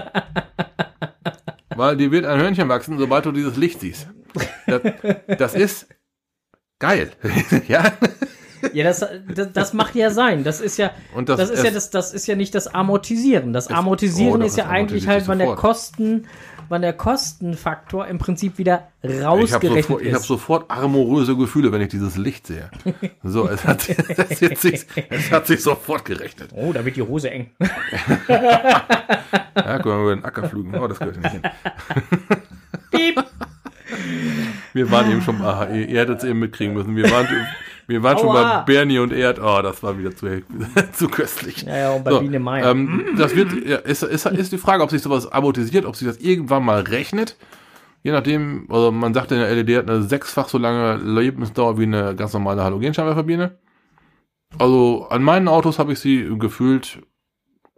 Weil 1.76 1.96
dir 1.96 2.10
wird 2.10 2.24
ein 2.24 2.40
Hörnchen 2.40 2.68
wachsen, 2.68 2.98
sobald 2.98 3.26
du 3.26 3.32
dieses 3.32 3.56
Licht 3.56 3.80
siehst. 3.80 4.08
Das, 4.66 4.80
das 5.38 5.54
ist 5.54 5.88
geil. 6.78 7.12
ja. 7.68 7.92
Ja, 8.72 8.84
das, 8.84 9.04
das, 9.34 9.52
das 9.52 9.72
macht 9.74 9.94
ja 9.94 10.10
sein. 10.10 10.42
Das 10.42 10.60
ist 10.60 10.78
ja, 10.78 10.90
Und 11.14 11.28
das, 11.28 11.38
das- 11.38 11.50
ist 11.50 11.64
ja 11.64 11.70
das, 11.70 11.90
das 11.90 12.14
ist 12.14 12.26
ja 12.26 12.34
nicht 12.34 12.54
das 12.54 12.66
Amortisieren. 12.66 13.52
Das 13.52 13.68
Amortisieren 13.68 14.34
oh, 14.34 14.38
doch, 14.38 14.46
ist 14.46 14.56
ja 14.56 14.68
eigentlich 14.68 15.06
halt, 15.06 15.28
wann 15.28 15.38
der. 15.38 15.54
Kosten, 15.54 16.26
wann 16.68 16.82
der 16.82 16.92
Kostenfaktor 16.92 18.06
im 18.06 18.18
Prinzip 18.18 18.58
wieder 18.58 18.88
Ich 19.02 19.10
habe 19.10 19.24
rausgerechnet 19.24 20.00
ich 20.02 20.12
hab 20.12 20.20
ist. 20.20 20.26
sofort 20.26 20.70
amoröse 20.70 21.36
Gefühle, 21.36 21.72
wenn 21.72 21.80
ich 21.80 21.88
dieses 21.88 22.16
Licht 22.16 22.46
sehe. 22.46 22.70
So, 23.22 23.48
es 23.48 23.64
hat, 23.66 23.88
es, 23.88 23.98
hat 24.42 24.58
sich, 24.58 24.86
es 25.10 25.30
hat 25.32 25.46
sich 25.46 25.62
sofort 25.62 26.04
gerechnet. 26.04 26.50
oh, 26.54 26.72
da 26.72 26.84
wird 26.84 26.96
die 26.96 27.02
Hose 27.02 27.30
eng. 27.30 27.50
Ja, 29.56 29.78
guck 29.78 29.86
mal, 29.86 30.00
über 30.02 30.14
den 30.14 30.24
Acker 30.24 30.48
flügen. 30.48 30.74
Oh, 30.78 30.86
das 30.86 30.98
gehört 30.98 31.16
nicht 31.16 31.30
hin. 31.32 31.42
Piep. 32.90 33.24
Wir 34.74 34.90
waren 34.90 35.10
eben 35.10 35.22
schon, 35.22 35.40
aha, 35.42 35.66
ihr, 35.68 35.88
ihr 35.88 36.00
hättet 36.00 36.18
es 36.18 36.24
eben 36.24 36.38
mitkriegen 36.40 36.74
müssen. 36.74 36.94
Wir 36.94 37.10
waren, 37.10 37.26
wir 37.86 38.02
waren 38.02 38.18
schon 38.18 38.28
Aua. 38.28 38.58
bei 38.58 38.72
Bernie 38.72 38.98
und 38.98 39.12
Erd. 39.12 39.38
Oh, 39.40 39.62
das 39.62 39.82
war 39.82 39.98
wieder 39.98 40.14
zu, 40.14 40.26
zu 40.92 41.08
köstlich. 41.08 41.62
Ja, 41.62 41.76
ja, 41.76 41.92
und 41.92 42.04
bei 42.04 42.18
Biene 42.18 42.40
Meier. 42.40 42.70
Ähm, 42.70 43.14
das 43.16 43.34
wird, 43.36 43.52
ja, 43.66 43.76
ist, 43.76 44.02
ist, 44.02 44.26
ist 44.26 44.52
die 44.52 44.58
Frage, 44.58 44.82
ob 44.82 44.90
sich 44.90 45.02
sowas 45.02 45.30
amortisiert, 45.30 45.84
ob 45.84 45.96
sich 45.96 46.06
das 46.06 46.18
irgendwann 46.18 46.64
mal 46.64 46.80
rechnet. 46.80 47.36
Je 48.02 48.12
nachdem, 48.12 48.66
also 48.70 48.92
man 48.92 49.14
sagt, 49.14 49.32
eine 49.32 49.52
LED 49.52 49.78
hat 49.78 49.90
eine 49.90 50.02
sechsfach 50.02 50.48
so 50.48 50.58
lange 50.58 50.96
Lebensdauer 50.96 51.78
wie 51.78 51.84
eine 51.84 52.14
ganz 52.14 52.32
normale 52.32 52.62
Halogenscheinwerferbirne. 52.62 53.58
Also 54.58 55.06
an 55.10 55.22
meinen 55.22 55.48
Autos 55.48 55.78
habe 55.78 55.92
ich 55.92 55.98
sie 55.98 56.28
gefühlt 56.38 57.02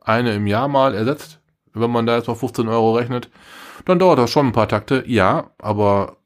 eine 0.01 0.35
im 0.35 0.47
Jahr 0.47 0.69
mal 0.69 0.95
ersetzt. 0.95 1.41
Wenn 1.75 1.91
man 1.91 2.07
da 2.07 2.17
jetzt 2.17 2.29
mal 2.29 2.35
15 2.35 2.69
Euro 2.69 2.95
rechnet, 2.97 3.31
dann 3.85 3.99
dauert 3.99 4.19
das 4.19 4.31
schon 4.31 4.49
ein 4.49 4.53
paar 4.53 4.69
Takte. 4.69 5.05
Ja, 5.07 5.51
aber 5.59 6.18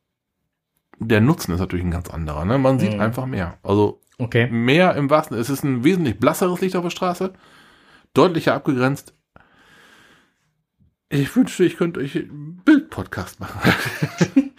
der 1.08 1.20
Nutzen 1.20 1.52
ist 1.52 1.60
natürlich 1.60 1.84
ein 1.84 1.90
ganz 1.90 2.10
anderer. 2.10 2.44
Ne? 2.44 2.58
Man 2.58 2.78
sieht 2.78 2.94
Mhm. 2.94 3.00
einfach 3.00 3.26
mehr. 3.26 3.58
Also 3.62 4.00
Okay. 4.18 4.48
mehr 4.50 4.94
im 4.96 5.10
wahrsten. 5.10 5.36
Es 5.38 5.50
ist 5.50 5.64
ein 5.64 5.84
wesentlich 5.84 6.18
blasseres 6.18 6.60
Licht 6.60 6.76
auf 6.76 6.84
der 6.84 6.90
Straße, 6.90 7.32
deutlicher 8.14 8.54
abgegrenzt. 8.54 9.14
Ich 11.08 11.34
wünschte, 11.36 11.64
ich 11.64 11.76
könnte 11.76 12.00
euch 12.00 12.18
Bildpodcast 12.64 13.40
machen. 13.40 13.60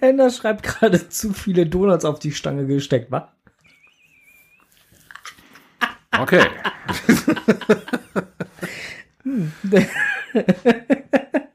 Ender 0.00 0.30
schreibt 0.30 0.62
gerade 0.62 1.08
zu 1.08 1.32
viele 1.32 1.66
Donuts 1.66 2.04
auf 2.04 2.18
die 2.18 2.32
Stange 2.32 2.66
gesteckt, 2.66 3.10
wa? 3.10 3.32
Okay. 6.18 6.46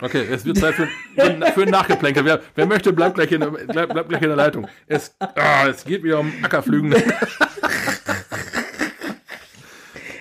Okay, 0.00 0.26
es 0.30 0.44
wird 0.44 0.58
Zeit 0.58 0.74
für, 0.74 0.88
für, 1.16 1.62
ein 1.62 1.70
Nachgeplänkel. 1.70 2.24
Wer, 2.24 2.40
wer 2.54 2.66
möchte, 2.66 2.92
bleibt 2.92 3.16
gleich, 3.16 3.32
in, 3.32 3.40
bleibt, 3.40 3.92
bleibt 3.92 4.08
gleich 4.08 4.22
in 4.22 4.28
der 4.28 4.36
Leitung. 4.36 4.68
Es, 4.86 5.14
ah, 5.18 5.66
es 5.68 5.84
geht 5.84 6.02
wieder 6.02 6.20
um 6.20 6.32
Ackerflügen. 6.42 6.94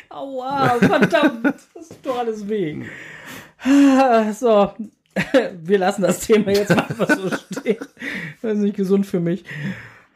Aua, 0.10 0.78
verdammt, 0.80 1.46
das 1.46 1.90
tut 1.90 1.98
doch 2.04 2.20
alles 2.20 2.48
weh. 2.48 2.84
So, 4.34 4.74
wir 5.64 5.78
lassen 5.80 6.04
das 6.04 6.20
Thema 6.20 6.52
jetzt 6.52 6.72
einfach 6.72 7.10
so 7.10 7.30
stehen. 7.52 7.78
Das 8.42 8.54
ist 8.54 8.60
nicht 8.60 8.78
gesund 8.78 9.06
für 9.06 9.20
mich. 9.20 9.44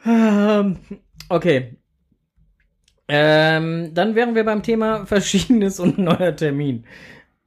Ähm, 0.05 0.77
Okay. 1.31 1.77
Ähm, 3.07 3.93
dann 3.93 4.15
wären 4.15 4.35
wir 4.35 4.43
beim 4.43 4.63
Thema 4.63 5.05
Verschiedenes 5.05 5.79
und 5.79 5.97
neuer 5.97 6.35
Termin. 6.35 6.85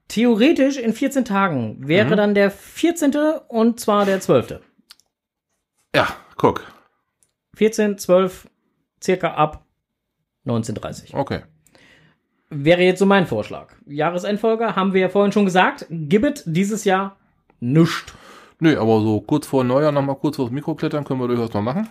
Theoretisch 0.09 0.77
in 0.77 0.93
14 0.93 1.25
Tagen 1.25 1.77
wäre 1.89 2.15
dann 2.15 2.35
der 2.35 2.51
14. 2.51 3.15
und 3.49 3.81
zwar 3.81 4.05
der 4.05 4.21
12. 4.21 4.61
Ja, 5.95 6.09
guck. 6.37 6.63
14, 7.57 7.99
12, 7.99 8.49
circa 9.03 9.35
ab 9.35 9.65
1930. 10.47 11.15
Okay. 11.15 11.43
Wäre 12.51 12.83
jetzt 12.83 12.99
so 12.99 13.07
mein 13.07 13.27
Vorschlag. 13.27 13.73
Jahresendfolge 13.87 14.77
haben 14.77 14.93
wir 14.93 15.01
ja 15.01 15.09
vorhin 15.09 15.33
schon 15.33 15.47
gesagt. 15.47 15.87
Gibbet 15.89 16.43
dieses 16.47 16.85
Jahr 16.85 17.17
nischt. 17.61 18.13
Nö, 18.61 18.79
aber 18.79 19.01
so 19.01 19.21
kurz 19.21 19.47
vor 19.47 19.65
Neujahr 19.65 19.91
noch 19.93 20.03
mal 20.03 20.15
kurz 20.15 20.37
vors 20.37 20.51
Mikro 20.51 20.75
klettern 20.75 21.05
können 21.05 21.21
wir 21.21 21.29
durchaus 21.29 21.53
mal 21.55 21.63
machen. 21.63 21.89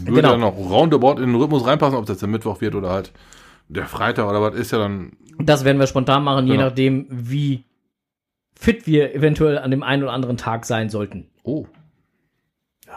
Würde 0.00 0.12
Genau. 0.20 0.30
dann 0.32 0.40
noch 0.40 0.56
roundabout 0.56 1.20
in 1.20 1.32
den 1.32 1.34
Rhythmus 1.34 1.66
reinpassen, 1.66 1.98
ob 1.98 2.06
das 2.06 2.18
der 2.18 2.28
Mittwoch 2.28 2.60
wird 2.60 2.74
oder 2.74 2.90
halt 2.90 3.12
der 3.68 3.86
Freitag 3.86 4.28
oder 4.28 4.40
was 4.42 4.54
ist 4.54 4.72
ja 4.72 4.78
dann. 4.78 5.12
Das 5.40 5.64
werden 5.64 5.78
wir 5.78 5.86
spontan 5.86 6.24
machen, 6.24 6.46
je 6.46 6.52
Genau. 6.54 6.64
nachdem, 6.66 7.06
wie 7.10 7.64
fit 8.56 8.86
wir 8.86 9.14
eventuell 9.14 9.58
an 9.58 9.70
dem 9.70 9.82
einen 9.82 10.02
oder 10.02 10.12
anderen 10.12 10.36
Tag 10.36 10.64
sein 10.64 10.88
sollten. 10.88 11.28
Oh, 11.44 11.66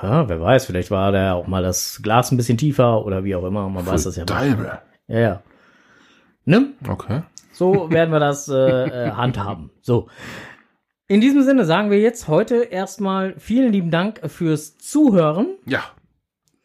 Ja, 0.02 0.28
wer 0.30 0.42
weiß, 0.42 0.66
vielleicht 0.66 0.90
war 0.90 1.12
da 1.12 1.34
auch 1.34 1.48
mal 1.48 1.62
das 1.62 2.00
Glas 2.02 2.32
ein 2.32 2.38
bisschen 2.38 2.58
tiefer 2.58 3.06
oder 3.06 3.24
wie 3.24 3.36
auch 3.36 3.44
immer. 3.44 3.68
Man 3.70 3.86
weiß 3.86 4.04
das 4.06 4.16
ja 4.16 4.24
nicht. 4.24 4.30
Deibel. 4.32 4.80
Ja, 5.08 5.20
ja. 5.20 5.42
Ne? 6.46 6.72
Okay. 6.88 7.22
So 7.52 7.92
werden 7.92 8.12
wir 8.12 8.20
das 8.20 8.48
äh, 8.48 8.56
äh, 9.08 9.12
handhaben. 9.12 9.70
So. 9.82 10.08
In 11.08 11.20
diesem 11.22 11.44
Sinne 11.44 11.66
sagen 11.66 11.92
wir 11.92 12.00
jetzt 12.00 12.28
heute 12.30 12.64
erstmal 12.64 13.36
vielen 13.38 13.72
lieben 13.74 13.92
Dank 13.92 14.22
fürs 14.32 14.78
Zuhören. 14.78 15.48
Ja. 15.66 15.84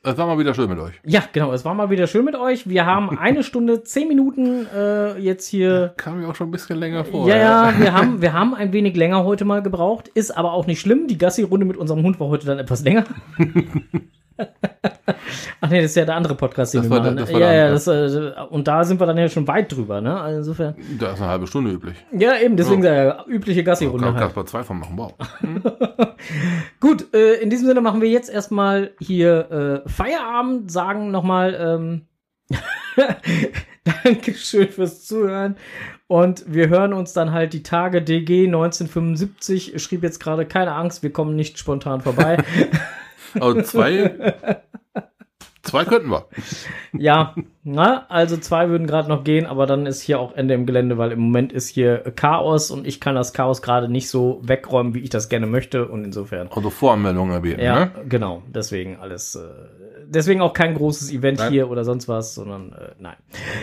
Das 0.07 0.17
war 0.19 0.29
mal 0.29 0.39
wieder 0.39 0.55
schön 0.55 0.69
mit 0.69 0.79
euch. 0.79 0.95
Ja, 1.05 1.25
genau, 1.33 1.53
es 1.53 1.65
war 1.65 1.75
mal 1.75 1.91
wieder 1.91 2.07
schön 2.07 2.25
mit 2.25 2.37
euch. 2.37 2.69
Wir 2.69 2.87
haben 2.87 3.19
eine 3.19 3.43
Stunde, 3.43 3.83
zehn 3.83 4.07
Minuten 4.07 4.65
äh, 4.73 5.19
jetzt 5.19 5.49
hier. 5.49 5.95
Kam 5.97 6.21
mir 6.21 6.29
auch 6.29 6.37
schon 6.37 6.47
ein 6.47 6.53
bisschen 6.53 6.79
länger 6.79 7.05
vor. 7.05 7.27
Ja, 7.29 7.37
ja, 7.37 7.75
wir 7.77 7.93
haben, 7.93 8.23
wir 8.23 8.33
haben 8.33 8.55
ein 8.55 8.73
wenig 8.73 8.95
länger 8.95 9.25
heute 9.25 9.45
mal 9.45 9.63
gebraucht. 9.63 10.07
Ist 10.15 10.31
aber 10.31 10.53
auch 10.53 10.69
nicht 10.69 10.81
schlimm. 10.81 11.09
Die 11.09 11.19
Gassi-Runde 11.19 11.67
mit 11.67 11.77
unserem 11.77 12.05
Hund 12.05 12.21
war 12.21 12.29
heute 12.29 12.47
dann 12.47 12.61
etwas 12.61 12.85
länger. 12.85 13.03
Ach 15.61 15.71
nee, 15.71 15.81
das 15.81 15.91
ist 15.93 15.97
ja 15.97 16.05
der 16.05 16.17
andere 16.17 16.35
Podcast, 16.35 16.75
den 16.75 16.83
Das 16.83 16.91
wir 16.91 17.01
der- 17.01 17.13
machen. 17.13 17.33
ja, 17.33 17.39
der 17.39 17.53
ja, 17.55 17.65
andere. 17.67 17.73
das, 17.75 18.47
äh, 18.47 18.49
und 18.51 18.69
da 18.69 18.85
sind 18.85 19.01
wir 19.01 19.07
dann 19.07 19.17
ja 19.19 19.29
schon 19.29 19.49
weit 19.49 19.73
drüber, 19.73 20.01
ne? 20.01 20.21
Also 20.21 20.39
insofern. 20.39 20.75
Da 20.99 21.13
ist 21.13 21.21
eine 21.21 21.31
halbe 21.31 21.47
Stunde 21.47 21.71
üblich. 21.73 21.97
Ja, 22.13 22.37
eben, 22.39 22.57
deswegen 22.57 22.83
ja. 22.85 23.25
übliche 23.27 23.65
Gassi-Runde 23.65 24.05
Kann 24.05 24.15
halt. 24.15 24.25
Kasper 24.25 24.47
zwei 24.47 24.63
von 24.63 24.79
machen. 24.79 24.97
Wow. 24.97 25.15
Gut, 26.81 27.15
äh, 27.15 27.35
in 27.35 27.51
diesem 27.51 27.67
Sinne 27.67 27.81
machen 27.81 28.01
wir 28.01 28.09
jetzt 28.09 28.29
erstmal 28.31 28.91
hier 29.01 29.83
äh, 29.87 29.89
Feierabend, 29.89 30.71
sagen 30.71 31.11
nochmal 31.11 31.57
ähm, 31.59 32.03
Dankeschön 34.05 34.69
fürs 34.69 35.05
Zuhören 35.05 35.57
und 36.09 36.45
wir 36.53 36.69
hören 36.69 36.93
uns 36.93 37.13
dann 37.13 37.33
halt 37.33 37.53
die 37.53 37.63
Tage 37.63 38.03
DG 38.03 38.47
1975. 38.47 39.81
Schrieb 39.83 40.03
jetzt 40.03 40.19
gerade 40.21 40.45
keine 40.47 40.73
Angst, 40.73 41.03
wir 41.03 41.13
kommen 41.13 41.37
nicht 41.37 41.59
spontan 41.59 42.01
vorbei. 42.01 42.39
Also 43.41 43.63
zwei. 43.63 44.35
zwei 45.63 45.85
könnten 45.85 46.11
wir. 46.11 46.27
ja, 46.93 47.35
na, 47.65 48.07
also 48.09 48.37
zwei 48.37 48.69
würden 48.69 48.87
gerade 48.87 49.09
noch 49.09 49.25
gehen, 49.25 49.47
aber 49.47 49.67
dann 49.67 49.87
ist 49.87 50.01
hier 50.03 50.21
auch 50.21 50.33
Ende 50.35 50.55
im 50.55 50.65
Gelände, 50.67 50.97
weil 50.99 51.13
im 51.13 51.21
Moment 51.21 51.53
ist 51.53 51.69
hier 51.69 51.99
Chaos 52.15 52.71
und 52.71 52.87
ich 52.87 53.01
kann 53.01 53.15
das 53.17 53.33
Chaos 53.33 53.63
gerade 53.63 53.89
nicht 53.89 54.09
so 54.09 54.41
wegräumen, 54.45 54.95
wie 54.95 55.01
ich 55.01 55.11
das 55.11 55.29
gerne 55.29 55.47
möchte 55.47 55.89
und 55.89 56.05
insofern. 56.05 56.49
Also 56.55 56.71
Voranmeldungen 56.71 57.33
erbeten. 57.35 57.61
Ja, 57.63 57.87
Ne? 57.87 57.91
genau. 58.09 58.43
Deswegen 58.49 58.97
alles. 58.97 59.35
Äh, 59.35 59.41
deswegen 60.09 60.41
auch 60.41 60.53
kein 60.53 60.75
großes 60.75 61.13
Event 61.13 61.39
Nein. 61.39 61.53
hier 61.53 61.71
oder 61.71 61.85
sonst 61.85 62.09
was, 62.09 62.35
sondern 62.35 62.73
äh, 62.73 62.93
nein. 62.99 63.17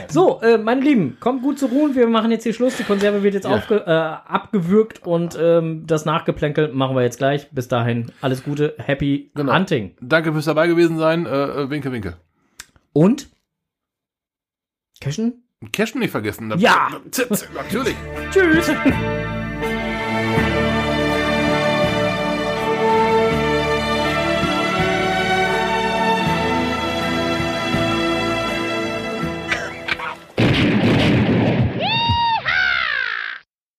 So, 0.10 0.42
äh, 0.42 0.58
meine 0.58 0.82
Lieben, 0.82 1.18
kommt 1.20 1.42
gut 1.44 1.60
zur 1.60 1.70
Ruhe. 1.70 1.96
Wir 1.96 2.08
machen 2.08 2.32
jetzt 2.32 2.44
hier 2.44 2.54
Schluss. 2.54 2.78
Die 2.78 2.84
Konserve 2.84 3.24
wird 3.24 3.34
jetzt 3.34 3.46
Ja. 3.46 3.52
aufge, 3.56 3.84
äh, 3.86 3.90
abgewürgt 3.90 5.06
und 5.06 5.38
ähm, 5.40 5.86
das 5.88 6.06
Nachgeplänkel 6.06 6.70
machen 6.74 6.96
wir 6.96 7.04
jetzt 7.04 7.18
gleich. 7.18 7.50
Bis 7.52 7.68
dahin, 7.68 8.12
alles 8.22 8.44
Gute, 8.44 8.76
happy 8.78 9.32
Genau. 9.36 9.54
hunting. 9.54 9.96
Danke 10.02 10.32
fürs 10.34 10.46
dabei 10.46 10.68
gewesen 10.68 10.98
sein. 10.98 11.26
Äh, 11.26 11.30
äh, 11.64 11.70
winke, 11.70 11.92
winke. 11.92 12.18
Und? 12.94 13.30
Cashen? 15.02 15.44
Cashen 15.72 16.00
nicht 16.00 16.12
vergessen. 16.12 16.54
Ja. 16.58 16.90
Natürlich. 17.56 17.96
Tschüss! 18.32 18.72